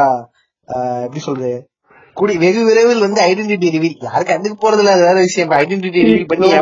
எப்படி 0.76 1.18
சொல்றது? 1.18 1.66
கூடி 2.14 2.38
வெகு 2.38 2.64
விரைவில் 2.64 3.00
வந்து 3.00 3.22
ஐடென்டிட்டி 3.22 3.74
ரிவீல் 3.74 3.94
யாரும் 4.00 4.26
கண்டுக்கு 4.26 4.70
போறது 4.70 4.78
இல்ல 4.78 4.90
அது 4.90 5.00
வேற 5.00 5.14
விஷயம். 5.14 5.50
ஐடென்டிட்டி 5.50 6.04
ரிவீல் 6.04 6.26
பண்ணி. 6.26 6.52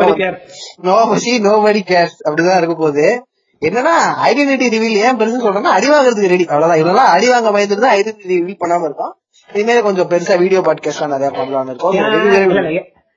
நோ 0.77 1.15
சி 1.17 1.41
நோ 1.41 1.61
படி 1.63 1.85
கேர்ஸ் 1.87 2.29
அப்படிதான் 2.29 2.57
இருக்க 2.57 2.75
போகுது. 2.75 3.25
என்னன்னா 3.61 3.97
ஐடென்டிட்டி 4.25 4.75
ரிவீல் 4.75 4.99
ஏன் 4.99 5.17
பெருசா 5.17 5.45
சொல்றேன்னா 5.45 5.63
அடி 5.63 5.91
வாங்குறதுக்கு 5.91 6.27
ரெடி 6.27 6.47
அவ்வளவுதான். 6.47 6.81
இதெல்லாம் 6.81 7.07
அடி 7.07 7.29
வாங்க 7.29 7.51
பயந்துட்டு 7.51 7.79
தான் 7.79 7.97
ஐடென்டிட்டி 7.97 8.29
ரிவீல் 8.29 8.57
பண்ணாம 8.61 8.85
இருக்கோம். 8.85 9.17
இனிமேல் 9.53 9.83
கொஞ்சம் 9.83 10.09
பெருசா 10.09 10.39
வீடியோ 10.39 10.61
பாட்காஸ்ட் 10.61 11.07
நிறைய 11.07 11.39
பண்ணலாம்னு 11.39 11.65
இருக்கோம். 11.65 11.95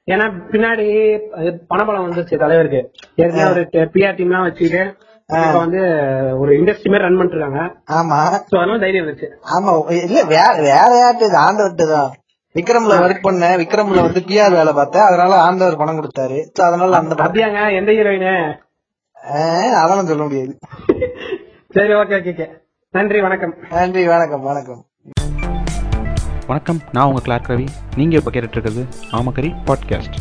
ஏன்னா- 0.06 0.42
பின்னாடி 0.52 1.18
பணபலம் 1.70 2.06
வந்துருச்சு 2.06 2.40
தலைவருக்கு. 2.40 2.92
ஏற்கனவே 3.16 3.50
ஒரு 3.50 3.62
பிஆர் 3.72 4.16
டீம் 4.16 4.32
எல்லாம் 4.32 4.46
வச்சுட்டு 4.46 4.94
வந்து 5.58 5.82
ஒரு 6.40 6.52
இண்டஸ்ட்ரி 6.58 6.90
மாதிரி 6.90 7.06
ரன் 7.06 7.18
பண்ணிட்டு 7.18 7.38
இருக்காங்க 7.38 7.62
ஆமா. 7.98 8.18
சோ 8.48 8.56
அதனால 8.58 8.80
தைரியம் 8.80 9.04
இருந்துச்சு 9.04 9.30
ஆமா 9.56 9.72
இல்ல 10.00 10.20
வேற 10.32 10.50
வேற 10.68 10.90
யார்ட்டு 10.98 11.26
இது 11.26 11.38
ஆண்டவர்கிட்ட 11.44 11.86
தான். 11.92 12.12
விக்ரம்ல 12.56 12.96
ஒர்க் 13.04 13.26
பண்ணேன் 13.26 13.56
விக்ரம்ல 13.62 14.02
வந்து 14.02 14.22
பிஆர் 14.22 14.58
வேலை 14.58 14.74
பார்த்தேன். 14.74 15.06
அதனால 15.06 15.38
ஆண்டவர் 15.46 15.78
பணம் 15.78 16.00
கொடுத்தாரு. 16.00 16.38
So, 16.56 16.64
அதனால 16.66 16.98
அந்த 16.98 17.16
அப்படியாங்க 17.24 17.62
எந்த 17.74 17.92
ஹீரோயின் 17.92 18.28
ஆஹ், 19.18 19.74
அதெல்லாம் 19.82 20.08
சொல்ல 20.08 20.24
முடியாது. 20.24 20.54
சரி 21.76 21.94
ஓகே 21.94 22.18
ஓகே 22.24 22.48
நன்றி 22.94 23.20
வணக்கம். 23.22 23.54
நன்றி 23.72 24.04
வணக்கம் 24.08 24.44
வணக்கம். 24.44 24.82
வணக்கம் 26.48 26.80
நான் 26.92 27.08
உங்கள் 27.08 27.26
கிளார்க் 27.26 27.52
ரவி. 27.52 27.68
நீங்கள் 27.98 28.20
இப்போ 28.20 28.32
கேட்டுட்டு 28.32 28.58
இருக்கிறது 28.58 28.84
ஆமக்கரி 29.12 29.52
பாட்காஸ்ட் 29.66 30.20